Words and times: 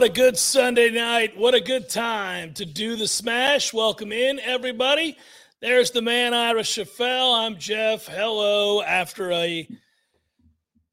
What 0.00 0.08
a 0.08 0.12
good 0.14 0.38
Sunday 0.38 0.88
night. 0.88 1.36
What 1.36 1.54
a 1.54 1.60
good 1.60 1.90
time 1.90 2.54
to 2.54 2.64
do 2.64 2.96
the 2.96 3.06
smash. 3.06 3.74
Welcome 3.74 4.12
in, 4.12 4.40
everybody. 4.40 5.18
There's 5.60 5.90
the 5.90 6.00
man, 6.00 6.32
Ira 6.32 6.62
Schoffel. 6.62 7.38
I'm 7.38 7.58
Jeff. 7.58 8.06
Hello. 8.06 8.80
After 8.80 9.30
a 9.30 9.68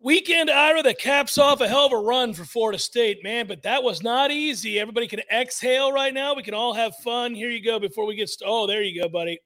weekend, 0.01 0.49
Ira, 0.49 0.83
that 0.83 0.99
caps 0.99 1.37
off 1.37 1.61
a 1.61 1.69
hell 1.69 1.85
of 1.85 1.93
a 1.93 1.97
run 1.97 2.33
for 2.33 2.43
Florida 2.43 2.77
State, 2.77 3.23
man, 3.23 3.47
but 3.47 3.63
that 3.63 3.81
was 3.81 4.03
not 4.03 4.29
easy. 4.29 4.77
Everybody 4.77 5.07
can 5.07 5.21
exhale 5.31 5.93
right 5.93 6.13
now. 6.13 6.35
We 6.35 6.43
can 6.43 6.53
all 6.53 6.73
have 6.73 6.93
fun. 6.97 7.33
Here 7.33 7.49
you 7.49 7.63
go 7.63 7.79
before 7.79 8.05
we 8.05 8.13
get 8.13 8.27
st- 8.27 8.51
Oh, 8.51 8.67
there 8.67 8.83
you 8.83 9.01
go, 9.01 9.07
buddy. 9.07 9.39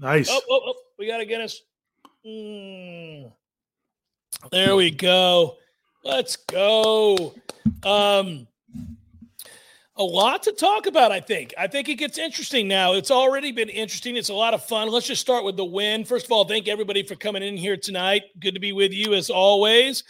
Nice. 0.00 0.28
Oh, 0.32 0.40
oh, 0.50 0.60
oh. 0.66 0.74
We 0.98 1.06
got 1.06 1.18
to 1.18 1.26
get 1.26 1.40
us. 1.40 1.60
Mm. 2.26 3.30
There 4.50 4.74
we 4.74 4.90
go. 4.90 5.58
Let's 6.04 6.36
go. 6.36 7.34
Um, 7.82 8.46
a 9.96 10.02
lot 10.02 10.42
to 10.42 10.52
talk 10.52 10.84
about, 10.84 11.10
I 11.10 11.20
think. 11.20 11.54
I 11.56 11.66
think 11.66 11.88
it 11.88 11.94
gets 11.94 12.18
interesting 12.18 12.68
now. 12.68 12.92
It's 12.92 13.10
already 13.10 13.52
been 13.52 13.70
interesting. 13.70 14.16
It's 14.16 14.28
a 14.28 14.34
lot 14.34 14.52
of 14.52 14.62
fun. 14.62 14.90
Let's 14.90 15.06
just 15.06 15.22
start 15.22 15.44
with 15.44 15.56
the 15.56 15.64
win. 15.64 16.04
First 16.04 16.26
of 16.26 16.32
all, 16.32 16.44
thank 16.44 16.68
everybody 16.68 17.02
for 17.04 17.14
coming 17.14 17.42
in 17.42 17.56
here 17.56 17.78
tonight. 17.78 18.24
Good 18.38 18.52
to 18.52 18.60
be 18.60 18.72
with 18.72 18.92
you 18.92 19.14
as 19.14 19.30
always. 19.30 20.04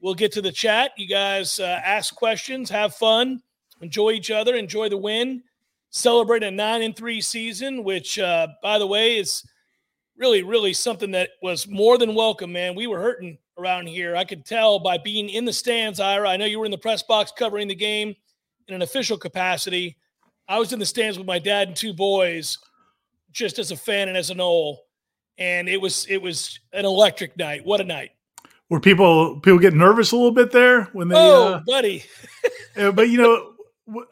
We'll 0.00 0.14
get 0.14 0.30
to 0.32 0.42
the 0.42 0.52
chat. 0.52 0.92
You 0.96 1.08
guys 1.08 1.58
uh, 1.58 1.80
ask 1.84 2.14
questions, 2.14 2.70
have 2.70 2.94
fun, 2.94 3.42
enjoy 3.80 4.10
each 4.10 4.30
other, 4.30 4.54
enjoy 4.54 4.90
the 4.90 4.96
win, 4.96 5.42
celebrate 5.90 6.44
a 6.44 6.52
nine 6.52 6.82
and 6.82 6.94
three 6.94 7.20
season, 7.20 7.82
which, 7.82 8.16
uh, 8.18 8.46
by 8.62 8.78
the 8.78 8.86
way, 8.86 9.18
is 9.18 9.42
really, 10.16 10.42
really 10.42 10.72
something 10.72 11.10
that 11.12 11.30
was 11.42 11.68
more 11.68 11.98
than 11.98 12.14
welcome, 12.14 12.52
man. 12.52 12.74
We 12.74 12.86
were 12.86 13.00
hurting 13.00 13.38
around 13.58 13.88
here. 13.88 14.16
I 14.16 14.24
could 14.24 14.44
tell 14.44 14.78
by 14.78 14.98
being 14.98 15.28
in 15.28 15.44
the 15.44 15.52
stands, 15.52 16.00
Ira. 16.00 16.28
I 16.28 16.36
know 16.36 16.44
you 16.44 16.58
were 16.58 16.64
in 16.64 16.70
the 16.70 16.78
press 16.78 17.02
box 17.02 17.32
covering 17.36 17.68
the 17.68 17.74
game 17.74 18.14
in 18.68 18.74
an 18.74 18.82
official 18.82 19.16
capacity. 19.16 19.96
I 20.48 20.58
was 20.58 20.72
in 20.72 20.78
the 20.78 20.86
stands 20.86 21.18
with 21.18 21.26
my 21.26 21.38
dad 21.38 21.68
and 21.68 21.76
two 21.76 21.92
boys, 21.92 22.58
just 23.30 23.58
as 23.58 23.70
a 23.70 23.76
fan 23.76 24.08
and 24.08 24.16
as 24.16 24.30
an 24.30 24.40
old. 24.40 24.78
And 25.38 25.68
it 25.68 25.80
was 25.80 26.06
it 26.08 26.20
was 26.20 26.60
an 26.72 26.84
electric 26.84 27.36
night. 27.38 27.64
What 27.64 27.80
a 27.80 27.84
night! 27.84 28.10
Were 28.68 28.80
people 28.80 29.40
people 29.40 29.58
get 29.58 29.72
nervous 29.72 30.12
a 30.12 30.16
little 30.16 30.30
bit 30.30 30.52
there 30.52 30.84
when 30.92 31.08
they? 31.08 31.16
Oh, 31.16 31.54
uh, 31.54 31.60
buddy. 31.66 32.04
but 32.76 33.08
you 33.08 33.20
know, 33.20 33.51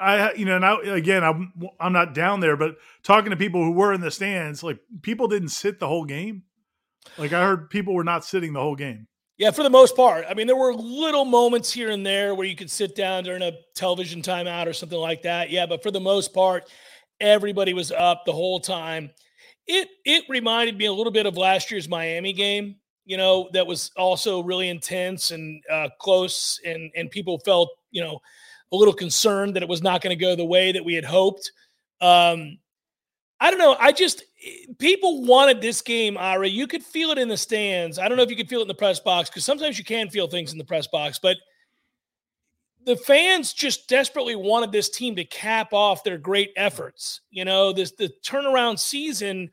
I 0.00 0.32
you 0.34 0.44
know 0.44 0.58
now 0.58 0.80
again 0.80 1.22
I'm 1.22 1.52
I'm 1.78 1.92
not 1.92 2.14
down 2.14 2.40
there, 2.40 2.56
but 2.56 2.76
talking 3.02 3.30
to 3.30 3.36
people 3.36 3.62
who 3.64 3.72
were 3.72 3.92
in 3.92 4.00
the 4.00 4.10
stands, 4.10 4.62
like 4.62 4.78
people 5.02 5.28
didn't 5.28 5.50
sit 5.50 5.78
the 5.78 5.88
whole 5.88 6.04
game. 6.04 6.42
Like 7.16 7.32
I 7.32 7.42
heard 7.42 7.70
people 7.70 7.94
were 7.94 8.04
not 8.04 8.24
sitting 8.24 8.52
the 8.52 8.60
whole 8.60 8.76
game. 8.76 9.06
Yeah, 9.38 9.52
for 9.52 9.62
the 9.62 9.70
most 9.70 9.96
part. 9.96 10.26
I 10.28 10.34
mean, 10.34 10.46
there 10.46 10.56
were 10.56 10.74
little 10.74 11.24
moments 11.24 11.72
here 11.72 11.88
and 11.90 12.04
there 12.04 12.34
where 12.34 12.46
you 12.46 12.54
could 12.54 12.70
sit 12.70 12.94
down 12.94 13.24
during 13.24 13.40
a 13.40 13.52
television 13.74 14.20
timeout 14.20 14.66
or 14.66 14.74
something 14.74 14.98
like 14.98 15.22
that. 15.22 15.48
Yeah, 15.48 15.64
but 15.64 15.82
for 15.82 15.90
the 15.90 15.98
most 16.00 16.34
part, 16.34 16.68
everybody 17.20 17.72
was 17.72 17.90
up 17.90 18.24
the 18.26 18.32
whole 18.32 18.60
time. 18.60 19.10
It 19.66 19.88
it 20.04 20.24
reminded 20.28 20.76
me 20.76 20.86
a 20.86 20.92
little 20.92 21.12
bit 21.12 21.26
of 21.26 21.38
last 21.38 21.70
year's 21.70 21.88
Miami 21.88 22.32
game. 22.32 22.76
You 23.06 23.16
know, 23.16 23.48
that 23.54 23.66
was 23.66 23.90
also 23.96 24.42
really 24.42 24.68
intense 24.68 25.30
and 25.30 25.62
uh, 25.70 25.88
close, 25.98 26.60
and 26.64 26.90
and 26.94 27.10
people 27.10 27.40
felt 27.44 27.70
you 27.90 28.02
know 28.02 28.20
a 28.72 28.76
little 28.76 28.94
concerned 28.94 29.56
that 29.56 29.62
it 29.62 29.68
was 29.68 29.82
not 29.82 30.00
going 30.00 30.16
to 30.16 30.20
go 30.20 30.36
the 30.36 30.44
way 30.44 30.72
that 30.72 30.84
we 30.84 30.94
had 30.94 31.04
hoped. 31.04 31.50
Um, 32.00 32.58
I 33.40 33.50
don't 33.50 33.58
know. 33.58 33.76
I 33.78 33.92
just 33.92 34.22
people 34.78 35.24
wanted 35.24 35.60
this 35.60 35.80
game, 35.82 36.18
Ira. 36.18 36.48
You 36.48 36.66
could 36.66 36.82
feel 36.82 37.10
it 37.10 37.18
in 37.18 37.28
the 37.28 37.36
stands. 37.36 37.98
I 37.98 38.08
don't 38.08 38.16
know 38.16 38.22
if 38.22 38.30
you 38.30 38.36
could 38.36 38.48
feel 38.48 38.60
it 38.60 38.62
in 38.62 38.68
the 38.68 38.74
press 38.74 39.00
box 39.00 39.30
because 39.30 39.44
sometimes 39.44 39.78
you 39.78 39.84
can 39.84 40.10
feel 40.10 40.26
things 40.26 40.52
in 40.52 40.58
the 40.58 40.64
press 40.64 40.86
box, 40.86 41.18
but 41.18 41.38
the 42.84 42.96
fans 42.96 43.52
just 43.52 43.88
desperately 43.88 44.36
wanted 44.36 44.72
this 44.72 44.88
team 44.88 45.16
to 45.16 45.24
cap 45.24 45.72
off 45.72 46.04
their 46.04 46.18
great 46.18 46.52
efforts. 46.56 47.20
You 47.30 47.44
know, 47.44 47.72
this 47.72 47.92
the 47.92 48.10
turnaround 48.24 48.78
season. 48.78 49.50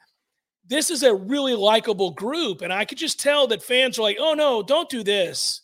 This 0.69 0.89
is 0.89 1.03
a 1.03 1.15
really 1.15 1.55
likable 1.55 2.11
group, 2.11 2.61
and 2.61 2.73
I 2.73 2.83
could 2.83 2.97
just 2.97 3.21
tell 3.21 3.47
that 3.47 3.63
fans 3.63 3.97
are 3.97 4.01
like, 4.01 4.17
"Oh 4.19 4.33
no, 4.33 4.61
don't 4.61 4.89
do 4.89 5.01
this, 5.01 5.61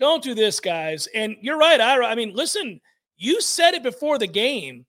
don't 0.00 0.22
do 0.22 0.34
this, 0.34 0.60
guys." 0.60 1.08
And 1.08 1.36
you're 1.42 1.58
right, 1.58 1.78
Ira. 1.78 2.06
I 2.06 2.14
mean, 2.14 2.32
listen, 2.34 2.80
you 3.16 3.40
said 3.40 3.74
it 3.74 3.82
before 3.82 4.18
the 4.18 4.26
game 4.26 4.86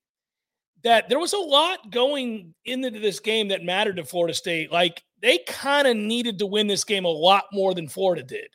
that 0.84 1.10
there 1.10 1.20
was 1.20 1.34
a 1.34 1.38
lot 1.38 1.92
going 1.92 2.54
into 2.66 2.90
this 2.92 3.20
game 3.20 3.50
that 3.50 3.64
mattered 3.64 3.98
to 3.98 4.06
Florida 4.06 4.34
State. 4.34 4.72
Like 4.72 5.04
they 5.22 5.40
kind 5.48 5.88
of 5.88 5.98
needed 5.98 6.40
to 6.40 6.46
win 6.46 6.68
this 6.68 6.84
game 6.84 7.06
a 7.06 7.10
lot 7.10 7.46
more 7.52 7.74
than 7.74 7.88
Florida 7.88 8.24
did. 8.24 8.48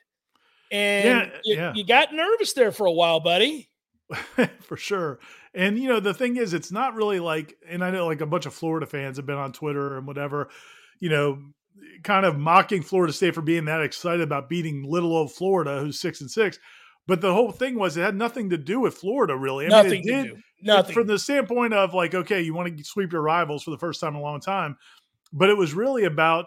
And 0.70 1.04
Yeah, 1.04 1.38
you, 1.44 1.56
yeah. 1.56 1.72
you 1.74 1.86
got 1.86 2.14
nervous 2.14 2.52
there 2.54 2.72
for 2.72 2.86
a 2.86 2.92
while, 2.92 3.20
buddy. 3.20 3.68
for 4.60 4.76
sure. 4.76 5.18
And 5.54 5.78
you 5.78 5.88
know, 5.88 6.00
the 6.00 6.14
thing 6.14 6.36
is, 6.36 6.54
it's 6.54 6.72
not 6.72 6.94
really 6.94 7.20
like, 7.20 7.56
and 7.68 7.84
I 7.84 7.90
know 7.90 8.06
like 8.06 8.20
a 8.20 8.26
bunch 8.26 8.46
of 8.46 8.54
Florida 8.54 8.86
fans 8.86 9.16
have 9.16 9.26
been 9.26 9.36
on 9.36 9.52
Twitter 9.52 9.98
and 9.98 10.06
whatever, 10.06 10.48
you 11.00 11.10
know, 11.10 11.38
kind 12.02 12.24
of 12.24 12.38
mocking 12.38 12.82
Florida 12.82 13.12
State 13.12 13.34
for 13.34 13.42
being 13.42 13.64
that 13.66 13.82
excited 13.82 14.22
about 14.22 14.48
beating 14.48 14.84
little 14.84 15.14
old 15.14 15.32
Florida, 15.32 15.80
who's 15.80 16.00
six 16.00 16.20
and 16.20 16.30
six. 16.30 16.58
But 17.06 17.20
the 17.20 17.32
whole 17.32 17.50
thing 17.50 17.78
was 17.78 17.96
it 17.96 18.02
had 18.02 18.14
nothing 18.14 18.50
to 18.50 18.58
do 18.58 18.80
with 18.80 18.94
Florida, 18.94 19.36
really. 19.36 19.66
I 19.66 19.68
Nothing 19.70 19.90
mean, 19.90 20.00
it 20.00 20.04
to 20.04 20.22
did 20.22 20.34
do. 20.34 20.42
Nothing. 20.62 20.94
from 20.94 21.06
the 21.08 21.18
standpoint 21.18 21.74
of 21.74 21.94
like, 21.94 22.14
okay, 22.14 22.40
you 22.40 22.54
want 22.54 22.76
to 22.76 22.84
sweep 22.84 23.12
your 23.12 23.22
rivals 23.22 23.64
for 23.64 23.70
the 23.72 23.78
first 23.78 24.00
time 24.00 24.14
in 24.14 24.20
a 24.20 24.22
long 24.22 24.40
time, 24.40 24.76
but 25.32 25.50
it 25.50 25.56
was 25.56 25.74
really 25.74 26.04
about 26.04 26.46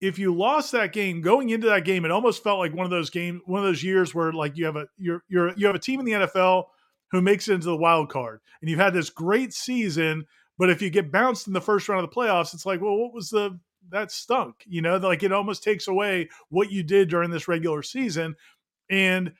if 0.00 0.18
you 0.18 0.34
lost 0.34 0.72
that 0.72 0.92
game 0.92 1.22
going 1.22 1.50
into 1.50 1.68
that 1.68 1.84
game, 1.84 2.04
it 2.04 2.10
almost 2.10 2.42
felt 2.42 2.58
like 2.58 2.74
one 2.74 2.84
of 2.84 2.90
those 2.90 3.08
games, 3.08 3.40
one 3.46 3.60
of 3.60 3.66
those 3.66 3.82
years 3.82 4.14
where 4.14 4.32
like 4.32 4.56
you 4.56 4.66
have 4.66 4.76
a 4.76 4.86
you're 4.98 5.22
you're 5.28 5.54
you 5.56 5.66
have 5.66 5.74
a 5.74 5.80
team 5.80 6.00
in 6.00 6.06
the 6.06 6.12
NFL 6.12 6.64
who 7.12 7.22
makes 7.22 7.48
it 7.48 7.54
into 7.54 7.66
the 7.66 7.76
wild 7.76 8.10
card, 8.10 8.40
and 8.60 8.68
you've 8.68 8.78
had 8.78 8.92
this 8.92 9.10
great 9.10 9.54
season, 9.54 10.26
but 10.58 10.70
if 10.70 10.82
you 10.82 10.90
get 10.90 11.12
bounced 11.12 11.46
in 11.46 11.52
the 11.52 11.60
first 11.60 11.88
round 11.88 12.04
of 12.04 12.10
the 12.10 12.14
playoffs, 12.14 12.52
it's 12.52 12.66
like, 12.66 12.80
well, 12.80 12.96
what 12.96 13.14
was 13.14 13.30
the 13.30 13.58
that 13.90 14.10
stunk, 14.10 14.56
you 14.66 14.82
know? 14.82 14.96
Like 14.98 15.22
it 15.22 15.32
almost 15.32 15.62
takes 15.62 15.88
away 15.88 16.28
what 16.50 16.70
you 16.70 16.82
did 16.82 17.08
during 17.08 17.30
this 17.30 17.48
regular 17.48 17.82
season, 17.82 18.36
and 18.90 19.32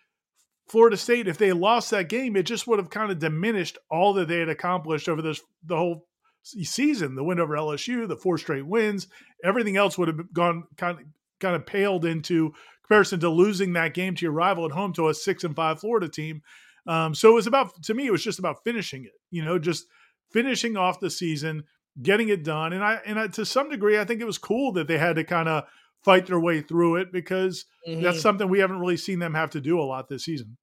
Florida 0.69 0.97
State, 0.97 1.29
if 1.29 1.39
they 1.39 1.53
lost 1.53 1.91
that 1.91 2.09
game, 2.09 2.37
it 2.37 2.43
just 2.43 2.67
would 2.67 2.79
have 2.79 2.91
kind 2.91 3.13
of 3.13 3.19
diminished 3.19 3.79
all 3.91 4.15
that 4.15 4.29
they 4.29 4.41
had 4.41 4.49
accomplished 4.49 5.09
over 5.09 5.23
this 5.23 5.41
the 5.65 5.77
whole 5.77 6.07
season. 6.43 7.15
The 7.15 7.25
win 7.25 7.41
over 7.41 7.55
LSU, 7.55 8.07
the 8.09 8.17
four 8.17 8.39
straight 8.39 8.67
wins, 8.67 9.09
everything 9.45 9.77
else 9.77 9.97
would 9.97 10.09
have 10.09 10.33
gone 10.33 10.65
kind 10.77 10.99
of 10.99 11.07
kind 11.39 11.55
of 11.55 11.67
paled 11.67 12.05
into 12.05 12.55
comparison 12.83 13.21
to 13.21 13.29
losing 13.29 13.75
that 13.75 13.95
game 13.95 14.15
to 14.15 14.25
your 14.25 14.33
rival 14.33 14.65
at 14.65 14.73
home 14.73 14.93
to 14.95 15.09
a 15.09 15.15
six 15.15 15.45
and 15.45 15.55
five 15.55 15.81
Florida 15.81 16.09
team. 16.09 16.43
Um, 16.87 17.15
so 17.15 17.31
it 17.31 17.35
was 17.35 17.47
about 17.47 17.83
to 17.85 17.95
me, 17.95 18.07
it 18.07 18.13
was 18.13 18.25
just 18.25 18.39
about 18.39 18.65
finishing 18.65 19.05
it. 19.05 19.13
You 19.31 19.45
know, 19.45 19.59
just 19.59 19.87
finishing 20.33 20.77
off 20.77 21.01
the 21.01 21.11
season, 21.11 21.65
getting 22.03 22.29
it 22.29 22.45
done. 22.45 22.73
And 22.73 22.83
I 22.83 23.01
and 23.07 23.19
I, 23.19 23.29
to 23.29 23.45
some 23.45 23.69
degree, 23.69 23.99
I 23.99 24.05
think 24.05 24.21
it 24.21 24.27
was 24.27 24.39
cool 24.39 24.73
that 24.73 24.89
they 24.89 24.99
had 24.99 25.17
to 25.17 25.25
kind 25.25 25.49
of 25.49 25.65
fight 26.07 26.25
their 26.25 26.39
way 26.39 26.61
through 26.63 26.95
it 26.97 27.11
because 27.13 27.65
Mhm. 27.87 28.01
that's 28.01 28.21
something 28.23 28.49
we 28.49 28.61
haven't 28.61 28.79
really 28.79 28.97
seen 28.97 29.19
them 29.19 29.35
have 29.35 29.51
to 29.51 29.61
do 29.61 29.81
a 29.81 29.83
lot 29.83 30.09
this 30.09 30.25
season. 30.25 30.57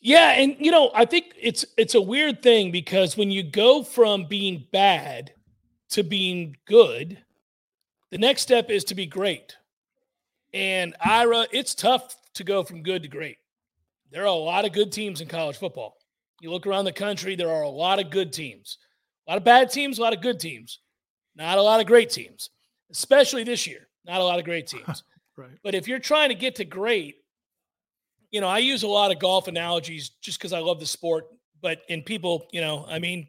Yeah, 0.00 0.32
and 0.32 0.56
you 0.58 0.70
know, 0.72 0.90
I 0.92 1.04
think 1.04 1.34
it's 1.40 1.64
it's 1.76 1.94
a 1.94 2.00
weird 2.00 2.42
thing 2.42 2.70
because 2.72 3.16
when 3.16 3.30
you 3.30 3.42
go 3.44 3.82
from 3.84 4.26
being 4.26 4.66
bad 4.72 5.32
to 5.90 6.02
being 6.02 6.56
good, 6.66 7.22
the 8.10 8.18
next 8.18 8.42
step 8.42 8.70
is 8.70 8.84
to 8.84 8.94
be 8.96 9.06
great. 9.06 9.56
And 10.52 10.96
Ira, 11.00 11.46
it's 11.52 11.74
tough 11.74 12.16
to 12.34 12.44
go 12.44 12.64
from 12.64 12.82
good 12.82 13.02
to 13.02 13.08
great. 13.08 13.38
There 14.10 14.22
are 14.22 14.26
a 14.26 14.32
lot 14.32 14.64
of 14.64 14.72
good 14.72 14.92
teams 14.92 15.20
in 15.20 15.28
college 15.28 15.56
football. 15.56 15.96
You 16.40 16.50
look 16.50 16.66
around 16.66 16.86
the 16.86 16.92
country, 16.92 17.36
there 17.36 17.50
are 17.50 17.62
a 17.62 17.68
lot 17.68 17.98
of 18.00 18.10
good 18.10 18.32
teams. 18.32 18.78
A 19.26 19.30
lot 19.30 19.38
of 19.38 19.44
bad 19.44 19.70
teams, 19.70 19.98
a 19.98 20.02
lot 20.02 20.12
of 20.14 20.22
good 20.22 20.40
teams. 20.40 20.80
Not 21.34 21.58
a 21.58 21.62
lot 21.62 21.80
of 21.80 21.86
great 21.86 22.10
teams, 22.10 22.50
especially 22.90 23.44
this 23.44 23.66
year. 23.66 23.87
Not 24.08 24.20
a 24.20 24.24
lot 24.24 24.38
of 24.38 24.44
great 24.44 24.66
teams. 24.66 25.04
Right. 25.36 25.50
But 25.62 25.76
if 25.76 25.86
you're 25.86 26.00
trying 26.00 26.30
to 26.30 26.34
get 26.34 26.56
to 26.56 26.64
great, 26.64 27.18
you 28.32 28.40
know, 28.40 28.48
I 28.48 28.58
use 28.58 28.82
a 28.82 28.88
lot 28.88 29.12
of 29.12 29.20
golf 29.20 29.46
analogies 29.46 30.08
just 30.20 30.36
because 30.36 30.52
I 30.52 30.58
love 30.58 30.80
the 30.80 30.86
sport. 30.86 31.28
But 31.62 31.82
and 31.88 32.04
people, 32.04 32.48
you 32.50 32.60
know, 32.60 32.84
I 32.88 32.98
mean, 32.98 33.28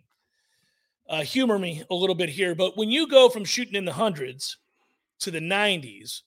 uh, 1.08 1.22
humor 1.22 1.60
me 1.60 1.84
a 1.92 1.94
little 1.94 2.16
bit 2.16 2.30
here. 2.30 2.56
But 2.56 2.76
when 2.76 2.90
you 2.90 3.08
go 3.08 3.30
from 3.30 3.46
shooting 3.46 3.76
in 3.76 3.86
the 3.86 3.94
hundreds 3.94 4.58
to 5.20 5.30
the 5.30 5.40
90s, 5.40 6.22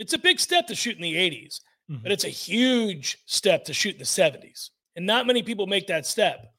it's 0.00 0.12
a 0.12 0.18
big 0.18 0.40
step 0.40 0.66
to 0.66 0.74
shoot 0.74 0.96
in 0.96 1.02
the 1.02 1.14
80s, 1.16 1.60
Mhm. 1.88 2.02
but 2.02 2.10
it's 2.10 2.24
a 2.24 2.28
huge 2.28 3.18
step 3.26 3.64
to 3.66 3.72
shoot 3.72 3.92
in 3.94 4.00
the 4.00 4.04
70s. 4.04 4.70
And 4.96 5.06
not 5.06 5.24
many 5.24 5.44
people 5.44 5.68
make 5.68 5.86
that 5.86 6.04
step. 6.04 6.52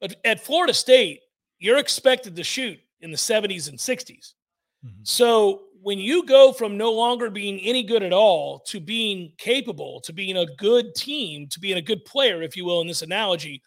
But 0.00 0.18
at 0.24 0.40
Florida 0.42 0.72
State, 0.72 1.20
you're 1.58 1.76
expected 1.76 2.36
to 2.36 2.42
shoot 2.42 2.80
in 3.00 3.10
the 3.10 3.18
70s 3.18 3.68
and 3.68 3.78
60s. 3.78 4.34
Mhm. 4.82 5.06
So 5.06 5.66
when 5.84 5.98
you 5.98 6.24
go 6.24 6.50
from 6.50 6.78
no 6.78 6.90
longer 6.90 7.28
being 7.28 7.60
any 7.60 7.82
good 7.82 8.02
at 8.02 8.12
all 8.12 8.58
to 8.60 8.80
being 8.80 9.30
capable, 9.36 10.00
to 10.00 10.14
being 10.14 10.38
a 10.38 10.46
good 10.56 10.94
team, 10.94 11.46
to 11.48 11.60
being 11.60 11.76
a 11.76 11.82
good 11.82 12.02
player, 12.06 12.42
if 12.42 12.56
you 12.56 12.64
will, 12.64 12.80
in 12.80 12.86
this 12.86 13.02
analogy, 13.02 13.62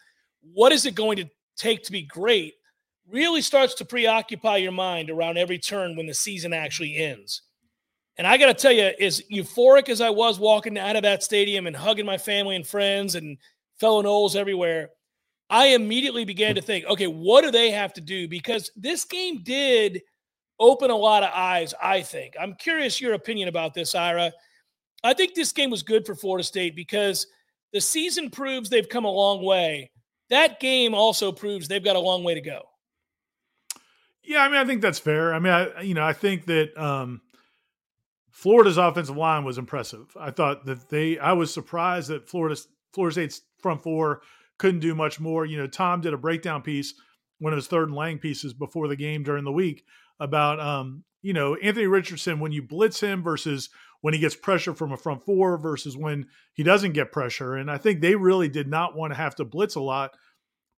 what 0.52 0.72
is 0.72 0.84
it 0.84 0.96
going 0.96 1.16
to 1.16 1.28
take 1.56 1.84
to 1.84 1.92
be 1.92 2.02
great? 2.02 2.54
Really 3.08 3.40
starts 3.40 3.74
to 3.74 3.84
preoccupy 3.84 4.56
your 4.56 4.72
mind 4.72 5.10
around 5.10 5.38
every 5.38 5.60
turn 5.60 5.96
when 5.96 6.06
the 6.06 6.14
season 6.14 6.52
actually 6.52 6.96
ends. 6.96 7.42
And 8.16 8.26
I 8.26 8.36
got 8.36 8.46
to 8.46 8.54
tell 8.54 8.72
you, 8.72 8.90
as 9.00 9.22
euphoric 9.32 9.88
as 9.88 10.00
I 10.00 10.10
was 10.10 10.40
walking 10.40 10.76
out 10.76 10.96
of 10.96 11.04
that 11.04 11.22
stadium 11.22 11.68
and 11.68 11.76
hugging 11.76 12.04
my 12.04 12.18
family 12.18 12.56
and 12.56 12.66
friends 12.66 13.14
and 13.14 13.38
fellow 13.78 14.02
Noles 14.02 14.34
everywhere, 14.34 14.90
I 15.50 15.66
immediately 15.68 16.24
began 16.24 16.56
to 16.56 16.62
think, 16.62 16.84
okay, 16.86 17.06
what 17.06 17.44
do 17.44 17.52
they 17.52 17.70
have 17.70 17.92
to 17.92 18.00
do? 18.00 18.26
Because 18.26 18.72
this 18.74 19.04
game 19.04 19.44
did 19.44 20.02
open 20.60 20.90
a 20.90 20.96
lot 20.96 21.22
of 21.22 21.30
eyes, 21.34 21.74
I 21.82 22.02
think. 22.02 22.34
I'm 22.40 22.54
curious 22.54 23.00
your 23.00 23.14
opinion 23.14 23.48
about 23.48 23.74
this, 23.74 23.94
Ira. 23.94 24.32
I 25.04 25.14
think 25.14 25.34
this 25.34 25.52
game 25.52 25.70
was 25.70 25.82
good 25.82 26.04
for 26.04 26.14
Florida 26.14 26.44
State 26.44 26.74
because 26.74 27.26
the 27.72 27.80
season 27.80 28.30
proves 28.30 28.68
they've 28.68 28.88
come 28.88 29.04
a 29.04 29.10
long 29.10 29.44
way. 29.44 29.90
That 30.30 30.60
game 30.60 30.94
also 30.94 31.32
proves 31.32 31.68
they've 31.68 31.84
got 31.84 31.96
a 31.96 32.00
long 32.00 32.24
way 32.24 32.34
to 32.34 32.40
go. 32.40 32.62
Yeah, 34.22 34.42
I 34.42 34.48
mean, 34.48 34.58
I 34.58 34.64
think 34.64 34.82
that's 34.82 34.98
fair. 34.98 35.32
I 35.32 35.38
mean, 35.38 35.52
I 35.52 35.80
you 35.80 35.94
know, 35.94 36.04
I 36.04 36.12
think 36.12 36.46
that 36.46 36.76
um, 36.76 37.22
Florida's 38.30 38.76
offensive 38.76 39.16
line 39.16 39.44
was 39.44 39.56
impressive. 39.56 40.14
I 40.18 40.30
thought 40.30 40.66
that 40.66 40.88
they, 40.90 41.18
I 41.18 41.32
was 41.32 41.52
surprised 41.52 42.08
that 42.10 42.28
Florida 42.28 42.60
Florida 42.92 43.12
State's 43.12 43.42
front 43.60 43.82
four 43.82 44.20
couldn't 44.58 44.80
do 44.80 44.94
much 44.94 45.18
more. 45.18 45.46
You 45.46 45.56
know, 45.56 45.66
Tom 45.66 46.02
did 46.02 46.12
a 46.12 46.18
breakdown 46.18 46.60
piece, 46.60 46.92
one 47.38 47.52
of 47.52 47.56
his 47.56 47.68
Third 47.68 47.88
and 47.88 47.96
Long 47.96 48.18
pieces 48.18 48.52
before 48.52 48.88
the 48.88 48.96
game 48.96 49.22
during 49.22 49.44
the 49.44 49.52
week 49.52 49.84
about 50.20 50.60
um, 50.60 51.04
you 51.22 51.32
know 51.32 51.54
Anthony 51.56 51.86
Richardson 51.86 52.40
when 52.40 52.52
you 52.52 52.62
blitz 52.62 53.00
him 53.00 53.22
versus 53.22 53.70
when 54.00 54.14
he 54.14 54.20
gets 54.20 54.36
pressure 54.36 54.74
from 54.74 54.92
a 54.92 54.96
front 54.96 55.24
four 55.24 55.58
versus 55.58 55.96
when 55.96 56.26
he 56.54 56.62
doesn't 56.62 56.92
get 56.92 57.12
pressure. 57.12 57.54
And 57.54 57.70
I 57.70 57.78
think 57.78 58.00
they 58.00 58.14
really 58.14 58.48
did 58.48 58.68
not 58.68 58.96
want 58.96 59.12
to 59.12 59.16
have 59.16 59.34
to 59.36 59.44
blitz 59.44 59.74
a 59.74 59.80
lot. 59.80 60.12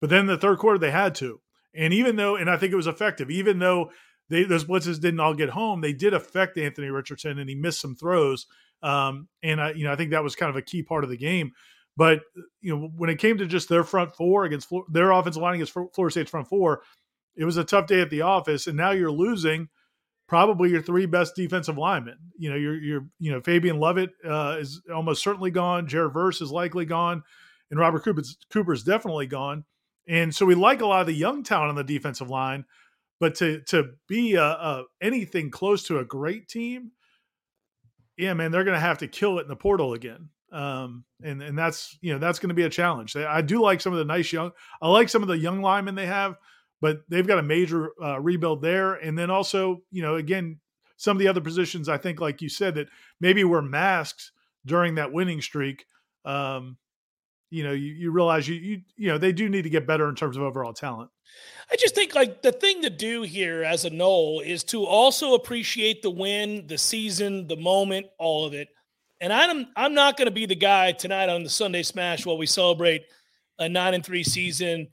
But 0.01 0.11
then 0.11 0.27
the 0.27 0.39
third 0.39 0.59
quarter 0.59 0.79
they 0.79 0.91
had 0.91 1.15
to. 1.17 1.41
And 1.75 1.93
even 1.93 2.17
though, 2.17 2.37
and 2.37 2.49
I 2.49 2.57
think 2.57 2.73
it 2.73 2.77
was 2.77 2.87
effective, 2.87 3.31
even 3.31 3.59
though 3.59 3.91
they, 4.29 4.45
those 4.45 4.65
blitzes 4.65 5.01
didn't 5.01 5.21
all 5.21 5.35
get 5.35 5.51
home, 5.51 5.81
they 5.81 5.93
did 5.93 6.15
affect 6.15 6.57
Anthony 6.57 6.89
Richardson 6.89 7.39
and 7.39 7.49
he 7.49 7.55
missed 7.55 7.81
some 7.81 7.95
throws. 7.95 8.47
Um, 8.83 9.29
and 9.43 9.61
I, 9.61 9.73
you 9.73 9.85
know, 9.85 9.93
I 9.93 9.97
think 9.97 10.11
that 10.11 10.25
was 10.25 10.35
kind 10.35 10.51
of 10.51 10.57
a 10.57 10.63
key 10.63 10.83
part 10.83 11.05
of 11.05 11.11
the 11.11 11.17
game. 11.17 11.53
But 11.97 12.21
you 12.63 12.75
know, 12.75 12.91
when 12.97 13.11
it 13.11 13.19
came 13.19 13.37
to 13.39 13.47
just 13.47 13.69
their 13.69 13.85
front 13.85 14.15
four 14.17 14.45
against 14.45 14.73
their 14.91 15.11
offensive 15.11 15.43
line 15.43 15.57
against 15.57 15.73
Florida 15.73 16.11
State's 16.11 16.31
front 16.31 16.49
four, 16.49 16.83
it 17.37 17.45
was 17.45 17.57
a 17.57 17.65
tough 17.65 17.87
day 17.87 18.01
at 18.01 18.11
the 18.11 18.23
office. 18.23 18.67
And 18.67 18.77
now 18.77 18.91
you're 18.91 19.11
losing 19.11 19.69
probably 20.29 20.71
your 20.71 20.81
three 20.81 21.07
best 21.07 21.35
defensive 21.35 21.77
linemen. 21.77 22.17
You 22.39 22.51
know, 22.51 22.57
you're 22.57 22.81
you're 22.81 23.07
you 23.19 23.33
know 23.33 23.41
Fabian 23.41 23.81
Lovett 23.81 24.11
uh, 24.25 24.57
is 24.61 24.81
almost 24.95 25.23
certainly 25.23 25.51
gone. 25.51 25.89
Jared 25.89 26.13
Verse 26.13 26.41
is 26.41 26.53
likely 26.53 26.85
gone, 26.85 27.23
and 27.71 27.81
Robert 27.81 28.05
Cooper's, 28.05 28.37
Cooper's 28.53 28.85
definitely 28.85 29.27
gone. 29.27 29.65
And 30.09 30.35
so 30.35 30.47
we 30.47 30.55
like 30.55 30.81
a 30.81 30.87
lot 30.87 31.01
of 31.01 31.07
the 31.07 31.13
young 31.13 31.43
talent 31.43 31.71
on 31.71 31.75
the 31.75 31.85
defensive 31.85 32.31
line, 32.31 32.65
but 33.19 33.35
to 33.37 33.61
to 33.69 33.91
be 34.09 34.35
a, 34.35 34.45
a 34.45 34.85
anything 35.01 35.51
close 35.51 35.83
to 35.85 35.99
a 35.99 36.05
great 36.05 36.49
team, 36.49 36.93
yeah, 38.17 38.35
man, 38.35 38.53
they're 38.53 38.65
going 38.65 38.77
to 38.77 38.81
have 38.81 38.99
to 38.99 39.09
kill 39.09 39.39
it 39.39 39.43
in 39.43 39.49
the 39.49 39.57
portal 39.57 39.95
again. 39.95 40.29
Um, 40.53 41.05
and 41.23 41.43
and 41.43 41.59
that's 41.59 41.99
you 42.01 42.13
know 42.13 42.19
that's 42.19 42.39
going 42.39 42.49
to 42.49 42.55
be 42.55 42.65
a 42.65 42.71
challenge. 42.71 43.17
I 43.17 43.41
do 43.41 43.61
like 43.61 43.81
some 43.81 43.93
of 43.93 43.99
the 43.99 44.05
nice 44.05 44.33
young. 44.33 44.53
I 44.81 44.89
like 44.89 45.09
some 45.09 45.23
of 45.23 45.29
the 45.29 45.39
young 45.39 45.61
linemen 45.61 45.95
they 45.95 46.07
have, 46.07 46.37
but 46.81 47.03
they've 47.09 47.27
got 47.27 47.39
a 47.39 47.43
major 47.43 47.91
uh, 48.03 48.21
rebuild 48.21 48.63
there. 48.63 48.95
And 48.95 49.19
then 49.19 49.31
also, 49.31 49.83
you 49.91 50.03
know, 50.03 50.17
again, 50.17 50.59
some 50.97 51.17
of 51.17 51.19
the 51.21 51.29
other 51.29 51.41
positions 51.41 51.89
I 51.89 51.99
think, 51.99 52.21
like 52.21 52.43
you 52.43 52.49
said, 52.49 52.75
that 52.75 52.89
maybe 53.21 53.45
were 53.45 53.63
masked 53.63 54.33
during 54.67 54.97
that 54.97 55.13
winning 55.13 55.41
streak. 55.41 55.87
Um, 56.25 56.77
you 57.51 57.65
know, 57.65 57.73
you, 57.73 57.93
you 57.93 58.11
realize 58.13 58.47
you, 58.47 58.55
you 58.55 58.81
you 58.97 59.09
know 59.09 59.19
they 59.19 59.33
do 59.33 59.49
need 59.49 59.63
to 59.63 59.71
get 59.71 59.87
better 59.87 60.09
in 60.09 60.15
terms 60.15 60.37
of 60.37 60.43
overall 60.43 60.73
talent. 60.73 61.11
I 61.71 61.77
just 61.77 61.95
think 61.95 62.15
like 62.15 62.43
the 62.43 62.53
thing 62.53 62.83
to 62.83 62.91
do 62.91 63.23
here 63.23 63.63
as 63.63 63.85
a 63.85 63.91
Nole 63.91 64.41
is 64.41 64.65
to 64.65 64.85
also 64.85 65.35
appreciate 65.35 66.03
the 66.03 66.11
win, 66.11 66.67
the 66.67 66.79
season, 66.79 67.47
the 67.47 67.57
moment, 67.57 68.07
all 68.19 68.45
of 68.45 68.55
it. 68.55 68.69
And 69.21 69.33
I'm 69.33 69.67
I'm 69.77 69.95
not 69.95 70.17
going 70.17 70.27
to 70.27 70.33
be 70.33 70.47
the 70.47 70.55
guy 70.55 70.93
tonight 70.93 71.29
on 71.29 71.43
the 71.43 71.51
Sunday 71.51 71.83
Smash 71.83 72.25
while 72.25 72.39
we 72.39 72.47
celebrate 72.47 73.05
a 73.59 73.69
nine 73.69 73.95
and 73.95 74.05
three 74.05 74.25
season, 74.25 74.89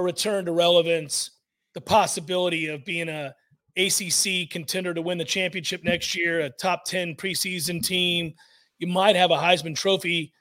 a 0.00 0.02
return 0.02 0.46
to 0.46 0.52
relevance, 0.52 1.30
the 1.74 1.80
possibility 1.80 2.66
of 2.66 2.84
being 2.84 3.08
a 3.08 3.34
ACC 3.76 4.50
contender 4.50 4.92
to 4.92 5.02
win 5.02 5.18
the 5.18 5.24
championship 5.24 5.84
next 5.84 6.16
year, 6.16 6.40
a 6.40 6.50
top 6.50 6.84
ten 6.84 7.14
preseason 7.14 7.82
team. 7.82 8.34
You 8.78 8.88
might 8.88 9.16
have 9.16 9.30
a 9.30 9.36
Heisman 9.36 9.76
Trophy 9.76 10.32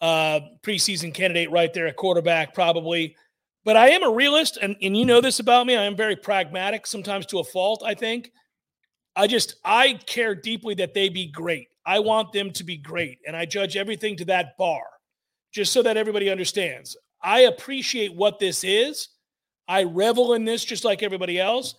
uh, 0.00 0.40
preseason 0.62 1.12
candidate 1.12 1.50
right 1.50 1.72
there 1.74 1.86
at 1.86 1.96
quarterback, 1.96 2.54
probably. 2.54 3.16
But 3.64 3.76
I 3.76 3.90
am 3.90 4.02
a 4.02 4.10
realist, 4.10 4.56
and, 4.56 4.76
and 4.80 4.96
you 4.96 5.04
know 5.04 5.20
this 5.20 5.40
about 5.40 5.66
me. 5.66 5.76
I 5.76 5.84
am 5.84 5.96
very 5.96 6.16
pragmatic, 6.16 6.86
sometimes 6.86 7.26
to 7.26 7.40
a 7.40 7.44
fault, 7.44 7.82
I 7.84 7.94
think. 7.94 8.30
I 9.16 9.26
just, 9.26 9.56
I 9.64 9.94
care 10.06 10.34
deeply 10.34 10.74
that 10.76 10.94
they 10.94 11.08
be 11.08 11.26
great. 11.26 11.68
I 11.84 11.98
want 11.98 12.32
them 12.32 12.52
to 12.52 12.64
be 12.64 12.76
great, 12.76 13.18
and 13.26 13.36
I 13.36 13.44
judge 13.44 13.76
everything 13.76 14.16
to 14.18 14.24
that 14.26 14.56
bar, 14.58 14.82
just 15.52 15.72
so 15.72 15.82
that 15.82 15.96
everybody 15.96 16.30
understands. 16.30 16.96
I 17.22 17.40
appreciate 17.40 18.14
what 18.14 18.38
this 18.38 18.64
is. 18.64 19.08
I 19.66 19.84
revel 19.84 20.34
in 20.34 20.44
this 20.44 20.64
just 20.64 20.84
like 20.84 21.02
everybody 21.02 21.38
else. 21.38 21.74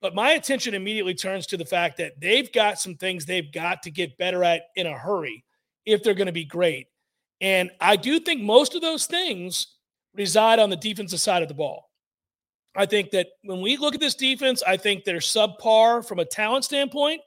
But 0.00 0.14
my 0.14 0.32
attention 0.32 0.74
immediately 0.74 1.14
turns 1.14 1.46
to 1.48 1.56
the 1.56 1.64
fact 1.64 1.96
that 1.98 2.20
they've 2.20 2.52
got 2.52 2.80
some 2.80 2.96
things 2.96 3.24
they've 3.24 3.52
got 3.52 3.82
to 3.84 3.90
get 3.90 4.18
better 4.18 4.42
at 4.42 4.62
in 4.74 4.86
a 4.86 4.98
hurry 4.98 5.44
if 5.86 6.02
they're 6.02 6.14
going 6.14 6.26
to 6.26 6.32
be 6.32 6.44
great. 6.44 6.88
And 7.40 7.70
I 7.80 7.96
do 7.96 8.18
think 8.18 8.42
most 8.42 8.74
of 8.74 8.82
those 8.82 9.06
things 9.06 9.66
reside 10.14 10.58
on 10.58 10.70
the 10.70 10.76
defensive 10.76 11.20
side 11.20 11.42
of 11.42 11.48
the 11.48 11.54
ball. 11.54 11.88
I 12.74 12.86
think 12.86 13.10
that 13.10 13.28
when 13.44 13.60
we 13.60 13.76
look 13.76 13.94
at 13.94 14.00
this 14.00 14.14
defense, 14.14 14.62
I 14.66 14.76
think 14.76 15.04
they're 15.04 15.18
subpar 15.18 16.06
from 16.06 16.18
a 16.18 16.24
talent 16.24 16.64
standpoint. 16.64 17.20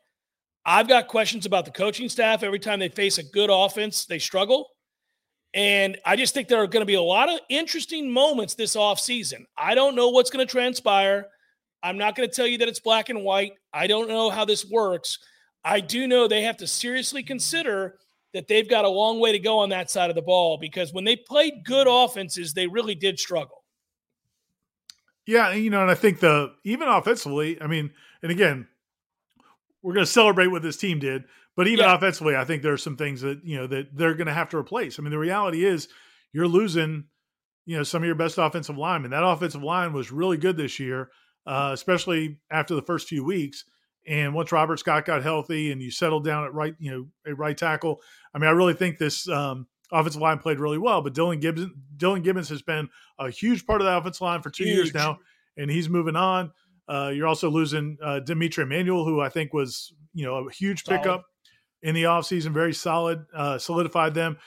I've 0.66 0.88
got 0.88 1.08
questions 1.08 1.46
about 1.46 1.66
the 1.66 1.72
coaching 1.72 2.10
staff. 2.10 2.44
Every 2.44 2.60
time 2.60 2.80
they 2.80 2.90
face 2.90 3.20
a 3.20 3.24
good 3.24 3.50
offense, 3.52 4.06
they 4.06 4.20
struggle. 4.20 4.70
And 5.56 5.98
I 6.06 6.18
just 6.18 6.34
think 6.34 6.50
there 6.50 6.62
are 6.62 6.68
going 6.68 6.82
to 6.82 6.86
be 6.86 6.96
a 6.96 7.02
lot 7.02 7.30
of 7.30 7.40
interesting 7.50 8.12
moments 8.12 8.56
this 8.56 8.76
offseason. 8.76 9.46
I 9.58 9.74
don't 9.74 9.96
know 9.96 10.10
what's 10.10 10.30
going 10.30 10.46
to 10.46 10.52
transpire. 10.52 11.28
I'm 11.82 11.98
not 11.98 12.16
going 12.16 12.28
to 12.30 12.36
tell 12.36 12.46
you 12.46 12.58
that 12.58 12.68
it's 12.68 12.82
black 12.82 13.08
and 13.10 13.24
white. 13.24 13.54
I 13.74 13.88
don't 13.88 14.10
know 14.10 14.30
how 14.30 14.44
this 14.44 14.66
works. 14.70 15.18
I 15.64 15.80
do 15.80 16.08
know 16.08 16.28
they 16.28 16.44
have 16.44 16.58
to 16.58 16.68
seriously 16.68 17.24
consider 17.24 17.96
that 18.34 18.50
they've 18.50 18.70
got 18.70 18.84
a 18.84 18.90
long 18.90 19.22
way 19.22 19.32
to 19.32 19.40
go 19.40 19.60
on 19.60 19.70
that 19.70 19.90
side 19.90 20.10
of 20.10 20.16
the 20.18 20.22
ball 20.22 20.58
because 20.58 20.92
when 20.92 21.06
they 21.06 21.16
played 21.16 21.64
good 21.64 21.88
offenses, 21.90 22.54
they 22.54 22.68
really 22.68 22.94
did 22.94 23.18
struggle. 23.18 23.64
Yeah, 25.26 25.54
you 25.54 25.70
know, 25.70 25.82
and 25.82 25.90
I 25.90 25.96
think 25.96 26.20
the 26.20 26.54
even 26.66 26.90
offensively, 26.90 27.62
I 27.62 27.68
mean, 27.68 27.92
and 28.22 28.30
again, 28.30 28.68
we're 29.82 29.94
going 29.94 30.06
to 30.06 30.12
celebrate 30.12 30.48
what 30.48 30.64
this 30.64 30.78
team 30.78 31.00
did, 31.00 31.24
but 31.56 31.68
even 31.68 31.86
Yeah. 31.86 31.96
offensively, 31.96 32.36
I 32.36 32.46
think 32.46 32.64
there 32.64 32.74
are 32.74 32.78
some 32.78 32.98
things 32.98 33.22
that 33.22 33.42
you 33.44 33.58
know 33.58 33.68
that 33.68 33.96
they're 33.96 34.16
going 34.16 34.28
to 34.28 34.34
have 34.34 34.50
to 34.50 34.58
replace. 34.58 35.00
I 35.00 35.02
mean, 35.04 35.12
the 35.12 35.20
reality 35.20 35.66
is 35.66 35.88
you're 36.34 36.48
losing, 36.48 37.06
you 37.66 37.78
know, 37.78 37.84
some 37.84 38.02
of 38.02 38.06
your 38.08 38.16
best 38.16 38.38
offensive 38.38 38.78
linemen. 38.78 39.12
That 39.12 39.24
offensive 39.24 39.64
line 39.64 39.94
was 39.94 40.12
really 40.12 40.38
good 40.38 40.58
this 40.58 40.80
year, 40.80 41.10
uh, 41.46 41.72
especially 41.74 42.40
after 42.52 42.76
the 42.76 42.82
first 42.82 43.08
few 43.08 43.24
weeks. 43.24 43.64
And 44.08 44.36
once 44.36 44.52
Robert 44.52 44.78
Scott 44.78 45.06
got 45.06 45.24
healthy 45.24 45.72
and 45.72 45.82
you 45.82 45.90
settled 45.90 46.24
down 46.26 46.44
at 46.44 46.54
right, 46.54 46.76
you 46.78 46.92
know, 46.92 47.08
a 47.26 47.34
right 47.34 47.58
tackle, 47.58 48.02
I 48.36 48.38
mean, 48.38 48.48
I 48.48 48.52
really 48.52 48.76
think 48.76 49.00
this 49.00 49.28
um, 49.30 49.66
offensive 49.92 50.22
line 50.22 50.38
played 50.38 50.60
really 50.60 50.78
well. 50.78 51.02
But 51.02 51.16
Dillan 51.16 51.42
Gibbons, 51.42 51.72
Dillan 51.98 52.24
Gibbons 52.24 52.50
has 52.50 52.62
been 52.62 52.88
a 53.18 53.32
huge 53.32 53.66
part 53.66 53.82
of 53.82 53.86
the 53.86 53.98
offensive 53.98 54.22
line 54.22 54.42
for 54.44 54.52
two 54.52 54.64
huge. 54.66 54.76
years 54.76 54.94
now, 54.94 55.18
and 55.58 55.72
he's 55.72 55.90
moving 55.90 56.16
on. 56.16 56.52
Uh, 56.88 57.12
you're 57.16 57.26
also 57.26 57.50
losing 57.50 57.98
uh, 58.04 58.20
D'Mitri 58.20 58.64
Emmanuel, 58.64 59.06
who 59.06 59.22
I 59.22 59.30
think 59.30 59.54
was, 59.54 59.92
you 60.14 60.24
know, 60.24 60.36
a 60.48 60.52
huge 60.52 60.84
solid. 60.84 61.00
pickup 61.02 61.26
in 61.82 61.96
the 61.96 62.04
offseason, 62.04 62.52
very 62.52 62.74
solid, 62.74 63.26
uh, 63.34 63.58
solidified 63.58 64.14
them. 64.14 64.38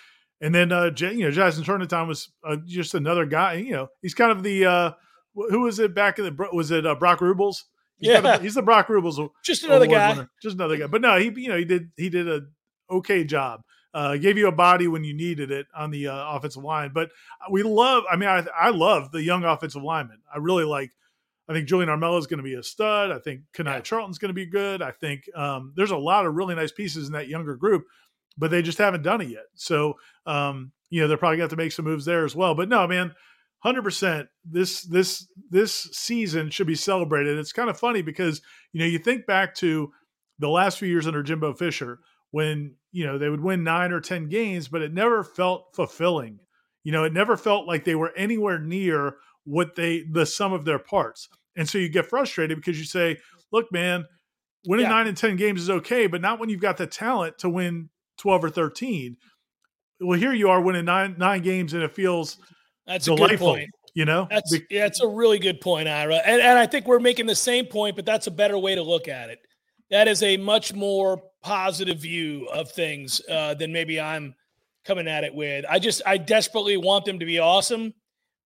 And 0.40 0.54
then, 0.54 0.70
uh, 0.70 0.90
J- 0.90 1.14
you 1.14 1.25
know, 1.25 1.30
Jazston 1.30 1.64
Turnetine 1.64 2.06
was 2.06 2.30
uh, 2.47 2.56
just 2.64 2.94
another 2.94 3.26
guy. 3.26 3.54
You 3.54 3.73
know, 3.73 3.88
he's 4.02 4.14
kind 4.14 4.30
of 4.30 4.42
the 4.42 4.66
uh, 4.66 4.92
who 5.35 5.61
was 5.61 5.78
it 5.78 5.94
back 5.94 6.18
in 6.18 6.25
the 6.25 6.49
was 6.52 6.70
it 6.70 6.87
uh, 6.87 6.94
Brock 6.94 7.20
Rubles? 7.20 7.64
He's 7.99 8.11
yeah, 8.11 8.20
kind 8.20 8.37
of, 8.37 8.42
he's 8.42 8.54
the 8.54 8.62
Brock 8.62 8.88
Rubles. 8.88 9.20
Just 9.44 9.64
another 9.64 9.87
guy. 9.87 10.11
Winner. 10.11 10.30
Just 10.42 10.54
another 10.54 10.76
guy. 10.76 10.87
But 10.87 11.00
no, 11.00 11.18
he 11.18 11.32
you 11.37 11.49
know 11.49 11.56
he 11.56 11.64
did 11.64 11.90
he 11.97 12.08
did 12.08 12.28
a 12.28 12.42
okay 12.90 13.25
job. 13.25 13.62
Uh, 13.94 14.16
gave 14.16 14.37
you 14.37 14.47
a 14.47 14.52
body 14.52 14.87
when 14.87 15.02
you 15.02 15.14
needed 15.14 15.50
it 15.50 15.66
on 15.75 15.90
the 15.90 16.06
uh, 16.06 16.37
offensive 16.37 16.62
line. 16.62 16.90
But 16.94 17.11
we 17.50 17.62
love. 17.62 18.04
I 18.11 18.16
mean, 18.16 18.28
I 18.28 18.44
I 18.56 18.70
love 18.70 19.11
the 19.11 19.23
young 19.23 19.44
offensive 19.44 19.82
linemen. 19.82 20.18
I 20.32 20.38
really 20.38 20.64
like. 20.64 20.92
I 21.48 21.54
think 21.54 21.66
Julian 21.66 21.88
Armella 21.88 22.18
is 22.18 22.26
going 22.26 22.38
to 22.38 22.44
be 22.44 22.54
a 22.54 22.62
stud. 22.62 23.10
I 23.10 23.18
think 23.18 23.40
Kanaya 23.54 23.76
yeah. 23.76 23.82
Charlton's 23.82 24.18
going 24.18 24.30
to 24.30 24.34
be 24.34 24.46
good. 24.46 24.82
I 24.82 24.90
think 24.90 25.24
um, 25.34 25.72
there's 25.76 25.90
a 25.90 25.96
lot 25.96 26.26
of 26.26 26.34
really 26.34 26.54
nice 26.54 26.72
pieces 26.72 27.06
in 27.06 27.14
that 27.14 27.28
younger 27.28 27.56
group, 27.56 27.84
but 28.36 28.50
they 28.50 28.60
just 28.60 28.78
haven't 28.78 29.02
done 29.02 29.20
it 29.22 29.28
yet. 29.28 29.46
So 29.54 29.94
um, 30.26 30.72
you 30.90 31.00
know 31.00 31.08
they're 31.08 31.16
probably 31.16 31.38
going 31.38 31.48
to 31.48 31.52
have 31.52 31.58
to 31.58 31.64
make 31.64 31.72
some 31.72 31.86
moves 31.86 32.04
there 32.04 32.24
as 32.24 32.36
well. 32.36 32.54
But 32.54 32.68
no, 32.68 32.86
man, 32.86 33.14
hundred 33.60 33.82
percent. 33.82 34.28
This 34.44 34.82
this 34.82 35.26
this 35.50 35.74
season 35.92 36.50
should 36.50 36.66
be 36.66 36.74
celebrated. 36.74 37.38
It's 37.38 37.52
kind 37.52 37.70
of 37.70 37.78
funny 37.78 38.02
because 38.02 38.42
you 38.72 38.80
know 38.80 38.86
you 38.86 38.98
think 38.98 39.26
back 39.26 39.54
to 39.56 39.90
the 40.38 40.48
last 40.48 40.78
few 40.78 40.88
years 40.88 41.06
under 41.06 41.22
Jimbo 41.22 41.54
Fisher 41.54 42.00
when 42.30 42.74
you 42.92 43.06
know 43.06 43.18
they 43.18 43.28
would 43.28 43.42
win 43.42 43.64
nine 43.64 43.92
or 43.92 44.00
ten 44.00 44.28
games, 44.28 44.68
but 44.68 44.82
it 44.82 44.92
never 44.92 45.24
felt 45.24 45.74
fulfilling. 45.74 46.40
You 46.84 46.92
know, 46.92 47.04
it 47.04 47.12
never 47.12 47.36
felt 47.36 47.66
like 47.66 47.84
they 47.84 47.94
were 47.94 48.14
anywhere 48.16 48.58
near 48.58 49.16
what 49.48 49.74
they 49.74 50.04
the 50.10 50.26
sum 50.26 50.52
of 50.52 50.64
their 50.64 50.78
parts. 50.78 51.28
And 51.56 51.68
so 51.68 51.78
you 51.78 51.88
get 51.88 52.06
frustrated 52.06 52.56
because 52.56 52.78
you 52.78 52.84
say, 52.84 53.18
"Look, 53.52 53.72
man, 53.72 54.06
winning 54.66 54.86
yeah. 54.86 54.92
nine 54.92 55.06
and 55.06 55.16
ten 55.16 55.36
games 55.36 55.62
is 55.62 55.70
okay, 55.70 56.06
but 56.06 56.20
not 56.20 56.38
when 56.38 56.48
you've 56.48 56.60
got 56.60 56.76
the 56.76 56.86
talent 56.86 57.38
to 57.38 57.48
win 57.48 57.88
twelve 58.16 58.44
or 58.44 58.50
13 58.50 59.16
well, 60.00 60.18
here 60.18 60.32
you 60.32 60.50
are 60.50 60.60
winning 60.60 60.84
nine 60.84 61.16
nine 61.18 61.42
games, 61.42 61.74
and 61.74 61.82
it 61.82 61.92
feels 61.92 62.38
that's 62.86 63.06
delightful, 63.06 63.26
a 63.26 63.30
good 63.30 63.38
point. 63.38 63.70
You 63.94 64.04
know, 64.04 64.28
that's 64.30 64.52
yeah, 64.70 64.86
it's 64.86 65.00
a 65.00 65.08
really 65.08 65.38
good 65.38 65.60
point, 65.60 65.88
Ira, 65.88 66.16
and, 66.16 66.40
and 66.40 66.58
I 66.58 66.66
think 66.66 66.86
we're 66.86 67.00
making 67.00 67.26
the 67.26 67.34
same 67.34 67.66
point, 67.66 67.96
but 67.96 68.06
that's 68.06 68.26
a 68.26 68.30
better 68.30 68.58
way 68.58 68.74
to 68.74 68.82
look 68.82 69.08
at 69.08 69.30
it. 69.30 69.38
That 69.90 70.06
is 70.06 70.22
a 70.22 70.36
much 70.36 70.74
more 70.74 71.22
positive 71.42 71.98
view 71.98 72.46
of 72.52 72.70
things 72.70 73.20
uh, 73.28 73.54
than 73.54 73.72
maybe 73.72 74.00
I'm 74.00 74.34
coming 74.84 75.08
at 75.08 75.24
it 75.24 75.34
with. 75.34 75.64
I 75.68 75.78
just 75.78 76.02
I 76.06 76.18
desperately 76.18 76.76
want 76.76 77.04
them 77.04 77.18
to 77.18 77.26
be 77.26 77.38
awesome. 77.38 77.94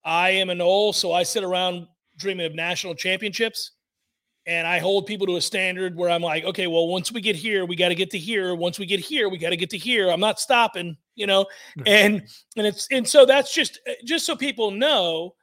I 0.04 0.30
am 0.30 0.50
an 0.50 0.61
old, 0.61 0.97
so 0.97 1.12
I 1.12 1.23
sit 1.23 1.44
around 1.44 1.87
dreaming 2.18 2.47
of 2.47 2.54
national 2.54 2.94
championships 2.94 3.73
and 4.47 4.66
I 4.66 4.78
hold 4.78 5.06
people 5.06 5.26
to 5.28 5.37
a 5.37 5.40
standard 5.40 5.97
where 5.97 6.11
I'm 6.11 6.23
like, 6.23 6.44
okay, 6.44 6.66
well, 6.66 6.88
once 6.88 7.12
we 7.12 7.21
get 7.21 7.37
here, 7.37 7.64
we 7.64 7.76
got 7.76 7.90
to 7.90 7.94
get 7.94 8.11
to 8.11 8.18
here. 8.18 8.54
Once 8.54 8.78
we 8.78 8.87
get 8.87 8.99
here, 8.99 9.28
we 9.28 9.38
got 9.38 9.50
to 9.50 9.56
get 9.56 9.71
to 9.71 9.78
here. 9.78 10.11
I'm 10.11 10.21
not 10.21 10.40
stopping, 10.40 10.97
you 11.14 11.26
know. 11.26 11.47
And 11.87 12.23
and 12.56 12.66
it's 12.66 12.88
and 12.90 13.06
so 13.06 13.25
that's 13.25 13.54
just 13.54 13.78
uh, 13.88 13.92
just 14.04 14.26
so 14.26 14.35
people 14.35 14.73
know 14.73 15.35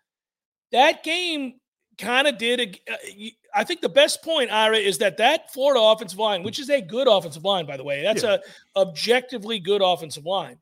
that 0.71 1.03
game 1.03 1.53
kind 1.97 2.27
of 2.27 2.37
did. 2.37 2.59
A, 2.59 2.93
uh, 2.93 3.29
I 3.55 3.63
think 3.63 3.79
the 3.81 3.89
best 3.89 4.21
point, 4.21 4.51
Ira, 4.51 4.77
is 4.77 4.97
that 4.97 5.17
that 5.17 5.51
Florida 5.53 5.81
offensive 5.81 6.19
line, 6.19 6.43
which 6.43 6.59
is 6.59 6.69
a 6.69 6.81
good 6.81 7.07
offensive 7.07 7.45
line, 7.45 7.65
by 7.65 7.77
the 7.77 7.83
way, 7.83 8.03
that's 8.03 8.23
yeah. 8.23 8.37
a 8.75 8.79
objectively 8.79 9.59
good 9.59 9.81
offensive 9.81 10.25
line. 10.25 10.57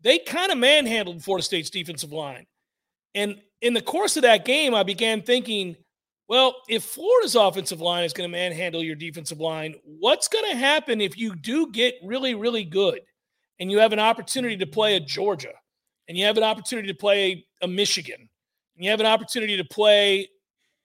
They 0.00 0.18
kind 0.18 0.52
of 0.52 0.58
manhandled 0.58 1.22
Florida 1.22 1.44
State's 1.44 1.70
defensive 1.70 2.12
line, 2.12 2.46
and 3.14 3.40
in 3.60 3.74
the 3.74 3.82
course 3.82 4.16
of 4.16 4.22
that 4.22 4.44
game, 4.44 4.74
I 4.74 4.82
began 4.82 5.22
thinking 5.22 5.76
well, 6.32 6.54
if 6.66 6.84
Florida's 6.84 7.34
offensive 7.34 7.82
line 7.82 8.04
is 8.04 8.14
going 8.14 8.26
to 8.26 8.32
manhandle 8.32 8.82
your 8.82 8.94
defensive 8.94 9.38
line, 9.38 9.74
what's 9.84 10.28
going 10.28 10.50
to 10.50 10.56
happen 10.56 11.02
if 11.02 11.18
you 11.18 11.34
do 11.34 11.70
get 11.70 11.96
really, 12.02 12.34
really 12.34 12.64
good 12.64 13.00
and 13.60 13.70
you 13.70 13.80
have 13.80 13.92
an 13.92 13.98
opportunity 13.98 14.56
to 14.56 14.66
play 14.66 14.96
a 14.96 15.00
Georgia 15.00 15.52
and 16.08 16.16
you 16.16 16.24
have 16.24 16.38
an 16.38 16.42
opportunity 16.42 16.88
to 16.88 16.94
play 16.94 17.44
a 17.60 17.68
Michigan 17.68 18.16
and 18.18 18.84
you 18.84 18.90
have 18.90 19.00
an 19.00 19.04
opportunity 19.04 19.58
to 19.58 19.64
play, 19.64 20.26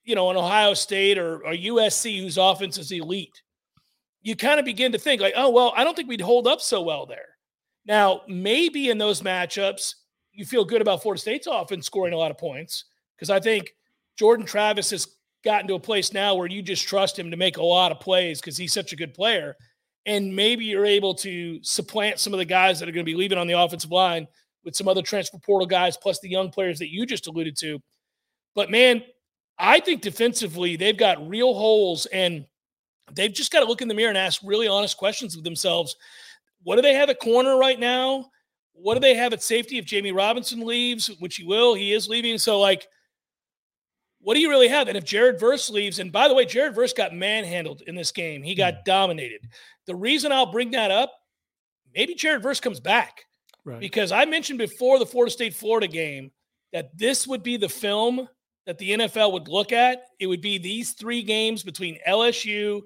you 0.04 0.16
know, 0.16 0.30
an 0.30 0.36
Ohio 0.36 0.74
State 0.74 1.18
or, 1.18 1.36
or 1.46 1.54
USC 1.54 2.20
whose 2.20 2.38
offense 2.38 2.78
is 2.78 2.92
elite? 2.92 3.42
You 4.22 4.36
kind 4.36 4.60
of 4.60 4.66
begin 4.66 4.92
to 4.92 4.98
think 4.98 5.22
like, 5.22 5.36
oh, 5.38 5.50
well, 5.50 5.72
I 5.78 5.86
don't 5.86 5.96
think 5.96 6.10
we'd 6.10 6.20
hold 6.20 6.46
up 6.46 6.60
so 6.60 6.82
well 6.82 7.06
there. 7.06 7.38
Now, 7.86 8.24
maybe 8.28 8.90
in 8.90 8.98
those 8.98 9.22
matchups, 9.22 9.94
you 10.38 10.46
feel 10.46 10.64
good 10.64 10.82
about 10.82 11.02
Florida 11.02 11.20
State's 11.20 11.48
offense 11.48 11.88
scoring 11.88 12.14
a 12.14 12.18
lot 12.18 12.30
of 12.30 12.38
points 12.38 12.86
because 13.18 13.32
I 13.32 13.40
think 13.40 13.74
Jordan 14.18 14.46
Travis 14.46 14.92
has 14.92 15.08
gotten 15.44 15.68
to 15.68 15.74
a 15.74 15.80
place 15.80 16.14
now 16.14 16.36
where 16.36 16.48
you 16.48 16.62
just 16.62 16.88
trust 16.88 17.18
him 17.18 17.32
to 17.32 17.38
make 17.38 17.58
a 17.58 17.64
lot 17.64 17.92
of 17.92 18.00
plays 18.00 18.40
because 18.40 18.56
he's 18.56 18.72
such 18.72 18.94
a 18.94 18.96
good 18.96 19.16
player. 19.16 19.56
And 20.06 20.34
maybe 20.36 20.64
you're 20.66 20.86
able 20.86 21.16
to 21.16 21.60
supplant 21.64 22.20
some 22.20 22.34
of 22.34 22.38
the 22.40 22.46
guys 22.46 22.80
that 22.80 22.88
are 22.88 22.92
going 22.92 23.06
to 23.06 23.12
be 23.12 23.18
leaving 23.18 23.40
on 23.40 23.48
the 23.48 23.60
offensive 23.60 23.92
line 23.92 24.28
with 24.64 24.76
some 24.76 24.88
other 24.88 25.02
transfer 25.02 25.40
portal 25.40 25.66
guys, 25.66 25.98
plus 25.98 26.20
the 26.20 26.30
young 26.30 26.52
players 26.52 26.78
that 26.80 26.92
you 26.92 27.08
just 27.08 27.26
alluded 27.26 27.58
to. 27.58 27.80
But 28.54 28.70
man, 28.70 29.02
I 29.58 29.80
think 29.80 30.04
defensively, 30.04 30.76
they've 30.76 30.98
got 30.98 31.28
real 31.28 31.56
holes 31.56 32.06
and 32.08 32.46
they've 33.12 33.34
just 33.34 33.52
got 33.52 33.62
to 33.62 33.66
look 33.66 33.82
in 33.82 33.88
the 33.88 33.96
mirror 33.96 34.10
and 34.10 34.18
ask 34.18 34.40
really 34.44 34.68
honest 34.68 34.98
questions 34.98 35.36
of 35.36 35.44
themselves. 35.44 35.96
What 36.62 36.76
do 36.76 36.84
they 36.84 36.94
have 36.94 37.10
at 37.10 37.20
corner 37.20 37.58
right 37.58 37.80
now? 37.80 38.30
What 38.80 38.94
do 38.94 39.00
they 39.00 39.16
have 39.16 39.34
at 39.34 39.42
safety 39.42 39.78
if 39.78 39.86
Jammie 39.86 40.16
Robinson 40.16 40.66
leaves, 40.66 41.08
which 41.20 41.38
he 41.38 41.44
will? 41.44 41.74
He 41.74 41.94
is 41.94 42.08
leaving. 42.08 42.38
So, 42.38 42.60
like, 42.60 42.88
what 44.20 44.36
do 44.36 44.40
you 44.40 44.50
really 44.50 44.68
have? 44.68 44.88
And 44.88 44.98
if 44.98 45.04
Jared 45.04 45.40
Verse 45.40 45.70
leaves, 45.70 46.00
and 46.00 46.12
by 46.12 46.28
the 46.28 46.34
way, 46.34 46.46
Jared 46.46 46.76
Verse 46.76 46.94
got 46.94 47.14
manhandled 47.14 47.82
in 47.88 47.96
this 47.96 48.12
game, 48.12 48.44
he 48.44 48.56
got 48.56 48.74
mm. 48.74 48.84
dominated. 48.86 49.42
The 49.86 49.96
reason 49.96 50.32
I'll 50.32 50.52
bring 50.52 50.72
that 50.72 50.92
up, 50.92 51.14
maybe 51.96 52.14
Jared 52.14 52.44
Verse 52.44 52.60
comes 52.60 52.80
back. 52.80 53.26
Right. 53.66 53.80
Because 53.80 54.12
I 54.12 54.26
mentioned 54.26 54.60
before 54.60 55.00
the 55.00 55.06
Florida 55.06 55.32
State 55.32 55.54
Florida 55.54 55.88
game 55.88 56.32
that 56.72 56.96
this 56.98 57.28
would 57.28 57.44
be 57.44 57.58
the 57.58 57.70
film 57.70 58.28
that 58.66 58.78
the 58.78 58.92
NFL 58.92 59.34
would 59.34 59.48
look 59.48 59.72
at. 59.72 60.04
It 60.20 60.28
would 60.28 60.42
be 60.42 60.58
these 60.58 60.94
three 60.94 61.24
games 61.24 61.64
between 61.64 61.98
LSU, 62.08 62.82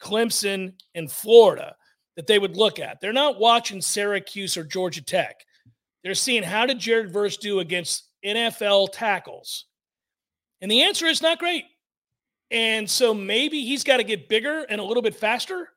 Clemson, 0.00 0.74
and 0.94 1.10
Florida 1.10 1.76
that 2.16 2.26
they 2.26 2.38
would 2.38 2.56
look 2.56 2.78
at. 2.78 3.00
They're 3.00 3.12
not 3.12 3.38
watching 3.38 3.80
Syracuse 3.80 4.56
or 4.56 4.64
Georgia 4.64 5.02
Tech. 5.02 5.36
They're 6.02 6.14
seeing 6.14 6.42
how 6.42 6.66
did 6.66 6.78
Jared 6.78 7.12
Verse 7.12 7.36
do 7.36 7.60
against 7.60 8.08
NFL 8.24 8.90
tackles 8.92 9.66
and 10.64 10.70
the 10.70 10.84
answer 10.84 11.04
is 11.04 11.20
not 11.20 11.38
great. 11.38 11.64
And 12.50 12.88
so 12.88 13.12
maybe 13.12 13.60
he's 13.60 13.84
got 13.84 13.98
to 13.98 14.02
get 14.02 14.30
bigger 14.30 14.62
and 14.62 14.80
a 14.80 14.84
little 14.84 15.02
bit 15.02 15.14
faster 15.14 15.68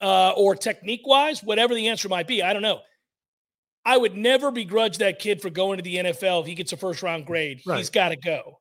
uh, 0.00 0.30
or 0.30 0.56
technique 0.56 1.06
wise, 1.06 1.42
whatever 1.42 1.74
the 1.74 1.88
answer 1.88 2.08
might 2.08 2.26
be. 2.26 2.42
I 2.42 2.54
don't 2.54 2.62
know. 2.62 2.80
I 3.84 3.98
would 3.98 4.16
never 4.16 4.50
begrudge 4.50 4.96
that 4.98 5.18
kid 5.18 5.42
for 5.42 5.50
going 5.50 5.76
to 5.76 5.82
the 5.82 5.96
NFL 5.96 6.40
if 6.40 6.46
he 6.46 6.54
gets 6.54 6.72
a 6.72 6.78
first 6.78 7.02
round 7.02 7.26
grade. 7.26 7.60
Right. 7.66 7.76
He's 7.76 7.90
got 7.90 8.10
to 8.10 8.16
go. 8.16 8.60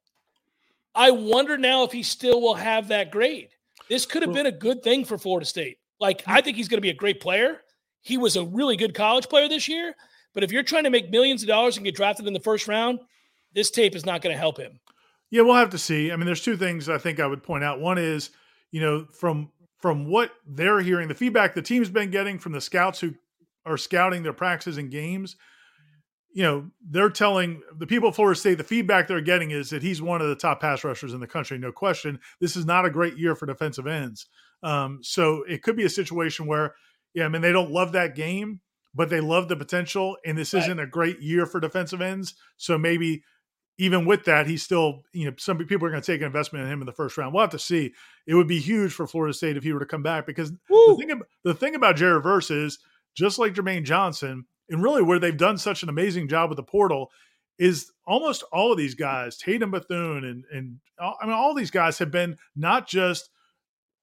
I 0.93 1.11
wonder 1.11 1.57
now 1.57 1.85
if 1.85 1.93
he 1.93 2.03
still 2.03 2.41
will 2.41 2.55
have 2.55 2.89
that 2.89 3.09
grade. 3.09 3.47
This 3.87 4.05
could 4.05 4.21
have 4.21 4.33
well, 4.33 4.43
been 4.43 4.53
a 4.53 4.57
good 4.57 4.83
thing 4.83 5.05
for 5.05 5.17
Florida 5.17 5.45
State. 5.45 5.77
Like, 5.99 6.23
I 6.25 6.41
think 6.41 6.57
he's 6.57 6.67
going 6.67 6.77
to 6.77 6.81
be 6.81 6.89
a 6.89 6.95
great 6.95 7.19
player. 7.19 7.61
He 8.01 8.17
was 8.17 8.35
a 8.35 8.45
really 8.45 8.77
good 8.77 8.93
college 8.93 9.27
player 9.27 9.49
this 9.49 9.67
year. 9.67 9.93
But 10.33 10.43
if 10.43 10.51
you're 10.51 10.63
trying 10.63 10.83
to 10.83 10.89
make 10.89 11.09
millions 11.09 11.41
of 11.41 11.47
dollars 11.47 11.77
and 11.77 11.85
get 11.85 11.95
drafted 11.95 12.27
in 12.27 12.33
the 12.33 12.39
first 12.39 12.67
round, 12.67 12.99
this 13.53 13.71
tape 13.71 13.95
is 13.95 14.05
not 14.05 14.21
going 14.21 14.33
to 14.33 14.39
help 14.39 14.57
him. 14.57 14.79
Yeah, 15.31 15.41
we'll 15.41 15.55
have 15.55 15.71
to 15.71 15.77
see. 15.77 16.11
I 16.11 16.15
mean, 16.15 16.25
there's 16.25 16.43
two 16.43 16.57
things 16.57 16.89
I 16.89 16.97
think 16.97 17.19
I 17.19 17.27
would 17.27 17.43
point 17.43 17.63
out. 17.63 17.79
One 17.79 17.97
is, 17.97 18.31
you 18.71 18.81
know, 18.81 19.05
from 19.11 19.51
from 19.77 20.09
what 20.09 20.31
they're 20.45 20.81
hearing, 20.81 21.07
the 21.07 21.15
feedback 21.15 21.55
the 21.55 21.61
team's 21.61 21.89
been 21.89 22.11
getting 22.11 22.37
from 22.37 22.51
the 22.51 22.59
scouts 22.59 22.99
who 22.99 23.13
are 23.65 23.77
scouting 23.77 24.23
their 24.23 24.33
practices 24.33 24.77
and 24.77 24.91
games, 24.91 25.37
you 26.33 26.43
know, 26.43 26.69
they're 26.89 27.09
telling 27.09 27.61
the 27.77 27.87
people 27.87 28.09
at 28.09 28.15
Florida 28.15 28.37
State 28.37 28.57
the 28.57 28.63
feedback 28.63 29.07
they're 29.07 29.21
getting 29.21 29.51
is 29.51 29.69
that 29.69 29.81
he's 29.81 30.01
one 30.01 30.21
of 30.21 30.27
the 30.27 30.35
top 30.35 30.59
pass 30.59 30.83
rushers 30.83 31.13
in 31.13 31.19
the 31.19 31.27
country, 31.27 31.57
no 31.57 31.71
question. 31.71 32.19
This 32.41 32.55
is 32.55 32.65
not 32.65 32.85
a 32.85 32.89
great 32.89 33.17
year 33.17 33.35
for 33.35 33.45
defensive 33.45 33.87
ends. 33.87 34.27
Um, 34.61 34.99
so 35.01 35.43
it 35.47 35.63
could 35.63 35.75
be 35.75 35.85
a 35.85 35.89
situation 35.89 36.45
where, 36.45 36.75
yeah, 37.13 37.25
I 37.25 37.29
mean, 37.29 37.41
they 37.41 37.51
don't 37.51 37.71
love 37.71 37.93
that 37.93 38.15
game, 38.15 38.61
but 38.93 39.09
they 39.09 39.21
love 39.21 39.47
the 39.47 39.55
potential, 39.55 40.17
and 40.25 40.37
this 40.37 40.53
right. 40.53 40.63
isn't 40.63 40.79
a 40.79 40.87
great 40.87 41.21
year 41.21 41.45
for 41.45 41.59
defensive 41.59 42.01
ends. 42.01 42.35
So 42.57 42.77
maybe 42.77 43.23
even 43.77 44.05
with 44.05 44.25
that, 44.25 44.47
he's 44.47 44.61
still, 44.61 45.03
you 45.13 45.25
know, 45.25 45.33
some 45.37 45.57
people 45.57 45.87
are 45.87 45.91
going 45.91 46.01
to 46.01 46.11
take 46.11 46.21
an 46.21 46.27
investment 46.27 46.65
in 46.65 46.71
him 46.71 46.81
in 46.81 46.85
the 46.85 46.91
first 46.91 47.17
round. 47.17 47.33
We'll 47.33 47.43
have 47.43 47.51
to 47.51 47.59
see. 47.59 47.93
It 48.27 48.35
would 48.35 48.47
be 48.47 48.59
huge 48.59 48.91
for 48.91 49.07
Florida 49.07 49.33
State 49.33 49.55
if 49.55 49.63
he 49.63 49.71
were 49.71 49.79
to 49.79 49.85
come 49.85 50.03
back 50.03 50.25
because 50.25 50.51
the 50.51 50.95
thing, 50.99 51.21
the 51.43 51.53
thing 51.53 51.75
about 51.75 51.95
Jared 51.95 52.23
Verse 52.23 52.51
is 52.51 52.79
just 53.15 53.39
like 53.39 53.53
Jermaine 53.53 53.85
Johnson, 53.85 54.45
and 54.69 54.83
really 54.83 55.01
where 55.01 55.17
they've 55.17 55.35
done 55.35 55.57
such 55.57 55.81
an 55.81 55.89
amazing 55.89 56.27
job 56.27 56.49
with 56.49 56.57
the 56.57 56.63
portal 56.63 57.09
is 57.57 57.91
almost 58.05 58.43
all 58.51 58.71
of 58.71 58.77
these 58.77 58.95
guys, 58.95 59.37
Tatum 59.37 59.71
Bethune 59.71 60.25
and 60.25 60.43
and 60.51 60.79
I 60.99 61.25
mean 61.25 61.33
all 61.33 61.53
these 61.53 61.71
guys 61.71 61.97
have 61.99 62.11
been 62.11 62.37
not 62.55 62.87
just 62.87 63.29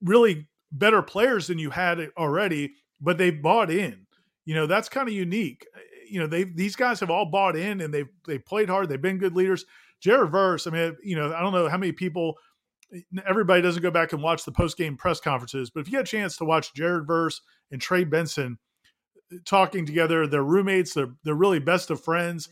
really 0.02 0.48
better 0.72 1.02
players 1.02 1.46
than 1.46 1.58
you 1.58 1.70
had 1.70 2.08
already, 2.16 2.74
but 3.00 3.18
they 3.18 3.30
bought 3.30 3.70
in. 3.70 4.06
You 4.44 4.54
know, 4.54 4.66
that's 4.66 4.88
kind 4.88 5.08
of 5.08 5.14
unique. 5.14 5.66
Eh, 5.74 5.78
eh, 5.78 6.06
you 6.08 6.20
know, 6.20 6.26
they 6.26 6.44
these 6.44 6.76
guys 6.76 7.00
have 7.00 7.10
all 7.10 7.26
bought 7.26 7.56
in 7.56 7.80
and 7.80 7.92
they've 7.92 8.08
they 8.26 8.38
played 8.38 8.68
hard. 8.68 8.88
They've 8.88 9.00
been 9.00 9.18
good 9.18 9.34
leaders. 9.34 9.64
Jared 10.00 10.30
Verse, 10.30 10.66
I 10.66 10.70
mean, 10.70 10.82
eh, 10.82 10.92
you 11.02 11.16
know, 11.16 11.34
I 11.34 11.40
don't 11.40 11.52
know 11.52 11.68
how 11.68 11.78
many 11.78 11.92
people 11.92 12.34
everybody 13.26 13.60
doesn't 13.62 13.82
go 13.82 13.90
back 13.90 14.12
and 14.12 14.22
watch 14.22 14.44
the 14.44 14.52
post 14.52 14.76
game 14.76 14.96
press 14.96 15.20
conferences, 15.20 15.70
but 15.70 15.80
if 15.80 15.88
you 15.88 15.92
get 15.92 16.02
a 16.02 16.04
chance 16.04 16.36
to 16.36 16.44
watch 16.44 16.74
Jared 16.74 17.06
Verse 17.06 17.40
and 17.72 17.80
Trey 17.80 18.04
Benson 18.04 18.58
talking 19.44 19.84
together, 19.84 20.26
they're 20.26 20.44
roommates, 20.44 20.94
they're 20.94 21.12
they're 21.24 21.34
really 21.34 21.58
best 21.58 21.90
of 21.90 22.02
friends, 22.02 22.48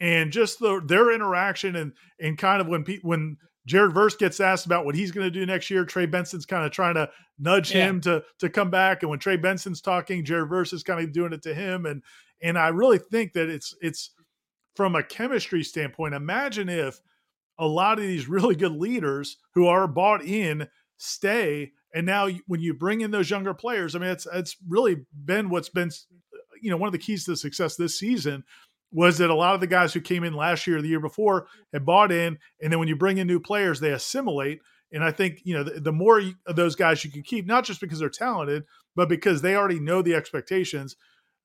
and 0.00 0.32
just 0.32 0.58
the, 0.58 0.82
their 0.84 1.12
interaction 1.12 1.76
and 1.76 1.92
and 2.18 2.36
kind 2.36 2.60
of 2.60 2.66
when 2.66 2.82
pe- 2.82 2.98
when 3.02 3.36
Jared 3.66 3.92
Verse 3.92 4.14
gets 4.14 4.40
asked 4.40 4.64
about 4.64 4.84
what 4.84 4.94
he's 4.94 5.10
going 5.10 5.26
to 5.26 5.30
do 5.30 5.44
next 5.44 5.70
year, 5.70 5.84
Trey 5.84 6.06
Benson's 6.06 6.46
kind 6.46 6.64
of 6.64 6.70
trying 6.70 6.94
to 6.94 7.10
nudge 7.38 7.74
yeah. 7.74 7.88
him 7.88 8.00
to 8.02 8.24
to 8.38 8.48
come 8.48 8.70
back, 8.70 9.02
and 9.02 9.10
when 9.10 9.18
Trey 9.18 9.36
Benson's 9.36 9.80
talking, 9.80 10.24
Jared 10.24 10.48
Verse 10.48 10.72
is 10.72 10.82
kind 10.82 11.00
of 11.00 11.12
doing 11.12 11.32
it 11.32 11.42
to 11.42 11.54
him, 11.54 11.84
and 11.86 12.02
and 12.40 12.58
I 12.58 12.68
really 12.68 12.98
think 12.98 13.32
that 13.34 13.48
it's 13.48 13.74
it's 13.80 14.10
from 14.74 14.94
a 14.94 15.02
chemistry 15.02 15.62
standpoint. 15.64 16.14
Imagine 16.14 16.68
if 16.68 17.00
a 17.58 17.66
lot 17.66 17.98
of 17.98 18.04
these 18.04 18.28
really 18.28 18.54
good 18.54 18.72
leaders 18.72 19.38
who 19.54 19.66
are 19.66 19.88
bought 19.88 20.24
in 20.24 20.68
stay 20.98 21.72
and 21.94 22.06
now 22.06 22.28
when 22.46 22.60
you 22.60 22.72
bring 22.72 23.02
in 23.02 23.10
those 23.10 23.28
younger 23.28 23.52
players 23.52 23.94
i 23.94 23.98
mean 23.98 24.08
it's 24.08 24.26
it's 24.32 24.56
really 24.66 24.96
been 25.26 25.50
what's 25.50 25.68
been 25.68 25.90
you 26.62 26.70
know 26.70 26.76
one 26.76 26.88
of 26.88 26.92
the 26.92 26.98
keys 26.98 27.24
to 27.24 27.32
the 27.32 27.36
success 27.36 27.76
this 27.76 27.98
season 27.98 28.42
was 28.92 29.18
that 29.18 29.30
a 29.30 29.34
lot 29.34 29.54
of 29.54 29.60
the 29.60 29.66
guys 29.66 29.92
who 29.92 30.00
came 30.00 30.24
in 30.24 30.32
last 30.32 30.66
year 30.66 30.78
or 30.78 30.82
the 30.82 30.88
year 30.88 31.00
before 31.00 31.46
had 31.72 31.84
bought 31.84 32.12
in 32.12 32.38
and 32.60 32.72
then 32.72 32.78
when 32.78 32.88
you 32.88 32.96
bring 32.96 33.18
in 33.18 33.26
new 33.26 33.40
players 33.40 33.80
they 33.80 33.92
assimilate 33.92 34.60
and 34.92 35.02
i 35.02 35.10
think 35.10 35.40
you 35.44 35.54
know 35.54 35.64
the, 35.64 35.80
the 35.80 35.92
more 35.92 36.22
of 36.46 36.56
those 36.56 36.76
guys 36.76 37.04
you 37.04 37.10
can 37.10 37.22
keep 37.22 37.46
not 37.46 37.64
just 37.64 37.80
because 37.80 37.98
they're 37.98 38.08
talented 38.08 38.64
but 38.94 39.08
because 39.08 39.42
they 39.42 39.56
already 39.56 39.80
know 39.80 40.02
the 40.02 40.14
expectations 40.14 40.96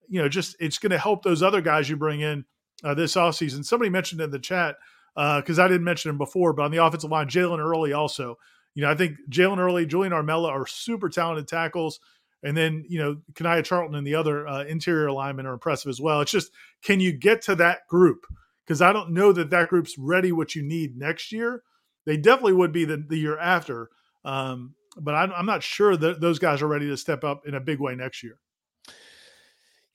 you 0.07 0.21
know 0.21 0.29
just 0.29 0.55
it's 0.59 0.77
going 0.77 0.91
to 0.91 0.97
help 0.97 1.23
those 1.23 1.41
other 1.41 1.61
guys 1.61 1.89
you 1.89 1.97
bring 1.97 2.21
in 2.21 2.45
uh, 2.83 2.93
this 2.93 3.15
offseason 3.15 3.65
somebody 3.65 3.89
mentioned 3.89 4.21
in 4.21 4.31
the 4.31 4.39
chat 4.39 4.75
because 5.15 5.59
uh, 5.59 5.63
I 5.63 5.67
didn't 5.67 5.83
mention 5.83 6.09
him 6.09 6.17
before, 6.17 6.53
but 6.53 6.63
on 6.63 6.71
the 6.71 6.83
offensive 6.83 7.11
line, 7.11 7.27
Jalen 7.27 7.59
Early 7.59 7.93
also. 7.93 8.37
You 8.73 8.83
know, 8.83 8.91
I 8.91 8.95
think 8.95 9.17
Jalen 9.29 9.57
Early, 9.57 9.85
Julian 9.85 10.13
Armella 10.13 10.49
are 10.49 10.65
super 10.65 11.09
talented 11.09 11.47
tackles. 11.47 11.99
And 12.43 12.57
then, 12.57 12.83
you 12.87 12.99
know, 12.99 13.17
Kanaya 13.35 13.63
Charlton 13.63 13.95
and 13.95 14.05
the 14.05 14.15
other 14.15 14.47
uh, 14.47 14.63
interior 14.63 15.07
alignment 15.07 15.47
are 15.47 15.53
impressive 15.53 15.89
as 15.89 16.01
well. 16.01 16.21
It's 16.21 16.31
just, 16.31 16.51
can 16.83 16.99
you 16.99 17.11
get 17.11 17.41
to 17.43 17.55
that 17.55 17.87
group? 17.87 18.25
Because 18.65 18.81
I 18.81 18.93
don't 18.93 19.11
know 19.11 19.31
that 19.33 19.49
that 19.51 19.69
group's 19.69 19.97
ready 19.97 20.31
what 20.31 20.55
you 20.55 20.63
need 20.63 20.97
next 20.97 21.31
year. 21.31 21.63
They 22.05 22.17
definitely 22.17 22.53
would 22.53 22.71
be 22.71 22.85
the, 22.85 22.97
the 22.97 23.17
year 23.17 23.37
after. 23.37 23.89
Um, 24.25 24.73
but 24.97 25.13
I'm, 25.13 25.31
I'm 25.33 25.45
not 25.45 25.63
sure 25.63 25.95
that 25.95 26.19
those 26.19 26.39
guys 26.39 26.61
are 26.61 26.67
ready 26.67 26.87
to 26.87 26.97
step 26.97 27.23
up 27.23 27.45
in 27.45 27.55
a 27.55 27.59
big 27.59 27.79
way 27.79 27.95
next 27.95 28.23
year. 28.23 28.39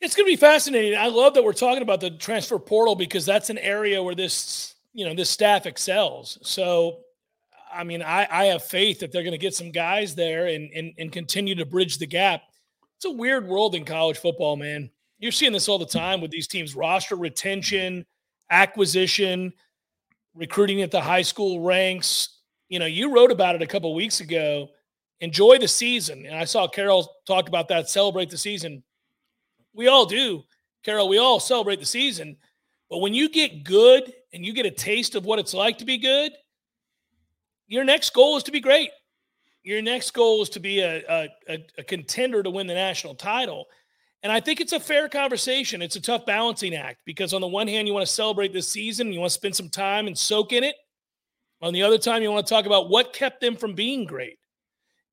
It's 0.00 0.14
going 0.14 0.26
to 0.26 0.32
be 0.32 0.36
fascinating. 0.36 0.96
I 0.96 1.08
love 1.08 1.34
that 1.34 1.44
we're 1.44 1.52
talking 1.52 1.82
about 1.82 2.00
the 2.00 2.10
transfer 2.10 2.58
portal 2.58 2.94
because 2.94 3.24
that's 3.24 3.50
an 3.50 3.58
area 3.58 4.02
where 4.02 4.14
this 4.14 4.74
you 4.92 5.06
know 5.06 5.14
this 5.14 5.30
staff 5.30 5.66
excels. 5.66 6.38
So, 6.42 7.00
I 7.76 7.84
mean, 7.84 8.02
I, 8.02 8.26
I 8.30 8.44
have 8.46 8.62
faith 8.62 9.00
that 9.00 9.12
they're 9.12 9.22
going 9.22 9.32
to 9.32 9.38
get 9.38 9.54
some 9.54 9.70
guys 9.70 10.14
there 10.14 10.46
and, 10.46 10.70
and 10.74 10.92
and 10.98 11.12
continue 11.12 11.54
to 11.56 11.66
bridge 11.66 11.98
the 11.98 12.06
gap. 12.06 12.42
It's 12.96 13.04
a 13.04 13.10
weird 13.10 13.46
world 13.46 13.74
in 13.74 13.84
college 13.84 14.18
football, 14.18 14.56
man. 14.56 14.90
You're 15.18 15.32
seeing 15.32 15.52
this 15.52 15.68
all 15.68 15.78
the 15.78 15.86
time 15.86 16.20
with 16.20 16.30
these 16.30 16.46
teams: 16.46 16.74
roster 16.74 17.16
retention, 17.16 18.06
acquisition, 18.50 19.52
recruiting 20.34 20.82
at 20.82 20.90
the 20.90 21.00
high 21.00 21.22
school 21.22 21.60
ranks. 21.60 22.40
You 22.68 22.78
know, 22.78 22.86
you 22.86 23.14
wrote 23.14 23.30
about 23.30 23.54
it 23.54 23.62
a 23.62 23.66
couple 23.66 23.94
weeks 23.94 24.20
ago. 24.20 24.68
Enjoy 25.20 25.58
the 25.58 25.68
season, 25.68 26.26
and 26.26 26.36
I 26.36 26.44
saw 26.44 26.68
Carol 26.68 27.10
talk 27.26 27.48
about 27.48 27.68
that. 27.68 27.88
Celebrate 27.88 28.30
the 28.30 28.38
season. 28.38 28.82
We 29.74 29.88
all 29.88 30.06
do, 30.06 30.42
Carol. 30.84 31.08
We 31.08 31.18
all 31.18 31.40
celebrate 31.40 31.80
the 31.80 31.86
season. 31.86 32.36
But 32.90 32.98
when 32.98 33.14
you 33.14 33.28
get 33.28 33.64
good 33.64 34.12
and 34.32 34.44
you 34.44 34.52
get 34.52 34.66
a 34.66 34.70
taste 34.70 35.14
of 35.14 35.24
what 35.24 35.38
it's 35.38 35.54
like 35.54 35.78
to 35.78 35.84
be 35.84 35.98
good, 35.98 36.32
your 37.66 37.84
next 37.84 38.12
goal 38.12 38.36
is 38.36 38.42
to 38.44 38.52
be 38.52 38.60
great. 38.60 38.90
Your 39.62 39.82
next 39.82 40.12
goal 40.12 40.42
is 40.42 40.48
to 40.50 40.60
be 40.60 40.80
a, 40.80 41.28
a, 41.48 41.64
a 41.78 41.82
contender 41.82 42.42
to 42.42 42.50
win 42.50 42.66
the 42.66 42.74
national 42.74 43.14
title. 43.14 43.66
And 44.22 44.32
I 44.32 44.40
think 44.40 44.60
it's 44.60 44.72
a 44.72 44.80
fair 44.80 45.08
conversation. 45.08 45.82
It's 45.82 45.96
a 45.96 46.00
tough 46.00 46.26
balancing 46.26 46.74
act 46.74 47.00
because, 47.04 47.32
on 47.32 47.40
the 47.40 47.46
one 47.46 47.68
hand, 47.68 47.86
you 47.86 47.94
want 47.94 48.06
to 48.06 48.12
celebrate 48.12 48.52
this 48.52 48.68
season, 48.68 49.12
you 49.12 49.20
want 49.20 49.30
to 49.30 49.38
spend 49.38 49.54
some 49.54 49.68
time 49.68 50.06
and 50.06 50.16
soak 50.16 50.52
in 50.52 50.64
it. 50.64 50.74
On 51.62 51.72
the 51.72 51.82
other 51.82 51.98
time, 51.98 52.22
you 52.22 52.30
want 52.30 52.46
to 52.46 52.52
talk 52.52 52.66
about 52.66 52.90
what 52.90 53.12
kept 53.12 53.40
them 53.40 53.56
from 53.56 53.74
being 53.74 54.04
great. 54.04 54.38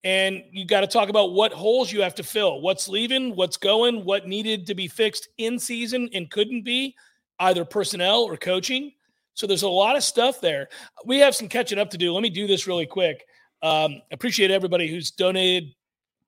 And 0.03 0.43
you 0.51 0.65
got 0.65 0.81
to 0.81 0.87
talk 0.87 1.09
about 1.09 1.31
what 1.31 1.53
holes 1.53 1.91
you 1.91 2.01
have 2.01 2.15
to 2.15 2.23
fill, 2.23 2.61
what's 2.61 2.89
leaving, 2.89 3.35
what's 3.35 3.55
going, 3.55 4.03
what 4.03 4.27
needed 4.27 4.67
to 4.67 4.75
be 4.75 4.87
fixed 4.87 5.29
in 5.37 5.57
season 5.57 6.09
and 6.13 6.29
couldn't 6.29 6.63
be, 6.63 6.95
either 7.39 7.63
personnel 7.63 8.23
or 8.23 8.35
coaching. 8.35 8.91
So 9.33 9.47
there's 9.47 9.63
a 9.63 9.69
lot 9.69 9.95
of 9.95 10.03
stuff 10.03 10.41
there. 10.41 10.69
We 11.05 11.19
have 11.19 11.35
some 11.35 11.49
catching 11.49 11.79
up 11.79 11.89
to 11.91 11.97
do. 11.97 12.13
Let 12.13 12.23
me 12.23 12.29
do 12.29 12.47
this 12.47 12.67
really 12.67 12.85
quick. 12.85 13.25
Um, 13.61 14.01
appreciate 14.11 14.51
everybody 14.51 14.87
who's 14.87 15.11
donated, 15.11 15.73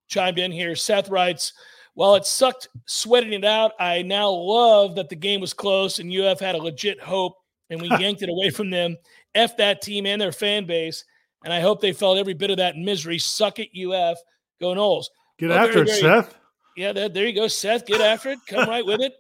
chimed 0.08 0.40
in 0.40 0.52
here. 0.52 0.76
Seth 0.76 1.10
writes, 1.10 1.54
while 1.94 2.16
it 2.16 2.26
sucked 2.26 2.70
sweating 2.86 3.34
it 3.34 3.46
out, 3.46 3.74
I 3.80 4.02
now 4.02 4.30
love 4.30 4.96
that 4.96 5.10
the 5.10 5.16
game 5.16 5.42
was 5.42 5.54
close 5.54 6.00
and 6.00 6.14
UF 6.14 6.40
had 6.40 6.56
a 6.56 6.62
legit 6.62 7.00
hope 7.02 7.38
and 7.70 7.82
we 7.82 7.90
yanked 8.00 8.22
it 8.22 8.30
away 8.30 8.50
from 8.50 8.70
them. 8.70 8.98
F 9.34 9.58
that 9.58 9.82
team 9.82 10.06
and 10.06 10.20
their 10.20 10.32
fan 10.32 10.66
base. 10.66 11.04
And 11.44 11.54
I 11.54 11.60
hope 11.60 11.80
they 11.80 11.94
felt 11.94 12.18
every 12.18 12.34
bit 12.34 12.50
of 12.50 12.58
that 12.58 12.76
misery. 12.76 13.20
Suck 13.20 13.60
it, 13.60 13.70
UF. 13.78 14.18
Go 14.60 14.74
Noles. 14.74 15.06
Get 15.38 15.50
well, 15.50 15.60
after 15.60 15.74
very, 15.74 15.90
it, 15.90 16.02
very, 16.02 16.02
Seth. 16.02 16.38
Yeah, 16.76 16.92
there, 16.92 17.10
there 17.10 17.28
you 17.28 17.36
go, 17.36 17.48
Seth. 17.48 17.86
Get 17.86 18.02
after 18.02 18.32
it. 18.32 18.40
Come 18.48 18.68
right 18.68 18.86
with 18.86 19.02
it. 19.02 19.14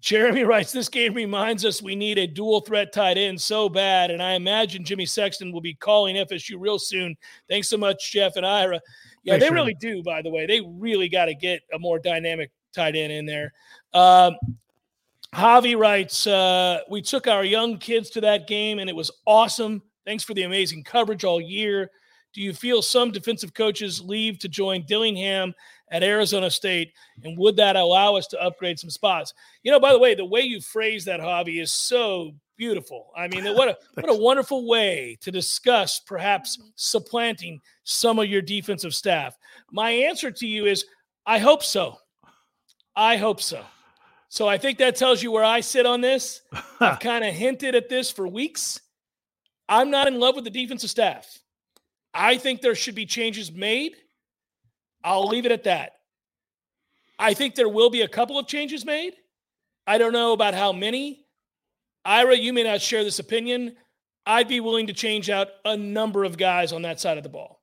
Jeremy 0.00 0.44
writes, 0.44 0.72
This 0.72 0.88
game 0.88 1.14
reminds 1.14 1.64
us 1.64 1.82
we 1.82 1.94
need 1.94 2.18
a 2.18 2.26
dual 2.26 2.60
threat 2.60 2.92
tight 2.92 3.18
end 3.18 3.40
so 3.40 3.68
bad. 3.68 4.10
And 4.10 4.22
I 4.22 4.32
imagine 4.32 4.84
Jimmy 4.84 5.06
Sexton 5.06 5.52
will 5.52 5.60
be 5.60 5.74
calling 5.74 6.16
FSU 6.16 6.56
real 6.58 6.78
soon. 6.78 7.16
Thanks 7.48 7.68
so 7.68 7.76
much, 7.76 8.10
Jeff 8.10 8.36
and 8.36 8.46
Ira. 8.46 8.80
Yeah, 9.22 9.34
Thanks, 9.34 9.46
they 9.46 9.54
really 9.54 9.74
do, 9.74 10.02
by 10.02 10.22
the 10.22 10.30
way. 10.30 10.46
They 10.46 10.62
really 10.62 11.08
got 11.08 11.26
to 11.26 11.34
get 11.34 11.60
a 11.74 11.78
more 11.78 11.98
dynamic 11.98 12.50
tight 12.74 12.96
end 12.96 13.12
in 13.12 13.26
there. 13.26 13.52
Um, 13.92 14.36
Javi 15.34 15.78
writes, 15.78 16.26
uh, 16.26 16.80
We 16.90 17.02
took 17.02 17.26
our 17.26 17.44
young 17.44 17.78
kids 17.78 18.10
to 18.10 18.20
that 18.22 18.48
game 18.48 18.78
and 18.78 18.88
it 18.88 18.96
was 18.96 19.10
awesome. 19.26 19.82
Thanks 20.06 20.24
for 20.24 20.34
the 20.34 20.42
amazing 20.42 20.82
coverage 20.82 21.24
all 21.24 21.40
year. 21.40 21.90
Do 22.32 22.40
you 22.40 22.54
feel 22.54 22.80
some 22.80 23.10
defensive 23.10 23.54
coaches 23.54 24.00
leave 24.00 24.38
to 24.38 24.48
join 24.48 24.84
Dillingham 24.86 25.52
at 25.90 26.02
Arizona 26.02 26.50
State? 26.50 26.92
And 27.22 27.36
would 27.38 27.56
that 27.56 27.76
allow 27.76 28.16
us 28.16 28.26
to 28.28 28.42
upgrade 28.42 28.78
some 28.78 28.90
spots? 28.90 29.34
You 29.62 29.72
know, 29.72 29.80
by 29.80 29.92
the 29.92 29.98
way, 29.98 30.14
the 30.14 30.24
way 30.24 30.42
you 30.42 30.60
phrase 30.60 31.04
that, 31.06 31.20
Javi, 31.20 31.60
is 31.60 31.72
so 31.72 32.32
beautiful. 32.56 33.10
I 33.16 33.28
mean, 33.28 33.44
what 33.54 33.68
a 33.68 33.78
what 33.94 34.10
a 34.10 34.14
wonderful 34.14 34.68
way 34.68 35.18
to 35.22 35.30
discuss 35.30 36.00
perhaps 36.00 36.58
supplanting 36.76 37.60
some 37.84 38.18
of 38.18 38.26
your 38.26 38.42
defensive 38.42 38.94
staff. 38.94 39.36
My 39.72 39.90
answer 39.90 40.30
to 40.30 40.46
you 40.46 40.66
is 40.66 40.84
I 41.26 41.38
hope 41.38 41.62
so. 41.62 41.96
I 42.94 43.16
hope 43.16 43.40
so. 43.40 43.64
So 44.28 44.46
I 44.46 44.58
think 44.58 44.78
that 44.78 44.94
tells 44.94 45.22
you 45.22 45.32
where 45.32 45.44
I 45.44 45.60
sit 45.60 45.86
on 45.86 46.00
this. 46.00 46.42
I've 46.80 47.00
kind 47.00 47.24
of 47.24 47.34
hinted 47.34 47.74
at 47.74 47.88
this 47.88 48.10
for 48.10 48.28
weeks. 48.28 48.80
I'm 49.68 49.90
not 49.90 50.06
in 50.06 50.20
love 50.20 50.34
with 50.34 50.44
the 50.44 50.50
defensive 50.50 50.90
staff. 50.90 51.38
I 52.12 52.36
think 52.36 52.60
there 52.60 52.74
should 52.74 52.94
be 52.94 53.06
changes 53.06 53.52
made. 53.52 53.96
I'll 55.02 55.26
leave 55.26 55.46
it 55.46 55.52
at 55.52 55.64
that. 55.64 55.92
I 57.18 57.34
think 57.34 57.54
there 57.54 57.68
will 57.68 57.90
be 57.90 58.02
a 58.02 58.08
couple 58.08 58.38
of 58.38 58.46
changes 58.46 58.84
made. 58.84 59.14
I 59.86 59.98
don't 59.98 60.12
know 60.12 60.32
about 60.32 60.54
how 60.54 60.72
many. 60.72 61.26
Ira, 62.04 62.36
you 62.36 62.52
may 62.52 62.62
not 62.62 62.80
share 62.80 63.04
this 63.04 63.18
opinion. 63.18 63.76
I'd 64.26 64.48
be 64.48 64.60
willing 64.60 64.86
to 64.86 64.92
change 64.92 65.28
out 65.28 65.48
a 65.64 65.76
number 65.76 66.24
of 66.24 66.38
guys 66.38 66.72
on 66.72 66.82
that 66.82 67.00
side 67.00 67.18
of 67.18 67.22
the 67.22 67.28
ball. 67.28 67.60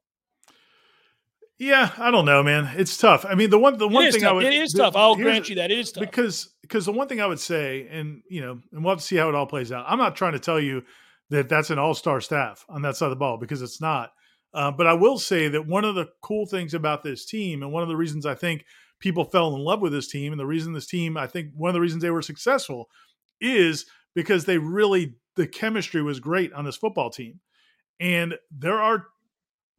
Yeah, 1.60 1.91
I 1.97 2.12
don't 2.12 2.26
know, 2.26 2.43
man. 2.43 2.69
It's 2.78 2.97
tough. 2.97 3.26
I 3.26 3.34
mean, 3.34 3.50
the 3.50 3.58
one 3.58 3.78
the 3.78 3.88
one 3.88 4.12
thing 4.12 4.21
tough. 4.21 4.30
I 4.30 4.34
would 4.34 4.45
it 4.45 4.54
is 4.54 4.73
the, 4.73 4.84
tough. 4.84 4.95
I'll 4.95 5.15
grant 5.15 5.50
you 5.50 5.56
that 5.56 5.71
it 5.71 5.80
is 5.80 5.91
tough 5.91 6.02
because 6.02 6.54
because 6.62 6.86
the 6.86 6.91
one 6.91 7.08
thing 7.08 7.19
I 7.19 7.26
would 7.26 7.39
say, 7.39 7.88
and 7.89 8.21
you 8.30 8.41
know, 8.41 8.60
and 8.71 8.84
we'll 8.84 8.91
have 8.91 9.00
to 9.00 9.06
see 9.06 9.15
how 9.15 9.28
it 9.30 9.34
all 9.34 9.47
plays 9.47 9.71
out. 9.71 9.86
I'm 9.88 9.97
not 9.97 10.15
trying 10.15 10.34
to 10.34 10.39
tell 10.39 10.60
you 10.60 10.84
that 11.32 11.50
that's 11.50 11.71
an 11.71 11.80
all 11.80 11.95
star 11.95 12.21
staff 12.21 12.63
on 12.69 12.84
that 12.84 12.95
side 12.95 13.08
of 13.08 13.12
the 13.12 13.15
ball 13.15 13.38
because 13.38 13.63
it's 13.63 13.82
not. 13.82 14.12
Uh, 14.54 14.72
but 14.72 14.88
I 14.88 14.94
will 14.94 15.20
say 15.20 15.48
that 15.50 15.68
one 15.68 15.86
of 15.86 15.96
the 15.96 16.08
cool 16.22 16.46
things 16.46 16.74
about 16.74 17.04
this 17.04 17.26
team, 17.26 17.62
and 17.62 17.72
one 17.72 17.84
of 17.84 17.90
the 17.90 17.98
reasons 17.98 18.26
I 18.26 18.36
think 18.36 18.66
people 19.00 19.26
fell 19.26 19.54
in 19.56 19.62
love 19.62 19.82
with 19.82 19.92
this 19.92 20.08
team, 20.08 20.32
and 20.32 20.40
the 20.40 20.46
reason 20.46 20.74
this 20.74 20.88
team, 20.88 21.18
I 21.18 21.28
think 21.28 21.52
one 21.54 21.70
of 21.70 21.74
the 21.74 21.82
reasons 21.82 22.02
they 22.02 22.12
were 22.12 22.22
successful 22.22 22.90
is 23.40 23.86
because 24.16 24.46
they 24.46 24.58
really, 24.58 25.16
the 25.36 25.48
chemistry 25.48 26.02
was 26.02 26.20
great 26.20 26.54
on 26.54 26.66
this 26.66 26.78
football 26.78 27.10
team. 27.10 27.40
And 28.00 28.36
there 28.52 28.80
are 28.80 29.08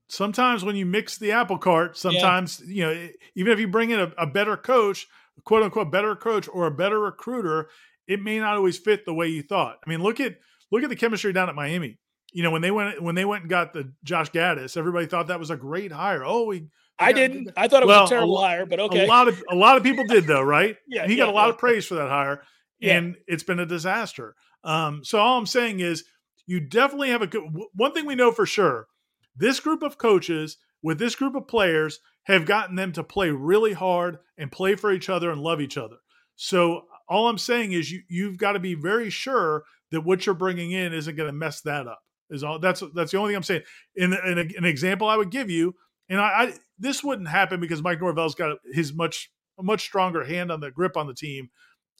sometimes 0.08 0.64
when 0.64 0.76
you 0.76 0.86
mix 0.86 1.18
the 1.18 1.32
apple 1.32 1.58
cart, 1.58 1.96
sometimes, 1.96 2.62
yeah. 2.64 2.68
you 2.68 2.82
know, 2.82 3.08
even 3.34 3.52
if 3.52 3.58
you 3.58 3.68
bring 3.68 3.90
in 3.90 4.00
a, 4.00 4.12
a 4.18 4.26
better 4.26 4.56
coach, 4.56 5.06
quote 5.44 5.62
unquote, 5.62 5.90
better 5.90 6.14
coach 6.14 6.48
or 6.52 6.66
a 6.66 6.70
better 6.70 7.00
recruiter, 7.00 7.68
it 8.06 8.22
may 8.22 8.38
not 8.38 8.56
always 8.56 8.78
fit 8.78 9.04
the 9.04 9.14
way 9.14 9.28
you 9.28 9.42
thought. 9.42 9.78
I 9.84 9.90
mean, 9.90 10.02
look 10.02 10.20
at, 10.20 10.36
look 10.70 10.82
at 10.82 10.88
the 10.88 10.96
chemistry 10.96 11.32
down 11.32 11.48
at 11.48 11.54
Miami 11.54 11.98
you 12.32 12.42
know 12.42 12.50
when 12.50 12.62
they 12.62 12.70
went 12.70 13.02
when 13.02 13.14
they 13.14 13.24
went 13.24 13.42
and 13.42 13.50
got 13.50 13.72
the 13.72 13.92
Josh 14.04 14.30
Gattis, 14.30 14.76
everybody 14.76 15.06
thought 15.06 15.28
that 15.28 15.40
was 15.40 15.50
a 15.50 15.56
great 15.56 15.92
hire. 15.92 16.24
Oh, 16.24 16.44
we. 16.44 16.68
I 17.00 17.12
didn't. 17.12 17.50
I 17.56 17.68
thought 17.68 17.84
it 17.84 17.86
was 17.86 17.94
well, 17.94 18.06
a 18.06 18.08
terrible 18.08 18.38
a, 18.38 18.46
hire, 18.46 18.66
but 18.66 18.80
okay. 18.80 19.04
A 19.04 19.08
lot 19.08 19.28
of 19.28 19.42
a 19.48 19.54
lot 19.54 19.76
of 19.76 19.82
people 19.82 20.04
did 20.04 20.26
though, 20.26 20.42
right? 20.42 20.76
yeah, 20.88 21.02
and 21.02 21.10
he 21.10 21.16
yeah, 21.16 21.24
got 21.24 21.32
a 21.32 21.36
lot 21.36 21.44
yeah. 21.44 21.50
of 21.50 21.58
praise 21.58 21.86
for 21.86 21.94
that 21.94 22.08
hire, 22.08 22.42
Yeah. 22.80 22.96
and 22.96 23.16
it's 23.26 23.44
been 23.44 23.60
a 23.60 23.66
disaster. 23.66 24.34
Um, 24.64 25.04
so 25.04 25.18
all 25.20 25.38
I'm 25.38 25.46
saying 25.46 25.78
is, 25.78 26.04
you 26.46 26.58
definitely 26.58 27.10
have 27.10 27.22
a 27.22 27.28
good. 27.28 27.44
One 27.74 27.92
thing 27.92 28.04
we 28.04 28.16
know 28.16 28.32
for 28.32 28.46
sure, 28.46 28.88
this 29.36 29.60
group 29.60 29.82
of 29.82 29.96
coaches 29.96 30.58
with 30.82 30.98
this 30.98 31.14
group 31.14 31.36
of 31.36 31.46
players 31.46 32.00
have 32.24 32.46
gotten 32.46 32.76
them 32.76 32.92
to 32.92 33.04
play 33.04 33.30
really 33.30 33.72
hard 33.72 34.18
and 34.36 34.52
play 34.52 34.74
for 34.74 34.92
each 34.92 35.08
other 35.08 35.30
and 35.30 35.40
love 35.40 35.60
each 35.60 35.78
other. 35.78 35.96
So 36.36 36.82
all 37.08 37.28
I'm 37.28 37.38
saying 37.38 37.72
is 37.72 37.90
you 37.90 38.02
you've 38.08 38.38
got 38.38 38.52
to 38.52 38.60
be 38.60 38.74
very 38.74 39.10
sure 39.10 39.64
that 39.90 40.02
what 40.02 40.26
you're 40.26 40.34
bringing 40.34 40.72
in 40.72 40.92
isn't 40.92 41.16
going 41.16 41.28
to 41.28 41.32
mess 41.32 41.60
that 41.62 41.86
up. 41.86 42.00
Is 42.30 42.44
all 42.44 42.58
that's 42.58 42.82
that's 42.94 43.12
the 43.12 43.18
only 43.18 43.30
thing 43.30 43.36
I'm 43.36 43.42
saying. 43.42 43.62
In, 43.96 44.12
in 44.12 44.38
a, 44.38 44.58
an 44.58 44.64
example 44.64 45.08
I 45.08 45.16
would 45.16 45.30
give 45.30 45.50
you, 45.50 45.74
and 46.08 46.20
I, 46.20 46.24
I 46.24 46.54
this 46.78 47.02
wouldn't 47.02 47.28
happen 47.28 47.60
because 47.60 47.82
Mike 47.82 48.00
Norvell's 48.00 48.34
got 48.34 48.58
his 48.72 48.94
much 48.94 49.30
a 49.58 49.62
much 49.62 49.82
stronger 49.82 50.24
hand 50.24 50.52
on 50.52 50.60
the 50.60 50.70
grip 50.70 50.96
on 50.96 51.06
the 51.06 51.14
team 51.14 51.50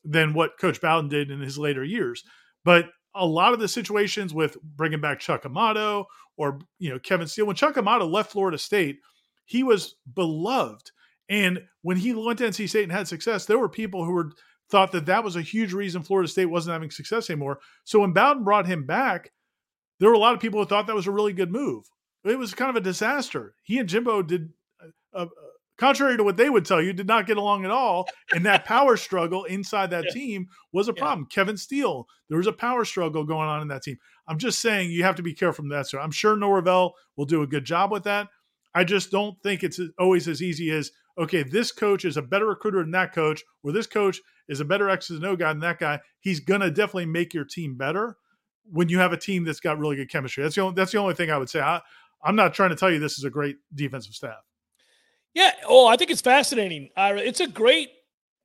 than 0.05 0.35
what 0.35 0.59
Coach 0.61 0.81
Bowden 0.81 1.09
did 1.09 1.31
in 1.31 1.41
his 1.41 1.59
later 1.59 1.83
years. 1.83 2.23
But 2.65 2.87
a 3.15 3.27
lot 3.27 3.53
of 3.53 3.59
the 3.59 3.69
situations 3.69 4.33
with 4.33 4.61
bringing 4.63 5.01
back 5.01 5.19
Chuck 5.19 5.45
Amato 5.45 6.07
or 6.37 6.61
you 6.79 6.91
know 6.91 6.99
Kevin 6.99 7.27
Steele, 7.27 7.47
when 7.47 7.57
Chuck 7.57 7.77
Amato 7.77 8.07
left 8.07 8.33
Florida 8.33 8.59
State, 8.59 8.99
he 9.45 9.63
was 9.63 9.97
beloved, 10.15 10.91
and 11.29 11.61
when 11.83 11.97
he 11.97 12.15
went 12.15 12.39
to 12.39 12.45
NC 12.45 12.69
State 12.69 12.85
and 12.85 12.93
had 12.93 13.09
success, 13.09 13.47
there 13.47 13.59
were 13.59 13.69
people 13.69 14.05
who 14.05 14.13
were 14.13 14.33
thought 14.71 14.93
that 14.93 15.07
that 15.07 15.25
was 15.25 15.37
a 15.37 15.43
huge 15.43 15.73
reason 15.73 16.03
Florida 16.03 16.29
State 16.29 16.47
wasn't 16.47 16.73
having 16.73 16.91
success 16.91 17.31
anymore. 17.31 17.59
So 17.85 18.01
when 18.01 18.13
Bowden 18.13 18.45
brought 18.45 18.67
him 18.67 18.85
back, 18.85 19.33
there 20.01 20.09
were 20.09 20.15
a 20.15 20.19
lot 20.19 20.35
of 20.35 20.41
people 20.41 20.61
who 20.61 20.67
thought 20.67 20.87
that 20.87 20.97
was 20.97 21.07
a 21.07 21.13
really 21.13 21.33
good 21.33 21.51
move. 21.51 21.85
It 22.25 22.39
was 22.39 22.55
kind 22.55 22.71
of 22.71 22.77
a 22.77 22.81
disaster. 22.81 23.55
He 23.63 23.79
and 23.79 23.89
Jimbo 23.89 24.23
did, 24.23 24.51
uh, 25.15 25.23
uh, 25.23 25.27
contrary 25.79 26.17
to 26.17 26.25
what 26.25 26.37
they 26.37 26.51
would 26.51 26.65
tell 26.65 26.83
you, 26.83 26.93
did 26.93 27.07
not 27.07 27.27
get 27.27 27.37
along 27.37 27.65
at 27.65 27.71
all. 27.71 28.09
And 28.33 28.45
that 28.45 28.65
power 28.65 28.97
struggle 28.97 29.45
inside 29.45 29.91
that 29.91 30.05
Yeah. 30.09 30.11
team 30.13 30.47
was 30.73 30.89
a 30.89 30.93
Yeah. 30.95 31.01
problem. 31.03 31.27
Kevin 31.27 31.57
Steele, 31.57 32.07
there 32.29 32.39
was 32.39 32.47
a 32.49 32.53
power 32.53 32.85
struggle 32.85 33.25
going 33.25 33.49
on 33.49 33.63
in 33.63 33.69
that 33.69 33.83
team. 33.83 33.97
I'm 34.27 34.39
just 34.39 34.61
saying 34.61 34.91
you 34.91 35.05
have 35.05 35.17
to 35.17 35.23
be 35.23 35.33
careful 35.35 35.63
from 35.63 35.69
that. 35.71 35.87
So 35.87 35.99
I'm 35.99 36.11
sure 36.11 36.37
Norvell 36.37 36.95
will 37.17 37.25
do 37.27 37.43
a 37.43 37.47
good 37.47 37.65
job 37.65 37.91
with 37.93 38.05
that. 38.05 38.29
I 38.75 38.85
just 38.85 39.11
don't 39.11 39.41
think 39.43 39.63
it's 39.63 39.81
always 39.99 40.29
as 40.29 40.43
easy 40.43 40.71
as 40.71 40.91
okay, 41.17 41.43
this 41.43 41.73
coach 41.73 42.05
is 42.05 42.17
a 42.17 42.23
better 42.23 42.47
recruiter 42.47 42.81
than 42.81 42.93
that 42.93 43.13
coach, 43.13 43.43
or 43.65 43.73
this 43.73 43.89
coach 43.89 44.21
is 44.49 44.61
a 44.61 44.65
better 44.65 44.89
X's 44.89 45.17
and 45.17 45.27
O 45.27 45.35
guy 45.35 45.49
than 45.49 45.59
that 45.61 45.79
guy. 45.81 46.01
He's 46.21 46.39
gonna 46.41 46.71
definitely 46.71 47.07
make 47.07 47.33
your 47.35 47.45
team 47.45 47.77
better 47.77 48.17
when 48.71 48.89
you 48.89 48.99
have 48.99 49.13
a 49.13 49.17
team 49.17 49.45
that's 49.45 49.61
got 49.61 49.79
really 49.79 49.97
good 49.97 50.11
chemistry. 50.11 50.43
That's 50.43 50.55
the 50.55 50.63
only, 50.63 50.75
that's 50.75 50.93
the 50.93 50.99
only 50.99 51.15
thing 51.15 51.31
I 51.31 51.39
would 51.39 51.51
say. 51.51 51.61
I, 51.61 51.81
I'm 52.23 52.37
not 52.37 52.55
trying 52.55 52.71
to 52.71 52.77
tell 52.77 52.91
you 52.91 52.99
this 52.99 53.19
is 53.19 53.25
a 53.25 53.31
great 53.31 53.57
defensive 53.75 54.15
staff. 54.15 54.43
Yeah. 55.35 55.53
Oh, 55.67 55.87
I 55.87 55.97
think 55.97 56.11
it's 56.11 56.21
fascinating. 56.21 56.91
It's 56.97 57.41
a 57.41 57.47
great 57.47 57.91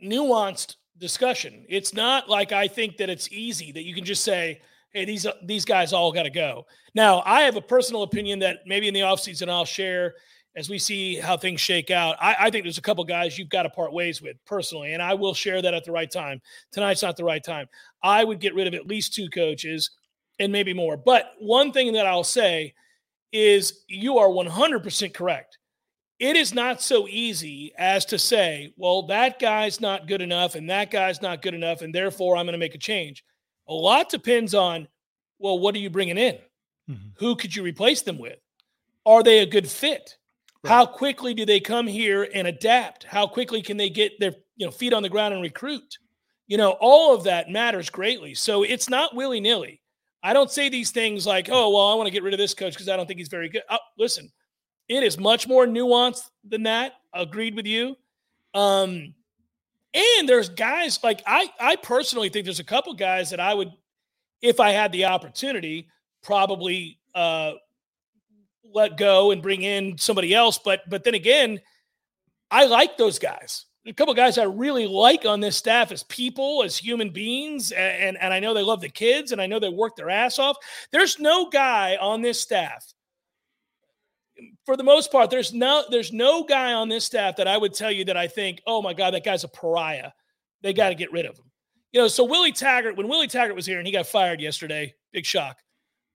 nuanced 0.03 0.75
discussion. 0.99 1.65
It's 1.67 1.93
not 1.93 2.29
like 2.29 2.51
I 2.51 2.67
think 2.67 2.97
that 2.97 3.09
it's 3.09 3.31
easy 3.31 3.71
that 3.71 3.83
you 3.83 3.95
can 3.95 4.05
just 4.05 4.23
say, 4.23 4.61
hey, 4.91 5.05
these 5.05 5.25
these 5.43 5.65
guys 5.65 5.91
all 5.91 6.11
got 6.11 6.23
to 6.23 6.29
go. 6.29 6.65
Now, 6.93 7.23
I 7.25 7.41
have 7.41 7.55
a 7.55 7.61
personal 7.61 8.03
opinion 8.03 8.39
that 8.39 8.59
maybe 8.67 8.87
in 8.87 8.93
the 8.93 8.99
offseason 8.99 9.49
I'll 9.49 9.65
share 9.65 10.13
as 10.55 10.69
we 10.69 10.77
see 10.77 11.15
how 11.15 11.35
things 11.35 11.59
shake 11.59 11.89
out. 11.89 12.15
I, 12.21 12.35
I 12.41 12.49
think 12.51 12.63
there's 12.63 12.77
a 12.77 12.81
couple 12.81 13.03
guys 13.05 13.39
you've 13.39 13.49
got 13.49 13.63
to 13.63 13.71
part 13.71 13.91
ways 13.91 14.21
with 14.21 14.37
personally, 14.45 14.93
and 14.93 15.01
I 15.01 15.15
will 15.15 15.33
share 15.33 15.63
that 15.63 15.73
at 15.73 15.83
the 15.83 15.91
right 15.91 16.11
time. 16.11 16.39
Tonight's 16.71 17.01
not 17.01 17.17
the 17.17 17.23
right 17.23 17.43
time. 17.43 17.67
I 18.03 18.23
would 18.23 18.39
get 18.39 18.53
rid 18.53 18.67
of 18.67 18.75
at 18.75 18.85
least 18.85 19.15
two 19.15 19.29
coaches 19.29 19.89
and 20.39 20.51
maybe 20.51 20.73
more. 20.73 20.97
But 20.97 21.31
one 21.39 21.71
thing 21.71 21.93
that 21.93 22.05
I'll 22.05 22.23
say 22.23 22.73
is 23.31 23.83
you 23.87 24.17
are 24.17 24.27
100% 24.27 25.13
correct 25.13 25.57
it 26.23 26.37
is 26.37 26.53
not 26.53 26.81
so 26.81 27.05
easy 27.09 27.73
as 27.77 28.05
to 28.05 28.17
say, 28.17 28.73
well, 28.77 29.03
that 29.07 29.39
guy's 29.39 29.81
not 29.81 30.07
good 30.07 30.21
enough 30.21 30.55
and 30.55 30.69
that 30.69 30.89
guy's 30.89 31.21
not 31.21 31.41
good 31.41 31.53
enough, 31.53 31.81
and 31.81 31.93
therefore 31.93 32.37
I'm 32.37 32.45
going 32.45 32.53
to 32.53 32.57
make 32.57 32.75
a 32.75 32.79
change. 32.79 33.25
A 33.67 33.73
lot 33.73 34.07
depends 34.07 34.53
on, 34.53 34.87
well, 35.37 35.59
what 35.59 35.75
are 35.75 35.79
you 35.79 35.89
bringing 35.89 36.17
in? 36.17 36.35
Mm-hmm. 36.89 37.09
Who 37.17 37.35
could 37.35 37.53
you 37.53 37.61
replace 37.61 38.03
them 38.03 38.17
with? 38.17 38.39
Are 39.05 39.21
they 39.21 39.39
a 39.39 39.45
good 39.45 39.67
fit? 39.67 40.17
Right. 40.63 40.71
How 40.71 40.85
quickly 40.85 41.33
do 41.33 41.45
they 41.45 41.59
come 41.59 41.87
here 41.87 42.29
and 42.33 42.47
adapt? 42.47 43.03
How 43.03 43.27
quickly 43.27 43.61
can 43.61 43.75
they 43.75 43.89
get 43.89 44.17
their 44.17 44.33
you 44.55 44.65
know 44.65 44.71
feet 44.71 44.93
on 44.93 45.03
the 45.03 45.09
ground 45.09 45.33
and 45.33 45.43
recruit? 45.43 45.97
You 46.47 46.55
know, 46.55 46.77
all 46.79 47.13
of 47.13 47.25
that 47.25 47.49
matters 47.49 47.89
greatly. 47.89 48.33
So 48.33 48.63
it's 48.63 48.89
not 48.89 49.13
willy 49.13 49.41
nilly. 49.41 49.81
I 50.23 50.31
don't 50.31 50.49
say 50.49 50.69
these 50.69 50.91
things 50.91 51.27
like, 51.27 51.49
oh, 51.51 51.69
well, 51.69 51.87
I 51.87 51.95
want 51.95 52.07
to 52.07 52.11
get 52.11 52.23
rid 52.23 52.33
of 52.33 52.37
this 52.37 52.53
coach 52.53 52.73
because 52.73 52.87
I 52.87 52.95
don't 52.95 53.05
think 53.05 53.19
he's 53.19 53.27
very 53.27 53.49
good. 53.49 53.63
Oh, 53.69 53.77
listen, 53.97 54.31
it 54.87 55.03
is 55.03 55.19
much 55.19 55.47
more 55.47 55.67
nuanced 55.67 56.29
than 56.47 56.63
that. 56.63 56.93
Agreed 57.13 57.55
with 57.55 57.65
you. 57.65 57.95
Um, 58.53 59.13
and 59.93 60.27
there's 60.29 60.49
guys 60.49 60.99
like 61.03 61.21
I 61.27 61.49
I 61.59 61.75
personally 61.75 62.29
think 62.29 62.45
there's 62.45 62.59
a 62.59 62.63
couple 62.63 62.93
guys 62.93 63.29
that 63.29 63.39
I 63.39 63.53
would, 63.53 63.71
if 64.41 64.59
I 64.59 64.71
had 64.71 64.91
the 64.91 65.05
opportunity, 65.05 65.87
probably 66.23 66.99
uh 67.13 67.53
let 68.73 68.97
go 68.97 69.31
and 69.31 69.41
bring 69.41 69.61
in 69.61 69.97
somebody 69.97 70.33
else. 70.33 70.57
But 70.57 70.81
but 70.89 71.03
then 71.03 71.13
again, 71.13 71.59
I 72.49 72.65
like 72.65 72.97
those 72.97 73.19
guys. 73.19 73.65
A 73.85 73.93
couple 73.93 74.13
guys 74.13 74.37
I 74.37 74.43
really 74.43 74.87
like 74.87 75.25
on 75.25 75.41
this 75.41 75.57
staff 75.57 75.91
as 75.91 76.03
people, 76.03 76.63
as 76.63 76.77
human 76.77 77.09
beings, 77.09 77.71
and, 77.71 78.03
and 78.03 78.17
and 78.17 78.33
I 78.33 78.39
know 78.39 78.53
they 78.53 78.63
love 78.63 78.79
the 78.79 78.89
kids, 78.89 79.33
and 79.33 79.41
I 79.41 79.45
know 79.45 79.59
they 79.59 79.69
work 79.69 79.95
their 79.97 80.09
ass 80.09 80.39
off. 80.39 80.55
There's 80.91 81.19
no 81.19 81.49
guy 81.49 81.97
on 81.99 82.21
this 82.21 82.39
staff 82.39 82.93
for 84.65 84.77
the 84.77 84.83
most 84.83 85.11
part, 85.11 85.29
there's 85.29 85.53
no 85.53 85.83
there's 85.89 86.11
no 86.11 86.43
guy 86.43 86.73
on 86.73 86.89
this 86.89 87.05
staff 87.05 87.35
that 87.37 87.47
I 87.47 87.57
would 87.57 87.73
tell 87.73 87.91
you 87.91 88.05
that 88.05 88.17
I 88.17 88.27
think, 88.27 88.61
oh 88.65 88.81
my 88.81 88.93
God, 88.93 89.13
that 89.13 89.23
guy's 89.23 89.43
a 89.43 89.47
pariah. 89.47 90.11
They 90.61 90.73
got 90.73 90.89
to 90.89 90.95
get 90.95 91.11
rid 91.11 91.25
of 91.25 91.37
him. 91.37 91.45
You 91.91 92.01
know, 92.01 92.07
so 92.07 92.23
Willie 92.23 92.51
Taggart, 92.51 92.95
when 92.95 93.07
Willie 93.07 93.27
Taggart 93.27 93.55
was 93.55 93.65
here 93.65 93.77
and 93.77 93.85
he 93.85 93.93
got 93.93 94.07
fired 94.07 94.41
yesterday, 94.41 94.93
big 95.11 95.25
shock. 95.25 95.57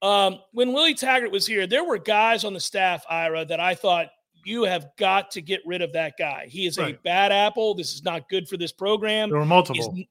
Um, 0.00 0.40
when 0.52 0.72
Willie 0.72 0.94
Taggart 0.94 1.30
was 1.30 1.46
here, 1.46 1.66
there 1.66 1.84
were 1.84 1.98
guys 1.98 2.44
on 2.44 2.54
the 2.54 2.60
staff, 2.60 3.04
Ira, 3.08 3.44
that 3.44 3.60
I 3.60 3.74
thought 3.74 4.08
you 4.44 4.64
have 4.64 4.86
got 4.96 5.30
to 5.32 5.40
get 5.42 5.60
rid 5.66 5.82
of 5.82 5.92
that 5.92 6.14
guy. 6.18 6.46
He 6.48 6.66
is 6.66 6.78
Right. 6.78 6.94
a 6.94 6.98
bad 6.98 7.32
apple. 7.32 7.74
This 7.74 7.94
is 7.94 8.02
not 8.04 8.28
good 8.28 8.48
for 8.48 8.56
this 8.56 8.72
program. 8.72 9.30
There 9.30 9.38
were 9.38 9.44
multiple. 9.46 9.94
n- 9.96 10.06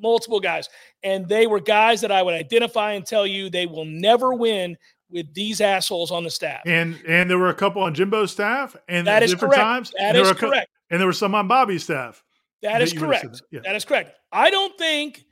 multiple 0.00 0.40
guys, 0.40 0.68
and 1.02 1.28
they 1.28 1.46
were 1.46 1.60
guys 1.60 2.00
that 2.00 2.10
I 2.12 2.22
would 2.22 2.34
identify 2.34 2.92
and 2.92 3.04
tell 3.04 3.26
you 3.26 3.50
they 3.50 3.66
will 3.66 3.84
never 3.84 4.32
win 4.34 4.76
with 5.10 5.32
these 5.34 5.60
assholes 5.60 6.10
on 6.10 6.22
the 6.24 6.30
staff. 6.30 6.60
And 6.66 6.96
and 7.06 7.28
there 7.28 7.36
were 7.38 7.48
a 7.50 7.54
couple 7.54 7.82
on 7.82 7.94
Jimbo's 7.94 8.30
staff, 8.32 8.76
and 8.88 9.06
That 9.06 9.16
at 9.18 9.22
is 9.24 9.32
different 9.32 9.54
correct. 9.54 9.64
times. 9.64 9.90
That 9.90 10.00
and 10.02 10.14
there 10.16 10.22
is 10.22 10.28
were 10.28 10.32
a 10.32 10.38
cou- 10.38 10.48
correct. 10.50 10.70
and 10.90 11.00
there 11.00 11.06
were 11.06 11.12
some 11.12 11.34
on 11.34 11.48
Bobby's 11.48 11.82
staff. 11.84 12.22
That 12.62 12.72
that 12.74 12.82
is 12.82 12.92
you 12.94 13.00
would've 13.00 13.14
said 13.16 13.22
correct. 13.30 13.38
that, 13.50 13.56
yeah. 13.56 13.60
That 13.64 13.76
is 13.76 13.84
correct. 13.84 14.12
I 14.32 14.50
don't 14.50 14.76
think 14.78 15.24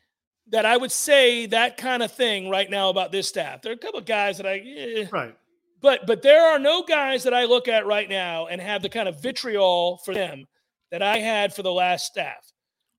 that 0.49 0.65
I 0.67 0.77
would 0.77 0.91
say 0.93 1.47
that 1.47 1.77
kind 1.77 2.03
of 2.03 2.11
thing 2.11 2.49
right 2.51 2.69
now 2.71 2.89
about 2.89 3.13
this 3.13 3.29
staff. 3.29 3.61
There 3.63 3.71
are 3.71 3.75
a 3.75 3.79
couple 3.79 4.01
of 4.01 4.07
guys 4.07 4.39
that 4.39 4.47
I, 4.47 4.59
eh, 4.59 5.07
Right. 5.13 5.35
But 5.81 6.07
but 6.07 6.23
there 6.23 6.45
are 6.53 6.59
no 6.59 6.83
guys 6.83 7.23
that 7.25 7.35
I 7.35 7.45
look 7.45 7.69
at 7.69 7.87
right 7.87 8.09
now 8.09 8.47
and 8.47 8.61
have 8.61 8.83
the 8.83 8.88
kind 8.88 9.09
of 9.09 9.23
vitriol 9.23 9.99
for 10.05 10.14
them 10.14 10.47
that 10.91 11.03
I 11.03 11.19
had 11.19 11.55
for 11.55 11.62
the 11.62 11.73
last 11.73 12.07
staff. 12.07 12.51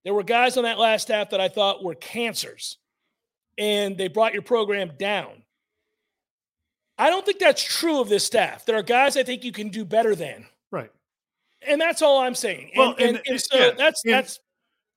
There 0.06 0.14
were 0.14 0.24
guys 0.24 0.58
on 0.58 0.64
that 0.64 0.80
last 0.80 1.04
staff 1.04 1.30
that 1.32 1.42
I 1.42 1.50
thought 1.50 1.84
were 1.84 1.96
cancers, 1.96 2.78
and 3.58 3.98
they 3.98 4.08
brought 4.08 4.34
your 4.34 4.42
program 4.44 4.92
down. 4.98 5.44
I 6.98 7.10
don't 7.10 7.26
think 7.26 7.40
that's 7.40 7.64
true 7.64 8.00
of 8.02 8.10
this 8.10 8.26
staff. 8.26 8.66
There 8.66 8.78
are 8.78 8.84
guys 8.84 9.16
I 9.18 9.24
think 9.24 9.44
you 9.44 9.52
can 9.52 9.70
do 9.70 9.86
better 9.86 10.16
than, 10.16 10.46
Right. 10.72 10.92
and 11.62 11.80
that's 11.80 12.02
all 12.02 12.20
I'm 12.20 12.36
saying. 12.36 12.72
And, 12.74 12.78
Well, 12.78 12.96
and, 13.00 13.18
and- 13.18 13.22
and 13.28 13.42
so 13.42 13.58
yeah, 13.58 13.72
that's 13.72 14.04
and- 14.04 14.14
that's 14.14 14.40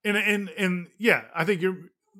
and 0.04 0.16
and 0.16 0.48
and 0.50 0.88
yeah, 0.98 1.24
I 1.34 1.44
think 1.44 1.62
you're 1.62 1.78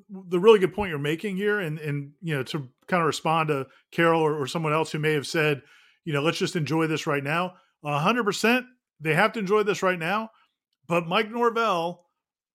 the 0.09 0.39
really 0.39 0.59
good 0.59 0.73
point 0.73 0.89
you're 0.89 0.99
making 0.99 1.35
here, 1.35 1.59
and 1.59 1.79
and 1.79 2.13
you 2.21 2.35
know 2.35 2.43
to 2.43 2.69
kind 2.87 3.01
of 3.01 3.07
respond 3.07 3.49
to 3.49 3.67
Carol 3.91 4.21
or, 4.21 4.35
or 4.41 4.47
someone 4.47 4.73
else 4.73 4.91
who 4.91 4.99
may 4.99 5.13
have 5.13 5.27
said, 5.27 5.61
you 6.05 6.13
know, 6.13 6.21
let's 6.21 6.37
just 6.37 6.55
enjoy 6.55 6.87
this 6.87 7.07
right 7.07 7.23
now. 7.23 7.53
A 7.83 7.99
hundred 7.99 8.23
percent, 8.23 8.65
they 8.99 9.13
have 9.13 9.33
to 9.33 9.39
enjoy 9.39 9.63
this 9.63 9.83
right 9.83 9.99
now. 9.99 10.29
But 10.87 11.07
Mike 11.07 11.31
Norvell 11.31 12.05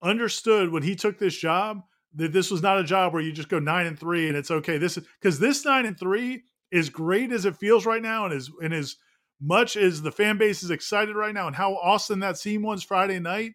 understood 0.02 0.70
when 0.70 0.82
he 0.82 0.94
took 0.94 1.18
this 1.18 1.36
job 1.36 1.80
that 2.14 2.32
this 2.32 2.50
was 2.50 2.62
not 2.62 2.78
a 2.78 2.84
job 2.84 3.12
where 3.12 3.22
you 3.22 3.32
just 3.32 3.48
go 3.48 3.58
nine 3.58 3.86
and 3.86 3.98
three 3.98 4.28
and 4.28 4.36
it's 4.36 4.50
okay. 4.50 4.78
This 4.78 4.96
is 4.96 5.06
because 5.20 5.38
this 5.38 5.64
nine 5.64 5.86
and 5.86 5.98
three 5.98 6.42
is 6.70 6.90
great 6.90 7.32
as 7.32 7.44
it 7.44 7.56
feels 7.56 7.86
right 7.86 8.02
now, 8.02 8.26
and 8.26 8.34
as 8.34 8.50
and 8.62 8.74
as 8.74 8.96
much 9.40 9.76
as 9.76 10.02
the 10.02 10.12
fan 10.12 10.36
base 10.36 10.62
is 10.62 10.70
excited 10.70 11.16
right 11.16 11.34
now, 11.34 11.46
and 11.46 11.56
how 11.56 11.74
awesome 11.76 12.20
that 12.20 12.38
scene 12.38 12.62
was 12.62 12.82
Friday 12.82 13.18
night 13.18 13.52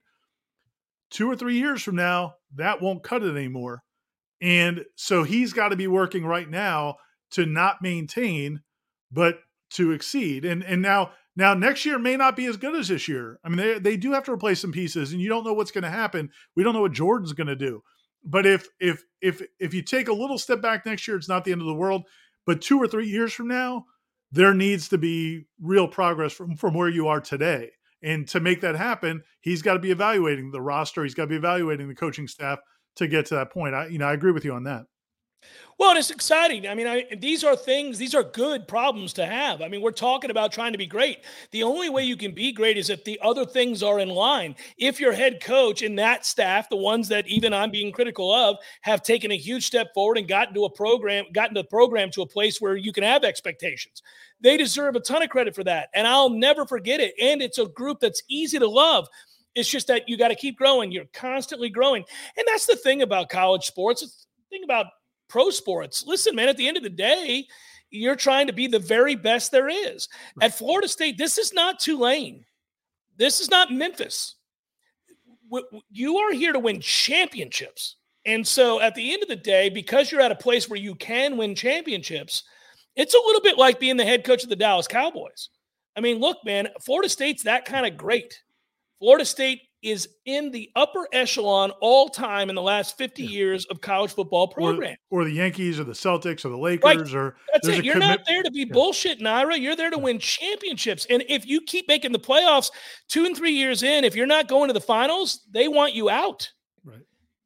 two 1.11 1.29
or 1.29 1.35
three 1.35 1.57
years 1.57 1.83
from 1.83 1.95
now, 1.95 2.33
that 2.55 2.81
won't 2.81 3.03
cut 3.03 3.21
it 3.21 3.35
anymore. 3.35 3.82
And 4.43 4.83
so 4.97 5.23
he's 5.23 5.53
got 5.53 5.69
to 5.69 5.77
be 5.77 5.87
working 5.87 6.25
right 6.25 6.49
now 6.49 6.97
to 7.31 7.45
not 7.45 7.81
maintain, 7.81 8.61
but 9.09 9.39
to 9.71 9.91
exceed. 9.91 10.43
And 10.43 10.61
and 10.63 10.81
now 10.81 11.11
now 11.35 11.53
next 11.53 11.85
year 11.85 11.97
may 11.97 12.17
not 12.17 12.35
be 12.35 12.45
as 12.45 12.57
good 12.57 12.75
as 12.75 12.89
this 12.89 13.07
year. 13.07 13.39
I 13.43 13.47
mean, 13.47 13.57
they 13.57 13.79
they 13.79 13.97
do 13.97 14.11
have 14.11 14.25
to 14.25 14.33
replace 14.33 14.59
some 14.59 14.73
pieces, 14.73 15.13
and 15.13 15.21
you 15.21 15.29
don't 15.29 15.45
know 15.45 15.53
what's 15.53 15.71
going 15.71 15.85
to 15.85 15.89
happen. 15.89 16.29
We 16.57 16.63
don't 16.63 16.73
know 16.73 16.81
what 16.81 16.91
Jordan's 16.91 17.31
going 17.31 17.47
to 17.47 17.55
do. 17.55 17.83
But 18.25 18.45
if 18.45 18.67
if 18.81 19.01
if 19.21 19.41
if 19.61 19.73
you 19.73 19.81
take 19.81 20.09
a 20.09 20.13
little 20.13 20.37
step 20.37 20.61
back 20.61 20.85
next 20.85 21.07
year, 21.07 21.15
it's 21.15 21.29
not 21.29 21.45
the 21.45 21.53
end 21.53 21.61
of 21.61 21.67
the 21.67 21.73
world. 21.73 22.03
But 22.45 22.61
two 22.61 22.77
or 22.77 22.87
three 22.87 23.07
years 23.07 23.31
from 23.31 23.47
now, 23.47 23.85
there 24.29 24.53
needs 24.53 24.89
to 24.89 24.97
be 24.97 25.45
real 25.61 25.87
progress 25.87 26.33
from, 26.33 26.57
from 26.57 26.73
where 26.73 26.89
you 26.89 27.07
are 27.07 27.21
today. 27.21 27.71
And 28.01 28.27
to 28.27 28.41
make 28.41 28.59
that 28.59 28.75
happen, 28.75 29.23
he's 29.39 29.61
got 29.61 29.75
to 29.75 29.79
be 29.79 29.91
evaluating 29.91 30.51
the 30.51 30.59
roster. 30.59 31.03
He's 31.03 31.13
got 31.13 31.23
to 31.23 31.29
be 31.29 31.37
evaluating 31.37 31.87
the 31.87 31.95
coaching 31.95 32.27
staff 32.27 32.59
to 32.95 33.07
get 33.07 33.25
to 33.27 33.35
that 33.35 33.51
point. 33.51 33.75
I, 33.75 33.87
you 33.87 33.97
know, 33.97 34.07
I 34.07 34.13
agree 34.13 34.31
with 34.31 34.45
you 34.45 34.53
on 34.53 34.63
that. 34.63 34.85
Well, 35.79 35.97
it's 35.97 36.11
exciting. 36.11 36.67
I 36.67 36.75
mean, 36.75 36.87
I, 36.87 37.05
these 37.17 37.43
are 37.43 37.55
things, 37.55 37.97
these 37.97 38.13
are 38.13 38.23
good 38.23 38.67
problems 38.67 39.11
to 39.13 39.25
have. 39.25 39.61
I 39.61 39.67
mean, 39.67 39.81
we're 39.81 39.91
talking 39.91 40.29
about 40.29 40.51
trying 40.51 40.71
to 40.71 40.77
be 40.77 40.85
great. 40.85 41.25
The 41.51 41.63
only 41.63 41.89
way 41.89 42.03
you 42.03 42.15
can 42.15 42.31
be 42.31 42.51
great 42.51 42.77
is 42.77 42.89
if 42.89 43.03
the 43.03 43.19
other 43.21 43.45
things 43.45 43.81
are 43.81 43.99
in 43.99 44.09
line. 44.09 44.55
If 44.77 44.99
your 44.99 45.13
head 45.13 45.41
coach 45.41 45.81
and 45.81 45.97
that 45.97 46.25
staff, 46.25 46.69
the 46.69 46.77
ones 46.77 47.07
that 47.09 47.27
even 47.27 47.53
I'm 47.53 47.71
being 47.71 47.91
critical 47.91 48.31
of, 48.31 48.57
have 48.81 49.01
taken 49.01 49.31
a 49.31 49.37
huge 49.37 49.65
step 49.65 49.87
forward 49.93 50.17
and 50.17 50.27
gotten 50.27 50.53
to 50.53 50.65
a 50.65 50.69
program, 50.69 51.25
gotten 51.33 51.55
the 51.55 51.63
program 51.65 52.11
to 52.11 52.21
a 52.21 52.27
place 52.27 52.61
where 52.61 52.77
you 52.77 52.93
can 52.93 53.03
have 53.03 53.23
expectations. 53.23 54.01
They 54.41 54.57
deserve 54.57 54.95
a 54.95 54.99
ton 54.99 55.23
of 55.23 55.29
credit 55.29 55.55
for 55.55 55.63
that. 55.63 55.89
And 55.95 56.05
I'll 56.05 56.29
never 56.29 56.65
forget 56.67 56.99
it. 56.99 57.15
And 57.21 57.41
it's 57.41 57.57
a 57.57 57.65
group 57.65 57.99
that's 57.99 58.21
easy 58.29 58.59
to 58.59 58.67
love. 58.69 59.07
It's 59.55 59.69
just 59.69 59.87
that 59.87 60.09
you 60.09 60.17
got 60.17 60.29
to 60.29 60.35
keep 60.35 60.57
growing. 60.57 60.91
You're 60.91 61.05
constantly 61.13 61.69
growing. 61.69 62.03
And 62.37 62.47
that's 62.47 62.65
the 62.65 62.75
thing 62.75 63.01
about 63.01 63.29
college 63.29 63.65
sports. 63.65 64.01
It's 64.01 64.25
the 64.49 64.57
thing 64.57 64.63
about 64.63 64.87
pro 65.27 65.49
sports. 65.49 66.03
Listen, 66.05 66.35
man, 66.35 66.49
at 66.49 66.57
the 66.57 66.67
end 66.67 66.77
of 66.77 66.83
the 66.83 66.89
day, 66.89 67.47
you're 67.91 68.15
trying 68.15 68.47
to 68.47 68.53
be 68.53 68.67
the 68.67 68.79
very 68.79 69.15
best 69.15 69.51
there 69.51 69.69
is. 69.69 70.09
At 70.41 70.57
Florida 70.57 70.87
State, 70.87 71.17
this 71.17 71.37
is 71.37 71.53
not 71.53 71.79
Tulane. 71.79 72.45
This 73.17 73.39
is 73.39 73.51
not 73.51 73.71
Memphis. 73.71 74.35
You 75.91 76.17
are 76.17 76.33
here 76.33 76.53
to 76.53 76.59
win 76.59 76.81
championships. 76.81 77.97
And 78.25 78.47
so 78.47 78.79
at 78.79 78.95
the 78.95 79.13
end 79.13 79.21
of 79.21 79.29
the 79.29 79.35
day, 79.35 79.69
because 79.69 80.11
you're 80.11 80.21
at 80.21 80.31
a 80.31 80.35
place 80.35 80.67
where 80.67 80.79
you 80.79 80.95
can 80.95 81.37
win 81.37 81.53
championships, 81.53 82.43
it's 82.95 83.13
a 83.13 83.19
little 83.19 83.41
bit 83.41 83.57
like 83.57 83.79
being 83.79 83.97
the 83.97 84.05
head 84.05 84.23
coach 84.23 84.43
of 84.43 84.49
the 84.49 84.55
Dallas 84.55 84.87
Cowboys. 84.87 85.49
I 85.95 85.99
mean, 85.99 86.19
look, 86.19 86.37
man, 86.43 86.69
Florida 86.81 87.09
State's 87.09 87.43
that 87.43 87.65
kind 87.65 87.85
of 87.85 87.97
great. 87.97 88.41
Florida 89.03 89.25
State 89.25 89.63
is 89.81 90.07
in 90.23 90.49
the 90.51 90.69
upper 90.77 91.09
echelon 91.11 91.71
all 91.81 92.07
time 92.07 92.47
in 92.47 92.55
the 92.55 92.61
last 92.61 92.97
50 92.97 93.21
yeah. 93.21 93.29
years 93.29 93.65
of 93.65 93.81
college 93.81 94.13
football 94.13 94.47
program. 94.47 94.95
Or, 95.09 95.23
or, 95.23 95.25
the 95.25 95.33
Yankees 95.33 95.77
or 95.77 95.83
the 95.83 95.91
Celtics 95.91 96.45
or 96.45 96.49
the 96.49 96.57
Lakers 96.57 97.13
right. 97.13 97.21
or 97.21 97.35
that's 97.51 97.67
it. 97.67 97.83
You're 97.83 97.97
not 97.97 98.21
there 98.25 98.43
to 98.43 98.49
be 98.49 98.59
yeah. 98.59 98.71
bullshit, 98.71 99.19
Naira. 99.19 99.59
You're 99.59 99.75
there 99.75 99.89
to 99.89 99.97
win 99.97 100.19
championships. 100.19 101.05
And 101.09 101.25
if 101.27 101.45
you 101.45 101.59
keep 101.59 101.85
making 101.89 102.13
the 102.13 102.19
playoffs 102.19 102.71
two 103.09 103.25
and 103.25 103.35
three 103.35 103.51
years 103.51 103.83
in, 103.83 104.05
if 104.05 104.15
you're 104.15 104.25
not 104.25 104.47
going 104.47 104.69
to 104.69 104.73
the 104.73 104.79
finals, 104.79 105.41
they 105.51 105.67
want 105.67 105.93
you 105.93 106.09
out. 106.09 106.49
Right. 106.85 107.01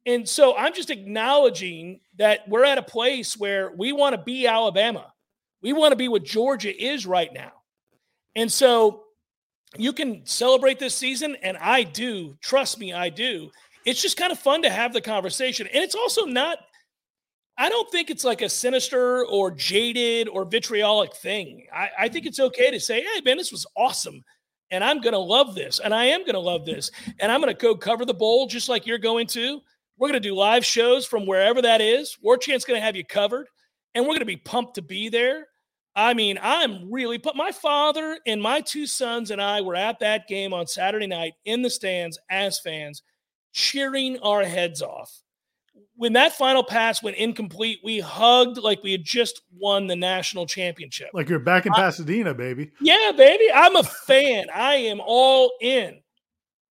And 0.06 0.28
so 0.28 0.56
I'm 0.56 0.74
just 0.74 0.90
acknowledging 0.90 1.98
that 2.18 2.48
we're 2.48 2.66
at 2.66 2.78
a 2.78 2.84
place 2.84 3.36
where 3.36 3.72
we 3.76 3.90
want 3.90 4.14
to 4.14 4.22
be 4.22 4.46
Alabama. 4.46 5.12
We 5.60 5.72
want 5.72 5.90
to 5.90 5.96
be 5.96 6.06
what 6.06 6.22
Georgia 6.22 6.72
is 6.72 7.04
right 7.04 7.34
now. 7.34 7.50
And 8.36 8.52
so 8.52 9.02
you 9.76 9.92
can 9.92 10.24
celebrate 10.24 10.78
this 10.78 10.94
season, 10.94 11.36
and 11.42 11.56
I 11.58 11.82
do. 11.82 12.36
Trust 12.40 12.78
me, 12.78 12.92
I 12.92 13.10
do. 13.10 13.50
It's 13.84 14.00
just 14.00 14.16
kind 14.16 14.32
of 14.32 14.38
fun 14.38 14.62
to 14.62 14.70
have 14.70 14.92
the 14.92 15.00
conversation. 15.00 15.66
And 15.72 15.82
it's 15.82 15.94
also 15.94 16.24
not, 16.24 16.58
I 17.56 17.68
don't 17.68 17.90
think 17.90 18.10
it's 18.10 18.24
like 18.24 18.42
a 18.42 18.48
sinister 18.48 19.26
or 19.26 19.50
jaded 19.50 20.28
or 20.28 20.44
vitriolic 20.44 21.14
thing. 21.14 21.66
I, 21.72 21.90
I 21.98 22.08
think 22.08 22.26
it's 22.26 22.40
okay 22.40 22.70
to 22.70 22.80
say, 22.80 23.02
hey, 23.02 23.20
man, 23.24 23.36
this 23.36 23.52
was 23.52 23.66
awesome. 23.76 24.22
And 24.70 24.84
I'm 24.84 25.00
going 25.00 25.14
to 25.14 25.18
love 25.18 25.54
this. 25.54 25.80
And 25.80 25.94
I 25.94 26.06
am 26.06 26.20
going 26.20 26.34
to 26.34 26.40
love 26.40 26.66
this. 26.66 26.90
And 27.18 27.32
I'm 27.32 27.40
going 27.40 27.54
to 27.54 27.60
go 27.60 27.74
cover 27.74 28.04
the 28.04 28.14
bowl 28.14 28.46
just 28.46 28.68
like 28.68 28.86
you're 28.86 28.98
going 28.98 29.26
to. 29.28 29.60
We're 29.96 30.08
going 30.08 30.22
to 30.22 30.28
do 30.28 30.34
live 30.34 30.64
shows 30.64 31.06
from 31.06 31.26
wherever 31.26 31.62
that 31.62 31.80
is. 31.80 32.16
War 32.20 32.36
Chant's 32.36 32.64
going 32.64 32.78
to 32.78 32.84
have 32.84 32.96
you 32.96 33.04
covered. 33.04 33.46
And 33.94 34.04
we're 34.04 34.10
going 34.10 34.20
to 34.20 34.26
be 34.26 34.36
pumped 34.36 34.74
to 34.74 34.82
be 34.82 35.08
there. 35.08 35.46
I 35.98 36.14
mean, 36.14 36.38
I'm 36.40 36.92
really 36.92 37.18
put 37.18 37.34
my 37.34 37.50
father 37.50 38.20
and 38.24 38.40
my 38.40 38.60
two 38.60 38.86
sons 38.86 39.32
and 39.32 39.42
I 39.42 39.62
were 39.62 39.74
at 39.74 39.98
that 39.98 40.28
game 40.28 40.54
on 40.54 40.68
Saturday 40.68 41.08
night 41.08 41.32
in 41.44 41.60
the 41.60 41.70
stands 41.70 42.16
as 42.30 42.60
fans, 42.60 43.02
cheering 43.52 44.16
our 44.20 44.44
heads 44.44 44.80
off. 44.80 45.12
When 45.96 46.12
that 46.12 46.34
final 46.34 46.62
pass 46.62 47.02
went 47.02 47.16
incomplete, 47.16 47.80
we 47.82 47.98
hugged 47.98 48.58
like 48.58 48.80
we 48.84 48.92
had 48.92 49.02
just 49.02 49.42
won 49.52 49.88
the 49.88 49.96
national 49.96 50.46
championship. 50.46 51.08
Like 51.12 51.28
you're 51.28 51.40
back 51.40 51.66
in 51.66 51.72
I, 51.72 51.78
Pasadena, 51.78 52.32
baby. 52.32 52.70
Yeah, 52.80 53.10
baby. 53.16 53.46
I'm 53.52 53.74
a 53.74 53.82
fan. 53.82 54.46
I 54.54 54.76
am 54.76 55.00
all 55.04 55.50
in. 55.60 55.98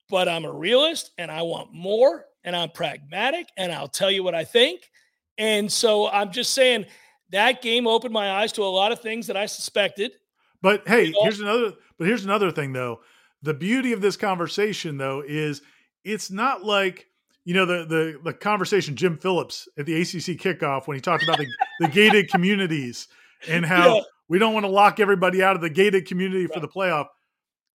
But 0.09 0.29
I'm 0.29 0.45
a 0.45 0.53
realist 0.53 1.11
and 1.17 1.29
I 1.29 1.41
want 1.41 1.73
more 1.73 2.27
and 2.45 2.55
I'm 2.55 2.69
pragmatic 2.69 3.49
and 3.57 3.73
I'll 3.73 3.89
tell 3.89 4.09
you 4.09 4.23
what 4.23 4.35
I 4.35 4.45
think. 4.45 4.89
And 5.37 5.69
so 5.69 6.07
I'm 6.07 6.31
just 6.31 6.53
saying 6.53 6.85
that 7.31 7.61
game 7.61 7.87
opened 7.87 8.13
my 8.13 8.31
eyes 8.31 8.51
to 8.53 8.63
a 8.63 8.65
lot 8.65 8.91
of 8.91 9.01
things 9.01 9.27
that 9.27 9.37
I 9.37 9.45
suspected. 9.45 10.13
But 10.61 10.87
hey, 10.87 11.13
here's 11.21 11.39
another 11.39 11.73
but 11.97 12.07
here's 12.07 12.25
another 12.25 12.51
thing 12.51 12.73
though. 12.73 13.01
The 13.43 13.53
beauty 13.53 13.93
of 13.93 14.01
this 14.01 14.17
conversation 14.17 14.97
though 14.97 15.23
is 15.25 15.61
it's 16.03 16.31
not 16.31 16.63
like 16.63 17.07
you 17.45 17.53
know 17.53 17.65
the 17.65 17.85
the 17.85 18.19
the 18.23 18.33
conversation 18.33 18.95
Jim 18.95 19.17
Phillips 19.17 19.67
at 19.77 19.85
the 19.85 20.01
ACC 20.01 20.39
kickoff 20.39 20.87
when 20.87 20.95
he 20.95 21.01
talked 21.01 21.23
about 21.23 21.37
the, 21.37 21.47
the 21.79 21.87
gated 21.93 22.29
communities 22.29 23.07
and 23.47 23.65
how 23.65 23.95
yeah. 23.95 24.01
we 24.27 24.39
don't 24.39 24.53
want 24.53 24.65
to 24.65 24.71
lock 24.71 24.99
everybody 24.99 25.43
out 25.43 25.55
of 25.55 25.61
the 25.61 25.69
gated 25.69 26.07
community 26.07 26.45
right. 26.45 26.53
for 26.53 26.59
the 26.59 26.67
playoff. 26.67 27.07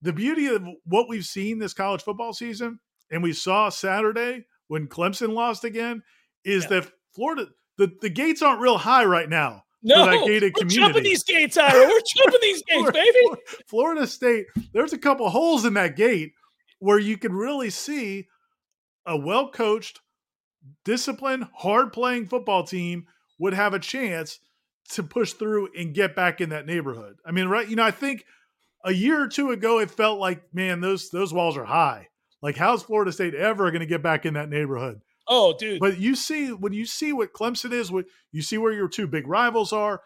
The 0.02 0.12
beauty 0.12 0.48
of 0.48 0.64
what 0.84 1.08
we've 1.08 1.24
seen 1.24 1.58
this 1.60 1.74
college 1.74 2.02
football 2.02 2.32
season 2.32 2.80
and 3.10 3.22
we 3.22 3.32
saw 3.32 3.68
Saturday 3.68 4.46
when 4.66 4.88
Clemson 4.88 5.34
lost 5.34 5.62
again 5.64 6.02
is 6.44 6.64
yeah. 6.64 6.80
that 6.80 6.92
Florida 7.14 7.46
the, 7.82 7.92
the 8.00 8.10
gates 8.10 8.42
aren't 8.42 8.60
real 8.60 8.78
high 8.78 9.04
right 9.04 9.28
now. 9.28 9.64
No, 9.82 10.06
we're 10.06 10.20
community. 10.20 10.52
jumping 10.68 11.02
these 11.02 11.24
gates, 11.24 11.56
Ira. 11.56 11.88
We're 11.88 12.00
jumping 12.16 12.40
these 12.40 12.62
gates, 12.62 12.90
baby. 12.92 13.40
Florida 13.66 14.06
State, 14.06 14.46
there's 14.72 14.92
a 14.92 14.98
couple 14.98 15.28
holes 15.28 15.64
in 15.64 15.74
that 15.74 15.96
gate 15.96 16.34
where 16.78 17.00
you 17.00 17.18
can 17.18 17.32
really 17.32 17.70
see 17.70 18.28
a 19.04 19.16
well 19.16 19.50
coached, 19.50 20.00
disciplined, 20.84 21.48
hard 21.52 21.92
playing 21.92 22.28
football 22.28 22.62
team 22.62 23.06
would 23.40 23.54
have 23.54 23.74
a 23.74 23.80
chance 23.80 24.38
to 24.90 25.02
push 25.02 25.32
through 25.32 25.68
and 25.76 25.94
get 25.94 26.14
back 26.14 26.40
in 26.40 26.50
that 26.50 26.66
neighborhood. 26.66 27.16
I 27.26 27.32
mean, 27.32 27.48
right? 27.48 27.68
You 27.68 27.74
know, 27.74 27.84
I 27.84 27.90
think 27.90 28.24
a 28.84 28.92
year 28.92 29.20
or 29.20 29.26
two 29.26 29.50
ago 29.50 29.80
it 29.80 29.90
felt 29.90 30.20
like, 30.20 30.54
man, 30.54 30.80
those 30.80 31.10
those 31.10 31.32
walls 31.32 31.56
are 31.56 31.64
high. 31.64 32.06
Like, 32.40 32.56
how's 32.56 32.84
Florida 32.84 33.10
State 33.10 33.34
ever 33.34 33.72
going 33.72 33.80
to 33.80 33.86
get 33.86 34.02
back 34.02 34.26
in 34.26 34.34
that 34.34 34.48
neighborhood? 34.48 35.00
Oh, 35.28 35.56
dude. 35.56 35.80
But 35.80 35.98
you 35.98 36.14
see, 36.14 36.48
when 36.52 36.72
you 36.72 36.84
see 36.84 37.12
what 37.12 37.32
Clemson 37.32 37.72
is, 37.72 37.92
what 37.92 38.06
you 38.32 38.42
see 38.42 38.58
where 38.58 38.72
your 38.72 38.88
two 38.88 39.06
big 39.06 39.26
rivals 39.26 39.72
are, 39.72 40.00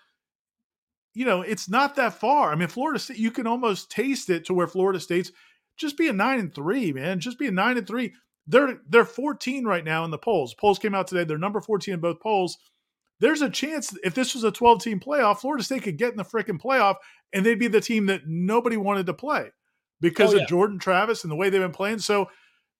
you 1.14 1.24
know, 1.24 1.40
it's 1.40 1.68
not 1.68 1.96
that 1.96 2.14
far. 2.14 2.52
I 2.52 2.56
mean, 2.56 2.68
Florida 2.68 2.98
State, 2.98 3.18
you 3.18 3.30
can 3.30 3.46
almost 3.46 3.90
taste 3.90 4.28
it 4.28 4.44
to 4.46 4.54
where 4.54 4.66
Florida 4.66 5.00
State's 5.00 5.32
just 5.78 5.96
be 5.96 6.08
a 6.08 6.12
nine 6.12 6.38
and 6.38 6.54
three, 6.54 6.92
man. 6.92 7.20
Just 7.20 7.38
be 7.38 7.46
a 7.46 7.50
nine 7.50 7.78
and 7.78 7.86
three. 7.86 8.12
They're 8.46 8.80
they're 8.88 9.04
14 9.04 9.64
right 9.64 9.84
now 9.84 10.04
in 10.04 10.10
the 10.10 10.18
polls. 10.18 10.54
Polls 10.54 10.78
came 10.78 10.94
out 10.94 11.06
today. 11.06 11.24
They're 11.24 11.38
number 11.38 11.60
14 11.60 11.94
in 11.94 12.00
both 12.00 12.20
polls. 12.20 12.58
There's 13.18 13.40
a 13.40 13.48
chance 13.48 13.96
if 14.04 14.14
this 14.14 14.34
was 14.34 14.44
a 14.44 14.52
12 14.52 14.82
team 14.82 15.00
playoff, 15.00 15.38
Florida 15.38 15.64
State 15.64 15.82
could 15.82 15.96
get 15.96 16.10
in 16.10 16.18
the 16.18 16.24
freaking 16.24 16.60
playoff 16.60 16.96
and 17.32 17.44
they'd 17.44 17.58
be 17.58 17.68
the 17.68 17.80
team 17.80 18.06
that 18.06 18.22
nobody 18.26 18.76
wanted 18.76 19.06
to 19.06 19.14
play 19.14 19.50
because 20.00 20.34
oh, 20.34 20.36
yeah. 20.36 20.42
of 20.42 20.48
Jordan 20.48 20.78
Travis 20.78 21.24
and 21.24 21.30
the 21.30 21.36
way 21.36 21.48
they've 21.48 21.60
been 21.60 21.72
playing. 21.72 22.00
So 22.00 22.28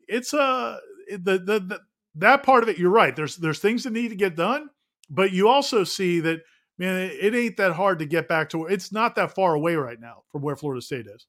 it's 0.06 0.34
a 0.34 0.40
uh, 0.40 0.76
the, 1.10 1.38
the, 1.38 1.60
the 1.60 1.80
that 2.16 2.42
part 2.42 2.62
of 2.62 2.68
it, 2.68 2.78
you're 2.78 2.90
right. 2.90 3.14
There's 3.14 3.36
there's 3.36 3.58
things 3.58 3.84
that 3.84 3.92
need 3.92 4.08
to 4.08 4.16
get 4.16 4.36
done, 4.36 4.68
but 5.10 5.32
you 5.32 5.48
also 5.48 5.84
see 5.84 6.20
that 6.20 6.40
man, 6.78 6.96
it, 6.96 7.12
it 7.20 7.34
ain't 7.34 7.56
that 7.56 7.72
hard 7.72 7.98
to 8.00 8.06
get 8.06 8.28
back 8.28 8.50
to. 8.50 8.66
It's 8.66 8.92
not 8.92 9.14
that 9.16 9.34
far 9.34 9.54
away 9.54 9.76
right 9.76 10.00
now 10.00 10.22
from 10.30 10.42
where 10.42 10.56
Florida 10.56 10.82
State 10.82 11.06
is. 11.06 11.26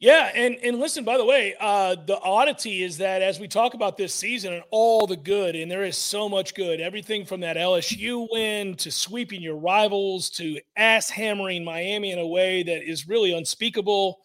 Yeah, 0.00 0.30
and 0.34 0.56
and 0.56 0.80
listen, 0.80 1.04
by 1.04 1.16
the 1.16 1.24
way, 1.24 1.54
uh, 1.58 1.94
the 1.94 2.18
oddity 2.18 2.82
is 2.82 2.98
that 2.98 3.22
as 3.22 3.38
we 3.38 3.48
talk 3.48 3.74
about 3.74 3.96
this 3.96 4.12
season 4.12 4.52
and 4.52 4.62
all 4.70 5.06
the 5.06 5.16
good, 5.16 5.54
and 5.54 5.70
there 5.70 5.84
is 5.84 5.96
so 5.96 6.28
much 6.28 6.54
good, 6.54 6.80
everything 6.80 7.24
from 7.24 7.40
that 7.40 7.56
LSU 7.56 8.26
win 8.30 8.74
to 8.76 8.90
sweeping 8.90 9.40
your 9.40 9.56
rivals 9.56 10.30
to 10.30 10.60
ass 10.76 11.08
hammering 11.08 11.64
Miami 11.64 12.10
in 12.10 12.18
a 12.18 12.26
way 12.26 12.62
that 12.64 12.82
is 12.82 13.08
really 13.08 13.32
unspeakable. 13.32 14.18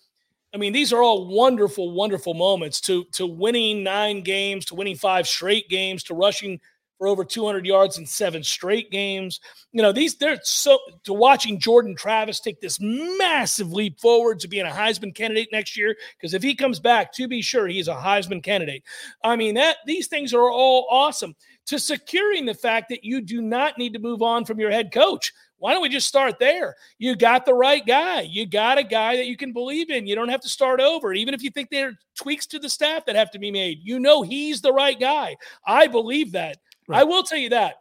I 0.53 0.57
mean, 0.57 0.73
these 0.73 0.91
are 0.91 1.01
all 1.01 1.27
wonderful, 1.27 1.91
wonderful 1.91 2.33
moments 2.33 2.81
to 2.81 3.05
to 3.13 3.27
winning 3.27 3.83
nine 3.83 4.21
games, 4.21 4.65
to 4.65 4.75
winning 4.75 4.95
five 4.95 5.27
straight 5.27 5.69
games, 5.69 6.03
to 6.03 6.15
rushing 6.15 6.59
for 6.99 7.07
over 7.07 7.23
200 7.23 7.65
yards 7.65 7.97
in 7.97 8.05
seven 8.05 8.43
straight 8.43 8.91
games. 8.91 9.39
You 9.71 9.81
know, 9.81 9.91
these 9.91 10.17
they're 10.17 10.39
so 10.43 10.77
to 11.05 11.13
watching 11.13 11.59
Jordan 11.59 11.95
Travis 11.95 12.39
take 12.39 12.59
this 12.61 12.77
massive 12.81 13.71
leap 13.71 13.99
forward 13.99 14.39
to 14.41 14.47
being 14.47 14.65
a 14.65 14.69
Heisman 14.69 15.15
candidate 15.15 15.47
next 15.51 15.77
year. 15.77 15.95
Because 16.17 16.33
if 16.33 16.43
he 16.43 16.55
comes 16.55 16.79
back, 16.79 17.13
to 17.13 17.27
be 17.27 17.41
sure, 17.41 17.67
he's 17.67 17.87
a 17.87 17.95
Heisman 17.95 18.43
candidate. 18.43 18.83
I 19.23 19.37
mean, 19.37 19.55
that 19.55 19.77
these 19.85 20.07
things 20.07 20.33
are 20.33 20.51
all 20.51 20.87
awesome. 20.91 21.35
To 21.67 21.79
securing 21.79 22.45
the 22.45 22.53
fact 22.53 22.89
that 22.89 23.03
you 23.03 23.21
do 23.21 23.41
not 23.41 23.77
need 23.77 23.93
to 23.93 23.99
move 23.99 24.21
on 24.21 24.43
from 24.43 24.59
your 24.59 24.71
head 24.71 24.91
coach. 24.91 25.31
Why 25.59 25.73
don't 25.73 25.81
we 25.81 25.89
just 25.89 26.07
start 26.07 26.39
there? 26.39 26.75
You 26.97 27.15
got 27.15 27.45
the 27.45 27.53
right 27.53 27.85
guy. 27.85 28.21
You 28.21 28.45
got 28.45 28.77
a 28.77 28.83
guy 28.83 29.17
that 29.17 29.27
you 29.27 29.37
can 29.37 29.53
believe 29.53 29.89
in. 29.89 30.07
You 30.07 30.15
don't 30.15 30.29
have 30.29 30.41
to 30.41 30.49
start 30.49 30.79
over. 30.79 31.13
Even 31.13 31.33
if 31.33 31.43
you 31.43 31.49
think 31.49 31.69
there 31.69 31.89
are 31.89 31.97
tweaks 32.17 32.47
to 32.47 32.59
the 32.59 32.69
staff 32.69 33.05
that 33.05 33.15
have 33.15 33.31
to 33.31 33.39
be 33.39 33.51
made, 33.51 33.79
you 33.83 33.99
know 33.99 34.21
he's 34.21 34.61
the 34.61 34.73
right 34.73 34.99
guy. 34.99 35.35
I 35.65 35.87
believe 35.87 36.31
that. 36.31 36.57
Right. 36.87 37.01
I 37.01 37.03
will 37.03 37.23
tell 37.23 37.37
you 37.37 37.49
that. 37.49 37.75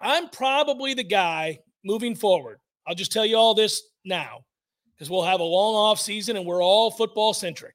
I'm 0.00 0.28
probably 0.30 0.94
the 0.94 1.04
guy, 1.04 1.60
moving 1.84 2.14
forward, 2.14 2.58
I'll 2.86 2.94
just 2.94 3.12
tell 3.12 3.24
you 3.24 3.36
all 3.36 3.54
this 3.54 3.82
now 4.04 4.44
because 4.94 5.10
we'll 5.10 5.22
have 5.22 5.40
a 5.40 5.44
long 5.44 5.74
off 5.74 6.00
season 6.00 6.36
and 6.36 6.46
we're 6.46 6.62
all 6.62 6.90
football 6.90 7.32
centric. 7.34 7.74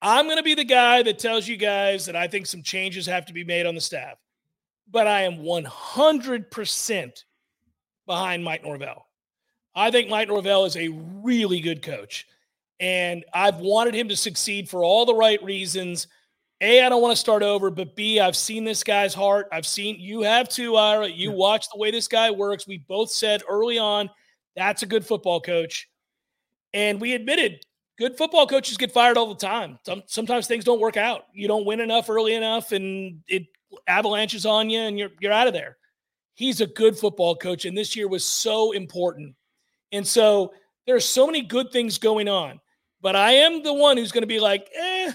I'm 0.00 0.26
going 0.26 0.38
to 0.38 0.42
be 0.42 0.54
the 0.54 0.64
guy 0.64 1.02
that 1.02 1.18
tells 1.18 1.46
you 1.46 1.56
guys 1.56 2.06
that 2.06 2.16
I 2.16 2.26
think 2.26 2.46
some 2.46 2.62
changes 2.62 3.06
have 3.06 3.26
to 3.26 3.32
be 3.32 3.44
made 3.44 3.66
on 3.66 3.74
the 3.74 3.80
staff, 3.80 4.18
but 4.90 5.06
I 5.06 5.22
am 5.22 5.38
100% 5.38 7.24
behind 8.06 8.44
Mike 8.44 8.64
Norvell. 8.64 9.06
I 9.74 9.90
think 9.90 10.08
Mike 10.08 10.28
Norvell 10.28 10.64
is 10.64 10.76
a 10.76 10.88
really 10.88 11.60
good 11.60 11.82
coach, 11.82 12.26
and 12.80 13.24
I've 13.32 13.56
wanted 13.56 13.94
him 13.94 14.08
to 14.08 14.16
succeed 14.16 14.68
for 14.68 14.84
all 14.84 15.06
the 15.06 15.14
right 15.14 15.42
reasons. 15.42 16.08
A, 16.60 16.84
I 16.84 16.88
don't 16.88 17.02
want 17.02 17.12
to 17.12 17.20
start 17.20 17.42
over, 17.42 17.70
but 17.70 17.96
B, 17.96 18.20
I've 18.20 18.36
seen 18.36 18.64
this 18.64 18.84
guy's 18.84 19.14
heart. 19.14 19.48
I've 19.50 19.66
seen 19.66 19.98
you 19.98 20.22
have 20.22 20.48
too, 20.48 20.76
Ira. 20.76 21.08
You 21.08 21.30
yeah. 21.30 21.36
watch 21.36 21.66
the 21.72 21.78
way 21.78 21.90
this 21.90 22.06
guy 22.06 22.30
works. 22.30 22.66
We 22.66 22.78
both 22.78 23.10
said 23.10 23.42
early 23.48 23.78
on 23.78 24.10
that's 24.56 24.82
a 24.82 24.86
good 24.86 25.04
football 25.04 25.40
coach. 25.40 25.88
And 26.74 27.00
we 27.00 27.14
admitted 27.14 27.64
good 27.98 28.16
football 28.16 28.46
coaches 28.46 28.76
get 28.76 28.92
fired 28.92 29.16
all 29.16 29.28
the 29.28 29.34
time. 29.34 29.78
Some, 29.84 30.02
sometimes 30.06 30.46
things 30.46 30.64
don't 30.64 30.80
work 30.80 30.96
out. 30.96 31.26
You 31.32 31.48
don't 31.48 31.66
win 31.66 31.80
enough 31.80 32.08
early 32.08 32.34
enough, 32.34 32.72
and 32.72 33.22
it 33.28 33.46
avalanches 33.86 34.46
on 34.46 34.70
you, 34.70 34.80
and 34.80 34.98
you're 34.98 35.10
you're 35.20 35.32
out 35.32 35.46
of 35.46 35.52
there. 35.52 35.76
He's 36.34 36.60
a 36.60 36.66
good 36.66 36.98
football 36.98 37.36
coach, 37.36 37.64
and 37.64 37.76
this 37.76 37.94
year 37.94 38.08
was 38.08 38.24
so 38.24 38.72
important. 38.72 39.34
And 39.92 40.06
so 40.06 40.52
there 40.86 40.96
are 40.96 41.00
so 41.00 41.26
many 41.26 41.42
good 41.42 41.70
things 41.70 41.98
going 41.98 42.28
on. 42.28 42.60
But 43.00 43.16
I 43.16 43.32
am 43.32 43.62
the 43.62 43.74
one 43.74 43.96
who's 43.96 44.12
going 44.12 44.22
to 44.22 44.28
be 44.28 44.40
like, 44.40 44.68
eh, 44.74 45.12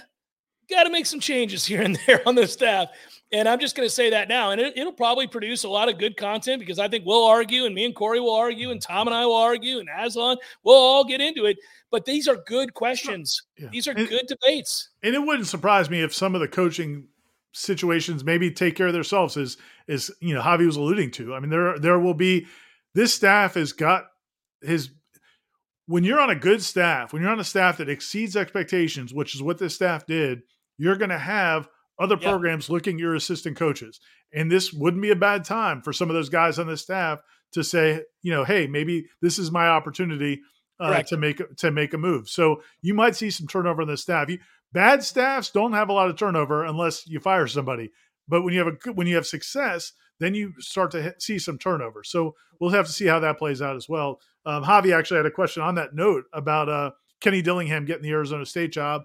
got 0.69 0.83
to 0.83 0.89
make 0.89 1.05
some 1.05 1.19
changes 1.19 1.65
here 1.65 1.81
and 1.81 1.97
there 2.07 2.21
on 2.27 2.35
the 2.35 2.47
staff. 2.47 2.89
And 3.31 3.47
I'm 3.47 3.59
just 3.59 3.75
going 3.75 3.87
to 3.87 3.93
say 3.93 4.09
that 4.11 4.29
now. 4.29 4.51
And 4.51 4.61
it, 4.61 4.73
will 4.77 4.93
probably 4.93 5.27
produce 5.27 5.63
a 5.63 5.69
lot 5.69 5.89
of 5.89 5.97
good 5.97 6.15
content 6.15 6.59
because 6.59 6.79
I 6.79 6.87
think 6.87 7.05
we'll 7.05 7.25
argue, 7.25 7.65
and 7.65 7.75
me 7.75 7.85
and 7.85 7.95
Corey 7.95 8.19
will 8.19 8.35
argue, 8.35 8.71
and 8.71 8.81
Tom 8.81 9.07
and 9.07 9.15
I 9.15 9.25
will 9.25 9.35
argue, 9.35 9.79
and 9.79 9.89
Aslan, 9.97 10.37
we'll 10.63 10.75
all 10.75 11.03
get 11.03 11.19
into 11.19 11.45
it. 11.45 11.57
But 11.91 12.05
these 12.05 12.27
are 12.27 12.37
good 12.47 12.73
questions. 12.73 13.41
Yeah. 13.57 13.69
These 13.71 13.87
are 13.87 13.91
and, 13.91 14.07
good 14.07 14.27
debates. 14.27 14.89
And 15.03 15.15
it 15.15 15.19
wouldn't 15.19 15.47
surprise 15.47 15.89
me 15.89 16.01
if 16.01 16.13
some 16.13 16.35
of 16.35 16.41
the 16.41 16.47
coaching 16.47 17.07
situations 17.57 18.23
maybe 18.23 18.51
take 18.51 18.75
care 18.75 18.87
of 18.87 18.93
themselves, 18.93 19.37
as 19.37 19.57
as 19.87 20.11
you 20.19 20.33
know 20.33 20.41
Javi 20.41 20.65
was 20.65 20.77
alluding 20.77 21.11
to. 21.11 21.33
I 21.33 21.39
mean, 21.39 21.49
there 21.49 21.77
there 21.79 21.99
will 21.99 22.13
be 22.13 22.47
this 22.93 23.13
staff 23.13 23.55
has 23.55 23.73
got 23.73 24.05
his 24.61 24.89
when 25.87 26.03
you're 26.03 26.19
on 26.19 26.29
a 26.29 26.35
good 26.35 26.61
staff, 26.61 27.13
when 27.13 27.21
you're 27.21 27.31
on 27.31 27.39
a 27.39 27.45
staff 27.45 27.77
that 27.77 27.89
exceeds 27.89 28.35
expectations, 28.35 29.13
which 29.13 29.33
is 29.33 29.41
what 29.41 29.57
this 29.57 29.73
staff 29.73 30.05
did, 30.05 30.41
you're 30.77 30.97
going 30.97 31.09
to 31.09 31.17
have 31.17 31.69
other 31.99 32.17
yeah. 32.19 32.29
programs 32.29 32.69
looking 32.69 32.95
at 32.95 32.99
your 32.99 33.15
assistant 33.15 33.57
coaches. 33.57 33.99
And 34.33 34.51
this 34.51 34.73
wouldn't 34.73 35.01
be 35.01 35.11
a 35.11 35.15
bad 35.15 35.45
time 35.45 35.81
for 35.81 35.93
some 35.93 36.09
of 36.09 36.13
those 36.13 36.29
guys 36.29 36.59
on 36.59 36.67
the 36.67 36.77
staff 36.77 37.19
to 37.53 37.63
say, 37.63 38.03
you 38.21 38.31
know, 38.31 38.43
hey, 38.43 38.67
maybe 38.67 39.07
this 39.21 39.39
is 39.39 39.49
my 39.49 39.67
opportunity 39.67 40.41
uh, 40.79 41.01
to 41.03 41.17
make 41.17 41.41
to 41.57 41.71
make 41.71 41.93
a 41.93 41.97
move. 41.97 42.29
So 42.29 42.61
you 42.81 42.93
might 42.93 43.15
see 43.15 43.31
some 43.31 43.47
turnover 43.47 43.81
in 43.81 43.87
the 43.87 43.97
staff. 43.97 44.29
You, 44.29 44.39
bad 44.71 45.03
staffs 45.03 45.51
don't 45.51 45.73
have 45.73 45.89
a 45.89 45.93
lot 45.93 46.09
of 46.09 46.17
turnover 46.17 46.65
unless 46.65 47.07
you 47.07 47.19
fire 47.19 47.47
somebody. 47.47 47.91
But 48.27 48.43
when 48.43 48.53
you 48.53 48.59
have 48.59 48.67
a 48.67 48.91
when 48.91 49.07
you 49.07 49.15
have 49.15 49.27
success, 49.27 49.93
then 50.19 50.33
you 50.33 50.53
start 50.59 50.91
to 50.91 51.15
see 51.19 51.39
some 51.39 51.57
turnover. 51.57 52.03
So 52.03 52.35
we'll 52.59 52.71
have 52.71 52.87
to 52.87 52.91
see 52.91 53.05
how 53.05 53.19
that 53.19 53.37
plays 53.37 53.61
out 53.61 53.75
as 53.75 53.87
well. 53.87 54.19
Um, 54.45 54.63
Javi 54.63 54.97
actually 54.97 55.17
had 55.17 55.25
a 55.25 55.31
question 55.31 55.63
on 55.63 55.75
that 55.75 55.93
note 55.93 56.25
about 56.33 56.69
uh, 56.69 56.91
Kenny 57.21 57.41
Dillingham 57.41 57.85
getting 57.85 58.03
the 58.03 58.11
Arizona 58.11 58.45
State 58.45 58.71
job, 58.71 59.03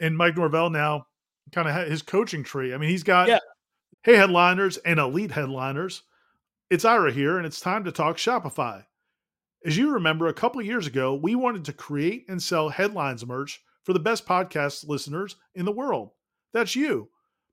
and 0.00 0.16
Mike 0.16 0.36
Norvell 0.36 0.70
now 0.70 1.06
kind 1.52 1.68
of 1.68 1.88
his 1.88 2.02
coaching 2.02 2.42
tree. 2.42 2.74
I 2.74 2.78
mean, 2.78 2.90
he's 2.90 3.02
got 3.02 3.28
yeah. 3.28 3.38
hey 4.02 4.16
headliners 4.16 4.76
and 4.78 4.98
elite 4.98 5.32
headliners. 5.32 6.02
It's 6.70 6.84
Ira 6.84 7.12
here, 7.12 7.36
and 7.36 7.46
it's 7.46 7.60
time 7.60 7.84
to 7.84 7.92
talk 7.92 8.16
Shopify. 8.16 8.84
As 9.64 9.76
you 9.76 9.92
remember, 9.92 10.26
a 10.26 10.34
couple 10.34 10.60
years 10.62 10.86
ago, 10.86 11.14
we 11.14 11.34
wanted 11.34 11.66
to 11.66 11.72
create 11.72 12.24
and 12.28 12.42
sell 12.42 12.68
headlines 12.68 13.24
merch 13.24 13.62
for 13.84 13.92
the 13.92 14.00
best 14.00 14.26
podcast 14.26 14.88
listeners 14.88 15.36
in 15.54 15.64
the 15.64 15.72
world. 15.72 16.10
That's 16.52 16.76
you. 16.76 17.08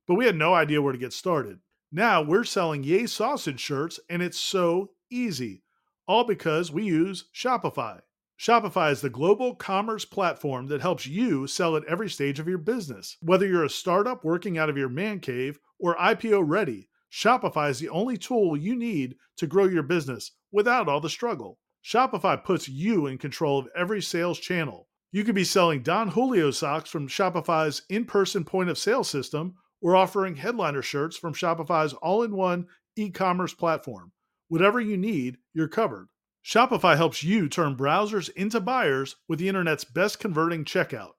But 0.06 0.14
we 0.14 0.26
had 0.26 0.36
no 0.36 0.54
idea 0.54 0.82
where 0.82 0.92
to 0.92 0.98
get 0.98 1.12
started. 1.12 1.58
Now 1.92 2.22
we're 2.22 2.44
selling 2.44 2.84
Yay 2.84 3.06
Sausage 3.06 3.60
shirts, 3.60 3.98
and 4.08 4.22
it's 4.22 4.38
so 4.38 4.90
easy. 5.10 5.62
All 6.06 6.24
because 6.24 6.70
we 6.70 6.84
use 6.84 7.28
Shopify. 7.34 8.00
Shopify 8.38 8.90
is 8.90 9.00
the 9.00 9.10
global 9.10 9.54
commerce 9.54 10.04
platform 10.04 10.66
that 10.68 10.80
helps 10.80 11.06
you 11.06 11.46
sell 11.46 11.76
at 11.76 11.84
every 11.84 12.08
stage 12.08 12.38
of 12.38 12.48
your 12.48 12.58
business. 12.58 13.16
Whether 13.20 13.46
you're 13.46 13.64
a 13.64 13.70
startup 13.70 14.24
working 14.24 14.56
out 14.56 14.70
of 14.70 14.78
your 14.78 14.88
man 14.88 15.20
cave 15.20 15.58
or 15.78 15.96
IPO 15.96 16.42
ready, 16.46 16.88
Shopify 17.12 17.70
is 17.70 17.80
the 17.80 17.88
only 17.88 18.16
tool 18.16 18.56
you 18.56 18.76
need 18.76 19.16
to 19.36 19.46
grow 19.46 19.66
your 19.66 19.82
business 19.82 20.32
without 20.52 20.88
all 20.88 21.00
the 21.00 21.10
struggle. 21.10 21.58
Shopify 21.84 22.42
puts 22.42 22.68
you 22.68 23.06
in 23.06 23.18
control 23.18 23.58
of 23.58 23.68
every 23.76 24.00
sales 24.00 24.38
channel. 24.38 24.88
You 25.12 25.24
could 25.24 25.34
be 25.34 25.42
selling 25.42 25.82
Don 25.82 26.08
Julio 26.08 26.52
socks 26.52 26.88
from 26.88 27.08
Shopify's 27.08 27.82
in 27.88 28.04
person 28.04 28.44
point 28.44 28.70
of 28.70 28.78
sale 28.78 29.02
system 29.02 29.56
or 29.80 29.96
offering 29.96 30.36
headliner 30.36 30.82
shirts 30.82 31.16
from 31.16 31.34
Shopify's 31.34 31.94
all 31.94 32.22
in 32.22 32.36
one 32.36 32.68
e 32.94 33.10
commerce 33.10 33.52
platform. 33.52 34.12
Whatever 34.46 34.80
you 34.80 34.96
need, 34.96 35.38
you're 35.52 35.66
covered. 35.66 36.08
Shopify 36.44 36.96
helps 36.96 37.24
you 37.24 37.48
turn 37.48 37.76
browsers 37.76 38.30
into 38.30 38.60
buyers 38.60 39.16
with 39.26 39.40
the 39.40 39.48
internet's 39.48 39.84
best 39.84 40.20
converting 40.20 40.64
checkout, 40.64 41.12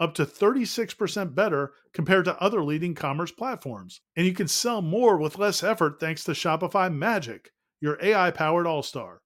up 0.00 0.14
to 0.14 0.24
36% 0.24 1.34
better 1.34 1.72
compared 1.92 2.24
to 2.24 2.40
other 2.40 2.64
leading 2.64 2.94
commerce 2.94 3.30
platforms. 3.30 4.00
And 4.16 4.26
you 4.26 4.32
can 4.32 4.48
sell 4.48 4.80
more 4.80 5.18
with 5.18 5.38
less 5.38 5.62
effort 5.62 6.00
thanks 6.00 6.24
to 6.24 6.32
Shopify 6.32 6.92
Magic, 6.92 7.50
your 7.80 7.98
AI 8.02 8.30
powered 8.30 8.66
all 8.66 8.82
star. 8.82 9.20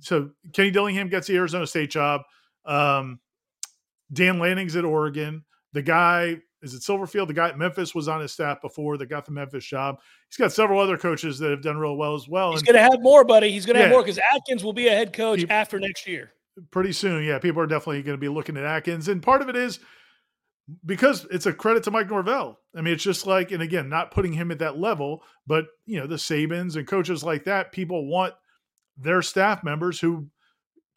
So 0.00 0.30
Kenny 0.52 0.70
Dillingham 0.70 1.08
gets 1.08 1.26
the 1.26 1.36
Arizona 1.36 1.66
State 1.66 1.90
job. 1.90 2.22
Um, 2.64 3.20
Dan 4.12 4.38
Lanning's 4.38 4.76
at 4.76 4.84
Oregon. 4.84 5.44
The 5.72 5.82
guy 5.82 6.40
is 6.62 6.74
it 6.74 6.82
Silverfield? 6.82 7.28
The 7.28 7.34
guy 7.34 7.48
at 7.48 7.58
Memphis 7.58 7.94
was 7.94 8.08
on 8.08 8.20
his 8.20 8.32
staff 8.32 8.60
before 8.60 8.98
that 8.98 9.06
got 9.06 9.24
the 9.24 9.32
Memphis 9.32 9.64
job. 9.64 9.98
He's 10.28 10.36
got 10.36 10.52
several 10.52 10.80
other 10.80 10.98
coaches 10.98 11.38
that 11.38 11.50
have 11.50 11.62
done 11.62 11.78
real 11.78 11.96
well 11.96 12.14
as 12.14 12.28
well. 12.28 12.52
He's 12.52 12.62
going 12.62 12.76
to 12.76 12.82
have 12.82 13.00
more, 13.00 13.24
buddy. 13.24 13.50
He's 13.50 13.64
going 13.64 13.74
to 13.74 13.80
yeah. 13.80 13.86
have 13.86 13.92
more 13.92 14.02
because 14.02 14.20
Atkins 14.34 14.62
will 14.62 14.72
be 14.72 14.88
a 14.88 14.90
head 14.90 15.12
coach 15.12 15.40
he, 15.40 15.48
after 15.48 15.78
next 15.78 16.06
year. 16.06 16.32
Pretty 16.70 16.92
soon, 16.92 17.24
yeah. 17.24 17.38
People 17.38 17.62
are 17.62 17.66
definitely 17.66 18.02
going 18.02 18.16
to 18.16 18.20
be 18.20 18.28
looking 18.28 18.56
at 18.56 18.64
Atkins, 18.64 19.08
and 19.08 19.22
part 19.22 19.40
of 19.40 19.48
it 19.48 19.56
is 19.56 19.80
because 20.84 21.26
it's 21.30 21.46
a 21.46 21.52
credit 21.52 21.82
to 21.84 21.90
Mike 21.90 22.10
Norvell. 22.10 22.58
I 22.76 22.82
mean, 22.82 22.92
it's 22.92 23.02
just 23.02 23.26
like, 23.26 23.50
and 23.52 23.62
again, 23.62 23.88
not 23.88 24.10
putting 24.10 24.32
him 24.32 24.50
at 24.50 24.58
that 24.58 24.78
level, 24.78 25.22
but 25.46 25.64
you 25.86 25.98
know, 25.98 26.06
the 26.06 26.16
Sabans 26.16 26.76
and 26.76 26.86
coaches 26.86 27.24
like 27.24 27.44
that, 27.44 27.72
people 27.72 28.06
want 28.06 28.34
their 29.00 29.22
staff 29.22 29.64
members 29.64 29.98
who 30.00 30.28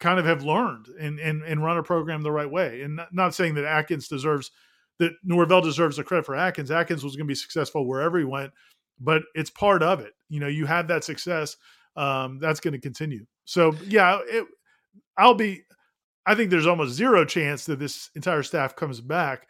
kind 0.00 0.18
of 0.18 0.26
have 0.26 0.44
learned 0.44 0.88
and 1.00 1.18
and, 1.18 1.42
and 1.42 1.64
run 1.64 1.78
a 1.78 1.82
program 1.82 2.22
the 2.22 2.32
right 2.32 2.50
way. 2.50 2.82
And 2.82 3.00
not, 3.12 3.34
saying 3.34 3.54
that 3.54 3.64
Atkins 3.64 4.08
deserves 4.08 4.50
that 4.98 5.12
Norvell 5.24 5.60
deserves 5.60 5.96
the 5.96 6.04
credit 6.04 6.26
for 6.26 6.36
Atkins. 6.36 6.70
Atkins 6.70 7.02
was 7.02 7.16
going 7.16 7.26
to 7.26 7.30
be 7.30 7.34
successful 7.34 7.86
wherever 7.86 8.18
he 8.18 8.24
went, 8.24 8.52
but 9.00 9.22
it's 9.34 9.50
part 9.50 9.82
of 9.82 10.00
it. 10.00 10.12
You 10.28 10.40
know, 10.40 10.46
you 10.46 10.66
had 10.66 10.88
that 10.88 11.04
success. 11.04 11.56
Um, 11.96 12.38
that's 12.38 12.60
going 12.60 12.72
to 12.74 12.80
continue. 12.80 13.24
So 13.44 13.74
yeah, 13.86 14.20
it, 14.26 14.46
I'll 15.16 15.34
be. 15.34 15.62
I 16.26 16.34
think 16.34 16.50
there's 16.50 16.66
almost 16.66 16.94
zero 16.94 17.24
chance 17.24 17.66
that 17.66 17.78
this 17.78 18.10
entire 18.14 18.42
staff 18.42 18.74
comes 18.76 19.00
back. 19.00 19.46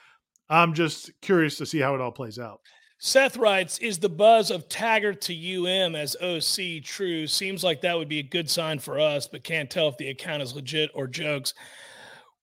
I'm 0.49 0.75
just 0.75 1.11
curious 1.23 1.57
to 1.59 1.67
see 1.67 1.79
how 1.79 1.95
it 1.95 2.01
all 2.01 2.13
plays 2.13 2.39
out. 2.39 2.61
Seth 2.99 3.37
writes, 3.37 3.79
"Is 3.79 3.99
the 3.99 4.09
buzz 4.09 4.51
of 4.51 4.69
Taggart 4.69 5.21
to 5.23 5.35
UM 5.35 5.95
as 5.95 6.17
OC 6.17 6.81
true? 6.81 7.27
Seems 7.27 7.63
like 7.63 7.81
that 7.83 7.99
would 7.99 8.09
be 8.09 8.21
a 8.21 8.23
good 8.23 8.49
sign 8.49 8.79
for 8.79 8.99
us, 8.99 9.27
but 9.27 9.45
can't 9.45 9.71
tell 9.71 9.89
if 9.89 9.97
the 9.99 10.09
account 10.09 10.43
is 10.43 10.55
legit 10.55 10.91
or 10.95 11.07
jokes." 11.07 11.55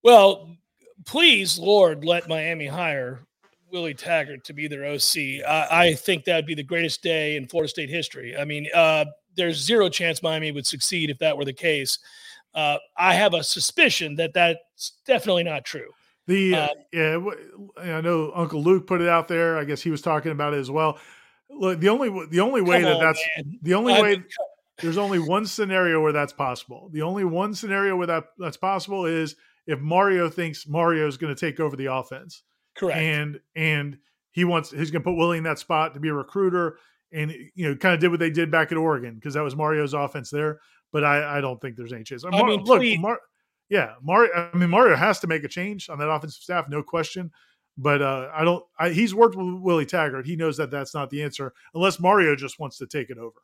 Well, 0.04 0.56
please, 1.06 1.58
Lord, 1.58 2.06
let 2.06 2.28
Miami 2.28 2.68
hire 2.68 3.26
Willie 3.72 3.94
Taggart 3.94 4.44
to 4.46 4.54
be 4.54 4.68
their 4.68 4.86
OC. 4.86 5.44
I, 5.48 5.68
I 5.72 5.94
think 5.94 6.26
that 6.26 6.36
would 6.36 6.46
be 6.46 6.56
the 6.56 6.64
greatest 6.64 7.02
day 7.02 7.38
in 7.38 7.48
Florida 7.48 7.70
State 7.70 7.90
history. 7.90 8.36
I 8.38 8.46
mean, 8.46 8.68
uh, 8.74 9.06
there's 9.36 9.58
zero 9.58 9.90
chance 9.90 10.22
Miami 10.22 10.52
would 10.52 10.68
succeed 10.68 11.10
if 11.10 11.18
that 11.20 11.38
were 11.38 11.46
the 11.46 11.54
case. 11.54 11.98
Uh, 12.54 12.78
I 12.98 13.14
have 13.14 13.34
a 13.34 13.44
suspicion 13.44 14.16
that 14.16 14.34
that's 14.34 14.94
definitely 15.06 15.44
not 15.44 15.64
true. 15.64 15.90
The 16.28 16.56
uh, 16.56 16.68
yeah, 16.94 17.20
I 17.78 18.02
know 18.02 18.32
Uncle 18.34 18.62
Luke 18.64 18.88
put 18.88 19.02
it 19.02 19.08
out 19.10 19.28
there. 19.28 19.58
I 19.58 19.64
guess 19.64 19.82
he 19.82 19.90
was 19.90 20.02
talking 20.02 20.32
about 20.32 20.54
it 20.54 20.58
as 20.60 20.70
well. 20.70 21.00
Look, 21.50 21.80
the 21.80 21.90
only 21.90 22.28
the 22.30 22.40
only 22.40 22.62
way 22.62 22.82
that 22.82 22.96
on, 22.96 23.02
that's 23.02 23.22
man. 23.38 23.60
the 23.62 23.74
only 23.74 23.94
I 23.94 24.02
way. 24.02 24.12
Mean, 24.18 24.26
there's 24.82 24.98
only 24.98 25.20
one 25.20 25.46
scenario 25.46 26.02
where 26.02 26.12
that's 26.14 26.34
possible. 26.34 26.90
The 26.92 27.02
only 27.02 27.24
one 27.24 27.54
scenario 27.54 27.96
where 27.96 28.08
that 28.08 28.26
that's 28.38 28.58
possible 28.58 29.06
is 29.06 29.36
if 29.68 29.80
Mario 29.80 30.30
thinks 30.30 30.68
Mario 30.68 31.08
is 31.08 31.18
going 31.18 31.34
to 31.34 31.40
take 31.40 31.60
over 31.60 31.76
the 31.76 31.94
offense. 31.94 32.44
Correct. 32.76 32.98
And 33.00 33.40
and 33.56 33.98
he 34.32 34.46
wants 34.46 34.72
he's 34.72 34.92
going 34.92 35.02
to 35.04 35.10
put 35.10 35.18
Willie 35.18 35.38
in 35.38 35.44
that 35.44 35.60
spot 35.60 35.94
to 35.94 36.00
be 36.00 36.10
a 36.10 36.14
recruiter 36.14 36.78
and 37.12 37.32
you 37.54 37.68
know 37.68 37.76
kind 37.76 37.94
of 37.94 38.00
did 38.00 38.10
what 38.10 38.20
they 38.20 38.30
did 38.30 38.50
back 38.50 38.72
at 38.72 38.78
Oregon 38.78 39.16
because 39.16 39.34
that 39.34 39.44
was 39.44 39.56
Mario's 39.56 39.94
offense 39.94 40.30
there. 40.30 40.60
But 40.94 41.04
I 41.04 41.38
I 41.38 41.42
don't 41.42 41.60
think 41.60 41.76
there's 41.76 41.94
any 41.94 42.04
chance. 42.04 42.24
I 42.24 42.30
mean, 42.30 42.64
look, 42.64 42.80
please- 42.80 43.00
Mar- 43.00 43.20
yeah, 43.72 43.94
Mario. 44.04 44.50
I 44.54 44.56
mean, 44.56 44.70
Mario 44.70 44.98
has 44.98 45.22
to 45.22 45.28
make 45.28 45.46
a 45.46 45.48
change 45.48 45.90
on 45.90 45.98
that 46.00 46.10
offensive 46.10 46.44
staff, 46.44 46.68
no 46.68 46.84
question. 46.84 47.32
But 47.78 48.02
uh, 48.02 48.30
I 48.34 48.44
don't. 48.44 48.64
I, 48.78 48.90
he's 48.90 49.16
worked 49.16 49.38
with 49.38 49.62
Willie 49.62 49.86
Taggart. 49.86 50.26
He 50.28 50.36
knows 50.36 50.58
that 50.58 50.70
that's 50.70 50.94
not 50.94 51.10
the 51.10 51.24
answer 51.24 51.54
unless 51.74 51.98
Mario 51.98 52.36
just 52.36 52.60
wants 52.60 52.78
to 52.80 52.86
take 52.86 53.10
it 53.10 53.18
over. 53.18 53.38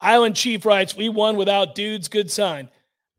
Island 0.00 0.34
Chief 0.34 0.64
writes, 0.64 0.96
"We 0.96 1.10
won 1.10 1.36
without 1.36 1.74
dudes. 1.74 2.08
Good 2.08 2.30
sign." 2.30 2.70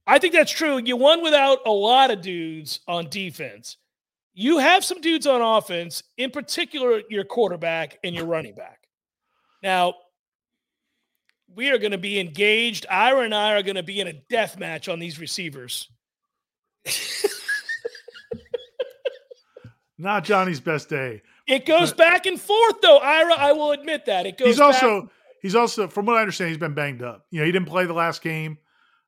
I 0.08 0.18
think 0.18 0.34
that's 0.34 0.52
true. 0.52 0.82
You 0.84 0.98
won 0.98 1.22
without 1.22 1.60
a 1.68 1.72
lot 1.72 2.10
of 2.10 2.22
dudes 2.22 2.80
on 2.88 3.08
defense. 3.10 3.78
You 4.34 4.58
have 4.58 4.84
some 4.84 5.02
dudes 5.02 5.28
on 5.28 5.42
offense, 5.42 6.02
in 6.18 6.32
particular 6.32 7.04
your 7.08 7.24
quarterback 7.24 8.00
and 8.04 8.16
your 8.16 8.26
running 8.26 8.56
back. 8.56 8.80
Now, 9.62 9.94
we 11.56 11.70
are 11.70 11.78
going 11.78 11.92
to 11.92 12.00
be 12.00 12.20
engaged. 12.20 12.88
Ira 12.90 13.22
and 13.22 13.34
I 13.34 13.54
are 13.54 13.64
going 13.64 13.76
to 13.76 13.84
be 13.84 14.00
in 14.00 14.08
a 14.08 14.22
death 14.30 14.58
match 14.58 14.90
on 14.90 15.00
these 15.00 15.20
receivers. 15.20 15.88
Not 19.98 20.24
Johnny's 20.26 20.60
best 20.60 20.90
day. 20.90 21.22
It 21.48 21.66
goes 21.66 21.94
back 21.94 22.26
and 22.26 22.40
forth, 22.40 22.82
though. 22.82 22.98
Ira, 22.98 23.34
I 23.34 23.52
will 23.54 23.72
admit 23.72 24.06
that 24.08 24.26
it 24.26 24.38
goes. 24.38 24.48
He's 24.48 24.58
back- 24.58 24.84
also 24.84 25.10
he's 25.42 25.56
also 25.56 25.88
from 25.88 26.06
what 26.06 26.18
I 26.18 26.22
understand 26.22 26.50
he's 26.50 26.58
been 26.58 26.74
banged 26.74 27.02
up. 27.02 27.26
You 27.32 27.40
know, 27.40 27.46
he 27.46 27.52
didn't 27.52 27.68
play 27.68 27.86
the 27.86 27.94
last 27.94 28.22
game. 28.22 28.58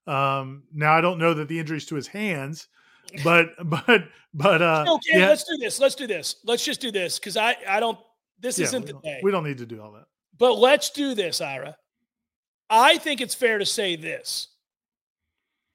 Um, 0.05 0.63
now 0.73 0.93
I 0.93 1.01
don't 1.01 1.17
know 1.19 1.33
that 1.33 1.47
the 1.49 1.59
injuries 1.59 1.85
to 1.87 1.95
his 1.95 2.07
hands, 2.07 2.67
but 3.23 3.49
but 3.65 4.03
but 4.33 4.61
uh, 4.61 4.85
okay. 4.87 5.19
yeah, 5.19 5.27
Let's 5.29 5.43
do 5.43 5.57
this. 5.57 5.79
Let's 5.79 5.95
do 5.95 6.07
this. 6.07 6.37
Let's 6.45 6.63
just 6.63 6.79
do 6.79 6.91
this 6.91 7.19
because 7.19 7.35
I 7.37 7.55
I 7.67 7.79
don't. 7.79 7.97
This 8.39 8.57
yeah, 8.59 8.65
isn't 8.65 8.85
the 8.85 8.93
don't- 8.93 9.03
day. 9.03 9.19
we 9.23 9.31
don't 9.31 9.43
need 9.43 9.57
to 9.57 9.65
do 9.65 9.81
all 9.81 9.91
that. 9.93 10.05
But 10.37 10.53
let's 10.53 10.91
do 10.91 11.15
this, 11.15 11.41
Ira. 11.41 11.75
I 12.69 12.97
think 12.97 13.19
it's 13.21 13.33
fair 13.33 13.57
to 13.57 13.65
say 13.65 13.95
this. 13.95 14.49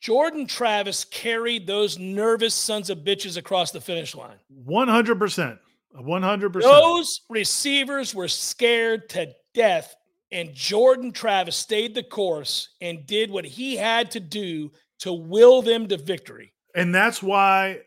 Jordan 0.03 0.49
Travis 0.49 1.05
carried 1.05 1.65
those 1.67 1.97
nervous 1.97 2.57
sons 2.57 2.91
of 2.91 2.99
bitches 2.99 3.37
across 3.37 3.71
the 3.71 3.81
finish 3.81 4.17
line. 4.17 4.37
One 4.49 4.89
hundred 4.89 5.19
percent, 5.21 5.59
one 5.93 6.23
hundred 6.23 6.53
percent. 6.53 6.75
Those 6.75 7.21
receivers 7.31 8.13
were 8.13 8.27
scared 8.27 9.09
to 9.11 9.33
death, 9.55 9.95
and 10.33 10.53
Jordan 10.53 11.13
Travis 11.13 11.55
stayed 11.57 11.95
the 11.95 12.03
course 12.03 12.71
and 12.81 13.07
did 13.07 13.31
what 13.31 13.45
he 13.45 13.77
had 13.77 14.11
to 14.11 14.21
do 14.21 14.73
to 14.99 15.13
will 15.13 15.63
them 15.63 15.87
to 15.89 15.97
victory. 15.97 16.53
and 16.75 16.93
that's 16.95 17.23
why 17.23 17.79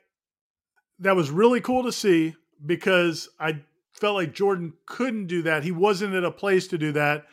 that 1.00 1.16
was 1.18 1.30
really 1.30 1.60
cool 1.60 1.84
to 1.84 1.92
see 1.92 2.34
because 2.66 3.28
I 3.42 3.60
felt 3.92 4.16
like 4.16 4.34
Jordan 4.34 4.72
couldn't 4.86 5.28
do 5.28 5.42
that. 5.42 5.64
He 5.66 5.72
wasn't 5.74 6.16
at 6.16 6.24
a 6.24 6.32
place 6.32 6.68
to 6.70 6.78
do 6.78 6.94
that. 6.94 7.26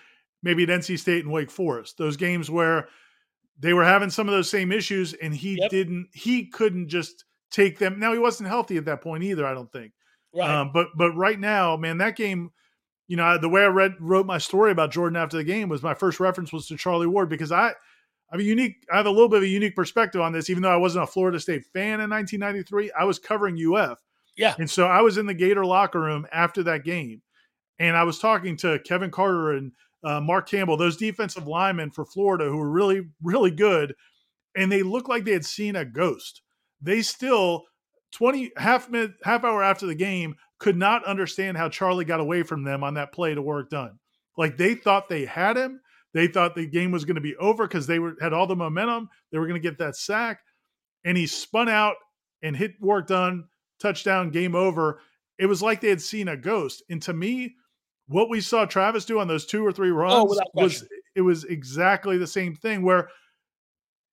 Maybe 0.42 0.64
at 0.64 0.68
NC 0.70 0.98
State 0.98 1.22
and 1.22 1.32
Wake 1.32 1.52
Forest, 1.52 1.98
those 1.98 2.16
games 2.16 2.50
where 2.50 2.88
they 3.58 3.72
were 3.74 3.84
having 3.84 4.10
some 4.10 4.28
of 4.28 4.34
those 4.34 4.50
same 4.50 4.72
issues, 4.72 5.12
and 5.14 5.34
he 5.34 5.58
Yep. 5.60 5.70
didn't. 5.70 6.08
He 6.12 6.46
couldn't 6.46 6.88
just 6.88 7.24
take 7.50 7.78
them. 7.78 7.98
Now 7.98 8.12
he 8.12 8.18
wasn't 8.18 8.48
healthy 8.48 8.76
at 8.76 8.84
that 8.86 9.00
point 9.02 9.22
either. 9.24 9.46
I 9.46 9.54
don't 9.54 9.70
think. 9.70 9.92
Right. 10.34 10.48
Um, 10.50 10.70
but 10.72 10.88
but 10.96 11.12
right 11.12 11.38
now, 11.38 11.76
man, 11.76 11.98
that 11.98 12.16
game, 12.16 12.50
you 13.08 13.16
know, 13.16 13.36
the 13.38 13.48
way 13.48 13.62
I 13.62 13.66
read 13.66 13.94
wrote 14.00 14.26
my 14.26 14.38
story 14.38 14.72
about 14.72 14.90
Jordan 14.92 15.16
after 15.16 15.36
the 15.36 15.44
game 15.44 15.68
was 15.68 15.82
my 15.82 15.94
first 15.94 16.18
reference 16.20 16.52
was 16.52 16.66
to 16.68 16.76
Charlie 16.76 17.06
Ward 17.06 17.28
because 17.28 17.52
I 17.52 17.68
I 17.68 18.36
have 18.36 18.40
a 18.40 18.44
unique 18.44 18.76
I 18.90 18.96
have 18.96 19.06
a 19.06 19.10
little 19.10 19.28
bit 19.28 19.38
of 19.38 19.42
a 19.42 19.48
unique 19.48 19.76
perspective 19.76 20.20
on 20.22 20.32
this, 20.32 20.48
even 20.48 20.62
though 20.62 20.72
I 20.72 20.76
wasn't 20.76 21.04
a 21.04 21.06
Florida 21.06 21.38
State 21.38 21.66
fan 21.66 22.00
in 22.00 22.08
1993. 22.10 22.90
I 22.98 23.04
was 23.04 23.18
covering 23.18 23.56
UF. 23.58 23.98
Yeah. 24.36 24.54
And 24.58 24.70
so 24.70 24.86
I 24.86 25.02
was 25.02 25.18
in 25.18 25.26
the 25.26 25.34
Gator 25.34 25.66
locker 25.66 26.00
room 26.00 26.26
after 26.32 26.62
that 26.62 26.84
game. 26.84 27.20
And 27.78 27.94
I 27.96 28.04
was 28.04 28.18
talking 28.18 28.56
to 28.58 28.78
Kevin 28.78 29.10
Carter 29.10 29.52
and 29.52 29.72
uh, 30.04 30.20
Mark 30.20 30.48
Campbell, 30.48 30.76
those 30.76 30.96
defensive 30.96 31.46
linemen 31.46 31.90
for 31.90 32.04
Florida 32.04 32.44
who 32.44 32.56
were 32.56 32.70
really, 32.70 33.02
really 33.22 33.50
good. 33.50 33.94
And 34.56 34.70
they 34.70 34.82
looked 34.82 35.08
like 35.08 35.24
they 35.24 35.32
had 35.32 35.44
seen 35.44 35.76
a 35.76 35.84
ghost. 35.84 36.42
They 36.80 37.02
still 37.02 37.64
20 38.12 38.52
half 38.56 38.90
minute 38.90 39.12
half 39.22 39.44
hour 39.44 39.62
after 39.62 39.86
the 39.86 39.94
game 39.94 40.34
could 40.58 40.76
not 40.76 41.04
understand 41.04 41.56
how 41.56 41.68
Charlie 41.68 42.04
got 42.04 42.20
away 42.20 42.42
from 42.42 42.62
them 42.62 42.84
on 42.84 42.94
that 42.94 43.12
play 43.12 43.34
to 43.34 43.42
Warrick 43.42 43.70
Dunn. 43.70 43.98
Like 44.36 44.56
they 44.56 44.74
thought 44.74 45.08
they 45.08 45.24
had 45.24 45.56
him. 45.56 45.80
They 46.14 46.26
thought 46.26 46.54
the 46.54 46.66
game 46.66 46.90
was 46.90 47.04
going 47.04 47.14
to 47.14 47.22
be 47.22 47.36
over 47.36 47.66
because 47.66 47.86
they 47.86 47.98
were 47.98 48.16
had 48.20 48.32
all 48.32 48.46
the 48.46 48.56
momentum. 48.56 49.08
They 49.30 49.38
were 49.38 49.46
going 49.46 49.60
to 49.60 49.68
get 49.68 49.78
that 49.78 49.96
sack, 49.96 50.40
and 51.04 51.16
he 51.16 51.26
spun 51.26 51.68
out 51.68 51.96
and 52.42 52.56
hit 52.56 52.72
Warrick 52.80 53.06
Dunn, 53.06 53.44
touchdown, 53.80 54.30
game 54.30 54.54
over. 54.54 55.00
It 55.38 55.46
was 55.46 55.62
like 55.62 55.80
they 55.80 55.88
had 55.88 56.02
seen 56.02 56.28
a 56.28 56.36
ghost. 56.36 56.82
And 56.90 57.00
to 57.02 57.14
me, 57.14 57.54
what 58.06 58.28
we 58.28 58.40
saw 58.40 58.64
Travis 58.64 59.04
do 59.04 59.18
on 59.20 59.28
those 59.28 59.46
two 59.46 59.64
or 59.64 59.72
three 59.72 59.90
runs 59.90 60.14
Oh, 60.14 60.44
was 60.54 60.86
it 61.14 61.22
was 61.22 61.44
exactly 61.44 62.18
the 62.18 62.26
same 62.26 62.54
thing. 62.54 62.82
Where 62.82 63.08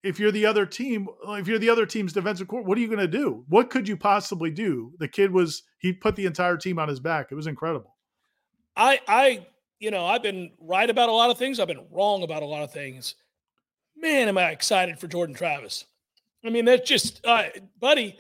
if 0.03 0.19
you're 0.19 0.31
the 0.31 0.45
other 0.45 0.65
team, 0.65 1.07
if 1.27 1.47
you're 1.47 1.59
the 1.59 1.69
other 1.69 1.85
team's 1.85 2.13
defensive 2.13 2.47
court, 2.47 2.65
what 2.65 2.77
are 2.77 2.81
you 2.81 2.87
going 2.87 2.99
to 2.99 3.07
do? 3.07 3.43
What 3.49 3.69
could 3.69 3.87
you 3.87 3.97
possibly 3.97 4.51
do? 4.51 4.93
The 4.99 5.07
kid 5.07 5.31
was 5.31 5.63
he 5.79 5.91
put 5.91 6.15
the 6.15 6.25
entire 6.25 6.57
team 6.57 6.79
on 6.79 6.87
his 6.87 6.99
back. 6.99 7.27
It 7.31 7.35
was 7.35 7.47
incredible. 7.47 7.95
I, 8.75 9.01
I, 9.07 9.47
you 9.79 9.91
know, 9.91 10.05
I've 10.05 10.23
been 10.23 10.51
right 10.59 10.89
about 10.89 11.09
a 11.09 11.13
lot 11.13 11.29
of 11.29 11.37
things. 11.37 11.59
I've 11.59 11.67
been 11.67 11.85
wrong 11.91 12.23
about 12.23 12.43
a 12.43 12.45
lot 12.45 12.63
of 12.63 12.71
things. 12.71 13.15
Man, 13.97 14.29
am 14.29 14.37
I 14.37 14.51
excited 14.51 14.99
for 14.99 15.07
Jordan 15.07 15.35
Travis? 15.35 15.83
I 16.45 16.49
mean, 16.49 16.63
that's 16.63 16.87
just, 16.87 17.25
uh, 17.25 17.43
buddy. 17.79 18.17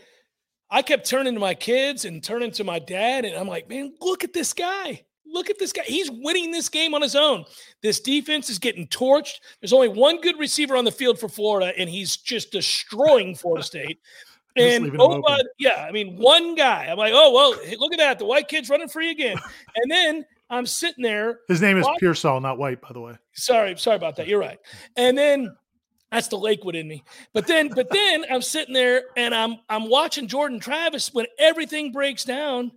I 0.69 0.81
kept 0.81 1.09
turning 1.09 1.33
to 1.33 1.39
my 1.39 1.53
kids 1.53 2.05
and 2.05 2.21
turning 2.23 2.51
to 2.51 2.63
my 2.63 2.77
dad, 2.77 3.25
and 3.25 3.35
I'm 3.35 3.47
like, 3.47 3.69
man, 3.69 3.93
look 4.01 4.23
at 4.23 4.33
this 4.33 4.53
guy. 4.53 5.05
Look 5.31 5.49
at 5.49 5.59
this 5.59 5.71
guy. 5.71 5.83
He's 5.85 6.09
winning 6.09 6.51
this 6.51 6.69
game 6.69 6.93
on 6.93 7.01
his 7.01 7.15
own. 7.15 7.45
This 7.81 7.99
defense 7.99 8.49
is 8.49 8.59
getting 8.59 8.87
torched. 8.87 9.39
There's 9.61 9.73
only 9.73 9.87
one 9.87 10.21
good 10.21 10.39
receiver 10.39 10.75
on 10.75 10.85
the 10.85 10.91
field 10.91 11.19
for 11.19 11.29
Florida, 11.29 11.73
and 11.77 11.89
he's 11.89 12.17
just 12.17 12.51
destroying 12.51 13.35
Florida 13.35 13.63
State. 13.63 13.99
And 14.55 14.97
oh, 14.99 15.21
by, 15.21 15.41
yeah, 15.59 15.85
I 15.87 15.91
mean, 15.91 16.17
one 16.17 16.55
guy. 16.55 16.87
I'm 16.87 16.97
like, 16.97 17.13
oh 17.15 17.31
well, 17.31 17.53
hey, 17.63 17.77
look 17.77 17.93
at 17.93 17.99
that. 17.99 18.17
The 18.17 18.25
white 18.25 18.47
kid's 18.47 18.67
running 18.67 18.89
free 18.89 19.11
again. 19.11 19.37
And 19.75 19.91
then 19.91 20.25
I'm 20.49 20.65
sitting 20.65 21.03
there. 21.03 21.41
His 21.47 21.61
name 21.61 21.77
is 21.77 21.85
What? 21.85 21.99
Pearsall, 21.99 22.41
not 22.41 22.57
White, 22.57 22.81
by 22.81 22.89
the 22.91 22.99
way. 22.99 23.13
Sorry, 23.33 23.77
sorry 23.77 23.95
about 23.95 24.15
that. 24.17 24.27
You're 24.27 24.39
right. 24.39 24.59
And 24.97 25.17
then 25.17 25.55
that's 26.11 26.27
the 26.27 26.37
Lakewood 26.37 26.75
in 26.75 26.87
me. 26.87 27.03
But 27.33 27.45
then, 27.47 27.69
but 27.69 27.89
then 27.91 28.25
I'm 28.31 28.41
sitting 28.41 28.73
there 28.73 29.03
and 29.15 29.33
I'm 29.33 29.57
I'm 29.69 29.89
watching 29.89 30.27
Jordan 30.27 30.59
Travis 30.59 31.13
when 31.13 31.27
everything 31.37 31.91
breaks 31.91 32.25
down. 32.25 32.71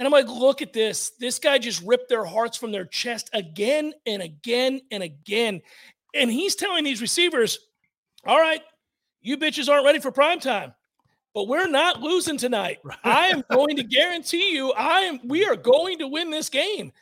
And 0.00 0.06
I'm 0.06 0.12
like, 0.12 0.28
look 0.28 0.62
at 0.62 0.72
this. 0.72 1.10
This 1.20 1.38
guy 1.38 1.58
just 1.58 1.82
ripped 1.82 2.08
their 2.08 2.24
hearts 2.24 2.56
from 2.56 2.72
their 2.72 2.86
chest 2.86 3.28
again 3.34 3.92
and 4.06 4.22
again 4.22 4.80
and 4.90 5.02
again. 5.02 5.60
And 6.14 6.30
he's 6.30 6.56
telling 6.56 6.84
these 6.84 7.02
receivers, 7.02 7.58
all 8.24 8.40
right, 8.40 8.62
you 9.20 9.36
bitches 9.36 9.68
aren't 9.68 9.84
ready 9.84 9.98
for 9.98 10.10
prime 10.10 10.40
time. 10.40 10.72
But 11.34 11.48
we're 11.48 11.68
not 11.68 12.00
losing 12.00 12.38
tonight. 12.38 12.78
I 13.04 13.26
am 13.26 13.44
going 13.52 13.76
to 13.76 13.82
guarantee 13.82 14.54
you, 14.54 14.72
I 14.72 15.00
am 15.00 15.20
we 15.28 15.44
are 15.44 15.54
going 15.54 15.98
to 15.98 16.08
win 16.08 16.30
this 16.30 16.48
game. 16.48 16.92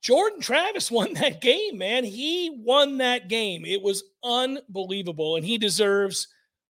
Jordan 0.00 0.40
Travis 0.40 0.88
won 0.90 1.14
that 1.14 1.40
game, 1.40 1.78
man. 1.78 2.04
He 2.04 2.62
won 2.62 2.98
that 2.98 3.28
game. 3.28 3.64
It 3.64 3.82
was 3.82 4.04
unbelievable. 4.22 5.34
And 5.34 5.44
he 5.44 5.58
deserves 5.58 6.28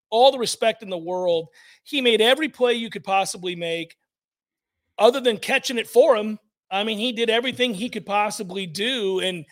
all 0.09 0.33
the 0.33 0.39
respect 0.39 0.83
in 0.83 0.89
the 0.89 0.97
world. 0.97 1.49
He 1.85 2.01
made 2.01 2.23
every 2.23 2.49
play 2.49 2.73
you 2.73 2.89
could 2.89 3.05
possibly 3.05 3.55
make, 3.55 3.99
other 5.01 5.21
than 5.21 5.39
catching 5.39 5.79
it 5.79 5.89
for 5.89 6.15
him. 6.15 6.39
I 6.71 6.85
mean, 6.85 6.99
he 6.99 7.11
did 7.11 7.31
everything 7.31 7.75
he 7.75 7.89
could 7.89 8.07
possibly 8.07 8.67
do. 8.67 9.19
And 9.21 9.45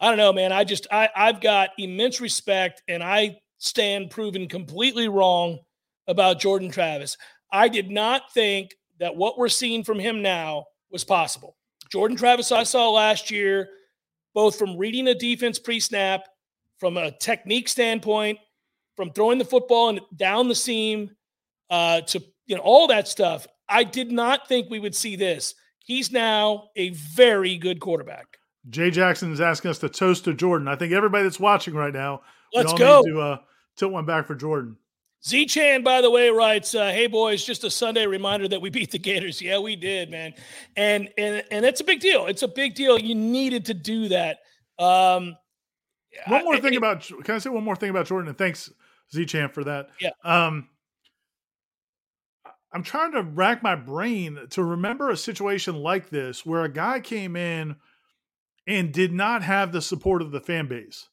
I 0.00 0.08
don't 0.08 0.18
know, 0.18 0.32
man. 0.32 0.50
I 0.50 0.64
just 0.64 0.86
I 0.90 1.08
I've 1.14 1.40
got 1.40 1.70
immense 1.78 2.20
respect 2.20 2.82
and 2.88 3.02
I 3.02 3.36
stand 3.58 4.10
proven 4.10 4.48
completely 4.48 5.08
wrong 5.08 5.58
about 6.08 6.40
Jordan 6.40 6.70
Travis. 6.70 7.16
I 7.52 7.68
did 7.68 7.90
not 7.90 8.32
think 8.32 8.74
that 8.98 9.14
what 9.14 9.38
we're 9.38 9.48
seeing 9.48 9.84
from 9.84 9.98
him 9.98 10.22
now 10.22 10.64
was 10.90 11.04
possible. 11.04 11.56
Jordan 11.90 12.16
Travis, 12.16 12.50
I 12.50 12.64
saw 12.64 12.90
last 12.90 13.30
year, 13.30 13.68
both 14.34 14.58
from 14.58 14.76
reading 14.76 15.08
a 15.08 15.14
defense 15.14 15.58
pre 15.58 15.78
snap, 15.78 16.22
from 16.78 16.96
a 16.96 17.10
technique 17.10 17.68
standpoint, 17.68 18.38
from 18.96 19.12
throwing 19.12 19.38
the 19.38 19.44
football 19.44 19.90
and 19.90 20.00
down 20.16 20.48
the 20.48 20.54
seam, 20.54 21.10
uh, 21.70 22.00
to 22.02 22.22
you 22.46 22.56
know 22.56 22.62
all 22.62 22.88
that 22.88 23.08
stuff. 23.08 23.46
I 23.68 23.84
did 23.84 24.12
not 24.12 24.48
think 24.48 24.70
we 24.70 24.78
would 24.78 24.94
see 24.94 25.16
this. 25.16 25.54
He's 25.78 26.10
now 26.10 26.70
a 26.76 26.90
very 26.90 27.56
good 27.56 27.80
quarterback. 27.80 28.38
Jay 28.68 28.90
Jackson 28.90 29.32
is 29.32 29.40
asking 29.40 29.70
us 29.70 29.78
to 29.78 29.88
toast 29.88 30.24
to 30.24 30.34
Jordan. 30.34 30.66
I 30.66 30.76
think 30.76 30.92
everybody 30.92 31.22
that's 31.24 31.38
watching 31.38 31.74
right 31.74 31.92
now, 31.92 32.22
Let's 32.52 32.72
go. 32.72 33.02
To 33.04 33.20
uh, 33.20 33.38
tilt 33.76 33.92
one 33.92 34.06
back 34.06 34.26
for 34.26 34.34
Jordan. 34.34 34.76
Z 35.24 35.46
Chan, 35.46 35.82
by 35.82 36.00
the 36.00 36.10
way, 36.10 36.30
writes, 36.30 36.74
uh, 36.74 36.90
"Hey 36.90 37.06
boys, 37.06 37.44
just 37.44 37.64
a 37.64 37.70
Sunday 37.70 38.06
reminder 38.06 38.46
that 38.48 38.60
we 38.60 38.70
beat 38.70 38.90
the 38.90 38.98
Gators. 38.98 39.42
Yeah, 39.42 39.58
we 39.58 39.74
did, 39.74 40.10
man, 40.10 40.34
and 40.76 41.08
and 41.18 41.42
and 41.50 41.64
it's 41.64 41.80
a 41.80 41.84
big 41.84 42.00
deal. 42.00 42.26
It's 42.26 42.42
a 42.42 42.48
big 42.48 42.74
deal. 42.74 42.98
You 42.98 43.14
needed 43.14 43.64
to 43.66 43.74
do 43.74 44.08
that. 44.08 44.38
Um, 44.78 45.36
One 46.28 46.44
more 46.44 46.54
I, 46.56 46.60
thing 46.60 46.76
about 46.76 47.08
can 47.24 47.34
I 47.34 47.38
say 47.38 47.50
one 47.50 47.64
more 47.64 47.76
thing 47.76 47.90
about 47.90 48.06
Jordan? 48.06 48.28
And 48.28 48.38
thanks 48.38 48.70
Z 49.12 49.26
Champ 49.26 49.52
for 49.52 49.64
that. 49.64 49.88
Yeah. 50.00 50.10
Um, 50.22 50.68
I'm 52.72 52.82
trying 52.82 53.12
to 53.12 53.22
rack 53.22 53.62
my 53.62 53.74
brain 53.74 54.38
to 54.50 54.62
remember 54.62 55.10
a 55.10 55.16
situation 55.16 55.76
like 55.76 56.10
this 56.10 56.44
where 56.44 56.62
a 56.62 56.72
guy 56.72 57.00
came 57.00 57.36
in 57.36 57.76
and 58.66 58.92
did 58.92 59.12
not 59.12 59.42
have 59.42 59.72
the 59.72 59.80
support 59.80 60.20
of 60.20 60.32
the 60.32 60.40
fan 60.40 60.66
base 60.66 61.08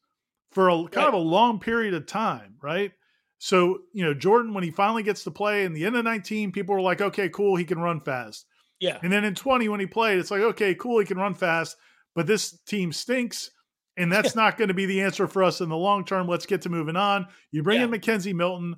for 0.51 0.69
a 0.69 0.75
kind 0.83 0.95
right. 0.97 1.07
of 1.07 1.13
a 1.13 1.17
long 1.17 1.59
period 1.59 1.93
of 1.93 2.05
time, 2.05 2.55
right? 2.61 2.91
So, 3.39 3.79
you 3.91 4.05
know, 4.05 4.13
Jordan, 4.13 4.53
when 4.53 4.63
he 4.63 4.71
finally 4.71 5.03
gets 5.03 5.23
to 5.25 5.31
play 5.31 5.65
in 5.65 5.73
the 5.73 5.85
end 5.85 5.95
of 5.95 6.05
19, 6.05 6.51
people 6.51 6.75
were 6.75 6.81
like, 6.81 7.01
okay, 7.01 7.29
cool, 7.29 7.55
he 7.55 7.65
can 7.65 7.79
run 7.79 7.99
fast. 7.99 8.45
Yeah. 8.79 8.99
And 9.03 9.11
then 9.11 9.25
in 9.25 9.35
20, 9.35 9.67
when 9.69 9.79
he 9.79 9.85
played, 9.85 10.19
it's 10.19 10.31
like, 10.31 10.41
okay, 10.41 10.75
cool, 10.75 10.99
he 10.99 11.05
can 11.05 11.17
run 11.17 11.33
fast, 11.33 11.77
but 12.15 12.25
this 12.25 12.57
team 12.61 12.93
stinks. 12.93 13.51
And 13.97 14.11
that's 14.11 14.35
not 14.35 14.57
going 14.57 14.69
to 14.69 14.73
be 14.73 14.85
the 14.85 15.01
answer 15.01 15.27
for 15.27 15.43
us 15.43 15.61
in 15.61 15.69
the 15.69 15.77
long 15.77 16.05
term. 16.05 16.27
Let's 16.27 16.45
get 16.45 16.61
to 16.63 16.69
moving 16.69 16.95
on. 16.95 17.27
You 17.51 17.63
bring 17.63 17.79
yeah. 17.79 17.85
in 17.85 17.91
McKenzie 17.91 18.33
Milton. 18.33 18.77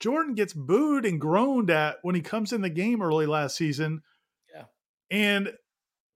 Jordan 0.00 0.34
gets 0.34 0.52
booed 0.52 1.04
and 1.04 1.20
groaned 1.20 1.70
at 1.70 1.98
when 2.02 2.14
he 2.14 2.22
comes 2.22 2.52
in 2.52 2.62
the 2.62 2.70
game 2.70 3.02
early 3.02 3.26
last 3.26 3.56
season. 3.56 4.02
Yeah. 4.52 4.64
And 5.10 5.52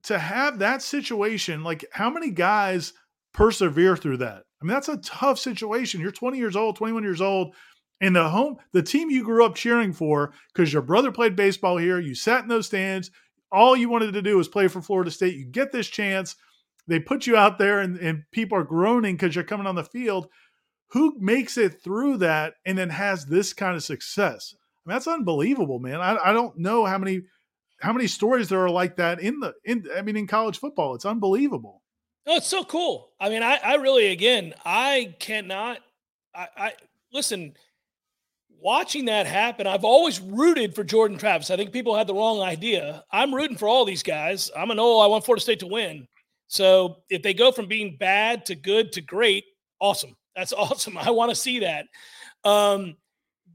to 0.04 0.18
have 0.18 0.58
that 0.58 0.82
situation, 0.82 1.62
like 1.62 1.84
how 1.92 2.10
many 2.10 2.30
guys 2.30 2.94
persevere 3.32 3.96
through 3.96 4.18
that? 4.18 4.44
I 4.60 4.64
mean, 4.64 4.74
that's 4.74 4.88
a 4.88 4.96
tough 4.98 5.38
situation. 5.38 6.00
You're 6.00 6.10
20 6.10 6.38
years 6.38 6.56
old, 6.56 6.76
21 6.76 7.02
years 7.02 7.20
old, 7.20 7.54
and 8.00 8.16
the 8.16 8.28
home, 8.28 8.56
the 8.72 8.82
team 8.82 9.10
you 9.10 9.22
grew 9.22 9.44
up 9.44 9.54
cheering 9.54 9.92
for, 9.92 10.32
because 10.52 10.72
your 10.72 10.82
brother 10.82 11.12
played 11.12 11.36
baseball 11.36 11.76
here, 11.76 11.98
you 11.98 12.14
sat 12.14 12.42
in 12.42 12.48
those 12.48 12.66
stands. 12.66 13.10
All 13.52 13.76
you 13.76 13.88
wanted 13.88 14.12
to 14.12 14.22
do 14.22 14.36
was 14.36 14.48
play 14.48 14.68
for 14.68 14.82
Florida 14.82 15.10
State. 15.10 15.36
You 15.36 15.46
get 15.46 15.70
this 15.70 15.86
chance. 15.86 16.34
They 16.86 16.98
put 16.98 17.26
you 17.26 17.36
out 17.36 17.58
there, 17.58 17.80
and, 17.80 17.96
and 17.98 18.24
people 18.32 18.58
are 18.58 18.64
groaning 18.64 19.14
because 19.16 19.34
you're 19.34 19.44
coming 19.44 19.66
on 19.66 19.74
the 19.74 19.84
field. 19.84 20.28
Who 20.94 21.18
makes 21.18 21.58
it 21.58 21.82
through 21.82 22.18
that 22.18 22.54
and 22.64 22.78
then 22.78 22.88
has 22.88 23.26
this 23.26 23.52
kind 23.52 23.74
of 23.76 23.82
success? 23.82 24.54
I 24.54 24.88
mean, 24.88 24.94
that's 24.94 25.08
unbelievable, 25.08 25.80
man. 25.80 26.00
I, 26.00 26.16
I 26.24 26.32
don't 26.32 26.56
know 26.56 26.84
how 26.84 26.98
many 26.98 27.22
how 27.80 27.92
many 27.92 28.06
stories 28.06 28.48
there 28.48 28.60
are 28.60 28.70
like 28.70 28.96
that 28.96 29.20
in 29.20 29.40
the 29.40 29.52
in 29.64 29.84
I 29.96 30.02
mean 30.02 30.16
in 30.16 30.26
college 30.26 30.58
football. 30.58 30.94
It's 30.94 31.04
unbelievable. 31.04 31.82
Oh, 32.26 32.36
it's 32.36 32.46
so 32.46 32.64
cool. 32.64 33.10
I 33.20 33.28
mean, 33.28 33.42
I, 33.42 33.58
I 33.62 33.74
really 33.74 34.12
again, 34.12 34.54
I 34.64 35.14
cannot 35.18 35.80
I, 36.32 36.48
I 36.56 36.72
listen, 37.12 37.54
watching 38.60 39.06
that 39.06 39.26
happen, 39.26 39.66
I've 39.66 39.84
always 39.84 40.20
rooted 40.20 40.76
for 40.76 40.84
Jordan 40.84 41.18
Travis. 41.18 41.50
I 41.50 41.56
think 41.56 41.72
people 41.72 41.96
had 41.96 42.06
the 42.06 42.14
wrong 42.14 42.40
idea. 42.40 43.04
I'm 43.10 43.34
rooting 43.34 43.56
for 43.56 43.68
all 43.68 43.84
these 43.84 44.02
guys. 44.04 44.50
I'm 44.56 44.70
an 44.70 44.78
old, 44.78 45.04
I 45.04 45.08
want 45.08 45.24
Florida 45.24 45.42
State 45.42 45.60
to 45.60 45.66
win. 45.66 46.06
So 46.46 47.02
if 47.10 47.22
they 47.22 47.34
go 47.34 47.52
from 47.52 47.66
being 47.66 47.96
bad 47.98 48.46
to 48.46 48.54
good 48.54 48.92
to 48.92 49.00
great, 49.00 49.44
awesome. 49.80 50.16
That's 50.36 50.52
awesome. 50.56 50.98
I 50.98 51.10
want 51.10 51.30
to 51.30 51.36
see 51.36 51.60
that. 51.60 51.86
Um, 52.44 52.96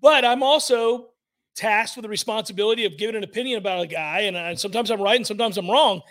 but 0.01 0.25
I'm 0.25 0.43
also 0.43 1.09
tasked 1.55 1.97
with 1.97 2.03
the 2.03 2.09
responsibility 2.09 2.86
of 2.86 2.97
giving 2.97 3.15
an 3.15 3.23
opinion 3.23 3.57
about 3.57 3.84
a 3.84 3.88
guy, 3.88 4.21
and, 4.21 4.38
and 4.38 4.59
sometimes 4.59 4.89
I'm 4.89 5.01
right 5.01 5.17
and 5.17 5.27
sometimes 5.27 5.57
I'm 5.57 5.69
wrong. 5.69 6.01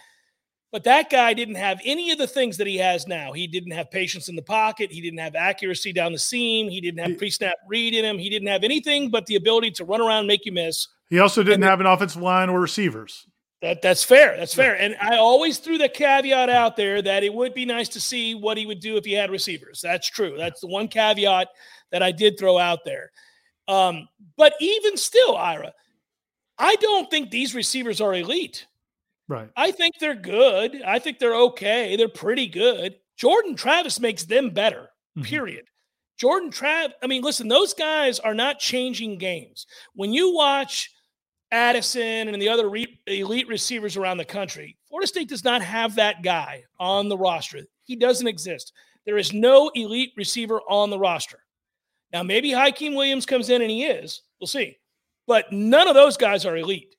But 0.70 0.84
that 0.84 1.08
guy 1.08 1.32
didn't 1.32 1.54
have 1.54 1.80
any 1.82 2.10
of 2.10 2.18
the 2.18 2.26
things 2.26 2.58
that 2.58 2.66
he 2.66 2.76
has 2.76 3.06
now. 3.06 3.32
He 3.32 3.46
didn't 3.46 3.70
have 3.72 3.90
patience 3.90 4.28
in 4.28 4.36
the 4.36 4.42
pocket. 4.42 4.92
He 4.92 5.00
didn't 5.00 5.20
have 5.20 5.34
accuracy 5.34 5.94
down 5.94 6.12
the 6.12 6.18
seam. 6.18 6.68
He 6.68 6.82
didn't 6.82 7.02
have 7.02 7.16
pre 7.16 7.30
snap 7.30 7.54
read 7.66 7.94
in 7.94 8.04
him. 8.04 8.18
He 8.18 8.28
didn't 8.28 8.48
have 8.48 8.64
anything 8.64 9.10
but 9.10 9.24
the 9.24 9.36
ability 9.36 9.70
to 9.72 9.86
run 9.86 10.02
around 10.02 10.20
and 10.20 10.26
make 10.26 10.44
you 10.44 10.52
miss. 10.52 10.86
He 11.08 11.20
also 11.20 11.42
didn't 11.42 11.62
and 11.62 11.64
have 11.64 11.80
an 11.80 11.86
offensive 11.86 12.20
line 12.20 12.50
or 12.50 12.60
receivers. 12.60 13.26
That 13.60 13.82
that's 13.82 14.04
fair. 14.04 14.36
That's 14.36 14.54
fair. 14.54 14.78
And 14.78 14.96
I 15.00 15.16
always 15.16 15.58
threw 15.58 15.78
the 15.78 15.88
caveat 15.88 16.48
out 16.48 16.76
there 16.76 17.02
that 17.02 17.24
it 17.24 17.34
would 17.34 17.54
be 17.54 17.64
nice 17.64 17.88
to 17.90 18.00
see 18.00 18.34
what 18.34 18.56
he 18.56 18.66
would 18.66 18.80
do 18.80 18.96
if 18.96 19.04
he 19.04 19.12
had 19.12 19.30
receivers. 19.30 19.80
That's 19.82 20.08
true. 20.08 20.36
That's 20.38 20.60
the 20.60 20.68
one 20.68 20.86
caveat 20.86 21.48
that 21.90 22.02
I 22.02 22.12
did 22.12 22.38
throw 22.38 22.56
out 22.56 22.84
there. 22.84 23.10
Um, 23.66 24.08
but 24.36 24.54
even 24.60 24.96
still, 24.96 25.36
Ira, 25.36 25.72
I 26.56 26.76
don't 26.76 27.10
think 27.10 27.30
these 27.30 27.54
receivers 27.54 28.00
are 28.00 28.14
elite. 28.14 28.66
Right. 29.26 29.50
I 29.56 29.72
think 29.72 29.96
they're 29.98 30.14
good. 30.14 30.80
I 30.82 31.00
think 31.00 31.18
they're 31.18 31.34
okay. 31.34 31.96
They're 31.96 32.08
pretty 32.08 32.46
good. 32.46 32.96
Jordan 33.16 33.56
Travis 33.56 34.00
makes 34.00 34.24
them 34.24 34.50
better, 34.50 34.88
mm-hmm. 35.16 35.22
period. 35.22 35.64
Jordan 36.16 36.50
Trav, 36.50 36.90
I 37.02 37.06
mean, 37.06 37.22
listen, 37.22 37.46
those 37.46 37.74
guys 37.74 38.18
are 38.20 38.34
not 38.34 38.58
changing 38.58 39.18
games. 39.18 39.66
When 39.94 40.12
you 40.12 40.34
watch 40.34 40.90
Addison 41.50 42.28
and 42.28 42.40
the 42.40 42.48
other 42.48 42.68
re- 42.68 43.00
elite 43.06 43.48
receivers 43.48 43.96
around 43.96 44.18
the 44.18 44.24
country, 44.24 44.76
Florida 44.88 45.06
State 45.06 45.28
does 45.28 45.44
not 45.44 45.62
have 45.62 45.94
that 45.94 46.22
guy 46.22 46.64
on 46.78 47.08
the 47.08 47.16
roster. 47.16 47.60
He 47.84 47.96
doesn't 47.96 48.26
exist. 48.26 48.72
There 49.06 49.18
is 49.18 49.32
no 49.32 49.70
elite 49.74 50.12
receiver 50.16 50.60
on 50.68 50.90
the 50.90 50.98
roster. 50.98 51.38
Now, 52.12 52.22
maybe 52.22 52.50
Hykeem 52.50 52.94
Williams 52.94 53.26
comes 53.26 53.50
in 53.50 53.62
and 53.62 53.70
he 53.70 53.84
is. 53.84 54.22
We'll 54.40 54.46
see. 54.46 54.78
But 55.26 55.52
none 55.52 55.88
of 55.88 55.94
those 55.94 56.16
guys 56.16 56.44
are 56.44 56.56
elite. 56.56 56.94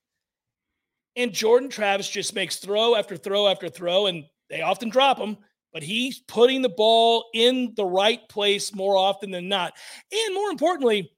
And 1.16 1.34
Jordan 1.34 1.70
Travis 1.70 2.10
just 2.10 2.36
makes 2.36 2.58
throw 2.58 2.96
after 2.96 3.18
throw 3.18 3.48
after 3.48 3.70
throw, 3.70 4.06
and 4.06 4.24
they 4.50 4.62
often 4.62 4.90
drop 4.90 5.18
him, 5.18 5.38
but 5.74 5.84
he's 5.84 6.20
putting 6.20 6.62
the 6.62 6.70
ball 6.70 7.26
in 7.34 7.74
the 7.76 7.86
right 7.86 8.28
place 8.30 8.74
more 8.74 8.96
often 8.96 9.32
than 9.32 9.48
not. 9.50 9.74
And 10.12 10.36
more 10.36 10.50
importantly, 10.50 11.12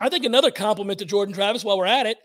I 0.00 0.08
think 0.08 0.24
another 0.24 0.50
compliment 0.50 0.98
to 1.00 1.04
Jordan 1.04 1.34
Travis 1.34 1.64
while 1.64 1.78
we're 1.78 1.86
at 1.86 2.06
it 2.06 2.18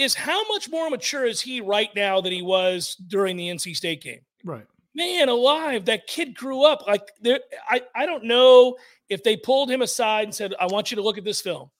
is 0.00 0.14
how 0.14 0.42
much 0.48 0.68
more 0.70 0.88
mature 0.90 1.26
is 1.26 1.40
he 1.40 1.60
right 1.60 1.90
now 1.94 2.20
than 2.20 2.32
he 2.32 2.42
was 2.42 2.96
during 3.06 3.36
the 3.36 3.48
NC 3.48 3.76
State 3.76 4.02
game? 4.02 4.20
Right. 4.44 4.66
Man 4.94 5.28
alive, 5.28 5.84
that 5.84 6.06
kid 6.06 6.34
grew 6.34 6.62
up. 6.64 6.86
Like 6.86 7.12
there, 7.20 7.40
I, 7.68 7.82
I 7.94 8.06
don't 8.06 8.24
know 8.24 8.76
if 9.08 9.22
they 9.22 9.36
pulled 9.36 9.70
him 9.70 9.82
aside 9.82 10.24
and 10.24 10.34
said, 10.34 10.54
I 10.58 10.66
want 10.66 10.90
you 10.90 10.96
to 10.96 11.02
look 11.02 11.18
at 11.18 11.24
this 11.24 11.40
film. 11.40 11.70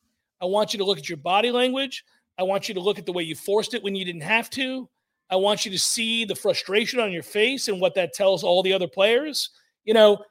I 0.40 0.44
want 0.44 0.72
you 0.72 0.78
to 0.78 0.84
look 0.84 0.98
at 0.98 1.08
your 1.08 1.18
body 1.18 1.50
language. 1.50 2.04
I 2.38 2.44
want 2.44 2.68
you 2.68 2.74
to 2.74 2.80
look 2.80 2.98
at 2.98 3.06
the 3.06 3.12
way 3.12 3.22
you 3.22 3.34
forced 3.34 3.74
it 3.74 3.82
when 3.82 3.94
you 3.94 4.04
didn't 4.04 4.22
have 4.22 4.48
to. 4.50 4.88
I 5.28 5.36
want 5.36 5.64
you 5.64 5.70
to 5.70 5.78
see 5.78 6.24
the 6.24 6.34
frustration 6.34 7.00
on 7.00 7.12
your 7.12 7.22
face 7.22 7.68
and 7.68 7.80
what 7.80 7.94
that 7.94 8.12
tells 8.12 8.42
all 8.42 8.62
the 8.62 8.72
other 8.72 8.88
players. 8.88 9.50
You 9.84 9.94
know, 9.94 10.24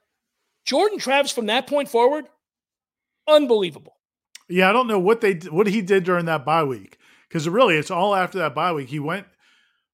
Jordan 0.66 1.00
Travis 1.00 1.32
from 1.32 1.48
that 1.48 1.68
point 1.68 1.90
forward, 1.90 2.26
unbelievable. 3.28 3.96
Yeah, 4.48 4.70
I 4.70 4.74
don't 4.74 4.88
know 4.88 5.00
what 5.00 5.22
they 5.22 5.36
what 5.50 5.68
he 5.68 5.82
did 5.82 6.04
during 6.04 6.26
that 6.26 6.46
bye 6.46 6.64
week 6.64 6.99
because 7.30 7.48
really 7.48 7.76
it's 7.76 7.92
all 7.92 8.16
after 8.16 8.40
that 8.40 8.56
bye 8.56 8.74
week. 8.74 8.90
He 8.90 9.00
went 9.00 9.28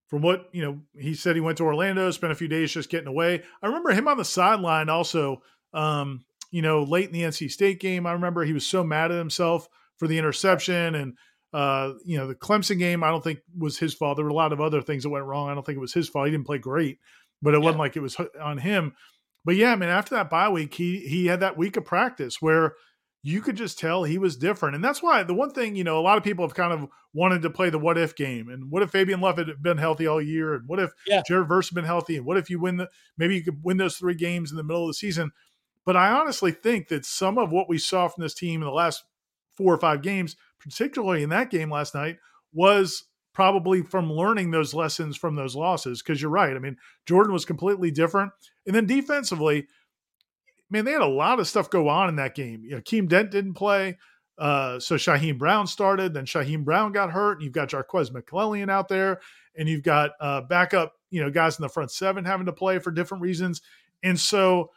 from 0.08 0.22
what 0.22 0.50
you 0.52 0.62
know. 0.64 0.80
He 0.98 1.14
said 1.14 1.36
he 1.36 1.42
went 1.42 1.58
to 1.58 1.66
Orlando, 1.66 2.10
spent 2.12 2.34
a 2.34 2.36
few 2.36 2.48
days 2.48 2.72
just 2.72 2.90
getting 2.90 3.08
away. 3.08 3.44
I 3.62 3.68
remember 3.68 3.92
him 3.92 4.08
on 4.08 4.18
the 4.18 4.26
sideline 4.26 4.90
also. 4.90 5.42
Um, 5.74 6.26
you 6.52 6.62
know, 6.62 6.84
late 6.84 7.08
in 7.08 7.12
the 7.12 7.24
NC 7.24 7.52
State 7.52 7.82
game, 7.82 8.08
I 8.08 8.14
remember 8.14 8.46
he 8.46 8.54
was 8.54 8.66
so 8.66 8.84
mad 8.84 9.12
at 9.12 9.18
himself 9.18 9.68
for 9.98 10.08
the 10.08 10.18
interception 10.18 10.96
and 10.96 11.18
uh, 11.56 11.94
you 12.04 12.18
know, 12.18 12.28
the 12.28 12.36
Clemson 12.36 12.78
game, 12.78 13.02
I 13.02 13.08
don't 13.10 13.24
think 13.24 13.40
was 13.58 13.78
his 13.78 13.94
fault. 13.94 14.18
There 14.18 14.26
were 14.26 14.32
a 14.32 14.36
lot 14.36 14.52
of 14.52 14.60
other 14.60 14.82
things 14.82 15.04
that 15.04 15.10
went 15.10 15.24
wrong. 15.24 15.50
I 15.50 15.54
don't 15.54 15.66
think 15.66 15.78
it 15.78 15.82
was 15.82 15.94
his 15.94 16.10
fault. 16.10 16.26
He 16.26 16.32
didn't 16.32 16.46
play 16.46 16.58
great, 16.58 17.00
but 17.42 17.54
it 17.54 17.60
yeah. 17.60 17.64
wasn't 17.64 17.80
like 17.80 17.96
it 17.96 18.02
was 18.02 18.18
on 18.42 18.58
him. 18.58 18.94
But 19.46 19.56
yeah, 19.56 19.72
I 19.72 19.78
mean, 19.78 19.88
after 19.88 20.16
that 20.16 20.30
bye 20.30 20.50
week, 20.50 20.74
he 20.74 21.00
he 21.08 21.28
had 21.28 21.40
that 21.40 21.56
week 21.56 21.78
of 21.78 21.86
practice 21.86 22.42
where 22.42 22.74
you 23.26 23.42
could 23.42 23.56
just 23.56 23.80
tell 23.80 24.04
he 24.04 24.20
was 24.20 24.38
different. 24.38 24.76
And 24.76 24.84
that's 24.84 25.02
why 25.02 25.24
the 25.24 25.34
one 25.34 25.50
thing, 25.50 25.76
you 25.76 25.84
know, 25.84 25.98
a 25.98 26.02
lot 26.02 26.20
of 26.20 26.24
people 26.24 26.46
have 26.46 26.54
kind 26.54 26.72
of 26.72 26.88
wanted 27.12 27.42
to 27.42 27.50
play 27.50 27.72
the 27.72 27.80
what 27.80 27.98
if 27.98 28.16
game. 28.16 28.50
And 28.50 28.70
what 28.70 28.84
if 28.84 28.92
Fabian 28.92 29.20
Lovett 29.20 29.48
had 29.48 29.64
been 29.64 29.80
healthy 29.80 30.06
all 30.06 30.22
year? 30.22 30.54
And 30.54 30.68
what 30.68 30.80
if 30.80 30.92
yeah. 31.08 31.24
Jared 31.28 31.48
Verse 31.48 31.68
had 31.68 31.74
been 31.74 31.86
healthy? 31.86 32.18
And 32.18 32.26
what 32.28 32.38
if 32.38 32.52
you 32.52 32.60
win 32.60 32.78
the 32.78 32.88
maybe 33.18 33.34
you 33.34 33.44
could 33.44 33.64
win 33.64 33.78
those 33.78 33.98
three 33.98 34.14
games 34.14 34.52
in 34.52 34.58
the 34.58 34.64
middle 34.64 34.84
of 34.84 34.90
the 34.90 34.94
season? 34.94 35.32
But 35.88 35.98
I 35.98 36.12
honestly 36.12 36.52
think 36.52 36.90
that 36.90 37.04
some 37.04 37.40
of 37.40 37.52
what 37.52 37.68
we 37.68 37.80
saw 37.80 38.08
from 38.08 38.22
this 38.22 38.36
team 38.36 38.62
in 38.62 38.68
the 38.68 38.72
last 38.72 39.04
four 39.58 39.74
or 39.74 39.80
five 39.80 40.04
games, 40.04 40.36
particularly 40.60 41.24
in 41.24 41.30
that 41.30 41.50
game 41.50 41.72
last 41.72 41.96
night, 41.96 42.18
was 42.54 43.06
probably 43.34 43.82
from 43.82 44.14
learning 44.14 44.52
those 44.52 44.76
lessons 44.76 45.18
from 45.18 45.36
those 45.36 45.56
losses. 45.56 46.04
Because 46.04 46.22
you're 46.22 46.30
right. 46.30 46.56
I 46.56 46.60
mean, 46.60 46.78
Jordan 47.08 47.34
was 47.34 47.44
completely 47.44 47.90
different. 47.90 48.34
And 48.68 48.76
then 48.76 48.86
defensively, 48.86 49.66
man, 50.70 50.86
they 50.86 50.92
had 50.92 51.02
a 51.02 51.08
lot 51.08 51.40
of 51.40 51.48
stuff 51.48 51.70
go 51.70 51.88
on 51.90 52.10
in 52.10 52.16
that 52.18 52.36
game. 52.36 52.64
You 52.64 52.72
know, 52.72 52.82
Keem 52.82 53.08
Dent 53.08 53.32
didn't 53.32 53.54
play. 53.54 53.98
Uh, 54.38 54.80
so 54.80 54.96
Shyheim 54.96 55.38
Brown 55.38 55.66
started, 55.66 56.14
then 56.14 56.26
Shyheim 56.26 56.66
Brown 56.66 56.92
got 56.92 57.12
hurt, 57.12 57.38
and 57.38 57.44
you've 57.44 57.54
got 57.54 57.70
Jarques 57.70 58.12
McClellion 58.12 58.70
out 58.70 58.90
there, 58.90 59.22
and 59.56 59.70
you've 59.70 59.84
got 59.84 60.12
uh, 60.20 60.42
backup, 60.42 60.94
you 61.10 61.24
know, 61.24 61.30
guys 61.30 61.58
in 61.58 61.64
the 61.64 61.70
front 61.70 61.92
seven 61.92 62.26
having 62.26 62.48
to 62.48 62.52
play 62.52 62.80
for 62.80 62.92
different 62.92 63.22
reasons. 63.22 63.62
And 64.04 64.20
so 64.20 64.72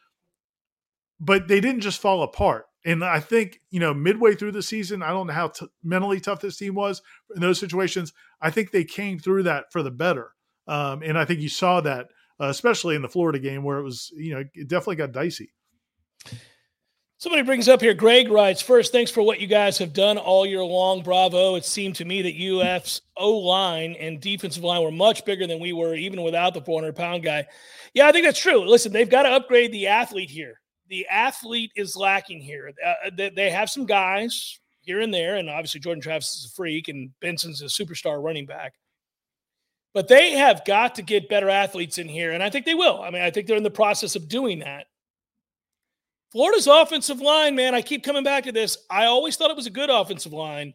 but 1.20 1.48
they 1.48 1.60
didn't 1.60 1.80
just 1.80 2.00
fall 2.00 2.22
apart. 2.22 2.66
And 2.84 3.04
I 3.04 3.20
think, 3.20 3.60
you 3.70 3.80
know, 3.80 3.92
midway 3.92 4.34
through 4.34 4.52
the 4.52 4.62
season, 4.62 5.02
I 5.02 5.10
don't 5.10 5.26
know 5.26 5.32
how 5.32 5.48
t- 5.48 5.66
mentally 5.82 6.20
tough 6.20 6.40
this 6.40 6.56
team 6.56 6.74
was 6.74 7.02
in 7.34 7.40
those 7.40 7.58
situations. 7.58 8.12
I 8.40 8.50
think 8.50 8.70
they 8.70 8.84
came 8.84 9.18
through 9.18 9.42
that 9.44 9.72
for 9.72 9.82
the 9.82 9.90
better. 9.90 10.32
Um, 10.68 11.02
and 11.02 11.18
I 11.18 11.24
think 11.24 11.40
you 11.40 11.48
saw 11.48 11.80
that, 11.80 12.08
uh, 12.40 12.46
especially 12.46 12.94
in 12.94 13.02
the 13.02 13.08
Florida 13.08 13.40
game 13.40 13.64
where 13.64 13.78
it 13.78 13.82
was, 13.82 14.12
you 14.16 14.32
know, 14.32 14.44
it 14.54 14.68
definitely 14.68 14.96
got 14.96 15.12
dicey. 15.12 15.52
Somebody 17.20 17.42
brings 17.42 17.68
up 17.68 17.80
here, 17.80 17.94
Greg 17.94 18.30
writes, 18.30 18.62
first, 18.62 18.92
thanks 18.92 19.10
for 19.10 19.22
what 19.22 19.40
you 19.40 19.48
guys 19.48 19.76
have 19.78 19.92
done 19.92 20.18
all 20.18 20.46
year 20.46 20.62
long. 20.62 21.02
Bravo. 21.02 21.56
It 21.56 21.64
seemed 21.64 21.96
to 21.96 22.04
me 22.04 22.22
that 22.22 22.36
UF's 22.40 23.00
O 23.16 23.38
line 23.38 23.96
and 23.98 24.20
defensive 24.20 24.62
line 24.62 24.82
were 24.82 24.92
much 24.92 25.24
bigger 25.24 25.44
than 25.44 25.58
we 25.58 25.72
were, 25.72 25.96
even 25.96 26.22
without 26.22 26.54
the 26.54 26.60
400 26.60 26.94
pound 26.94 27.24
guy. 27.24 27.44
Yeah, 27.92 28.06
I 28.06 28.12
think 28.12 28.24
that's 28.24 28.40
true. 28.40 28.64
Listen, 28.64 28.92
they've 28.92 29.10
got 29.10 29.24
to 29.24 29.30
upgrade 29.30 29.72
the 29.72 29.88
athlete 29.88 30.30
here 30.30 30.60
the 30.88 31.06
athlete 31.08 31.72
is 31.76 31.96
lacking 31.96 32.40
here. 32.40 32.72
Uh, 32.84 33.10
they, 33.14 33.30
they 33.30 33.50
have 33.50 33.70
some 33.70 33.86
guys 33.86 34.58
here 34.80 35.00
and 35.00 35.12
there, 35.12 35.36
and 35.36 35.48
obviously 35.48 35.80
Jordan 35.80 36.02
Travis 36.02 36.36
is 36.36 36.50
a 36.50 36.54
freak, 36.54 36.88
and 36.88 37.10
Benson's 37.20 37.62
a 37.62 37.66
superstar 37.66 38.22
running 38.22 38.46
back. 38.46 38.74
But 39.94 40.08
they 40.08 40.32
have 40.32 40.64
got 40.64 40.94
to 40.96 41.02
get 41.02 41.28
better 41.28 41.48
athletes 41.48 41.98
in 41.98 42.08
here, 42.08 42.32
and 42.32 42.42
I 42.42 42.50
think 42.50 42.64
they 42.64 42.74
will. 42.74 43.02
I 43.02 43.10
mean, 43.10 43.22
I 43.22 43.30
think 43.30 43.46
they're 43.46 43.56
in 43.56 43.62
the 43.62 43.70
process 43.70 44.16
of 44.16 44.28
doing 44.28 44.60
that. 44.60 44.86
Florida's 46.30 46.66
offensive 46.66 47.20
line, 47.20 47.54
man, 47.54 47.74
I 47.74 47.82
keep 47.82 48.04
coming 48.04 48.24
back 48.24 48.44
to 48.44 48.52
this. 48.52 48.78
I 48.90 49.06
always 49.06 49.36
thought 49.36 49.50
it 49.50 49.56
was 49.56 49.66
a 49.66 49.70
good 49.70 49.90
offensive 49.90 50.32
line. 50.32 50.74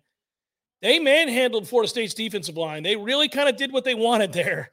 They 0.82 1.00
manhandled 1.00 1.68
Florida 1.68 1.88
State's 1.88 2.14
defensive 2.14 2.58
line. 2.58 2.84
They 2.84 2.96
really 2.96 3.30
kind 3.30 3.48
of 3.48 3.56
did 3.56 3.72
what 3.72 3.84
they 3.84 3.96
wanted 3.96 4.34
there. 4.34 4.72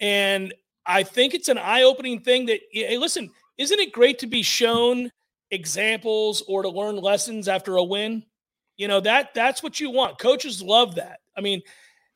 And 0.00 0.54
I 0.86 1.02
think 1.02 1.34
it's 1.34 1.48
an 1.48 1.58
eye 1.58 1.82
opening 1.82 2.20
thing 2.20 2.46
that, 2.46 2.60
hey, 2.70 2.98
listen, 2.98 3.30
isn't 3.56 3.80
it 3.80 3.92
great 3.92 4.18
to 4.20 4.26
be 4.26 4.42
shown 4.42 5.10
examples 5.50 6.42
or 6.46 6.62
to 6.62 6.68
learn 6.68 6.96
lessons 6.96 7.48
after 7.48 7.76
a 7.76 7.84
win? 7.84 8.24
You 8.76 8.86
know, 8.86 9.00
that 9.00 9.34
that's 9.34 9.62
what 9.62 9.80
you 9.80 9.90
want. 9.90 10.18
Coaches 10.18 10.62
love 10.62 10.94
that. 10.94 11.20
I 11.36 11.40
mean, 11.40 11.62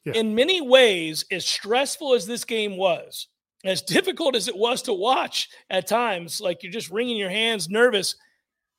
yeah. 0.04 0.12
in 0.14 0.34
many 0.34 0.60
ways, 0.60 1.24
as 1.30 1.44
stressful 1.44 2.14
as 2.14 2.24
this 2.24 2.44
game 2.44 2.76
was, 2.76 3.26
as 3.64 3.82
difficult 3.82 4.34
as 4.34 4.48
it 4.48 4.56
was 4.56 4.82
to 4.82 4.92
watch 4.92 5.48
at 5.70 5.86
times, 5.86 6.40
like 6.40 6.62
you're 6.62 6.72
just 6.72 6.90
wringing 6.90 7.16
your 7.16 7.30
hands, 7.30 7.68
nervous, 7.68 8.16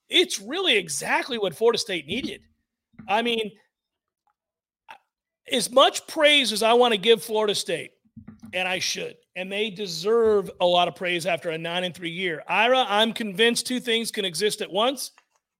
it's 0.09 0.39
really 0.39 0.77
exactly 0.77 1.37
what 1.37 1.55
Florida 1.55 1.77
State 1.77 2.05
needed. 2.05 2.41
I 3.07 3.21
mean, 3.21 3.51
as 5.51 5.71
much 5.71 6.05
praise 6.07 6.51
as 6.51 6.63
I 6.63 6.73
want 6.73 6.93
to 6.93 6.99
give 6.99 7.23
Florida 7.23 7.55
State, 7.55 7.91
and 8.53 8.67
I 8.67 8.79
should, 8.79 9.15
and 9.35 9.51
they 9.51 9.69
deserve 9.71 10.51
a 10.61 10.65
lot 10.65 10.87
of 10.87 10.95
praise 10.95 11.25
after 11.25 11.49
a 11.49 11.57
nine 11.57 11.83
and 11.83 11.95
three 11.95 12.11
year. 12.11 12.43
Ira, 12.47 12.85
I'm 12.87 13.11
convinced 13.11 13.65
two 13.65 13.79
things 13.79 14.11
can 14.11 14.25
exist 14.25 14.61
at 14.61 14.71
once. 14.71 15.11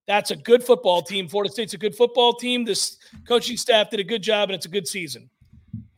That's 0.05 0.31
a 0.31 0.35
good 0.35 0.63
football 0.63 1.01
team. 1.01 1.27
Florida 1.27 1.51
State's 1.51 1.73
a 1.73 1.77
good 1.77 1.95
football 1.95 2.33
team. 2.33 2.65
This 2.65 2.97
coaching 3.27 3.57
staff 3.57 3.89
did 3.89 3.99
a 3.99 4.03
good 4.03 4.21
job, 4.21 4.49
and 4.49 4.55
it's 4.55 4.65
a 4.65 4.69
good 4.69 4.87
season. 4.87 5.29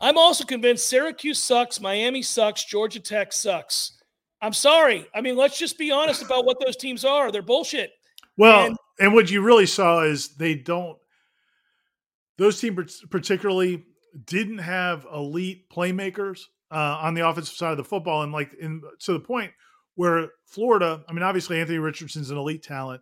I'm 0.01 0.17
also 0.17 0.43
convinced 0.43 0.87
Syracuse 0.87 1.39
sucks, 1.39 1.79
Miami 1.79 2.21
sucks, 2.21 2.65
Georgia 2.65 2.99
Tech 2.99 3.31
sucks. 3.31 3.93
I'm 4.41 4.53
sorry. 4.53 5.07
I 5.15 5.21
mean, 5.21 5.35
let's 5.37 5.57
just 5.57 5.77
be 5.77 5.91
honest 5.91 6.21
about 6.21 6.45
what 6.45 6.57
those 6.63 6.75
teams 6.75 7.05
are. 7.05 7.31
They're 7.31 7.41
bullshit. 7.41 7.91
Well, 8.37 8.65
and, 8.65 8.77
and 8.99 9.13
what 9.13 9.31
you 9.31 9.41
really 9.41 9.65
saw 9.65 10.01
is 10.01 10.35
they 10.35 10.55
don't, 10.55 10.97
those 12.37 12.59
teams 12.59 13.01
particularly 13.09 13.85
didn't 14.25 14.57
have 14.57 15.07
elite 15.13 15.69
playmakers 15.69 16.41
uh, 16.69 16.97
on 17.01 17.13
the 17.13 17.27
offensive 17.27 17.55
side 17.55 17.71
of 17.71 17.77
the 17.77 17.83
football. 17.83 18.23
And 18.23 18.33
like, 18.33 18.53
in, 18.59 18.81
to 18.99 19.13
the 19.13 19.19
point 19.19 19.51
where 19.95 20.29
Florida, 20.45 21.03
I 21.07 21.13
mean, 21.13 21.23
obviously 21.23 21.59
Anthony 21.59 21.79
Richardson's 21.79 22.29
an 22.29 22.37
elite 22.37 22.63
talent, 22.63 23.01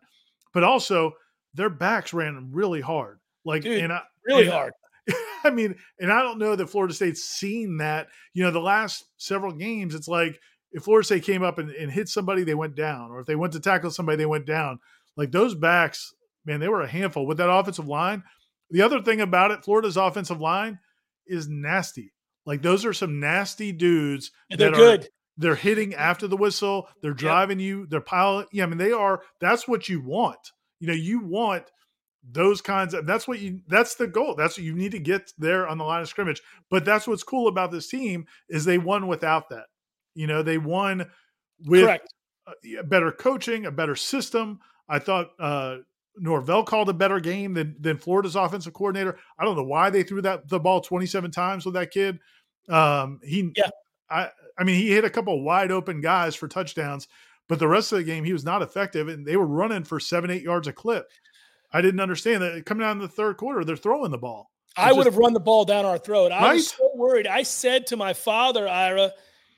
but 0.53 0.63
also 0.63 1.13
their 1.55 1.69
backs 1.69 2.13
ran 2.13 2.49
really 2.51 2.81
hard. 2.81 3.19
Like, 3.43 3.63
Dude, 3.63 3.83
and 3.83 3.91
I, 3.91 4.01
really 4.27 4.43
and, 4.43 4.53
hard. 4.53 4.73
I 5.43 5.49
mean, 5.49 5.75
and 5.99 6.11
I 6.11 6.21
don't 6.21 6.39
know 6.39 6.55
that 6.55 6.69
Florida 6.69 6.93
State's 6.93 7.23
seen 7.23 7.77
that. 7.77 8.07
You 8.33 8.43
know, 8.43 8.51
the 8.51 8.59
last 8.59 9.05
several 9.17 9.51
games, 9.51 9.95
it's 9.95 10.07
like 10.07 10.39
if 10.71 10.83
Florida 10.83 11.05
State 11.05 11.23
came 11.23 11.43
up 11.43 11.57
and, 11.59 11.69
and 11.69 11.91
hit 11.91 12.09
somebody, 12.09 12.43
they 12.43 12.55
went 12.55 12.75
down, 12.75 13.11
or 13.11 13.19
if 13.19 13.27
they 13.27 13.35
went 13.35 13.53
to 13.53 13.59
tackle 13.59 13.91
somebody, 13.91 14.17
they 14.17 14.25
went 14.25 14.45
down. 14.45 14.79
Like 15.15 15.31
those 15.31 15.55
backs, 15.55 16.13
man, 16.45 16.59
they 16.59 16.69
were 16.69 16.81
a 16.81 16.87
handful 16.87 17.27
with 17.27 17.37
that 17.37 17.51
offensive 17.51 17.87
line. 17.87 18.23
The 18.71 18.81
other 18.81 19.01
thing 19.01 19.21
about 19.21 19.51
it, 19.51 19.63
Florida's 19.63 19.97
offensive 19.97 20.41
line 20.41 20.79
is 21.27 21.47
nasty. 21.47 22.13
Like 22.45 22.61
those 22.61 22.85
are 22.85 22.93
some 22.93 23.19
nasty 23.19 23.71
dudes. 23.71 24.31
they're 24.49 24.71
good. 24.71 25.03
Are, 25.03 25.07
they're 25.37 25.55
hitting 25.55 25.93
after 25.95 26.27
the 26.27 26.37
whistle. 26.37 26.87
They're 27.01 27.13
driving 27.13 27.59
yep. 27.59 27.65
you. 27.65 27.87
They're 27.87 28.01
piling. 28.01 28.47
Yeah, 28.51 28.63
I 28.63 28.67
mean 28.67 28.77
they 28.77 28.91
are. 28.91 29.21
That's 29.39 29.67
what 29.67 29.89
you 29.89 30.01
want. 30.01 30.39
You 30.79 30.87
know, 30.87 30.93
you 30.93 31.19
want 31.19 31.71
those 32.31 32.61
kinds 32.61 32.93
of 32.93 33.05
that's 33.05 33.27
what 33.27 33.39
you 33.39 33.59
that's 33.67 33.95
the 33.95 34.07
goal. 34.07 34.35
That's 34.35 34.57
what 34.57 34.63
you 34.65 34.75
need 34.75 34.91
to 34.93 34.99
get 34.99 35.31
there 35.37 35.67
on 35.67 35.77
the 35.77 35.83
line 35.83 36.01
of 36.01 36.07
scrimmage. 36.07 36.41
But 36.69 36.85
that's 36.85 37.07
what's 37.07 37.23
cool 37.23 37.47
about 37.47 37.71
this 37.71 37.87
team 37.87 38.25
is 38.49 38.63
they 38.63 38.77
won 38.77 39.07
without 39.07 39.49
that. 39.49 39.65
You 40.15 40.27
know 40.27 40.41
they 40.41 40.57
won 40.57 41.09
with 41.65 41.81
Correct. 41.81 42.13
a 42.79 42.83
better 42.83 43.11
coaching 43.11 43.65
a 43.65 43.71
better 43.71 43.95
system. 43.95 44.59
I 44.87 44.99
thought 44.99 45.31
uh 45.39 45.77
norvell 46.15 46.63
called 46.63 46.89
a 46.89 46.93
better 46.93 47.19
game 47.19 47.55
than 47.55 47.75
than 47.79 47.97
florida's 47.97 48.35
offensive 48.35 48.73
coordinator. 48.73 49.17
I 49.37 49.43
don't 49.43 49.57
know 49.57 49.63
why 49.63 49.89
they 49.89 50.03
threw 50.03 50.21
that 50.21 50.47
the 50.47 50.59
ball 50.59 50.81
27 50.81 51.31
times 51.31 51.65
with 51.65 51.73
that 51.73 51.91
kid. 51.91 52.19
Um 52.69 53.19
he 53.23 53.51
yeah. 53.55 53.69
I 54.09 54.29
i 54.57 54.63
mean 54.63 54.75
he 54.75 54.91
hit 54.91 55.05
a 55.05 55.09
couple 55.09 55.41
wide 55.43 55.71
open 55.71 56.01
guys 56.01 56.35
for 56.35 56.47
touchdowns 56.47 57.07
but 57.49 57.59
the 57.59 57.67
rest 57.67 57.91
of 57.91 57.97
the 57.97 58.03
game 58.03 58.23
he 58.23 58.33
was 58.33 58.45
not 58.45 58.61
effective 58.61 59.07
and 59.07 59.25
they 59.25 59.35
were 59.35 59.47
running 59.47 59.83
for 59.83 59.99
seven 59.99 60.29
eight 60.29 60.43
yards 60.43 60.67
a 60.67 60.73
clip 60.73 61.09
I 61.73 61.81
didn't 61.81 61.99
understand 61.99 62.43
that 62.43 62.65
coming 62.65 62.85
out 62.85 62.91
in 62.91 62.99
the 62.99 63.07
third 63.07 63.37
quarter, 63.37 63.65
they're 63.65 63.75
throwing 63.75 64.11
the 64.11 64.17
ball. 64.17 64.51
It's 64.69 64.73
I 64.77 64.91
would 64.91 65.05
just, 65.05 65.13
have 65.13 65.17
run 65.17 65.33
the 65.33 65.39
ball 65.39 65.65
down 65.65 65.85
our 65.85 65.97
throat. 65.97 66.31
I 66.31 66.41
right? 66.41 66.53
was 66.53 66.69
so 66.69 66.91
worried. 66.95 67.27
I 67.27 67.43
said 67.43 67.87
to 67.87 67.97
my 67.97 68.13
father, 68.13 68.67
Ira, 68.67 69.11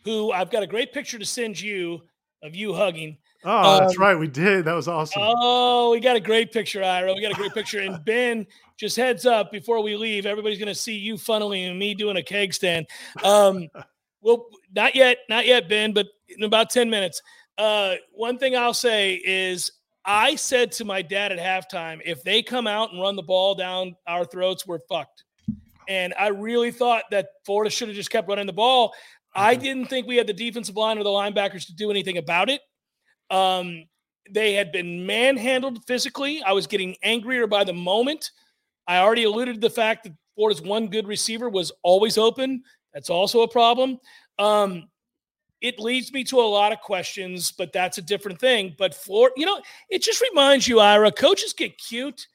who 0.03 0.31
I've 0.31 0.49
got 0.49 0.63
a 0.63 0.67
great 0.67 0.93
picture 0.93 1.19
to 1.19 1.25
send 1.25 1.59
you 1.59 2.01
of 2.43 2.55
you 2.55 2.73
hugging. 2.73 3.17
Oh, 3.43 3.73
um, 3.73 3.79
that's 3.79 3.97
right. 3.97 4.17
We 4.17 4.27
did. 4.27 4.65
That 4.65 4.73
was 4.73 4.87
awesome. 4.87 5.21
Oh, 5.23 5.91
we 5.91 5.99
got 5.99 6.15
a 6.15 6.19
great 6.19 6.51
picture, 6.51 6.83
Ira. 6.83 7.13
We 7.13 7.21
got 7.21 7.31
a 7.31 7.35
great 7.35 7.53
picture. 7.53 7.79
And 7.79 8.03
Ben, 8.03 8.47
just 8.77 8.95
heads 8.95 9.25
up 9.25 9.51
before 9.51 9.81
we 9.83 9.95
leave, 9.95 10.25
everybody's 10.25 10.57
going 10.57 10.67
to 10.67 10.75
see 10.75 10.95
you 10.95 11.15
funneling 11.15 11.69
and 11.69 11.77
me 11.77 11.93
doing 11.93 12.17
a 12.17 12.23
keg 12.23 12.53
stand. 12.53 12.87
Um, 13.23 13.67
well, 14.21 14.47
not 14.73 14.95
yet, 14.95 15.19
not 15.29 15.45
yet, 15.45 15.69
Ben, 15.69 15.93
but 15.93 16.07
in 16.27 16.43
about 16.43 16.69
10 16.69 16.89
minutes. 16.89 17.21
Uh, 17.57 17.95
one 18.13 18.37
thing 18.37 18.55
I'll 18.55 18.73
say 18.73 19.21
is 19.23 19.71
I 20.05 20.35
said 20.35 20.71
to 20.73 20.85
my 20.85 21.01
dad 21.01 21.31
at 21.31 21.39
halftime, 21.39 21.99
if 22.05 22.23
they 22.23 22.43
come 22.43 22.67
out 22.67 22.91
and 22.91 23.01
run 23.01 23.15
the 23.15 23.23
ball 23.23 23.55
down 23.55 23.95
our 24.07 24.23
throats, 24.23 24.67
we're 24.67 24.79
fucked. 24.87 25.23
And 25.87 26.13
I 26.19 26.27
really 26.27 26.71
thought 26.71 27.03
that 27.11 27.29
Florida 27.45 27.69
should 27.69 27.87
have 27.87 27.95
just 27.95 28.11
kept 28.11 28.27
running 28.27 28.45
the 28.45 28.53
ball. 28.53 28.93
I 29.33 29.53
mm-hmm. 29.53 29.63
didn't 29.63 29.85
think 29.87 30.07
we 30.07 30.17
had 30.17 30.27
the 30.27 30.33
defensive 30.33 30.75
line 30.75 30.97
or 30.97 31.03
the 31.03 31.09
linebackers 31.09 31.65
to 31.67 31.75
do 31.75 31.91
anything 31.91 32.17
about 32.17 32.49
it. 32.49 32.61
Um, 33.29 33.85
they 34.29 34.53
had 34.53 34.71
been 34.71 35.05
manhandled 35.05 35.85
physically. 35.85 36.41
I 36.43 36.53
was 36.53 36.67
getting 36.67 36.95
angrier 37.03 37.47
by 37.47 37.63
the 37.63 37.73
moment. 37.73 38.31
I 38.87 38.97
already 38.97 39.23
alluded 39.23 39.55
to 39.55 39.61
the 39.61 39.69
fact 39.69 40.03
that 40.03 40.13
Florida's 40.35 40.61
one 40.61 40.87
good 40.87 41.07
receiver 41.07 41.49
was 41.49 41.71
always 41.83 42.17
open. 42.17 42.63
That's 42.93 43.09
also 43.09 43.41
a 43.41 43.47
problem. 43.47 43.99
Um, 44.39 44.87
it 45.65 45.79
leads 45.79 46.13
me 46.13 46.23
to 46.25 46.39
a 46.39 46.43
lot 46.43 46.71
of 46.71 46.79
questions, 46.81 47.51
but 47.51 47.73
that's 47.73 47.97
a 47.97 48.01
different 48.03 48.39
thing. 48.39 48.75
But 48.77 48.93
for 48.93 49.31
you 49.35 49.47
know, 49.47 49.59
it 49.89 50.03
just 50.03 50.21
reminds 50.21 50.67
you, 50.67 50.79
Ira, 50.79 51.11
coaches 51.11 51.53
get 51.53 51.77
cute. 51.79 52.27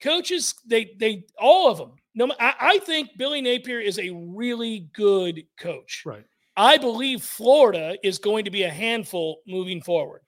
Coaches, 0.00 0.54
they 0.64 0.92
they 0.98 1.24
all 1.36 1.68
of 1.68 1.78
them. 1.78 1.92
No, 2.14 2.32
I, 2.38 2.54
I 2.60 2.78
think 2.78 3.10
Billy 3.18 3.40
Napier 3.40 3.80
is 3.80 3.98
a 3.98 4.10
really 4.10 4.88
good 4.94 5.44
coach. 5.58 6.02
Right. 6.06 6.24
I 6.56 6.78
believe 6.78 7.22
Florida 7.22 7.96
is 8.04 8.18
going 8.18 8.44
to 8.44 8.50
be 8.50 8.62
a 8.62 8.70
handful 8.70 9.40
moving 9.46 9.82
forward. 9.82 10.22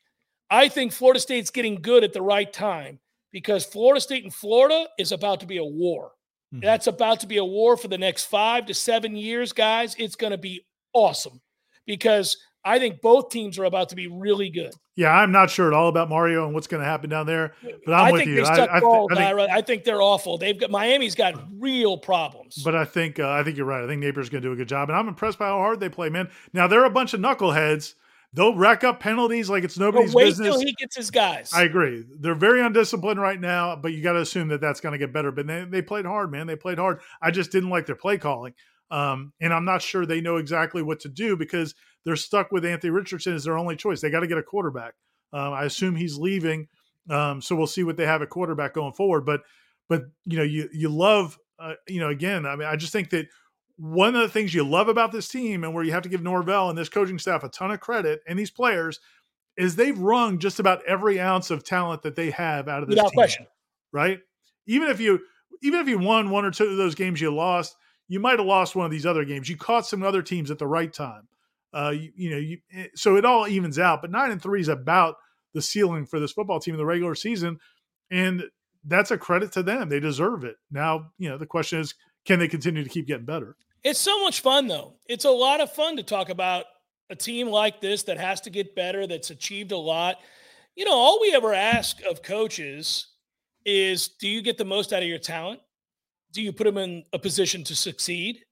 I 0.50 0.68
think 0.68 0.92
Florida 0.92 1.20
State's 1.20 1.50
getting 1.50 1.80
good 1.80 2.02
at 2.02 2.12
the 2.12 2.22
right 2.22 2.52
time 2.52 2.98
because 3.30 3.64
Florida 3.64 4.00
State 4.00 4.24
and 4.24 4.34
Florida 4.34 4.86
is 4.98 5.12
about 5.12 5.40
to 5.40 5.46
be 5.46 5.58
a 5.58 5.64
war. 5.64 6.12
Mm-hmm. 6.52 6.64
That's 6.64 6.86
about 6.88 7.20
to 7.20 7.26
be 7.26 7.36
a 7.36 7.44
war 7.44 7.76
for 7.76 7.88
the 7.88 7.98
next 7.98 8.24
five 8.24 8.66
to 8.66 8.74
seven 8.74 9.14
years, 9.14 9.52
guys. 9.52 9.94
It's 9.98 10.16
going 10.16 10.32
to 10.32 10.38
be 10.38 10.62
awesome 10.92 11.40
because 11.86 12.36
I 12.68 12.78
think 12.78 13.00
both 13.00 13.30
teams 13.30 13.58
are 13.58 13.64
about 13.64 13.88
to 13.88 13.96
be 13.96 14.06
really 14.06 14.50
good. 14.50 14.74
Yeah, 14.94 15.10
I'm 15.10 15.32
not 15.32 15.48
sure 15.48 15.68
at 15.68 15.72
all 15.72 15.88
about 15.88 16.08
Mario 16.08 16.44
and 16.44 16.54
what's 16.54 16.66
going 16.66 16.82
to 16.82 16.88
happen 16.88 17.08
down 17.08 17.24
there, 17.24 17.54
but 17.86 17.94
I'm 17.94 18.06
I 18.06 18.12
with 18.12 18.20
think 18.20 18.30
you. 18.30 18.36
They 18.36 18.44
stuck 18.44 18.68
I, 18.68 18.80
balls, 18.80 19.10
I, 19.12 19.14
think, 19.14 19.50
I, 19.50 19.62
think, 19.62 19.84
they're 19.84 20.02
awful. 20.02 20.36
They've 20.36 20.58
got 20.58 20.70
Miami's 20.70 21.14
got 21.14 21.42
real 21.58 21.96
problems. 21.96 22.62
But 22.62 22.74
I 22.74 22.84
think 22.84 23.18
uh, 23.18 23.30
I 23.30 23.42
think 23.42 23.56
you're 23.56 23.66
right. 23.66 23.82
I 23.82 23.86
think 23.86 24.02
Napier's 24.02 24.28
going 24.28 24.42
to 24.42 24.48
do 24.48 24.52
a 24.52 24.56
good 24.56 24.68
job, 24.68 24.90
and 24.90 24.98
I'm 24.98 25.08
impressed 25.08 25.38
by 25.38 25.46
how 25.46 25.58
hard 25.58 25.80
they 25.80 25.88
play, 25.88 26.10
man. 26.10 26.28
Now 26.52 26.66
they're 26.66 26.84
a 26.84 26.90
bunch 26.90 27.14
of 27.14 27.20
knuckleheads. 27.20 27.94
They'll 28.34 28.54
rack 28.54 28.84
up 28.84 29.00
penalties 29.00 29.48
like 29.48 29.64
it's 29.64 29.78
nobody's 29.78 30.14
wait 30.14 30.26
business. 30.26 30.48
Till 30.48 30.60
he 30.60 30.74
gets 30.74 30.94
his 30.94 31.10
guys. 31.10 31.50
I 31.54 31.62
agree. 31.62 32.04
They're 32.20 32.34
very 32.34 32.60
undisciplined 32.60 33.18
right 33.18 33.40
now, 33.40 33.74
but 33.76 33.92
you 33.92 34.02
got 34.02 34.12
to 34.12 34.20
assume 34.20 34.48
that 34.48 34.60
that's 34.60 34.80
going 34.80 34.92
to 34.92 34.98
get 34.98 35.14
better. 35.14 35.32
But 35.32 35.46
they, 35.46 35.64
they 35.64 35.80
played 35.80 36.04
hard, 36.04 36.30
man. 36.30 36.46
They 36.46 36.56
played 36.56 36.78
hard. 36.78 37.00
I 37.22 37.30
just 37.30 37.50
didn't 37.50 37.70
like 37.70 37.86
their 37.86 37.96
play 37.96 38.18
calling. 38.18 38.52
Um, 38.90 39.32
and 39.40 39.52
I'm 39.52 39.64
not 39.64 39.82
sure 39.82 40.06
they 40.06 40.20
know 40.20 40.36
exactly 40.36 40.82
what 40.82 41.00
to 41.00 41.08
do 41.08 41.36
because 41.36 41.74
they're 42.04 42.16
stuck 42.16 42.52
with 42.52 42.64
Anthony 42.64 42.90
Richardson 42.90 43.34
as 43.34 43.44
their 43.44 43.58
only 43.58 43.76
choice. 43.76 44.00
They 44.00 44.10
got 44.10 44.20
to 44.20 44.26
get 44.26 44.38
a 44.38 44.42
quarterback. 44.42 44.94
Um, 45.32 45.52
I 45.52 45.64
assume 45.64 45.94
he's 45.96 46.16
leaving, 46.16 46.68
um, 47.10 47.42
so 47.42 47.54
we'll 47.54 47.66
see 47.66 47.84
what 47.84 47.96
they 47.96 48.06
have 48.06 48.22
at 48.22 48.30
quarterback 48.30 48.74
going 48.74 48.94
forward. 48.94 49.26
But 49.26 49.42
but 49.88 50.04
you 50.24 50.38
know 50.38 50.42
you 50.42 50.68
you 50.72 50.88
love 50.88 51.38
uh, 51.58 51.74
you 51.86 52.00
know 52.00 52.08
again. 52.08 52.46
I 52.46 52.56
mean 52.56 52.68
I 52.68 52.76
just 52.76 52.92
think 52.92 53.10
that 53.10 53.26
one 53.76 54.16
of 54.16 54.22
the 54.22 54.28
things 54.28 54.54
you 54.54 54.64
love 54.64 54.88
about 54.88 55.12
this 55.12 55.28
team 55.28 55.62
and 55.64 55.72
where 55.72 55.84
you 55.84 55.92
have 55.92 56.02
to 56.02 56.08
give 56.08 56.22
Norvell 56.22 56.68
and 56.68 56.76
this 56.76 56.88
coaching 56.88 57.18
staff 57.18 57.44
a 57.44 57.48
ton 57.48 57.70
of 57.70 57.80
credit 57.80 58.20
and 58.26 58.38
these 58.38 58.50
players 58.50 58.98
is 59.56 59.76
they've 59.76 59.98
wrung 59.98 60.38
just 60.38 60.60
about 60.60 60.84
every 60.86 61.20
ounce 61.20 61.50
of 61.50 61.64
talent 61.64 62.02
that 62.02 62.16
they 62.16 62.30
have 62.30 62.68
out 62.68 62.82
of 62.82 62.88
this 62.88 62.96
Without 62.96 63.10
team, 63.10 63.16
question. 63.16 63.46
right? 63.92 64.20
Even 64.66 64.88
if 64.88 65.00
you 65.00 65.20
even 65.62 65.80
if 65.80 65.88
you 65.88 65.98
won 65.98 66.30
one 66.30 66.44
or 66.44 66.50
two 66.50 66.64
of 66.64 66.76
those 66.76 66.94
games 66.94 67.20
you 67.20 67.34
lost, 67.34 67.76
you 68.06 68.20
might 68.20 68.38
have 68.38 68.46
lost 68.46 68.76
one 68.76 68.86
of 68.86 68.92
these 68.92 69.06
other 69.06 69.24
games. 69.24 69.48
You 69.48 69.56
caught 69.56 69.86
some 69.86 70.02
other 70.02 70.22
teams 70.22 70.50
at 70.50 70.58
the 70.58 70.66
right 70.66 70.92
time. 70.92 71.28
Uh, 71.72 71.90
you, 71.90 72.12
you 72.14 72.30
know, 72.30 72.36
you, 72.38 72.58
eh, 72.72 72.86
so 72.94 73.16
it 73.16 73.24
all 73.24 73.46
evens 73.46 73.78
out. 73.78 74.00
But 74.00 74.10
nine 74.10 74.30
and 74.30 74.42
three 74.42 74.60
is 74.60 74.68
about 74.68 75.16
the 75.54 75.62
ceiling 75.62 76.06
for 76.06 76.20
this 76.20 76.32
football 76.32 76.60
team 76.60 76.74
in 76.74 76.78
the 76.78 76.86
regular 76.86 77.14
season, 77.14 77.58
and 78.10 78.44
that's 78.84 79.10
a 79.10 79.18
credit 79.18 79.52
to 79.52 79.62
them. 79.62 79.88
They 79.88 80.00
deserve 80.00 80.44
it. 80.44 80.56
Now, 80.70 81.10
you 81.18 81.28
know, 81.28 81.38
the 81.38 81.46
question 81.46 81.80
is, 81.80 81.94
can 82.24 82.38
they 82.38 82.48
continue 82.48 82.82
to 82.82 82.88
keep 82.88 83.06
getting 83.06 83.26
better? 83.26 83.56
It's 83.84 84.00
so 84.00 84.22
much 84.22 84.40
fun, 84.40 84.66
though. 84.66 84.94
It's 85.06 85.24
a 85.24 85.30
lot 85.30 85.60
of 85.60 85.72
fun 85.72 85.96
to 85.96 86.02
talk 86.02 86.30
about 86.30 86.66
a 87.10 87.16
team 87.16 87.48
like 87.48 87.80
this 87.80 88.02
that 88.04 88.18
has 88.18 88.40
to 88.42 88.50
get 88.50 88.74
better, 88.74 89.06
that's 89.06 89.30
achieved 89.30 89.72
a 89.72 89.76
lot. 89.76 90.16
You 90.76 90.84
know, 90.84 90.92
all 90.92 91.20
we 91.20 91.32
ever 91.34 91.54
ask 91.54 91.98
of 92.08 92.22
coaches 92.22 93.08
is 93.64 94.08
do 94.08 94.28
you 94.28 94.42
get 94.42 94.58
the 94.58 94.64
most 94.64 94.92
out 94.92 95.02
of 95.02 95.08
your 95.08 95.18
talent? 95.18 95.60
Do 96.32 96.42
you 96.42 96.52
put 96.52 96.64
them 96.64 96.78
in 96.78 97.04
a 97.12 97.18
position 97.18 97.64
to 97.64 97.74
succeed? 97.74 98.44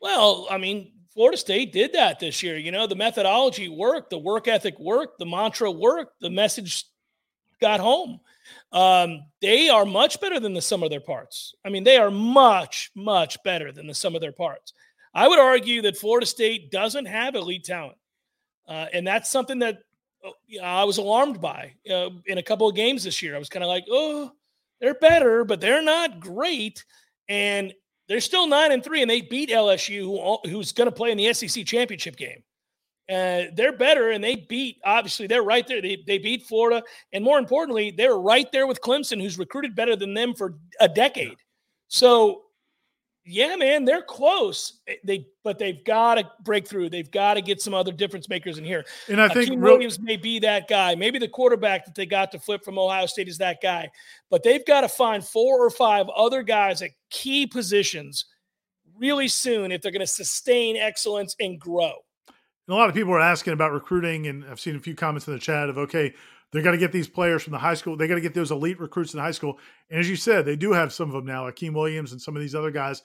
Well, 0.00 0.46
I 0.50 0.58
mean, 0.58 0.92
Florida 1.16 1.38
State 1.38 1.72
did 1.72 1.94
that 1.94 2.20
this 2.20 2.42
year. 2.42 2.58
You 2.58 2.70
know, 2.70 2.86
the 2.86 2.94
methodology 2.94 3.70
worked, 3.70 4.10
the 4.10 4.18
work 4.18 4.48
ethic 4.48 4.78
worked, 4.78 5.18
the 5.18 5.24
mantra 5.24 5.70
worked, 5.70 6.20
the 6.20 6.28
message 6.28 6.84
got 7.58 7.80
home. 7.80 8.20
Um, 8.70 9.24
they 9.40 9.70
are 9.70 9.86
much 9.86 10.20
better 10.20 10.38
than 10.38 10.52
the 10.52 10.60
sum 10.60 10.82
of 10.82 10.90
their 10.90 11.00
parts. 11.00 11.54
I 11.64 11.70
mean, 11.70 11.84
they 11.84 11.96
are 11.96 12.10
much, 12.10 12.90
much 12.94 13.42
better 13.44 13.72
than 13.72 13.86
the 13.86 13.94
sum 13.94 14.14
of 14.14 14.20
their 14.20 14.30
parts. 14.30 14.74
I 15.14 15.26
would 15.26 15.38
argue 15.38 15.80
that 15.82 15.96
Florida 15.96 16.26
State 16.26 16.70
doesn't 16.70 17.06
have 17.06 17.34
elite 17.34 17.64
talent. 17.64 17.96
Uh, 18.68 18.84
and 18.92 19.06
that's 19.06 19.30
something 19.30 19.60
that 19.60 19.78
uh, 20.22 20.60
I 20.62 20.84
was 20.84 20.98
alarmed 20.98 21.40
by 21.40 21.72
uh, 21.90 22.10
in 22.26 22.36
a 22.36 22.42
couple 22.42 22.68
of 22.68 22.76
games 22.76 23.04
this 23.04 23.22
year. 23.22 23.34
I 23.34 23.38
was 23.38 23.48
kind 23.48 23.64
of 23.64 23.68
like, 23.68 23.86
oh, 23.90 24.32
they're 24.82 24.92
better, 24.92 25.44
but 25.44 25.62
they're 25.62 25.82
not 25.82 26.20
great. 26.20 26.84
And 27.26 27.72
they're 28.08 28.20
still 28.20 28.46
nine 28.46 28.72
and 28.72 28.82
three, 28.82 29.02
and 29.02 29.10
they 29.10 29.20
beat 29.20 29.50
LSU, 29.50 30.00
who, 30.02 30.38
who's 30.48 30.72
going 30.72 30.86
to 30.88 30.94
play 30.94 31.10
in 31.10 31.18
the 31.18 31.32
SEC 31.32 31.64
championship 31.64 32.16
game. 32.16 32.42
Uh, 33.08 33.44
they're 33.54 33.76
better, 33.76 34.10
and 34.10 34.22
they 34.22 34.36
beat. 34.36 34.78
Obviously, 34.84 35.26
they're 35.26 35.42
right 35.42 35.66
there. 35.66 35.80
They, 35.80 36.02
they 36.06 36.18
beat 36.18 36.44
Florida, 36.44 36.82
and 37.12 37.22
more 37.22 37.38
importantly, 37.38 37.90
they're 37.90 38.18
right 38.18 38.50
there 38.52 38.66
with 38.66 38.80
Clemson, 38.80 39.20
who's 39.20 39.38
recruited 39.38 39.76
better 39.76 39.96
than 39.96 40.14
them 40.14 40.34
for 40.34 40.54
a 40.80 40.88
decade. 40.88 41.36
So 41.88 42.42
yeah, 43.28 43.56
man, 43.56 43.84
they're 43.84 44.02
close. 44.02 44.80
Eh, 44.86 44.94
they 45.04 45.26
but 45.42 45.58
they've 45.58 45.84
got 45.84 46.14
to 46.14 46.30
break 46.42 46.66
through. 46.66 46.90
They've 46.90 47.10
got 47.10 47.34
to 47.34 47.42
get 47.42 47.60
some 47.60 47.74
other 47.74 47.92
difference 47.92 48.28
makers 48.28 48.56
in 48.56 48.64
here. 48.64 48.84
And 49.08 49.20
I 49.20 49.28
think 49.28 49.50
Hykeem 49.50 49.60
Williams 49.60 49.98
may 49.98 50.16
be 50.16 50.38
that 50.40 50.68
guy. 50.68 50.94
Maybe 50.94 51.18
the 51.18 51.28
quarterback 51.28 51.84
that 51.84 51.94
they 51.94 52.06
got 52.06 52.30
to 52.32 52.38
flip 52.38 52.64
from 52.64 52.78
Ohio 52.78 53.06
State 53.06 53.28
is 53.28 53.38
that 53.38 53.58
guy. 53.60 53.90
But 54.30 54.44
they've 54.44 54.64
got 54.64 54.82
to 54.82 54.88
find 54.88 55.24
four 55.24 55.64
or 55.64 55.70
five 55.70 56.08
other 56.08 56.42
guys 56.42 56.82
at 56.82 56.90
key 57.10 57.46
positions 57.46 58.26
really 58.98 59.28
soon 59.28 59.72
if 59.72 59.82
they're 59.82 59.92
going 59.92 60.00
to 60.00 60.06
sustain 60.06 60.76
excellence 60.76 61.34
and 61.40 61.60
grow. 61.60 61.92
And 62.68 62.74
a 62.74 62.78
lot 62.78 62.88
of 62.88 62.94
people 62.94 63.12
are 63.12 63.20
asking 63.20 63.52
about 63.52 63.72
recruiting, 63.72 64.28
and 64.28 64.44
I've 64.44 64.60
seen 64.60 64.76
a 64.76 64.80
few 64.80 64.94
comments 64.94 65.26
in 65.26 65.34
the 65.34 65.40
chat 65.40 65.68
of 65.68 65.78
okay, 65.78 66.14
they 66.52 66.62
got 66.62 66.70
to 66.70 66.78
get 66.78 66.92
these 66.92 67.08
players 67.08 67.42
from 67.42 67.52
the 67.52 67.58
high 67.58 67.74
school. 67.74 67.96
They 67.96 68.06
got 68.06 68.14
to 68.14 68.20
get 68.20 68.34
those 68.34 68.52
elite 68.52 68.80
recruits 68.80 69.14
in 69.14 69.20
high 69.20 69.32
school. 69.32 69.58
And 69.90 69.98
as 69.98 70.08
you 70.08 70.16
said, 70.16 70.44
they 70.44 70.56
do 70.56 70.72
have 70.72 70.92
some 70.92 71.08
of 71.08 71.14
them 71.14 71.26
now, 71.26 71.50
Hykeem 71.50 71.74
Williams 71.74 72.12
and 72.12 72.22
some 72.22 72.36
of 72.36 72.40
these 72.40 72.54
other 72.54 72.70
guys 72.70 73.02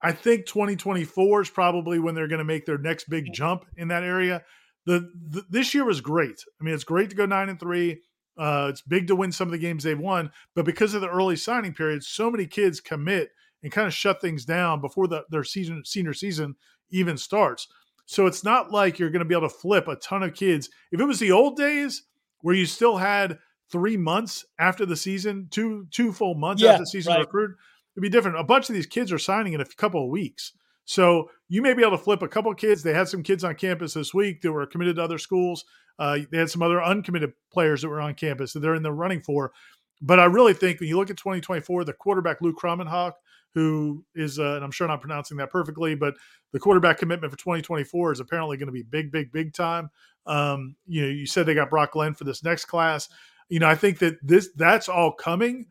I 0.00 0.12
think 0.12 0.46
2024 0.46 1.42
is 1.42 1.50
probably 1.50 1.98
when 1.98 2.14
they're 2.14 2.28
going 2.28 2.38
to 2.38 2.44
make 2.44 2.66
their 2.66 2.78
next 2.78 3.08
big 3.08 3.32
jump 3.32 3.64
in 3.76 3.88
that 3.88 4.04
area. 4.04 4.42
The, 4.86 5.10
the, 5.28 5.44
this 5.50 5.74
year 5.74 5.84
was 5.84 6.00
great. 6.00 6.44
I 6.60 6.64
mean, 6.64 6.74
it's 6.74 6.84
great 6.84 7.10
to 7.10 7.16
go 7.16 7.26
nine 7.26 7.48
and 7.48 7.58
three. 7.58 8.02
Uh, 8.38 8.68
it's 8.70 8.82
big 8.82 9.08
to 9.08 9.16
win 9.16 9.32
some 9.32 9.48
of 9.48 9.52
the 9.52 9.58
games 9.58 9.82
they've 9.82 9.98
won, 9.98 10.30
but 10.54 10.64
because 10.64 10.94
of 10.94 11.00
the 11.00 11.10
early 11.10 11.34
signing 11.34 11.74
period, 11.74 12.04
so 12.04 12.30
many 12.30 12.46
kids 12.46 12.80
commit 12.80 13.30
and 13.64 13.72
kind 13.72 13.88
of 13.88 13.92
shut 13.94 14.20
things 14.20 14.44
down 14.44 14.80
before 14.80 15.08
the, 15.08 15.24
their 15.30 15.42
season 15.42 15.82
senior 15.84 16.14
season 16.14 16.54
even 16.90 17.18
starts. 17.18 17.66
So 18.06 18.26
it's 18.26 18.44
not 18.44 18.70
like 18.70 18.98
you're 18.98 19.10
going 19.10 19.20
to 19.20 19.28
be 19.28 19.34
able 19.34 19.48
to 19.48 19.54
flip 19.54 19.88
a 19.88 19.96
ton 19.96 20.22
of 20.22 20.34
kids. 20.34 20.70
If 20.92 21.00
it 21.00 21.04
was 21.04 21.18
the 21.18 21.32
old 21.32 21.56
days 21.56 22.04
where 22.40 22.54
you 22.54 22.64
still 22.64 22.96
had 22.96 23.38
three 23.70 23.96
months 23.96 24.46
after 24.58 24.86
the 24.86 24.96
season, 24.96 25.48
two 25.50 25.86
two 25.90 26.12
full 26.12 26.34
months 26.34 26.62
yeah, 26.62 26.70
after 26.70 26.82
the 26.82 26.86
season 26.86 27.12
right. 27.12 27.20
recruit, 27.20 27.56
it'd 27.98 28.12
be 28.12 28.16
different. 28.16 28.38
A 28.38 28.44
bunch 28.44 28.68
of 28.68 28.76
these 28.76 28.86
kids 28.86 29.10
are 29.10 29.18
signing 29.18 29.54
in 29.54 29.60
a 29.60 29.64
couple 29.64 30.04
of 30.04 30.08
weeks. 30.08 30.52
So 30.84 31.30
you 31.48 31.62
may 31.62 31.74
be 31.74 31.82
able 31.82 31.98
to 31.98 32.02
flip 32.02 32.22
a 32.22 32.28
couple 32.28 32.52
of 32.52 32.56
kids. 32.56 32.82
They 32.82 32.94
had 32.94 33.08
some 33.08 33.24
kids 33.24 33.42
on 33.42 33.56
campus 33.56 33.94
this 33.94 34.14
week 34.14 34.40
that 34.42 34.52
were 34.52 34.66
committed 34.66 34.96
to 34.96 35.02
other 35.02 35.18
schools. 35.18 35.64
Uh, 35.98 36.20
they 36.30 36.38
had 36.38 36.48
some 36.48 36.62
other 36.62 36.80
uncommitted 36.80 37.32
players 37.52 37.82
that 37.82 37.88
were 37.88 38.00
on 38.00 38.14
campus 38.14 38.52
that 38.52 38.60
they're 38.60 38.76
in 38.76 38.84
the 38.84 38.92
running 38.92 39.20
for. 39.20 39.52
But 40.00 40.20
I 40.20 40.26
really 40.26 40.54
think 40.54 40.78
when 40.78 40.88
you 40.88 40.96
look 40.96 41.10
at 41.10 41.16
2024, 41.16 41.84
the 41.84 41.92
quarterback 41.92 42.40
Luke 42.40 42.56
Kromenhoek, 42.56 43.14
who 43.52 44.04
is, 44.14 44.38
uh, 44.38 44.54
and 44.54 44.64
I'm 44.64 44.70
sure 44.70 44.86
not 44.86 45.00
pronouncing 45.00 45.36
that 45.38 45.50
perfectly, 45.50 45.96
but 45.96 46.14
the 46.52 46.60
quarterback 46.60 46.98
commitment 46.98 47.32
for 47.32 47.38
2024 47.38 48.12
is 48.12 48.20
apparently 48.20 48.56
going 48.56 48.68
to 48.68 48.72
be 48.72 48.84
big, 48.84 49.10
big, 49.10 49.32
big 49.32 49.52
time. 49.52 49.90
Um, 50.24 50.76
you 50.86 51.02
know, 51.02 51.08
you 51.08 51.26
said 51.26 51.46
they 51.46 51.54
got 51.54 51.68
Brock 51.68 51.92
Glenn 51.92 52.14
for 52.14 52.22
this 52.22 52.44
next 52.44 52.66
class. 52.66 53.08
You 53.48 53.58
know, 53.58 53.68
I 53.68 53.74
think 53.74 53.98
that 53.98 54.18
this 54.22 54.50
that's 54.54 54.88
all 54.88 55.10
coming. 55.10 55.66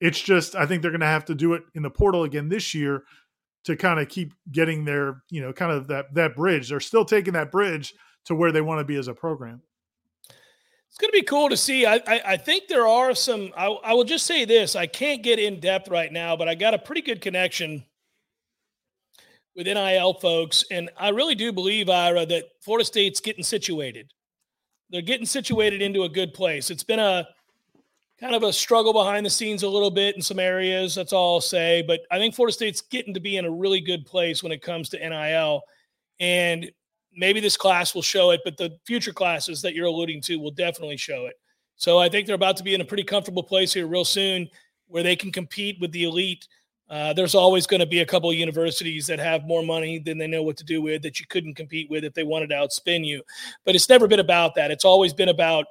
It's 0.00 0.20
just 0.20 0.54
I 0.54 0.66
think 0.66 0.82
they're 0.82 0.90
going 0.90 1.00
to 1.00 1.06
have 1.06 1.24
to 1.26 1.34
do 1.34 1.54
it 1.54 1.62
in 1.74 1.82
the 1.82 1.90
portal 1.90 2.24
again 2.24 2.48
this 2.48 2.74
year 2.74 3.04
to 3.64 3.76
kind 3.76 3.98
of 3.98 4.08
keep 4.08 4.32
getting 4.52 4.84
their 4.84 5.22
you 5.30 5.40
know 5.40 5.52
kind 5.52 5.72
of 5.72 5.88
that 5.88 6.14
that 6.14 6.36
bridge. 6.36 6.68
They're 6.68 6.80
still 6.80 7.04
taking 7.04 7.34
that 7.34 7.50
bridge 7.50 7.94
to 8.26 8.34
where 8.34 8.52
they 8.52 8.60
want 8.60 8.80
to 8.80 8.84
be 8.84 8.96
as 8.96 9.08
a 9.08 9.14
program. 9.14 9.62
It's 10.88 10.98
going 10.98 11.10
to 11.10 11.18
be 11.18 11.22
cool 11.22 11.50
to 11.50 11.56
see. 11.56 11.84
I, 11.84 11.96
I, 12.06 12.20
I 12.24 12.36
think 12.36 12.68
there 12.68 12.86
are 12.86 13.14
some. 13.14 13.52
I, 13.56 13.66
I 13.66 13.92
will 13.92 14.04
just 14.04 14.26
say 14.26 14.44
this: 14.44 14.76
I 14.76 14.86
can't 14.86 15.22
get 15.22 15.38
in 15.38 15.60
depth 15.60 15.88
right 15.88 16.12
now, 16.12 16.36
but 16.36 16.48
I 16.48 16.54
got 16.54 16.74
a 16.74 16.78
pretty 16.78 17.02
good 17.02 17.20
connection 17.20 17.84
with 19.54 19.66
NIL 19.66 20.14
folks, 20.14 20.64
and 20.70 20.90
I 20.96 21.08
really 21.08 21.34
do 21.34 21.52
believe 21.52 21.88
Ira 21.88 22.26
that 22.26 22.44
Florida 22.62 22.84
State's 22.84 23.20
getting 23.20 23.44
situated. 23.44 24.12
They're 24.90 25.02
getting 25.02 25.26
situated 25.26 25.82
into 25.82 26.04
a 26.04 26.08
good 26.08 26.32
place. 26.32 26.70
It's 26.70 26.84
been 26.84 27.00
a 27.00 27.26
kind 28.18 28.34
of 28.34 28.42
a 28.42 28.52
struggle 28.52 28.92
behind 28.92 29.26
the 29.26 29.30
scenes 29.30 29.62
a 29.62 29.68
little 29.68 29.90
bit 29.90 30.16
in 30.16 30.22
some 30.22 30.38
areas. 30.38 30.94
That's 30.94 31.12
all 31.12 31.34
I'll 31.34 31.40
say. 31.40 31.84
But 31.86 32.00
I 32.10 32.18
think 32.18 32.34
Florida 32.34 32.52
State's 32.52 32.80
getting 32.80 33.14
to 33.14 33.20
be 33.20 33.36
in 33.36 33.44
a 33.44 33.50
really 33.50 33.80
good 33.80 34.06
place 34.06 34.42
when 34.42 34.52
it 34.52 34.62
comes 34.62 34.88
to 34.90 34.98
NIL. 34.98 35.62
And 36.18 36.70
maybe 37.14 37.40
this 37.40 37.56
class 37.56 37.94
will 37.94 38.02
show 38.02 38.30
it, 38.30 38.40
but 38.44 38.56
the 38.56 38.78
future 38.86 39.12
classes 39.12 39.60
that 39.62 39.74
you're 39.74 39.86
alluding 39.86 40.20
to 40.22 40.36
will 40.36 40.50
definitely 40.50 40.96
show 40.96 41.26
it. 41.26 41.34
So 41.76 41.98
I 41.98 42.08
think 42.08 42.26
they're 42.26 42.34
about 42.34 42.56
to 42.58 42.64
be 42.64 42.74
in 42.74 42.80
a 42.80 42.86
pretty 42.86 43.04
comfortable 43.04 43.42
place 43.42 43.74
here 43.74 43.86
real 43.86 44.04
soon 44.04 44.48
where 44.86 45.02
they 45.02 45.16
can 45.16 45.30
compete 45.30 45.78
with 45.80 45.92
the 45.92 46.04
elite. 46.04 46.46
Uh, 46.88 47.12
there's 47.12 47.34
always 47.34 47.66
going 47.66 47.80
to 47.80 47.86
be 47.86 48.00
a 48.00 48.06
couple 48.06 48.30
of 48.30 48.36
universities 48.36 49.06
that 49.08 49.18
have 49.18 49.44
more 49.44 49.62
money 49.62 49.98
than 49.98 50.16
they 50.16 50.26
know 50.26 50.42
what 50.42 50.56
to 50.56 50.64
do 50.64 50.80
with 50.80 51.02
that 51.02 51.18
you 51.18 51.26
couldn't 51.28 51.54
compete 51.54 51.90
with 51.90 52.04
if 52.04 52.14
they 52.14 52.22
wanted 52.22 52.48
to 52.48 52.54
outspin 52.54 53.04
you. 53.04 53.20
But 53.64 53.74
it's 53.74 53.88
never 53.88 54.06
been 54.06 54.20
about 54.20 54.54
that. 54.54 54.70
It's 54.70 54.84
always 54.84 55.12
been 55.12 55.28
about 55.28 55.66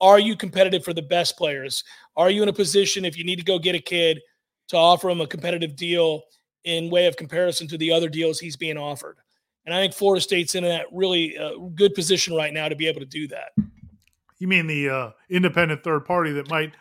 are 0.00 0.18
you 0.18 0.36
competitive 0.36 0.84
for 0.84 0.94
the 0.94 1.02
best 1.02 1.36
players? 1.36 1.84
Are 2.16 2.30
you 2.30 2.42
in 2.42 2.48
a 2.48 2.52
position 2.52 3.04
if 3.04 3.18
you 3.18 3.24
need 3.24 3.36
to 3.36 3.44
go 3.44 3.58
get 3.58 3.74
a 3.74 3.80
kid 3.80 4.20
to 4.68 4.76
offer 4.76 5.10
him 5.10 5.20
a 5.20 5.26
competitive 5.26 5.76
deal 5.76 6.22
in 6.64 6.90
way 6.90 7.06
of 7.06 7.16
comparison 7.16 7.66
to 7.68 7.78
the 7.78 7.92
other 7.92 8.08
deals 8.08 8.38
he's 8.38 8.56
being 8.56 8.78
offered? 8.78 9.18
And 9.66 9.74
I 9.74 9.80
think 9.80 9.92
Florida 9.92 10.20
State's 10.20 10.54
in 10.54 10.64
that 10.64 10.86
really 10.90 11.36
uh, 11.36 11.52
good 11.74 11.94
position 11.94 12.34
right 12.34 12.52
now 12.52 12.68
to 12.68 12.76
be 12.76 12.86
able 12.86 13.00
to 13.00 13.06
do 13.06 13.28
that. 13.28 13.52
You 14.38 14.48
mean 14.48 14.66
the 14.66 14.88
uh, 14.88 15.10
independent 15.28 15.84
third 15.84 16.06
party 16.06 16.32
that 16.32 16.48
might 16.48 16.72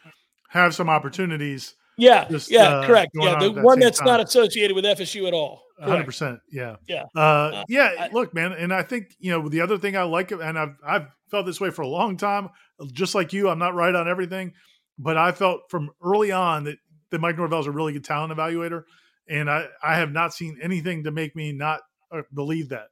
have 0.50 0.74
some 0.74 0.90
opportunities? 0.90 1.76
Yeah, 1.98 2.26
just, 2.30 2.50
yeah, 2.50 2.70
uh, 2.70 2.88
correct. 2.88 3.12
Yeah, 3.14 3.38
the 3.38 3.52
that 3.52 3.64
one 3.64 3.80
that's 3.80 4.00
time. 4.00 4.08
not 4.08 4.20
associated 4.22 4.74
with 4.74 4.86
FSU 4.86 5.28
at 5.28 5.34
all. 5.34 5.64
Hundred 5.82 6.06
percent. 6.06 6.40
Yeah, 6.50 6.78
yeah, 6.88 7.06
uh, 7.16 7.20
uh, 7.20 7.64
yeah. 7.68 7.92
I, 8.00 8.10
look, 8.12 8.34
man, 8.34 8.54
and 8.54 8.74
I 8.74 8.84
think 8.84 9.16
you 9.20 9.32
know 9.32 9.48
the 9.48 9.62
other 9.62 9.78
thing 9.78 9.96
I 9.96 10.04
like, 10.04 10.32
and 10.32 10.58
I've 10.58 10.76
I've 10.86 11.08
felt 11.30 11.46
this 11.46 11.60
way 11.60 11.72
for 11.72 11.82
a 11.82 11.88
long 11.88 12.18
time 12.18 12.50
just 12.92 13.16
like 13.16 13.34
you, 13.34 13.50
I'm 13.50 13.60
not 13.60 13.76
right 13.76 13.94
on 13.94 14.08
everything, 14.08 14.54
but 14.98 15.18
I 15.18 15.32
felt 15.32 15.70
from 15.70 15.92
early 16.04 16.32
on 16.32 16.66
that, 16.66 16.78
that 17.12 17.22
Mike 17.22 17.38
Norvell 17.38 17.60
is 17.60 17.68
a 17.68 17.72
really 17.72 17.94
good 17.94 18.04
talent 18.04 18.34
evaluator. 18.34 18.84
And 19.28 19.50
I, 19.50 19.68
I 19.84 19.96
have 19.96 20.12
not 20.12 20.34
seen 20.34 20.58
anything 20.62 21.04
to 21.04 21.12
make 21.12 21.36
me 21.36 21.52
not 21.52 21.82
uh, 22.12 22.22
believe 22.34 22.70
that. 22.70 22.88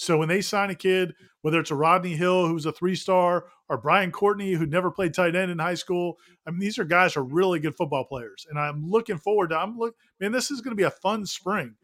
So 0.00 0.16
when 0.16 0.28
they 0.28 0.40
sign 0.40 0.70
a 0.70 0.74
kid, 0.74 1.14
whether 1.42 1.60
it's 1.60 1.70
a 1.70 1.74
Rodney 1.74 2.16
Hill 2.16 2.46
who's 2.46 2.64
a 2.64 2.72
three 2.72 2.94
star 2.94 3.44
or 3.68 3.76
Brian 3.76 4.10
Courtney 4.10 4.52
who 4.52 4.64
never 4.64 4.90
played 4.90 5.12
tight 5.12 5.36
end 5.36 5.50
in 5.50 5.58
high 5.58 5.74
school, 5.74 6.16
I 6.46 6.50
mean 6.50 6.60
these 6.60 6.78
are 6.78 6.84
guys 6.84 7.12
who 7.12 7.20
are 7.20 7.24
really 7.24 7.60
good 7.60 7.76
football 7.76 8.04
players, 8.04 8.46
and 8.48 8.58
I'm 8.58 8.88
looking 8.88 9.18
forward 9.18 9.50
to. 9.50 9.58
I'm 9.58 9.76
look, 9.78 9.94
man, 10.18 10.32
this 10.32 10.50
is 10.50 10.62
going 10.62 10.72
to 10.72 10.80
be 10.80 10.84
a 10.84 10.90
fun 10.90 11.26
spring. 11.26 11.74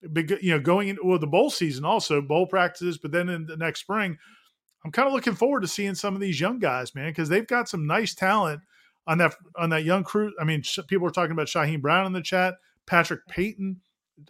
You 0.00 0.52
know, 0.52 0.60
going 0.60 0.88
into 0.88 1.02
well, 1.04 1.18
the 1.18 1.26
bowl 1.26 1.50
season 1.50 1.84
also 1.84 2.22
bowl 2.22 2.46
practices, 2.46 2.96
but 2.96 3.12
then 3.12 3.28
in 3.28 3.44
the 3.44 3.58
next 3.58 3.80
spring, 3.80 4.16
I'm 4.86 4.92
kind 4.92 5.08
of 5.08 5.14
looking 5.14 5.34
forward 5.34 5.62
to 5.62 5.66
seeing 5.66 5.96
some 5.96 6.14
of 6.14 6.20
these 6.20 6.40
young 6.40 6.60
guys, 6.60 6.94
man, 6.94 7.10
because 7.10 7.28
they've 7.28 7.46
got 7.46 7.68
some 7.68 7.88
nice 7.88 8.14
talent 8.14 8.60
on 9.04 9.18
that 9.18 9.34
on 9.56 9.70
that 9.70 9.82
young 9.82 10.04
crew. 10.04 10.32
I 10.40 10.44
mean, 10.44 10.62
sh- 10.62 10.78
people 10.86 11.08
are 11.08 11.10
talking 11.10 11.32
about 11.32 11.48
Shyheim 11.48 11.82
Brown 11.82 12.06
in 12.06 12.12
the 12.12 12.22
chat, 12.22 12.54
Patrick 12.86 13.26
Payton, 13.26 13.80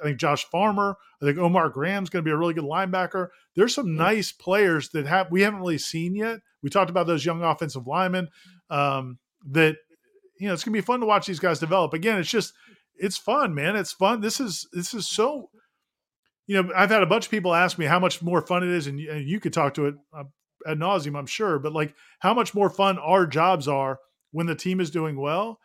I 0.01 0.05
think 0.05 0.19
Josh 0.19 0.47
Farmer, 0.47 0.97
I 1.21 1.27
think 1.27 1.37
Omar 1.37 1.69
Graham's 1.69 2.09
going 2.09 2.25
to 2.25 2.27
be 2.27 2.33
a 2.33 2.37
really 2.39 2.55
good 2.55 2.65
linebacker. 2.65 3.29
There's 3.55 3.75
some 3.75 3.97
nice 3.97 4.33
players 4.33 4.89
that 4.91 5.05
have 5.07 5.31
we 5.31 5.43
haven't 5.43 5.61
really 5.61 5.77
seen 5.77 6.15
yet. 6.15 6.41
We 6.63 6.71
talked 6.71 6.89
about 6.89 7.07
those 7.07 7.27
young 7.27 7.43
offensive 7.43 7.87
linemen 7.87 8.29
um, 8.71 9.19
that 9.51 9.77
you 10.41 10.49
know 10.49 10.55
it's 10.55 10.65
going 10.65 10.73
to 10.73 10.81
be 10.81 10.87
fun 10.87 11.01
to 11.01 11.07
watch 11.07 11.27
these 11.27 11.39
guys 11.39 11.59
develop. 11.59 11.93
Again, 11.93 12.19
it's 12.19 12.31
just 12.31 12.55
it's 12.97 13.19
fun, 13.19 13.55
man. 13.55 13.77
It's 13.77 13.93
fun. 13.93 14.23
This 14.23 14.41
is 14.41 14.67
this 14.73 14.95
is 14.95 15.07
so. 15.07 15.51
You 16.47 16.63
know, 16.63 16.71
I've 16.77 16.91
had 16.91 17.03
a 17.03 17.07
bunch 17.07 17.25
of 17.25 17.31
people 17.33 17.53
ask 17.53 17.77
me 17.77 17.87
how 17.87 17.99
much 17.99 18.23
more 18.23 18.41
fun 18.41 18.63
it 18.63 18.69
is, 18.69 18.87
and, 18.87 19.01
and 19.01 19.29
you 19.29 19.41
could 19.41 19.53
talk 19.53 19.75
to 19.75 19.87
it 19.87 19.97
uh, 20.17 20.23
ad 20.67 20.79
nauseum, 20.79 21.19
I'm 21.19 21.27
sure, 21.27 21.59
but 21.59 21.73
like 21.73 21.95
how 22.21 22.35
much 22.35 22.55
more 22.55 22.71
fun 22.71 22.99
our 22.99 23.27
jobs 23.27 23.69
are 23.69 23.99
when 24.33 24.47
the 24.47 24.55
team 24.55 24.81
is 24.81 24.91
doing 24.91 25.17
well. 25.19 25.59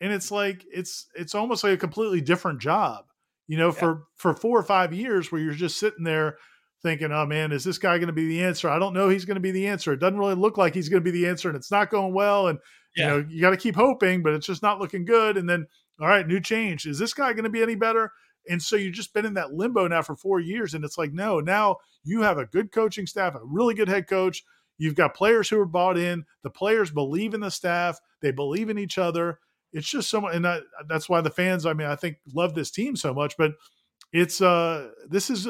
And 0.00 0.12
it's 0.12 0.30
like 0.30 0.64
it's 0.72 1.06
it's 1.14 1.34
almost 1.34 1.64
like 1.64 1.72
a 1.72 1.78
completely 1.78 2.20
different 2.20 2.60
job. 2.60 3.04
You 3.46 3.56
know, 3.56 3.68
yeah. 3.68 3.80
for 3.80 4.04
for 4.16 4.34
four 4.34 4.58
or 4.58 4.62
five 4.62 4.92
years 4.92 5.32
where 5.32 5.40
you're 5.40 5.52
just 5.52 5.78
sitting 5.78 6.04
there 6.04 6.36
thinking, 6.82 7.10
oh 7.10 7.26
man, 7.26 7.50
is 7.50 7.64
this 7.64 7.78
guy 7.78 7.98
going 7.98 8.08
to 8.08 8.12
be 8.12 8.28
the 8.28 8.42
answer? 8.42 8.68
I 8.68 8.78
don't 8.78 8.94
know 8.94 9.08
he's 9.08 9.24
going 9.24 9.36
to 9.36 9.40
be 9.40 9.50
the 9.50 9.66
answer. 9.66 9.92
It 9.92 10.00
doesn't 10.00 10.18
really 10.18 10.34
look 10.34 10.56
like 10.56 10.74
he's 10.74 10.88
going 10.88 11.02
to 11.02 11.10
be 11.10 11.18
the 11.18 11.26
answer, 11.26 11.48
and 11.48 11.56
it's 11.56 11.70
not 11.70 11.90
going 11.90 12.14
well. 12.14 12.48
And 12.48 12.58
yeah. 12.96 13.04
you 13.04 13.10
know, 13.10 13.28
you 13.28 13.40
got 13.40 13.50
to 13.50 13.56
keep 13.56 13.74
hoping, 13.74 14.22
but 14.22 14.34
it's 14.34 14.46
just 14.46 14.62
not 14.62 14.78
looking 14.78 15.04
good. 15.04 15.36
And 15.36 15.48
then, 15.48 15.66
all 16.00 16.06
right, 16.06 16.26
new 16.26 16.40
change. 16.40 16.86
Is 16.86 16.98
this 16.98 17.14
guy 17.14 17.32
going 17.32 17.44
to 17.44 17.50
be 17.50 17.62
any 17.62 17.74
better? 17.74 18.12
And 18.48 18.62
so 18.62 18.76
you've 18.76 18.94
just 18.94 19.12
been 19.12 19.26
in 19.26 19.34
that 19.34 19.52
limbo 19.52 19.86
now 19.88 20.02
for 20.02 20.16
four 20.16 20.40
years. 20.40 20.74
And 20.74 20.84
it's 20.84 20.98
like, 20.98 21.12
no, 21.12 21.40
now 21.40 21.76
you 22.04 22.22
have 22.22 22.38
a 22.38 22.46
good 22.46 22.72
coaching 22.72 23.06
staff, 23.06 23.34
a 23.34 23.40
really 23.42 23.74
good 23.74 23.88
head 23.88 24.08
coach. 24.08 24.42
You've 24.78 24.94
got 24.94 25.14
players 25.14 25.48
who 25.48 25.60
are 25.60 25.66
bought 25.66 25.98
in. 25.98 26.24
The 26.42 26.50
players 26.50 26.90
believe 26.90 27.34
in 27.34 27.40
the 27.40 27.50
staff, 27.50 27.98
they 28.22 28.30
believe 28.30 28.70
in 28.70 28.78
each 28.78 28.96
other. 28.96 29.38
It's 29.72 29.88
just 29.88 30.08
so 30.08 30.20
much. 30.20 30.34
And 30.34 30.44
that, 30.44 30.62
that's 30.88 31.08
why 31.08 31.20
the 31.20 31.30
fans, 31.30 31.66
I 31.66 31.72
mean, 31.74 31.88
I 31.88 31.96
think 31.96 32.16
love 32.32 32.54
this 32.54 32.70
team 32.70 32.96
so 32.96 33.12
much. 33.12 33.36
But 33.36 33.52
it's, 34.12 34.40
uh, 34.40 34.88
this 35.08 35.30
is, 35.30 35.48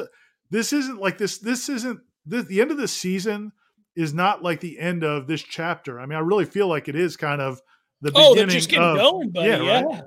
this 0.49 0.73
isn't 0.73 0.99
like 0.99 1.17
this, 1.17 1.37
this 1.37 1.69
isn't, 1.69 1.99
this, 2.25 2.45
the 2.45 2.59
end 2.59 2.71
of 2.71 2.77
this 2.77 2.91
season 2.91 3.53
is 3.95 4.13
not 4.13 4.43
like 4.43 4.59
the 4.59 4.79
end 4.79 5.03
of 5.03 5.27
this 5.27 5.41
chapter. 5.41 5.99
I 5.99 6.05
mean, 6.05 6.17
I 6.17 6.21
really 6.21 6.45
feel 6.45 6.67
like 6.67 6.87
it 6.87 6.95
is 6.95 7.15
kind 7.15 7.41
of 7.41 7.61
the 8.01 8.11
oh, 8.15 8.33
beginning. 8.33 8.35
they're 8.35 8.47
just 8.47 8.69
getting 8.69 8.87
of, 8.87 8.97
going, 8.97 9.29
buddy. 9.29 9.49
Yeah. 9.49 9.57
Right? 9.57 9.85
Yeah. 9.89 10.01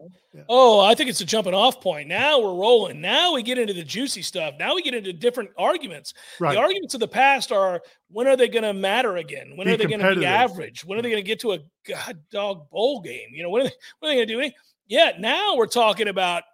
Oh, 0.49 0.81
I 0.81 0.95
think 0.95 1.11
it's 1.11 1.21
a 1.21 1.27
jumping 1.27 1.53
off 1.53 1.81
point. 1.81 2.09
Now 2.09 2.41
we're 2.41 2.55
rolling. 2.55 3.01
Now 3.01 3.35
we 3.35 3.43
get 3.43 3.59
into 3.59 3.75
the 3.75 3.85
juicy 3.85 4.23
stuff. 4.23 4.55
Now 4.59 4.75
we 4.75 4.83
get 4.83 4.95
into 4.95 5.13
different 5.13 5.51
arguments. 5.59 6.15
Right. 6.41 6.55
The 6.55 6.61
arguments 6.61 6.95
of 6.95 7.01
the 7.01 7.09
past 7.09 7.53
are 7.53 7.83
when 8.11 8.27
are 8.27 8.37
they 8.37 8.49
going 8.49 8.63
to 8.63 8.73
matter 8.73 9.17
again? 9.19 9.53
When 9.57 9.67
be 9.67 9.75
are 9.75 9.77
they 9.77 9.85
going 9.85 10.01
to 10.01 10.17
be 10.17 10.25
average? 10.25 10.85
When 10.87 10.99
are 10.99 11.03
they 11.03 11.09
mm. 11.09 11.13
going 11.13 11.25
to 11.25 11.29
get 11.29 11.41
to 11.41 11.53
a 11.53 11.59
god 11.87 12.19
dog 12.31 12.71
bowl 12.71 13.03
game? 13.03 13.29
You 13.33 13.43
know, 13.43 13.51
when 13.51 13.63
are 13.63 13.65
they, 13.65 13.75
what 13.99 14.09
are 14.09 14.11
they 14.13 14.17
going 14.17 14.29
to 14.29 14.49
do? 14.49 14.55
Yeah, 14.87 15.13
now 15.19 15.57
we're 15.57 15.67
talking 15.67 16.09
about 16.09 16.45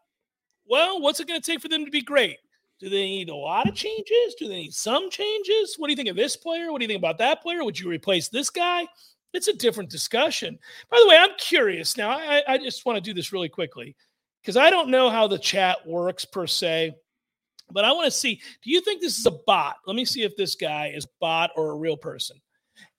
well, 0.68 1.01
what's 1.01 1.18
it 1.18 1.26
going 1.26 1.41
to 1.41 1.51
take 1.51 1.61
for 1.61 1.68
them 1.68 1.85
to 1.85 1.91
be 1.91 2.03
great? 2.03 2.37
Do 2.81 2.89
they 2.89 3.07
need 3.07 3.29
a 3.31 3.35
lot 3.35 3.68
of 3.68 3.74
changes? 3.74 4.35
Do 4.39 4.49
they 4.49 4.57
need 4.57 4.74
some 4.74 5.11
changes? 5.11 5.74
What 5.76 5.89
do 5.89 5.93
you 5.93 5.97
think 5.97 6.09
of 6.09 6.16
this 6.16 6.37
player? 6.37 6.70
What 6.70 6.79
do 6.79 6.85
you 6.85 6.89
think 6.89 7.01
about 7.01 7.18
that 7.18 7.43
player? 7.43 7.64
Would 7.64 7.79
you 7.79 7.89
replace 7.89 8.29
this 8.29 8.51
guy? 8.51 8.87
It's 9.35 9.49
a 9.49 9.55
different 9.55 9.91
discussion. 9.91 10.57
By 10.91 10.99
the 11.03 11.09
way, 11.09 11.16
I'm 11.16 11.35
curious 11.39 11.97
now. 11.97 12.11
I, 12.11 12.43
I 12.47 12.59
just 12.59 12.87
want 12.87 12.97
to 12.97 13.01
do 13.01 13.14
this 13.14 13.33
really 13.33 13.49
quickly 13.49 13.97
because 14.43 14.57
I 14.57 14.70
don't 14.70 14.91
know 14.91 15.11
how 15.11 15.26
the 15.26 15.39
chat 15.39 15.79
works 15.87 16.24
per 16.24 16.47
se, 16.47 16.95
but 17.70 17.85
I 17.85 17.93
want 17.93 18.07
to 18.07 18.11
see. 18.11 18.41
Do 18.62 18.70
you 18.70 18.81
think 18.81 19.01
this 19.01 19.18
is 19.18 19.26
a 19.26 19.39
bot? 19.47 19.76
Let 19.87 19.97
me 19.97 20.05
see 20.05 20.22
if 20.22 20.37
this 20.37 20.55
guy 20.55 20.93
is 20.95 21.07
bot 21.20 21.51
or 21.57 21.70
a 21.70 21.76
real 21.76 21.97
person. 21.97 22.37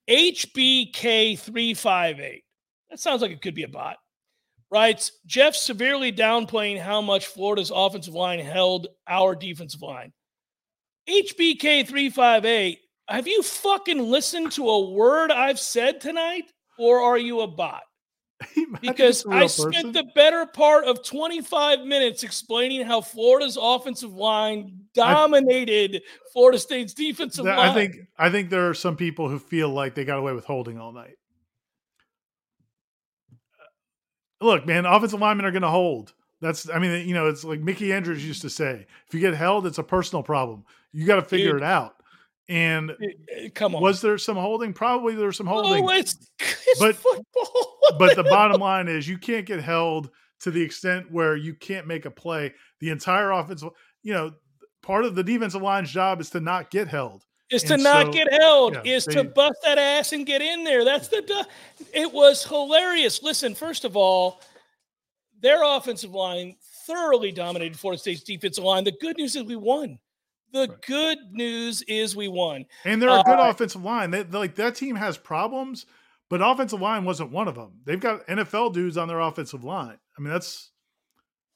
HBK358. 0.10 2.44
That 2.90 3.00
sounds 3.00 3.22
like 3.22 3.32
it 3.32 3.42
could 3.42 3.56
be 3.56 3.64
a 3.64 3.68
bot. 3.68 3.98
Writes 4.72 5.14
Jeff 5.26 5.56
severely 5.56 6.12
downplaying 6.12 6.80
how 6.80 7.02
much 7.02 7.26
Florida's 7.26 7.72
offensive 7.74 8.14
line 8.14 8.38
held 8.40 8.88
our 9.08 9.36
defensive 9.36 9.82
line. 9.82 10.14
HBK358 11.10 12.78
have 13.10 13.28
you 13.28 13.42
fucking 13.42 14.00
listened 14.00 14.52
to 14.54 14.70
a 14.70 14.90
word 14.92 15.32
I've 15.32 15.60
said 15.60 16.00
tonight, 16.00 16.52
or 16.78 17.02
are 17.02 17.18
you 17.18 17.42
a 17.42 17.48
bot? 17.48 17.82
Because 18.82 19.26
I 19.30 19.48
spent 19.48 19.94
the 19.94 20.06
better 20.16 20.46
part 20.46 20.86
of 20.86 21.04
25 21.04 21.82
minutes 21.82 22.24
explaining 22.24 22.86
how 22.86 23.02
Florida's 23.02 23.58
offensive 23.60 24.14
line 24.14 24.80
dominated 24.94 25.96
I, 25.96 26.00
Florida 26.32 26.58
State's 26.58 26.94
defensive 26.94 27.44
that, 27.46 27.58
line. 27.58 27.70
I 27.70 27.74
think 27.74 27.96
I 28.18 28.30
think 28.30 28.50
there 28.50 28.70
are 28.70 28.74
some 28.74 28.96
people 28.96 29.28
who 29.28 29.40
feel 29.40 29.70
like 29.70 29.96
they 29.96 30.06
got 30.06 30.20
away 30.20 30.32
with 30.32 30.46
holding 30.46 30.80
all 30.80 30.94
night. 30.94 31.16
Uh, 33.32 34.46
look, 34.46 34.66
man, 34.66 34.86
offensive 34.86 35.20
linemen 35.20 35.46
are 35.46 35.52
going 35.52 35.64
to 35.64 35.68
hold. 35.68 36.14
That's, 36.40 36.70
I 36.70 36.80
mean, 36.80 37.06
you 37.06 37.14
know, 37.14 37.28
it's 37.28 37.44
like 37.44 37.60
Mickey 37.60 37.92
Andrews 37.92 38.26
used 38.26 38.44
to 38.44 38.50
say: 38.50 38.86
if 39.08 39.14
you 39.14 39.20
get 39.20 39.34
held, 39.34 39.68
it's 39.68 39.80
a 39.80 39.84
personal 39.84 40.24
problem. 40.24 40.64
You 40.94 41.06
got 41.06 41.16
to 41.16 41.24
figure 41.24 41.54
Dude, 41.54 41.64
it 41.64 41.64
out. 41.64 41.96
And 42.50 42.92
eh, 42.92 42.96
eh, 43.32 43.50
come 43.54 43.76
on, 43.76 43.82
was 43.82 44.02
there 44.02 44.18
some 44.18 44.36
holding? 44.36 44.74
Probably 44.74 45.14
there 45.14 45.28
was 45.28 45.38
some 45.38 45.46
holding. 45.46 45.84
Oh, 45.84 45.90
it's, 45.90 46.16
it's 46.40 46.80
but 46.80 46.96
football. 46.96 47.78
but 48.00 48.16
the 48.16 48.24
bottom 48.30 48.60
line 48.60 48.88
is 48.88 49.08
you 49.08 49.20
can't 49.20 49.46
get 49.46 49.62
held 49.62 50.10
to 50.42 50.50
the 50.50 50.62
extent 50.62 51.12
where 51.12 51.36
you 51.36 51.54
can't 51.54 51.86
make 51.86 52.06
a 52.06 52.12
play. 52.12 52.54
The 52.80 52.90
entire 52.90 53.32
offensive, 53.32 53.70
you 54.02 54.14
know, 54.14 54.34
part 54.82 55.06
of 55.06 55.14
the 55.14 55.24
defensive 55.24 55.62
line's 55.62 55.92
job 55.92 56.20
is 56.22 56.32
to 56.32 56.40
not 56.40 56.72
get 56.72 56.88
held. 56.88 57.24
Is 57.52 57.64
to 57.64 57.78
not 57.78 58.12
get 58.12 58.32
held. 58.32 58.76
Yeah, 58.76 58.94
is 58.94 59.06
they, 59.06 59.14
to 59.16 59.24
bust 59.24 59.56
that 59.64 59.78
ass 59.78 60.12
and 60.14 60.26
get 60.26 60.42
in 60.42 60.64
there. 60.64 60.84
That's 60.86 61.08
the. 61.08 61.48
It 61.94 62.12
was 62.12 62.46
hilarious. 62.46 63.24
Listen, 63.24 63.56
first 63.56 63.86
of 63.86 63.96
all, 63.96 64.42
their 65.40 65.64
offensive 65.64 66.14
line 66.14 66.56
thoroughly 66.86 67.32
dominated 67.32 67.78
Florida 67.78 68.00
State's 68.00 68.24
defensive 68.24 68.64
line. 68.64 68.84
The 68.84 68.92
good 68.92 69.18
news 69.18 69.36
is 69.36 69.44
we 69.44 69.56
won. 69.56 70.00
The 70.52 70.68
right. 70.68 70.82
good 70.82 71.18
news 71.32 71.82
is 71.84 72.16
we 72.16 72.28
won. 72.28 72.66
And 72.86 73.02
they're 73.02 73.10
a 73.10 73.24
good 73.24 73.40
uh, 73.40 73.50
offensive 73.50 73.84
line. 73.84 74.12
They, 74.12 74.24
like 74.24 74.56
that 74.56 74.76
team 74.76 74.96
has 74.96 75.18
problems, 75.18 75.86
but 76.30 76.42
offensive 76.42 76.82
line 76.82 77.06
wasn't 77.06 77.32
one 77.32 77.48
of 77.48 77.56
them. 77.56 77.82
They've 77.86 78.00
got 78.00 78.26
NFL 78.28 78.74
dudes 78.74 78.98
on 78.98 79.08
their 79.08 79.20
offensive 79.20 79.64
line. 79.64 79.98
I 80.18 80.22
mean, 80.22 80.32
that's 80.32 80.72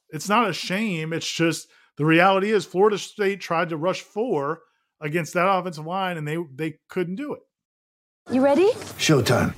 it's 0.10 0.30
not 0.30 0.50
a 0.50 0.54
shame. 0.54 1.12
It's 1.12 1.32
just 1.32 1.68
the 1.98 2.06
reality 2.06 2.52
is 2.52 2.66
Florida 2.66 2.98
State 2.98 3.41
tried 3.41 3.70
to 3.70 3.78
rush 3.78 4.02
four 4.02 4.62
against 5.02 5.34
that 5.34 5.50
offensive 5.50 5.86
line 5.86 6.18
and 6.18 6.28
they 6.28 6.38
they 6.56 6.80
couldn't 6.89 7.16
do 7.16 7.34
it. 7.34 7.41
You 8.32 8.44
ready? 8.44 8.72
Showtime. 9.00 9.54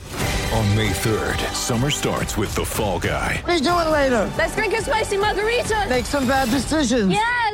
On 0.53 0.75
May 0.75 0.89
3rd, 0.89 1.53
summer 1.53 1.89
starts 1.89 2.38
with 2.38 2.55
the 2.55 2.63
Fall 2.63 2.99
Guy. 2.99 3.43
Let's 3.45 3.61
do 3.61 3.69
it 3.69 3.89
later. 3.89 4.31
Let's 4.38 4.55
drink 4.55 4.73
a 4.73 4.81
spicy 4.81 5.17
margarita. 5.17 5.86
Make 5.89 6.05
some 6.05 6.27
bad 6.27 6.49
decisions. 6.49 7.11
Yes. 7.11 7.44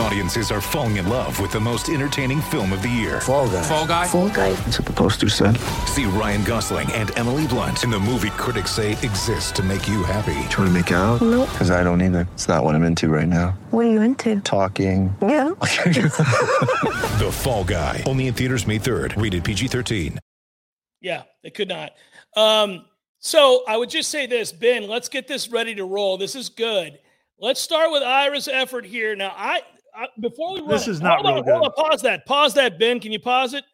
Audiences 0.00 0.50
are 0.50 0.60
falling 0.60 0.98
in 0.98 1.08
love 1.08 1.40
with 1.40 1.50
the 1.52 1.60
most 1.60 1.88
entertaining 1.88 2.42
film 2.42 2.72
of 2.72 2.82
the 2.82 2.88
year. 2.88 3.20
Fall 3.22 3.48
guy. 3.48 3.62
Fall 3.62 3.86
guy. 3.86 4.06
Fall 4.06 4.28
guy. 4.28 4.52
That's 4.52 4.78
what 4.78 4.86
the 4.86 4.92
poster 4.92 5.30
said. 5.30 5.56
See 5.86 6.04
Ryan 6.04 6.44
Gosling 6.44 6.92
and 6.92 7.16
Emily 7.16 7.46
Blunt 7.46 7.82
in 7.82 7.90
the 7.90 7.98
movie 7.98 8.28
critics 8.30 8.72
say 8.72 8.92
exists 8.92 9.50
to 9.52 9.62
make 9.62 9.88
you 9.88 10.02
happy. 10.04 10.34
Trying 10.50 10.68
to 10.68 10.70
make 10.70 10.90
it 10.90 10.94
out? 10.94 11.22
Nope. 11.22 11.48
Because 11.50 11.70
I 11.70 11.82
don't 11.82 12.02
either. 12.02 12.28
It's 12.34 12.46
not 12.46 12.62
what 12.62 12.74
I'm 12.74 12.84
into 12.84 13.08
right 13.08 13.26
now. 13.26 13.56
What 13.70 13.86
are 13.86 13.90
you 13.90 14.02
into? 14.02 14.38
Talking. 14.42 15.14
Yeah. 15.22 15.48
the 15.60 17.30
Fall 17.32 17.64
Guy. 17.64 18.02
Only 18.06 18.26
in 18.26 18.34
theaters 18.34 18.66
May 18.66 18.78
3rd. 18.78 19.20
Rated 19.20 19.44
PG-13. 19.44 20.18
Yeah, 21.00 21.22
they 21.42 21.50
could 21.50 21.68
not. 21.68 21.92
Um, 22.36 22.84
so 23.18 23.64
I 23.66 23.78
would 23.78 23.88
just 23.88 24.10
say 24.10 24.26
this, 24.26 24.52
Ben. 24.52 24.88
Let's 24.88 25.08
get 25.08 25.26
this 25.26 25.48
ready 25.48 25.74
to 25.76 25.86
roll. 25.86 26.18
This 26.18 26.34
is 26.34 26.50
good. 26.50 26.98
Let's 27.38 27.60
start 27.60 27.92
with 27.92 28.02
Ira's 28.02 28.48
effort 28.48 28.84
here. 28.86 29.14
Now, 29.16 29.32
I 29.36 29.62
before 30.20 30.54
we 30.54 30.60
run, 30.60 30.68
this 30.70 30.88
is 30.88 31.00
not 31.00 31.22
hold 31.22 31.38
on, 31.38 31.44
hold 31.44 31.64
on, 31.64 31.72
pause 31.72 32.02
that, 32.02 32.26
pause 32.26 32.54
that, 32.54 32.78
Ben. 32.78 33.00
Can 33.00 33.12
you 33.12 33.20
pause 33.20 33.54
it? 33.54 33.64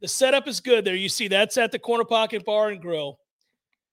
The 0.00 0.08
setup 0.08 0.46
is 0.46 0.60
good 0.60 0.84
there. 0.84 0.94
You 0.94 1.08
see, 1.08 1.28
that's 1.28 1.56
at 1.56 1.72
the 1.72 1.78
corner 1.78 2.04
pocket 2.04 2.44
bar 2.44 2.68
and 2.68 2.80
grill. 2.80 3.18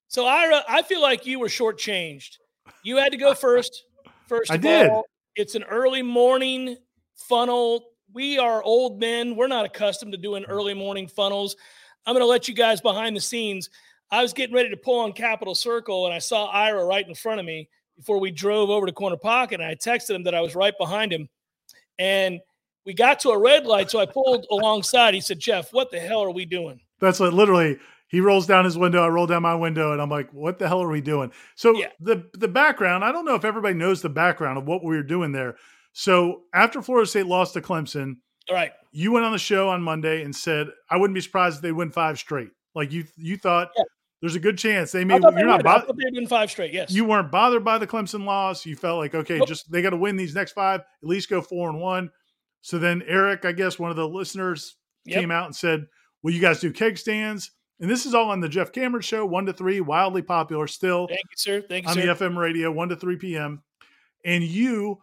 So 0.07 0.25
Ira, 0.25 0.63
I 0.67 0.81
feel 0.81 1.01
like 1.01 1.25
you 1.25 1.39
were 1.39 1.47
shortchanged. 1.47 2.37
You 2.83 2.97
had 2.97 3.11
to 3.11 3.17
go 3.17 3.33
first. 3.33 3.85
First, 4.27 4.51
I 4.51 4.57
did. 4.57 4.89
All, 4.89 5.05
it's 5.35 5.55
an 5.55 5.63
early 5.63 6.01
morning 6.01 6.77
funnel. 7.15 7.85
We 8.13 8.37
are 8.37 8.61
old 8.61 8.99
men. 8.99 9.35
We're 9.35 9.47
not 9.47 9.65
accustomed 9.65 10.11
to 10.11 10.17
doing 10.17 10.45
early 10.45 10.73
morning 10.73 11.07
funnels. 11.07 11.55
I'm 12.05 12.13
going 12.13 12.21
to 12.21 12.27
let 12.27 12.47
you 12.47 12.53
guys 12.53 12.81
behind 12.81 13.15
the 13.15 13.21
scenes. 13.21 13.69
I 14.11 14.21
was 14.21 14.33
getting 14.33 14.53
ready 14.53 14.69
to 14.69 14.77
pull 14.77 14.99
on 14.99 15.13
Capital 15.13 15.55
Circle, 15.55 16.05
and 16.05 16.13
I 16.13 16.19
saw 16.19 16.45
Ira 16.47 16.85
right 16.85 17.07
in 17.07 17.15
front 17.15 17.39
of 17.39 17.45
me 17.45 17.69
before 17.97 18.19
we 18.19 18.29
drove 18.29 18.69
over 18.69 18.85
to 18.85 18.91
Corner 18.91 19.17
Pocket. 19.17 19.59
And 19.59 19.69
I 19.69 19.75
texted 19.75 20.13
him 20.13 20.23
that 20.23 20.35
I 20.35 20.41
was 20.41 20.53
right 20.53 20.77
behind 20.77 21.11
him. 21.11 21.27
And 21.99 22.39
we 22.85 22.93
got 22.93 23.19
to 23.21 23.29
a 23.29 23.37
red 23.37 23.65
light, 23.65 23.91
so 23.91 23.99
I 23.99 24.05
pulled 24.05 24.45
alongside. 24.51 25.13
He 25.13 25.21
said, 25.21 25.39
Jeff, 25.39 25.71
what 25.73 25.91
the 25.91 25.99
hell 25.99 26.23
are 26.23 26.31
we 26.31 26.45
doing? 26.45 26.79
That's 26.99 27.19
what 27.19 27.33
literally 27.33 27.79
he 28.13 28.19
rolls 28.19 28.45
down 28.45 28.63
his 28.63 28.77
window, 28.77 29.03
I 29.03 29.07
roll 29.07 29.25
down 29.25 29.41
my 29.41 29.55
window, 29.55 29.91
and 29.91 29.99
I'm 29.99 30.09
like, 30.09 30.31
what 30.31 30.59
the 30.59 30.67
hell 30.67 30.83
are 30.83 30.89
we 30.89 31.01
doing? 31.01 31.31
So 31.55 31.73
yeah. 31.75 31.87
the 31.99 32.29
the 32.33 32.47
background, 32.47 33.03
I 33.03 33.11
don't 33.11 33.25
know 33.25 33.35
if 33.35 33.43
everybody 33.43 33.73
knows 33.73 34.03
the 34.03 34.09
background 34.09 34.59
of 34.59 34.65
what 34.65 34.83
we 34.83 34.95
were 34.95 35.01
doing 35.01 35.31
there. 35.31 35.55
So 35.93 36.43
after 36.53 36.81
Florida 36.81 37.07
State 37.07 37.25
lost 37.25 37.53
to 37.53 37.61
Clemson, 37.61 38.17
all 38.49 38.55
right, 38.55 38.71
you 38.91 39.11
went 39.11 39.25
on 39.25 39.31
the 39.31 39.39
show 39.39 39.69
on 39.69 39.81
Monday 39.81 40.23
and 40.23 40.35
said, 40.35 40.67
I 40.91 40.97
wouldn't 40.97 41.15
be 41.15 41.21
surprised 41.21 41.57
if 41.57 41.61
they 41.63 41.71
win 41.71 41.89
five 41.91 42.19
straight. 42.19 42.51
Like 42.75 42.91
you 42.91 43.05
you 43.17 43.35
thought 43.35 43.71
yeah. 43.75 43.83
There's 44.23 44.35
a 44.35 44.39
good 44.39 44.57
chance 44.57 44.93
they 44.93 45.03
may 45.03 45.19
you're 45.19 45.45
not 45.45 45.65
bothered. 45.65 45.97
They 45.97 46.09
win 46.13 46.27
five 46.27 46.49
straight, 46.49 46.71
yes. 46.71 46.89
You 46.89 47.03
weren't 47.03 47.29
bothered 47.29 47.65
by 47.65 47.77
the 47.77 47.85
Clemson 47.85 48.23
loss. 48.23 48.65
You 48.65 48.77
felt 48.77 48.99
like, 48.99 49.13
okay, 49.13 49.37
nope. 49.37 49.49
just 49.49 49.69
they 49.69 49.81
got 49.81 49.89
to 49.89 49.97
win 49.97 50.15
these 50.15 50.33
next 50.33 50.53
five, 50.53 50.79
at 50.79 50.85
least 51.01 51.29
go 51.29 51.41
four 51.41 51.69
and 51.69 51.77
one. 51.77 52.09
So 52.61 52.79
then 52.79 53.03
Eric, 53.05 53.43
I 53.43 53.51
guess 53.51 53.77
one 53.77 53.91
of 53.91 53.97
the 53.97 54.07
listeners 54.07 54.77
yep. 55.03 55.19
came 55.19 55.29
out 55.29 55.47
and 55.47 55.55
said, 55.55 55.87
Will 56.21 56.31
you 56.31 56.39
guys 56.39 56.61
do 56.61 56.71
keg 56.71 56.97
stands? 56.97 57.51
And 57.81 57.91
this 57.91 58.05
is 58.05 58.13
all 58.13 58.29
on 58.29 58.39
the 58.39 58.47
Jeff 58.47 58.71
Cameron 58.71 59.01
show, 59.01 59.25
one 59.25 59.45
to 59.45 59.51
three, 59.51 59.81
wildly 59.81 60.21
popular 60.21 60.67
still. 60.67 61.07
Thank 61.07 61.19
you, 61.19 61.35
sir. 61.35 61.61
Thank 61.61 61.83
you, 61.83 61.89
on 61.89 61.95
sir. 61.95 62.15
the 62.15 62.15
FM 62.15 62.37
radio, 62.37 62.71
one 62.71 62.87
to 62.87 62.95
three 62.95 63.17
p.m. 63.17 63.61
And 64.23 64.41
you 64.41 64.99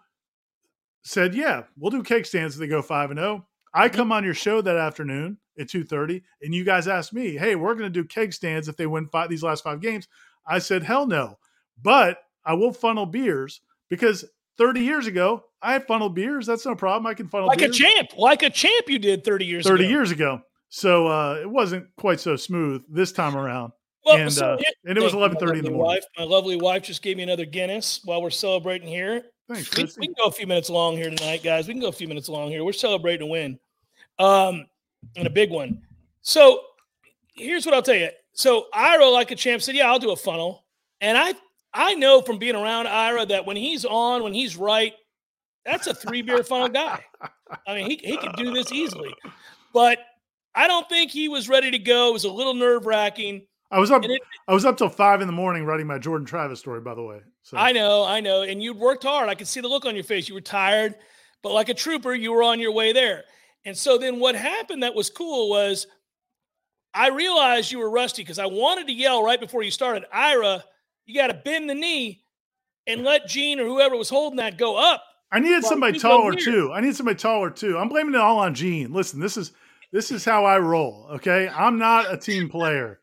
said, 1.03 1.35
"Yeah, 1.35 1.65
we'll 1.77 1.91
do 1.91 2.03
cake 2.03 2.25
stands 2.25 2.55
if 2.55 2.61
they 2.61 2.69
go 2.69 2.81
five 2.81 3.11
and 3.11 3.21
zero." 3.21 3.45
Oh. 3.45 3.47
I 3.75 3.91
come 3.91 4.13
on 4.13 4.25
your 4.25 4.33
show 4.33 4.63
that 4.63 4.77
afternoon 4.77 5.37
at 5.61 5.69
2:30, 5.69 6.23
and 6.43 6.55
you 6.55 6.65
guys 6.65 6.89
asked 6.89 7.13
me, 7.13 7.37
"Hey, 7.37 7.55
we're 7.55 7.75
going 7.75 7.93
to 7.93 8.03
do 8.03 8.05
keg 8.05 8.33
stands 8.33 8.69
if 8.69 8.77
they 8.77 8.87
win 8.87 9.07
five 9.09 9.29
these 9.29 9.43
last 9.43 9.63
five 9.63 9.81
games." 9.81 10.09
I 10.47 10.59
said, 10.59 10.83
"Hell 10.83 11.07
no," 11.07 11.39
but 11.83 12.19
I 12.45 12.55
will 12.55 12.73
funnel 12.73 13.07
beers 13.07 13.61
because 13.89 14.25
30 14.59 14.81
years 14.81 15.07
ago 15.07 15.45
I 15.63 15.79
funneled 15.79 16.15
beers. 16.15 16.47
That's 16.47 16.65
no 16.65 16.75
problem. 16.75 17.07
I 17.07 17.15
can 17.15 17.29
funnel 17.29 17.49
like 17.49 17.59
beers. 17.59 17.77
a 17.77 17.79
champ, 17.79 18.11
like 18.17 18.43
a 18.43 18.51
champ. 18.51 18.89
You 18.89 18.99
did 18.99 19.25
30 19.25 19.45
years 19.45 19.67
30 19.67 19.85
ago. 19.85 19.91
years 19.91 20.11
ago. 20.11 20.41
So 20.71 21.09
uh, 21.09 21.35
it 21.43 21.51
wasn't 21.51 21.89
quite 21.97 22.21
so 22.21 22.37
smooth 22.37 22.85
this 22.89 23.13
time 23.13 23.37
around. 23.37 23.73
Well, 24.07 24.17
and 24.17 24.33
so 24.33 24.55
uh, 24.55 24.57
here- 24.57 24.73
and 24.87 24.97
it 24.97 25.03
was 25.03 25.13
11:30 25.13 25.59
in 25.59 25.65
the 25.65 25.71
morning. 25.71 25.79
Wife, 25.79 26.05
my 26.17 26.25
lovely 26.25 26.57
wife 26.57 26.85
just 26.85 27.03
gave 27.03 27.17
me 27.17 27.23
another 27.23 27.45
Guinness 27.45 28.01
while 28.05 28.23
we're 28.23 28.31
celebrating 28.31 28.89
here. 28.89 29.25
Thanks, 29.49 29.77
We, 29.77 29.85
we 29.99 30.07
can 30.07 30.15
go 30.17 30.29
a 30.29 30.33
few 30.33 30.47
minutes 30.47 30.71
long 30.71 30.97
here 30.97 31.11
tonight, 31.11 31.43
guys. 31.43 31.67
We 31.67 31.75
can 31.75 31.81
go 31.81 31.89
a 31.89 31.93
few 31.93 32.07
minutes 32.07 32.29
long 32.29 32.51
here. 32.51 32.65
We're 32.65 32.73
celebrating 32.73 33.27
a 33.27 33.31
win, 33.31 33.59
um, 34.19 34.67
and 35.17 35.27
a 35.27 35.31
big 35.31 35.51
one. 35.51 35.83
So 36.23 36.61
here's 37.35 37.65
what 37.67 37.75
I'll 37.75 37.83
tell 37.83 37.95
you. 37.95 38.11
So 38.33 38.67
Ira, 38.73 39.07
like 39.09 39.31
a 39.31 39.37
champ, 39.37 39.63
said, 39.63 39.75
"Yeah, 39.75 39.91
I'll 39.91 39.99
do 39.99 40.11
a 40.13 40.17
funnel," 40.17 40.65
and 41.01 41.17
I 41.19 41.35
I 41.73 41.95
know 41.95 42.21
from 42.23 42.39
being 42.39 42.57
around 42.57 42.87
Ira 42.87 43.27
that 43.27 43.47
when 43.47 43.57
he's 43.57 43.85
on, 43.85 44.23
when 44.23 44.33
he's 44.35 44.57
right, 44.57 44.93
that's 45.65 45.87
a 45.87 45.95
three 45.95 46.23
beer 46.23 46.43
funnel 46.43 46.69
guy. 46.69 47.05
I 47.67 47.75
mean, 47.75 47.91
he 47.91 48.01
he 48.03 48.17
could 48.17 48.35
do 48.37 48.53
this 48.53 48.73
easily, 48.73 49.13
but 49.73 49.99
I 50.55 50.67
don't 50.69 50.89
think 50.89 51.11
he 51.11 51.29
was 51.29 51.49
ready 51.49 51.71
to 51.71 51.79
go. 51.79 52.11
It 52.11 52.13
was 52.15 52.25
a 52.25 52.31
little 52.33 52.55
nerve 52.55 52.87
wracking. 52.87 53.47
I 53.71 53.79
was 53.79 53.91
up. 53.91 54.05
It- 54.05 54.23
I 54.49 54.55
was 54.55 54.65
up 54.65 54.77
till 54.77 54.89
five 54.89 55.21
in 55.21 55.29
the 55.29 55.33
morning 55.33 55.65
writing 55.65 55.87
my 55.87 55.99
Jordan 55.99 56.27
Travis 56.27 56.59
story. 56.61 56.81
By 56.81 56.95
the 56.95 57.03
way, 57.03 57.21
so 57.43 57.57
I 57.57 57.73
know, 57.73 58.05
I 58.05 58.21
know. 58.21 58.43
And 58.43 58.63
you'd 58.63 58.77
worked 58.77 59.05
hard. 59.05 59.29
I 59.29 59.35
could 59.35 59.47
see 59.47 59.61
the 59.61 59.69
look 59.69 59.85
on 59.85 59.95
your 59.95 60.05
face. 60.05 60.29
You 60.29 60.35
were 60.35 60.41
tired, 60.41 60.97
but 61.43 61.53
like 61.53 61.69
a 61.69 61.75
trooper, 61.75 62.15
you 62.15 62.33
were 62.33 62.43
on 62.43 62.59
your 62.59 62.73
way 62.73 62.93
there. 62.93 63.25
And 63.65 63.77
so 63.77 63.99
then 63.99 64.19
what 64.19 64.35
happened 64.35 64.83
that 64.83 64.95
was 64.95 65.11
cool 65.11 65.51
was 65.51 65.87
I 66.95 67.09
realized 67.09 67.71
you 67.71 67.79
were 67.79 67.91
rusty 67.91 68.23
because 68.23 68.39
I 68.39 68.47
wanted 68.47 68.87
to 68.87 68.93
yell 68.93 69.23
right 69.23 69.41
before 69.41 69.63
you 69.63 69.71
started, 69.71 70.05
Ira, 70.13 70.65
you 71.07 71.15
got 71.15 71.29
to 71.29 71.35
bend 71.35 71.69
the 71.69 71.75
knee 71.75 72.23
and 72.87 73.05
let 73.05 73.29
Gene 73.29 73.61
or 73.61 73.67
whoever 73.67 73.97
was 73.97 74.09
holding 74.09 74.39
that 74.39 74.59
go 74.59 74.77
up. 74.77 75.05
I 75.33 75.39
needed 75.39 75.63
Well, 75.63 75.71
somebody 75.71 75.99
taller 75.99 76.35
too. 76.35 76.73
I 76.73 76.81
need 76.81 76.97
somebody 76.97 77.17
taller 77.17 77.51
too. 77.51 77.79
I'm 77.79 77.89
blaming 77.89 78.15
it 78.15 78.21
all 78.21 78.39
on 78.39 78.55
Gene. 78.55 78.93
Listen, 78.93 79.21
this 79.21 79.37
is 79.37 79.53
this 79.93 80.11
is 80.11 80.25
how 80.25 80.45
I 80.45 80.59
roll. 80.59 81.07
Okay, 81.13 81.49
I'm 81.49 81.79
not 81.79 82.13
a 82.13 82.17
team 82.17 82.49
player. 82.49 83.01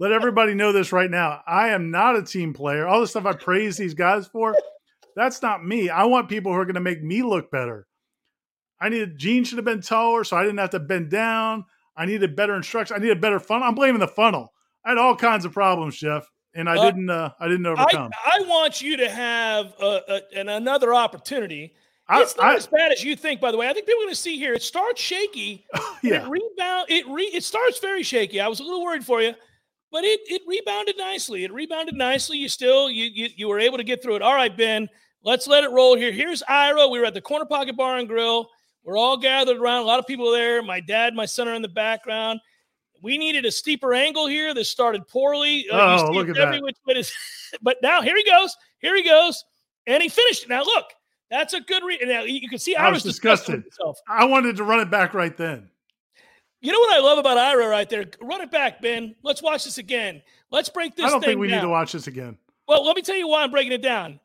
Let 0.00 0.12
everybody 0.12 0.54
know 0.54 0.72
this 0.72 0.92
right 0.92 1.10
now. 1.10 1.40
I 1.46 1.68
am 1.68 1.90
not 1.90 2.16
a 2.16 2.22
team 2.22 2.52
player. 2.52 2.86
All 2.86 3.00
the 3.00 3.06
stuff 3.06 3.26
I 3.26 3.32
praise 3.32 3.76
these 3.76 3.94
guys 3.94 4.28
for, 4.28 4.56
that's 5.16 5.42
not 5.42 5.64
me. 5.64 5.90
I 5.90 6.04
want 6.04 6.28
people 6.28 6.52
who 6.52 6.58
are 6.58 6.64
going 6.64 6.74
to 6.74 6.80
make 6.80 7.02
me 7.02 7.22
look 7.22 7.50
better. 7.50 7.88
I 8.80 8.88
needed 8.88 9.18
Gene 9.18 9.44
should 9.44 9.58
have 9.58 9.64
been 9.64 9.80
taller, 9.82 10.24
so 10.24 10.36
I 10.36 10.42
didn't 10.42 10.58
have 10.58 10.70
to 10.70 10.80
bend 10.80 11.10
down. 11.10 11.64
I 11.96 12.06
needed 12.06 12.36
better 12.36 12.54
instruction. 12.54 12.96
I 12.96 13.00
needed 13.00 13.20
better 13.20 13.40
funnel. 13.40 13.66
I'm 13.66 13.74
blaming 13.74 14.00
the 14.00 14.06
funnel. 14.08 14.52
I 14.84 14.90
had 14.90 14.98
all 14.98 15.16
kinds 15.16 15.44
of 15.44 15.52
problems, 15.52 15.98
Jeff, 15.98 16.26
and 16.54 16.68
I 16.68 16.76
Uh, 16.76 16.84
didn't. 16.84 17.10
Uh, 17.10 17.30
I 17.40 17.48
didn't 17.48 17.66
overcome. 17.66 18.10
I 18.24 18.40
want 18.46 18.80
you 18.80 18.96
to 18.98 19.10
have 19.10 19.74
a, 19.80 20.00
a, 20.08 20.20
an, 20.40 20.48
another 20.48 20.94
opportunity. 20.94 21.74
I, 22.08 22.22
it's 22.22 22.36
not 22.36 22.46
I- 22.46 22.56
as 22.56 22.66
bad 22.68 22.92
as 22.92 23.02
you 23.04 23.16
think, 23.16 23.40
by 23.40 23.50
the 23.50 23.58
way. 23.58 23.68
I 23.68 23.72
think 23.72 23.84
people 23.86 24.00
are 24.02 24.06
going 24.06 24.14
to 24.14 24.20
see 24.20 24.38
here. 24.38 24.54
It 24.54 24.62
starts 24.62 25.00
shaky. 25.00 25.66
yeah. 26.02 26.24
It 26.24 26.28
rebound. 26.30 26.86
It 26.88 27.06
re. 27.08 27.24
It 27.24 27.42
starts 27.44 27.80
very 27.80 28.02
shaky. 28.02 28.40
I 28.40 28.48
was 28.48 28.60
a 28.60 28.62
little 28.62 28.82
worried 28.82 29.04
for 29.04 29.20
you, 29.20 29.34
but 29.90 30.04
it 30.04 30.20
it 30.26 30.42
rebounded 30.46 30.96
nicely. 30.96 31.44
It 31.44 31.52
rebounded 31.52 31.96
nicely. 31.96 32.38
You 32.38 32.48
still 32.48 32.88
you 32.90 33.04
you, 33.12 33.28
you 33.36 33.48
were 33.48 33.58
able 33.58 33.76
to 33.76 33.84
get 33.84 34.02
through 34.02 34.16
it. 34.16 34.22
All 34.22 34.34
right, 34.34 34.56
Ben. 34.56 34.88
Let's 35.24 35.48
let 35.48 35.64
it 35.64 35.70
roll 35.72 35.96
here. 35.96 36.12
Here's 36.12 36.42
Ira. 36.48 36.86
We 36.88 37.00
were 37.00 37.04
at 37.04 37.12
the 37.12 37.20
Corner 37.20 37.44
Pocket 37.44 37.76
Bar 37.76 37.98
and 37.98 38.06
Grill. 38.08 38.48
We're 38.88 38.96
all 38.96 39.18
gathered 39.18 39.58
around. 39.58 39.82
A 39.82 39.84
lot 39.84 39.98
of 39.98 40.06
people 40.06 40.32
there. 40.32 40.62
My 40.62 40.80
dad, 40.80 41.14
my 41.14 41.26
son 41.26 41.46
are 41.46 41.52
in 41.52 41.60
the 41.60 41.68
background. 41.68 42.40
We 43.02 43.18
needed 43.18 43.44
a 43.44 43.52
steeper 43.52 43.92
angle 43.92 44.26
here. 44.26 44.54
This 44.54 44.70
started 44.70 45.06
poorly. 45.06 45.66
Uh, 45.70 46.06
Oh, 46.06 46.10
look 46.10 46.30
at 46.30 46.36
that. 46.36 46.62
way 46.62 47.02
but 47.62 47.76
now 47.82 48.00
here 48.00 48.16
he 48.16 48.24
goes. 48.24 48.56
Here 48.78 48.96
he 48.96 49.02
goes, 49.02 49.44
and 49.86 50.02
he 50.02 50.08
finished 50.08 50.44
it. 50.44 50.48
Now 50.48 50.62
look, 50.62 50.86
that's 51.30 51.52
a 51.52 51.60
good 51.60 51.82
read. 51.84 52.00
Now 52.04 52.22
you 52.22 52.48
can 52.48 52.58
see 52.58 52.76
I 52.76 52.88
was 52.90 53.02
disgusted 53.02 53.56
with 53.56 53.64
disgusted. 53.66 53.78
himself. 53.78 53.98
I 54.08 54.24
wanted 54.24 54.56
to 54.56 54.64
run 54.64 54.80
it 54.80 54.90
back 54.90 55.12
right 55.12 55.36
then. 55.36 55.68
You 56.62 56.72
know 56.72 56.78
what 56.80 56.96
I 56.96 57.00
love 57.00 57.18
about 57.18 57.36
Ira 57.36 57.68
right 57.68 57.90
there? 57.90 58.06
Run 58.22 58.40
it 58.40 58.50
back, 58.50 58.80
Ben. 58.80 59.14
Let's 59.22 59.42
watch 59.42 59.64
this 59.64 59.76
again. 59.76 60.22
Let's 60.50 60.70
break 60.70 60.96
this 60.96 61.04
I 61.04 61.10
don't 61.10 61.20
thing 61.20 61.28
think 61.32 61.40
we 61.40 61.48
down. 61.48 61.58
need 61.58 61.62
to 61.64 61.68
watch 61.68 61.92
this 61.92 62.06
again. 62.06 62.38
Well, 62.66 62.86
let 62.86 62.96
me 62.96 63.02
tell 63.02 63.16
you 63.16 63.28
why 63.28 63.42
I'm 63.42 63.50
breaking 63.50 63.72
it 63.72 63.82
down. 63.82 64.18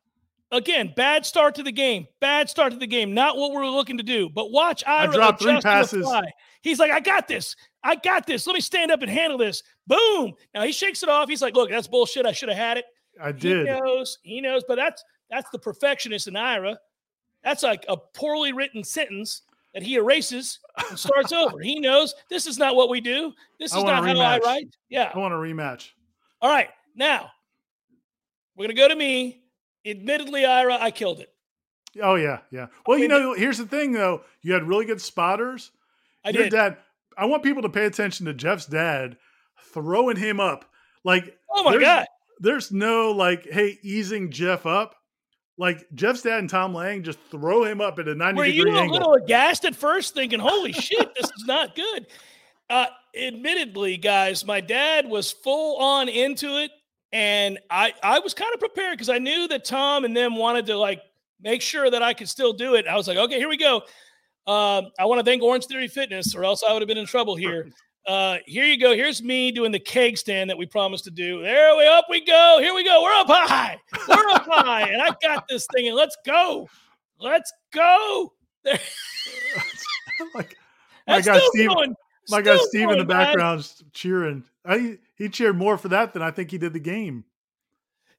Again, 0.54 0.93
bad 0.95 1.26
start 1.26 1.56
to 1.56 1.64
the 1.64 1.72
game. 1.72 2.06
Bad 2.22 2.47
start 2.47 2.74
to 2.74 2.78
the 2.78 2.86
game. 2.86 3.16
Not 3.16 3.38
what 3.38 3.51
we're 3.51 3.68
looking 3.68 3.97
to 3.97 4.04
do. 4.04 4.30
But 4.30 4.51
watch 4.51 4.84
Ira 4.86 5.10
I 5.10 5.14
dropped 5.14 5.41
three 5.41 5.56
adjust 5.56 5.66
on 5.95 5.99
the 6.01 6.06
passes. 6.06 6.32
He's 6.62 6.78
like, 6.78 6.91
I 6.91 6.99
got 6.99 7.28
this. 7.28 7.56
I 7.84 7.95
got 7.95 8.28
this. 8.28 8.45
Let 8.45 8.54
me 8.54 8.62
stand 8.62 8.91
up 8.91 9.01
and 9.01 9.10
handle 9.10 9.39
this. 9.39 9.64
Boom. 9.88 10.34
Now 10.54 10.62
he 10.62 10.72
shakes 10.72 11.01
it 11.01 11.10
off. 11.10 11.28
He's 11.28 11.41
like, 11.41 11.56
look, 11.56 11.72
that's 11.72 11.88
bullshit. 11.88 12.28
I 12.28 12.34
should 12.34 12.49
have 12.49 12.58
had 12.58 12.78
it. 12.78 12.86
I 13.20 13.32
did. 13.32 13.68
He 13.68 13.74
knows. 13.74 14.20
He 14.22 14.41
knows. 14.41 14.64
But 14.68 14.76
that's 14.76 15.04
that's 15.32 15.49
the 15.49 15.58
perfectionist 15.58 16.28
in 16.28 16.36
Ira. 16.36 16.78
That's 17.43 17.64
like 17.64 17.84
a 17.89 17.97
poorly 17.97 18.54
written 18.54 18.84
sentence 18.84 19.41
that 19.74 19.82
he 19.82 19.95
erases 19.95 20.60
and 20.89 20.97
starts 20.97 21.32
over. 21.34 21.60
He 21.60 21.80
knows 21.80 22.14
this 22.30 22.45
is 22.45 22.60
not 22.60 22.76
what 22.76 22.89
we 22.89 23.01
do. 23.01 23.34
This 23.60 23.76
is 23.76 23.84
not 23.84 24.06
how 24.06 24.20
I 24.20 24.38
write. 24.38 24.76
Yeah. 24.88 25.12
I 25.14 25.18
want 25.18 25.34
a 25.34 25.38
rematch. 25.38 25.89
All 26.41 26.49
right. 26.49 26.70
Now 26.95 27.32
we're 28.56 28.66
gonna 28.66 28.76
go 28.76 28.88
to 28.88 28.95
me. 28.95 29.43
Admittedly, 29.86 30.46
Ira, 30.46 30.78
I 30.80 30.92
killed 30.92 31.20
it. 31.20 31.30
Oh 32.02 32.16
yeah, 32.16 32.40
yeah. 32.52 32.68
Well, 32.88 32.98
you 32.98 33.08
mean, 33.08 33.20
know, 33.20 33.34
here's 33.34 33.58
the 33.58 33.66
thing 33.66 33.92
though. 33.92 34.22
You 34.42 34.54
had 34.54 34.64
really 34.64 34.86
good 34.86 35.02
spotters. 35.02 35.72
I 36.26 36.30
Your 36.30 36.44
did. 36.44 36.52
dad. 36.52 36.78
I 37.18 37.26
want 37.26 37.44
people 37.44 37.62
to 37.64 37.70
pay 37.70 37.86
attention 37.86 38.26
to 38.26 38.34
Jeff's 38.34 38.66
dad 38.66 39.18
throwing 39.74 40.18
him 40.18 40.40
up. 40.40 40.66
Like, 41.04 41.38
oh 41.52 41.64
my 41.64 41.72
there's, 41.72 41.84
god. 41.84 42.06
there's 42.40 42.72
no 42.72 43.12
like, 43.12 43.48
hey, 43.50 43.78
easing 43.84 44.32
Jeff 44.32 44.66
up. 44.66 44.96
Like 45.58 45.86
Jeff's 45.94 46.24
dad 46.24 46.40
and 46.40 46.50
Tom 46.50 46.74
Lang 46.74 47.04
just 47.04 47.20
throw 47.30 47.64
him 47.64 47.80
up 47.80 48.00
at 48.00 48.08
a 48.08 48.16
90 48.16 48.38
Were 48.38 48.46
degree 48.46 48.60
angle. 48.60 48.74
Were 48.74 48.86
you 48.86 48.90
a 48.90 48.92
little 48.92 49.14
aghast 49.14 49.66
at 49.66 49.76
first, 49.76 50.16
thinking, 50.16 50.40
"Holy 50.40 50.74
shit, 50.74 51.14
this 51.14 51.26
is 51.26 51.46
not 51.46 51.76
good"? 51.76 52.08
Uh, 52.70 52.88
admittedly, 53.16 53.98
guys, 53.98 54.46
my 54.46 54.62
dad 54.62 55.08
was 55.08 55.32
full 55.32 55.78
on 55.78 56.10
into 56.10 56.58
it, 56.58 56.72
and 57.14 57.59
I 57.70 57.93
I 58.01 58.20
was 58.20 58.34
kind 58.34 58.53
of 58.53 58.59
prepared 58.59 58.93
because 58.93 59.09
I 59.09 59.20
knew 59.20 59.47
that 59.47 59.64
Tom 59.64 60.03
and 60.03 60.18
them 60.18 60.36
wanted 60.36 60.66
to 60.66 60.78
like 60.78 60.99
make 61.39 61.61
sure 61.61 61.89
that 61.89 62.01
I 62.01 62.14
could 62.14 62.28
still 62.28 62.51
do 62.51 62.76
it. 62.76 62.88
I 62.88 62.97
was 62.97 63.07
like, 63.07 63.18
okay, 63.18 63.38
here 63.38 63.47
we 63.47 63.57
go. 63.57 63.78
Um, 64.45 64.91
I 64.99 65.05
want 65.05 65.20
to 65.20 65.24
thank 65.24 65.41
Orangetheory 65.41 65.89
Fitness, 65.89 66.36
or 66.36 66.43
else 66.43 66.64
I 66.68 66.74
would 66.74 66.82
have 66.82 66.88
been 66.88 66.97
in 66.97 67.05
trouble 67.05 67.36
here. 67.36 67.70
Uh, 68.05 68.38
here 68.45 68.66
you 68.66 68.78
go. 68.78 68.93
Here's 68.93 69.24
me 69.24 69.51
doing 69.51 69.72
the 69.72 69.80
keg 69.80 70.18
stand 70.18 70.49
that 70.49 70.57
we 70.57 70.66
promised 70.66 71.05
to 71.05 71.11
do. 71.11 71.41
There 71.41 71.78
we 71.78 71.88
up 71.88 72.05
we 72.09 72.26
go. 72.26 72.57
Here 72.59 72.74
we 72.74 72.84
go. 72.84 73.01
We're 73.01 73.14
up 73.14 73.28
high. 73.28 73.78
We're 74.09 74.30
up 74.30 74.45
high, 74.45 74.89
and 74.89 75.01
I 75.01 75.16
got 75.22 75.47
this 75.47 75.66
thing. 75.74 75.88
And 75.88 75.95
let's 75.95 76.18
go. 76.26 76.68
Let's 77.20 77.53
go. 77.72 78.34
There. 78.64 78.80
like, 80.36 80.57
my 81.07 81.22
guy 81.22 81.38
still 81.38 81.49
Steve, 81.53 81.70
going. 81.70 81.95
my 82.30 82.41
guy 82.41 82.57
Steve 82.57 82.89
in 82.89 82.97
the 82.97 83.05
background 83.05 83.72
cheering. 83.93 84.43
I, 84.66 84.97
he 85.24 85.30
cheered 85.30 85.58
more 85.58 85.78
for 85.78 85.88
that 85.90 86.14
than 86.14 86.22
I 86.22 86.32
think 86.32 86.52
he 86.52 86.58
did 86.58 86.74
the 86.74 86.80
game. 86.80 87.24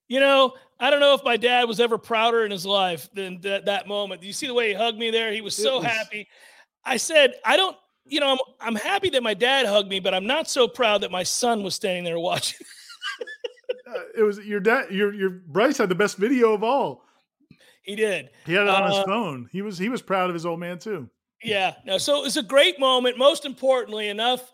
You 0.09 0.21
know, 0.21 0.55
I 0.81 0.91
don't 0.91 1.01
know 1.01 1.15
if 1.15 1.25
my 1.25 1.37
dad 1.37 1.65
was 1.69 1.81
ever 1.81 1.97
prouder 1.99 2.45
in 2.45 2.51
his 2.51 2.67
life 2.67 3.09
than 3.15 3.41
that, 3.43 3.65
that 3.67 3.87
moment. 3.89 4.23
You 4.23 4.33
see 4.33 4.47
the 4.47 4.55
way 4.55 4.69
he 4.69 4.75
hugged 4.75 4.99
me 4.99 5.11
there? 5.11 5.33
He 5.33 5.41
was 5.41 5.57
so 5.57 5.77
was- 5.79 5.87
happy. 5.87 6.29
I 6.85 6.99
said, 6.99 7.35
I 7.45 7.57
don't, 7.57 7.77
you 8.07 8.21
know, 8.21 8.33
I'm, 8.33 8.39
I'm 8.61 8.75
happy 8.77 9.09
that 9.11 9.23
my 9.23 9.33
dad 9.35 9.65
hugged 9.67 9.89
me, 9.89 10.01
but 10.01 10.13
I'm 10.13 10.27
not 10.27 10.49
so 10.51 10.69
proud 10.69 11.01
that 11.03 11.11
my 11.11 11.23
son 11.23 11.63
was 11.63 11.75
standing 11.75 12.05
there 12.05 12.19
watching. 12.31 12.67
Uh, 13.89 14.01
it 14.19 14.23
was 14.23 14.39
your 14.39 14.61
dad. 14.61 14.91
Your 14.91 15.13
your 15.15 15.31
Bryce 15.31 15.79
had 15.79 15.89
the 15.89 15.95
best 15.95 16.17
video 16.17 16.53
of 16.53 16.63
all. 16.65 17.05
he 17.83 17.95
did. 17.97 18.31
He 18.47 18.53
had 18.55 18.63
it 18.65 18.69
on 18.69 18.91
his 18.91 18.99
Uh, 18.99 19.05
phone. 19.05 19.49
He 19.53 19.63
was 19.63 19.79
he 19.79 19.89
was 19.89 20.03
proud 20.03 20.29
of 20.31 20.35
his 20.35 20.45
old 20.47 20.59
man 20.61 20.79
too. 20.79 21.09
Yeah. 21.43 21.75
No, 21.85 21.99
so 21.99 22.19
it 22.19 22.25
was 22.25 22.37
a 22.37 22.43
great 22.43 22.79
moment. 22.81 23.19
Most 23.19 23.45
importantly, 23.45 24.09
enough 24.09 24.53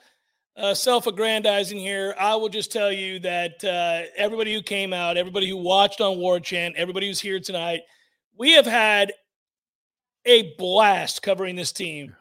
uh, 0.61 0.75
self 0.75 1.07
aggrandizing 1.07 1.79
here. 1.79 2.15
I 2.19 2.35
will 2.37 2.49
just 2.49 2.71
tell 2.71 2.93
you 2.93 3.19
that 3.21 3.63
uh, 3.65 4.03
everybody 4.17 4.55
who 4.55 4.63
came 4.63 4.93
out, 4.93 5.17
everybody 5.17 5.49
who 5.49 5.57
watched 5.57 6.01
on 6.01 6.19
War 6.19 6.39
Chant, 6.41 6.77
everybody 6.77 7.07
who's 7.09 7.21
here 7.21 7.41
tonight, 7.41 7.81
we 8.37 8.53
have 8.53 8.67
had 8.67 9.13
a 10.27 10.55
blast 10.57 11.23
covering 11.23 11.57
this 11.57 11.73
team. 11.73 12.15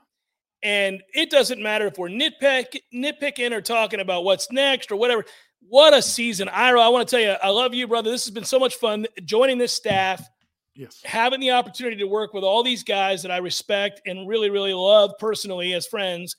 And 0.64 1.02
it 1.14 1.30
doesn't 1.30 1.62
matter 1.62 1.88
if 1.88 1.98
we're 1.98 2.10
nitpick, 2.10 2.78
nitpicking 2.94 3.52
or 3.52 3.62
talking 3.62 4.00
about 4.02 4.24
what's 4.24 4.52
next 4.52 4.92
or 4.92 4.96
whatever. 4.98 5.24
What 5.68 5.94
a 5.94 6.02
season. 6.02 6.50
Ira, 6.50 6.82
I 6.82 6.90
want 6.90 7.08
to 7.08 7.16
tell 7.16 7.24
you, 7.24 7.36
I 7.42 7.50
love 7.50 7.74
you, 7.74 7.88
brother. 7.88 8.10
This 8.10 8.26
has 8.26 8.34
been 8.34 8.44
so 8.46 8.60
much 8.60 8.76
fun 8.76 9.06
joining 9.26 9.58
this 9.58 9.74
staff 9.74 10.28
Yes. 10.76 11.02
having 11.04 11.42
the 11.42 11.52
opportunity 11.52 11.98
to 11.98 12.08
work 12.08 12.34
with 12.34 12.46
all 12.46 12.64
these 12.64 12.84
guys 12.84 13.22
that 13.24 13.32
I 13.32 13.38
respect 13.38 14.02
and 14.06 14.30
really, 14.30 14.50
really 14.50 14.74
love 14.74 15.12
personally 15.20 15.74
as 15.74 15.86
friends, 15.86 16.38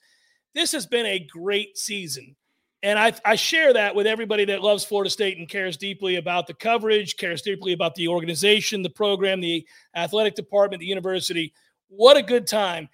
this 0.55 0.73
has 0.73 0.87
been 0.87 1.07
a 1.07 1.19
great 1.19 1.79
season. 1.79 2.37
And 2.83 2.99
I, 2.99 3.13
I 3.25 3.37
share 3.37 3.75
that 3.75 3.95
with 3.95 4.07
everybody 4.07 4.47
that 4.47 4.63
loves 4.63 4.85
Florida 4.85 5.11
State 5.11 5.37
and 5.37 5.49
cares 5.49 5.77
deeply 5.77 6.17
about 6.17 6.47
the 6.47 6.55
coverage, 6.55 7.17
cares 7.17 7.43
deeply 7.43 7.73
about 7.73 7.95
the 7.95 8.09
organization, 8.09 8.83
the 8.83 8.89
program, 8.89 9.41
the 9.41 9.67
athletic 9.95 10.35
department, 10.35 10.81
the 10.81 10.87
university. 10.87 11.53
What 11.89 12.17
a 12.17 12.23
good 12.23 12.47
time. 12.47 12.89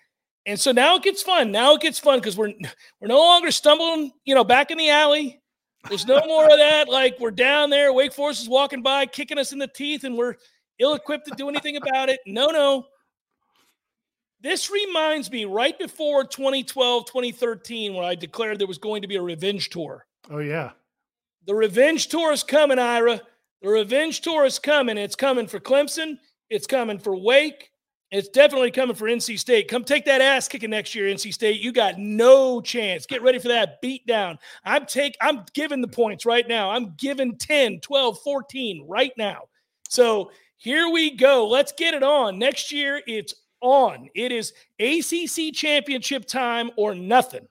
And 0.45 0.59
so 0.59 0.73
now 0.73 0.97
it 0.97 1.03
gets 1.03 1.23
fun. 1.23 1.53
Now 1.53 1.75
it 1.75 1.83
gets 1.83 2.01
fun 2.01 2.19
because 2.19 2.37
we're 2.37 2.53
we're 3.01 3.09
no 3.09 3.19
longer 3.19 3.51
stumbling, 3.51 4.13
you 4.25 4.35
know, 4.35 4.45
back 4.45 4.71
in 4.71 4.79
the 4.79 4.91
alley. 4.91 5.41
There's 5.89 6.07
no 6.07 6.21
more 6.27 6.45
of 6.45 6.59
that. 6.59 6.89
Like 6.89 7.19
we're 7.21 7.31
down 7.31 7.71
there, 7.71 7.93
Wake 7.93 8.13
Forest 8.13 8.43
is 8.43 8.49
walking 8.49 8.83
by, 8.83 9.07
kicking 9.07 9.39
us 9.39 9.53
in 9.53 9.59
the 9.61 9.69
teeth, 9.69 10.03
and 10.03 10.17
we're 10.17 10.35
ill-equipped 10.81 11.27
to 11.27 11.35
do 11.37 11.49
anything 11.49 11.77
about 11.77 12.09
it. 12.09 12.19
No, 12.27 12.49
no. 12.49 12.87
This 14.41 14.71
reminds 14.71 15.31
me 15.31 15.45
right 15.45 15.79
before 15.79 16.25
2012, 16.25 17.07
2013, 17.07 17.95
when 17.95 18.05
I 18.05 18.15
declared 18.15 18.59
there 18.59 18.67
was 18.67 18.79
going 18.79 19.03
to 19.03 19.09
be 19.09 19.17
a 19.17 19.23
revenge 19.23 19.71
tour. 19.71 20.07
Oh 20.31 20.39
yeah. 20.39 20.73
The 21.47 21.55
revenge 21.55 22.09
tour 22.09 22.33
is 22.33 22.43
coming, 22.43 22.79
Ira. 22.79 23.21
The 23.63 23.69
revenge 23.69 24.21
tour 24.21 24.45
is 24.45 24.59
coming. 24.59 24.99
It's 24.99 25.17
coming 25.17 25.47
for 25.47 25.61
Clemson. 25.61 26.19
It's 26.51 26.67
coming 26.67 26.99
for 26.99 27.17
Wake. 27.17 27.71
It's 28.13 28.29
definitely 28.29 28.71
coming 28.71 28.95
for 28.95 29.09
NC 29.09 29.39
State. 29.39 29.69
Come 29.69 29.83
take 29.83 30.05
that 30.05 30.21
ass 30.21 30.47
kicking 30.47 30.71
next 30.71 30.95
year, 30.95 31.13
NC 31.13 31.35
State. 31.35 31.61
You 31.61 31.73
got 31.73 31.99
no 31.99 32.61
chance. 32.61 33.05
Get 33.05 33.23
ready 33.23 33.41
for 33.41 33.49
that 33.49 33.81
beat 33.81 34.07
down. 34.07 34.39
I'm 34.65 34.87
take 34.87 35.17
I'm 35.21 35.45
giving 35.55 35.81
the 35.81 35.89
points 35.89 36.25
right 36.25 36.47
now. 36.47 36.71
I'm 36.71 36.95
giving 36.97 37.37
10, 37.37 37.81
12, 37.81 38.19
14 38.23 38.87
right 38.89 39.13
now. 39.17 39.43
So 39.89 40.31
here 40.57 40.89
we 40.89 41.17
go. 41.17 41.49
Let's 41.49 41.73
get 41.73 41.95
it 41.95 42.05
on. 42.05 42.39
Next 42.39 42.71
year 42.71 43.03
it's 43.09 43.35
on. 43.67 44.09
It 44.15 44.33
is 44.33 44.53
ACC 44.79 45.55
championship 45.55 46.27
time 46.27 46.71
or 46.77 46.95
nothing. 46.95 47.47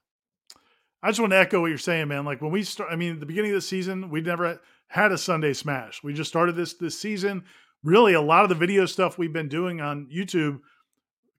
I 1.03 1.09
just 1.09 1.19
want 1.19 1.31
to 1.31 1.37
echo 1.37 1.61
what 1.61 1.67
you're 1.67 1.77
saying, 1.77 2.07
man. 2.07 2.25
Like 2.25 2.41
when 2.41 2.51
we 2.51 2.63
start, 2.63 2.89
I 2.91 2.95
mean, 2.95 3.19
the 3.19 3.25
beginning 3.25 3.51
of 3.51 3.55
the 3.55 3.61
season, 3.61 4.09
we 4.09 4.21
never 4.21 4.59
had 4.87 5.11
a 5.11 5.17
Sunday 5.17 5.53
smash. 5.53 6.01
We 6.03 6.13
just 6.13 6.29
started 6.29 6.55
this 6.55 6.73
this 6.73 6.99
season 6.99 7.43
really 7.85 8.13
a 8.13 8.21
lot 8.21 8.43
of 8.43 8.49
the 8.49 8.55
video 8.55 8.85
stuff 8.85 9.17
we've 9.17 9.31
been 9.31 9.47
doing 9.47 9.79
on 9.79 10.09
YouTube 10.13 10.59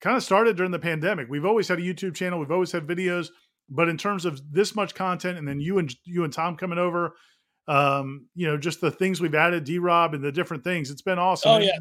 kind 0.01 0.17
of 0.17 0.23
started 0.23 0.57
during 0.57 0.71
the 0.71 0.79
pandemic. 0.79 1.27
We've 1.29 1.45
always 1.45 1.69
had 1.69 1.79
a 1.79 1.83
YouTube 1.83 2.15
channel, 2.15 2.39
we've 2.39 2.53
always 2.53 2.73
had 2.73 2.87
videos, 2.87 3.29
but 3.69 3.89
in 3.89 3.99
terms 3.99 4.25
of 4.25 4.41
this 4.53 4.77
much 4.77 4.95
content, 4.95 5.37
and 5.37 5.47
then 5.47 5.61
you 5.61 5.79
and 5.79 5.95
you 6.05 6.23
and 6.23 6.33
Tom 6.33 6.57
coming 6.57 6.79
over, 6.79 7.15
um, 7.69 8.27
you 8.35 8.47
know, 8.47 8.57
just 8.57 8.81
the 8.81 8.91
things 8.91 9.21
we've 9.21 9.35
added, 9.35 9.65
D 9.65 9.79
Rob 9.79 10.15
and 10.15 10.23
the 10.23 10.31
different 10.31 10.63
things, 10.63 10.91
it's 10.91 11.03
been 11.03 11.19
awesome. 11.19 11.51
Oh, 11.51 11.59
yeah. 11.59 11.77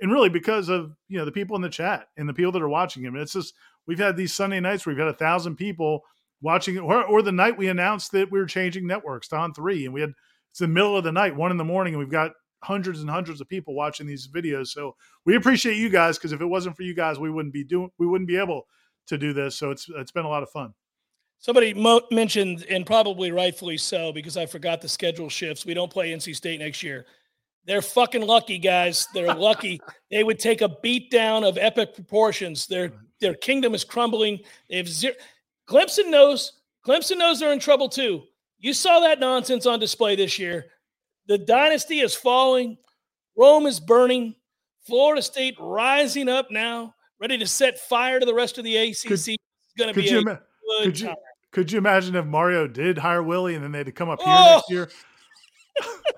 And 0.00 0.10
really 0.10 0.28
because 0.28 0.68
of 0.68 0.96
you 1.08 1.18
know 1.18 1.24
the 1.24 1.32
people 1.32 1.56
in 1.56 1.62
the 1.62 1.68
chat 1.68 2.08
and 2.16 2.28
the 2.28 2.34
people 2.34 2.52
that 2.52 2.62
are 2.62 2.68
watching 2.68 3.02
him. 3.02 3.16
It's 3.16 3.32
just 3.32 3.54
we've 3.86 3.98
had 3.98 4.16
these 4.16 4.32
Sunday 4.32 4.60
nights 4.60 4.84
where 4.84 4.94
we've 4.94 5.04
had 5.04 5.14
a 5.14 5.18
thousand 5.18 5.56
people 5.56 6.02
watching 6.40 6.76
it, 6.76 6.80
or, 6.80 7.04
or 7.04 7.22
the 7.22 7.32
night 7.32 7.56
we 7.56 7.68
announced 7.68 8.12
that 8.12 8.30
we 8.30 8.38
were 8.38 8.46
changing 8.46 8.86
networks 8.86 9.28
to 9.28 9.36
on 9.36 9.54
three, 9.54 9.84
and 9.84 9.94
we 9.94 10.00
had 10.00 10.12
it's 10.50 10.60
the 10.60 10.68
middle 10.68 10.96
of 10.96 11.04
the 11.04 11.12
night, 11.12 11.36
one 11.36 11.50
in 11.50 11.56
the 11.56 11.64
morning, 11.64 11.94
and 11.94 11.98
we've 11.98 12.10
got 12.10 12.32
hundreds 12.64 13.00
and 13.00 13.10
hundreds 13.10 13.40
of 13.40 13.48
people 13.48 13.74
watching 13.74 14.06
these 14.06 14.26
videos. 14.28 14.68
So 14.68 14.96
we 15.24 15.36
appreciate 15.36 15.76
you 15.76 15.88
guys 15.88 16.18
because 16.18 16.32
if 16.32 16.40
it 16.40 16.46
wasn't 16.46 16.76
for 16.76 16.82
you 16.82 16.94
guys, 16.94 17.18
we 17.18 17.30
wouldn't 17.30 17.54
be 17.54 17.64
doing 17.64 17.90
we 17.98 18.06
wouldn't 18.06 18.28
be 18.28 18.36
able 18.36 18.66
to 19.06 19.18
do 19.18 19.32
this. 19.32 19.56
So 19.56 19.70
it's 19.70 19.86
it's 19.96 20.10
been 20.10 20.24
a 20.24 20.28
lot 20.28 20.42
of 20.42 20.50
fun. 20.50 20.74
Somebody 21.40 21.72
mo- 21.74 22.02
mentioned, 22.10 22.64
and 22.68 22.84
probably 22.84 23.30
rightfully 23.30 23.76
so, 23.76 24.12
because 24.12 24.36
I 24.36 24.44
forgot 24.46 24.80
the 24.80 24.88
schedule 24.88 25.28
shifts. 25.28 25.64
We 25.64 25.74
don't 25.74 25.90
play 25.90 26.10
NC 26.10 26.34
State 26.34 26.58
next 26.58 26.82
year. 26.82 27.06
They're 27.64 27.82
fucking 27.82 28.22
lucky, 28.22 28.58
guys. 28.58 29.06
They're 29.14 29.34
lucky. 29.34 29.80
They 30.10 30.24
would 30.24 30.38
take 30.38 30.62
a 30.62 30.70
beat 30.82 31.10
down 31.10 31.44
of 31.44 31.58
epic 31.58 31.94
proportions. 31.94 32.66
Their 32.66 32.92
their 33.20 33.34
kingdom 33.34 33.74
is 33.74 33.84
crumbling. 33.84 34.40
They 34.70 34.78
have 34.78 34.88
zero. 34.88 35.14
Clemson 35.68 36.08
knows. 36.08 36.52
Clemson 36.86 37.18
knows 37.18 37.38
they're 37.40 37.52
in 37.52 37.58
trouble 37.58 37.90
too. 37.90 38.22
You 38.58 38.72
saw 38.72 39.00
that 39.00 39.20
nonsense 39.20 39.66
on 39.66 39.80
display 39.80 40.16
this 40.16 40.38
year. 40.38 40.66
The 41.26 41.36
dynasty 41.36 42.00
is 42.00 42.14
falling. 42.14 42.78
Rome 43.36 43.66
is 43.66 43.78
burning. 43.80 44.34
Florida 44.86 45.20
State 45.20 45.56
rising 45.60 46.28
up 46.30 46.50
now, 46.50 46.94
ready 47.20 47.36
to 47.36 47.46
set 47.46 47.78
fire 47.78 48.18
to 48.18 48.24
the 48.24 48.32
rest 48.34 48.56
of 48.56 48.64
the 48.64 48.76
ACC. 48.78 49.02
Could- 49.02 49.12
it's 49.12 49.36
going 49.76 49.92
to 49.92 50.00
be 50.00 50.08
a 50.08 50.18
ima- 50.20 50.40
good 50.80 50.84
could 50.84 51.00
you 51.00 51.06
time. 51.08 51.16
Could 51.52 51.72
you 51.72 51.78
imagine 51.78 52.14
if 52.14 52.26
Mario 52.26 52.66
did 52.66 52.98
hire 52.98 53.22
Willie 53.22 53.54
and 53.54 53.64
then 53.64 53.72
they 53.72 53.78
had 53.78 53.86
to 53.86 53.92
come 53.92 54.08
up 54.08 54.20
here 54.20 54.26
Oh! 54.28 54.54
next 54.56 54.70
year? 54.70 54.90
Oh! 55.82 55.98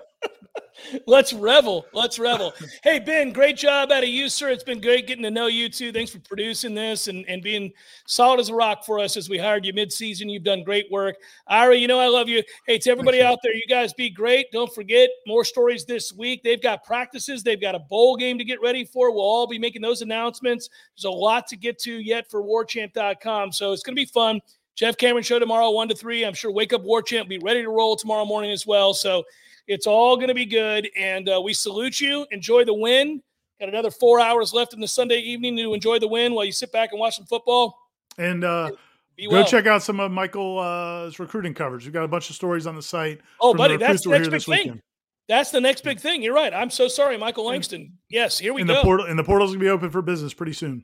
Let's 1.07 1.31
revel. 1.31 1.85
Let's 1.93 2.19
revel. 2.19 2.53
hey, 2.83 2.99
Ben, 2.99 3.31
great 3.31 3.55
job 3.55 3.91
out 3.91 4.03
of 4.03 4.09
you, 4.09 4.27
sir. 4.27 4.49
It's 4.49 4.63
been 4.63 4.81
great 4.81 5.07
getting 5.07 5.23
to 5.23 5.31
know 5.31 5.47
you 5.47 5.69
too. 5.69 5.93
Thanks 5.93 6.11
for 6.11 6.19
producing 6.19 6.73
this 6.73 7.07
and, 7.07 7.23
and 7.29 7.41
being 7.41 7.71
solid 8.07 8.39
as 8.41 8.49
a 8.49 8.55
rock 8.55 8.83
for 8.85 8.99
us 8.99 9.15
as 9.15 9.29
we 9.29 9.37
hired 9.37 9.65
you 9.65 9.71
mid-season. 9.73 10.27
You've 10.27 10.43
done 10.43 10.63
great 10.63 10.87
work. 10.91 11.15
Ira, 11.47 11.77
you 11.77 11.87
know 11.87 11.99
I 11.99 12.07
love 12.07 12.27
you. 12.27 12.43
Hey, 12.67 12.77
to 12.79 12.89
everybody 12.89 13.19
Thanks, 13.19 13.31
out 13.31 13.39
there, 13.43 13.53
you 13.53 13.61
guys 13.69 13.93
be 13.93 14.09
great. 14.09 14.47
Don't 14.51 14.73
forget 14.73 15.09
more 15.27 15.45
stories 15.45 15.85
this 15.85 16.11
week. 16.11 16.41
They've 16.43 16.61
got 16.61 16.83
practices. 16.83 17.41
They've 17.43 17.61
got 17.61 17.75
a 17.75 17.79
bowl 17.79 18.17
game 18.17 18.37
to 18.37 18.43
get 18.43 18.59
ready 18.61 18.83
for. 18.83 19.11
We'll 19.13 19.23
all 19.23 19.47
be 19.47 19.59
making 19.59 19.81
those 19.83 20.01
announcements. 20.01 20.67
There's 20.97 21.05
a 21.05 21.11
lot 21.11 21.47
to 21.47 21.55
get 21.57 21.79
to 21.83 21.93
yet 21.99 22.29
for 22.29 22.41
warchant.com. 22.43 23.51
So 23.53 23.71
it's 23.71 23.83
going 23.83 23.95
to 23.95 24.01
be 24.01 24.05
fun. 24.07 24.41
Jeff 24.75 24.97
Cameron 24.97 25.23
show 25.23 25.39
tomorrow, 25.39 25.69
one 25.71 25.87
to 25.89 25.95
three. 25.95 26.23
I'm 26.23 26.33
sure 26.33 26.51
Wake 26.51 26.73
Up 26.73 26.81
War 26.81 27.01
Chant 27.01 27.29
be 27.29 27.39
ready 27.39 27.61
to 27.61 27.69
roll 27.69 27.95
tomorrow 27.95 28.25
morning 28.25 28.51
as 28.51 28.65
well. 28.65 28.93
So 28.93 29.23
it's 29.67 29.85
all 29.85 30.15
going 30.15 30.29
to 30.29 30.33
be 30.33 30.45
good. 30.45 30.89
And 30.97 31.29
uh, 31.29 31.41
we 31.43 31.53
salute 31.53 31.99
you. 31.99 32.25
Enjoy 32.31 32.63
the 32.63 32.73
win. 32.73 33.21
Got 33.59 33.69
another 33.69 33.91
four 33.91 34.19
hours 34.19 34.53
left 34.53 34.73
in 34.73 34.79
the 34.79 34.87
Sunday 34.87 35.19
evening 35.19 35.55
to 35.57 35.73
enjoy 35.73 35.99
the 35.99 36.07
win 36.07 36.33
while 36.33 36.45
you 36.45 36.51
sit 36.51 36.71
back 36.71 36.91
and 36.91 36.99
watch 36.99 37.17
some 37.17 37.25
football. 37.27 37.77
And 38.17 38.43
uh, 38.43 38.71
Be 39.15 39.25
go 39.25 39.33
well. 39.33 39.45
check 39.45 39.67
out 39.67 39.83
some 39.83 39.99
of 39.99 40.11
Michael's 40.11 41.19
recruiting 41.19 41.53
coverage. 41.53 41.85
We've 41.85 41.93
got 41.93 42.03
a 42.03 42.07
bunch 42.07 42.29
of 42.29 42.35
stories 42.35 42.65
on 42.65 42.75
the 42.75 42.81
site. 42.81 43.21
Oh, 43.39 43.53
buddy, 43.53 43.75
the 43.75 43.85
that's 43.85 44.03
the 44.03 44.09
next 44.09 44.29
big 44.29 44.41
thing. 44.41 44.57
weekend. 44.57 44.81
That's 45.27 45.51
the 45.51 45.61
next 45.61 45.83
big 45.83 45.99
thing. 45.99 46.23
You're 46.23 46.33
right. 46.33 46.53
I'm 46.53 46.69
so 46.71 46.87
sorry, 46.87 47.17
Michael 47.17 47.45
Langston. 47.45 47.97
Yes, 48.09 48.39
here 48.39 48.53
we 48.53 48.61
go. 48.61 48.61
And 48.63 48.67
go. 48.69 48.75
the 48.75 48.81
portal 48.81 49.05
and 49.05 49.17
the 49.17 49.23
portal's 49.23 49.51
gonna 49.51 49.59
be 49.59 49.69
open 49.69 49.89
for 49.91 50.01
business 50.01 50.33
pretty 50.33 50.53
soon. 50.53 50.83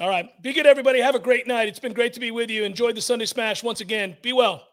All 0.00 0.08
right. 0.08 0.28
Be 0.42 0.52
good, 0.52 0.66
everybody. 0.66 1.00
Have 1.00 1.14
a 1.14 1.20
great 1.20 1.46
night. 1.46 1.68
It's 1.68 1.78
been 1.78 1.92
great 1.92 2.14
to 2.14 2.20
be 2.20 2.32
with 2.32 2.50
you. 2.50 2.64
Enjoy 2.64 2.92
the 2.92 3.00
Sunday 3.00 3.26
Smash 3.26 3.62
once 3.62 3.80
again. 3.80 4.16
Be 4.22 4.32
well. 4.32 4.66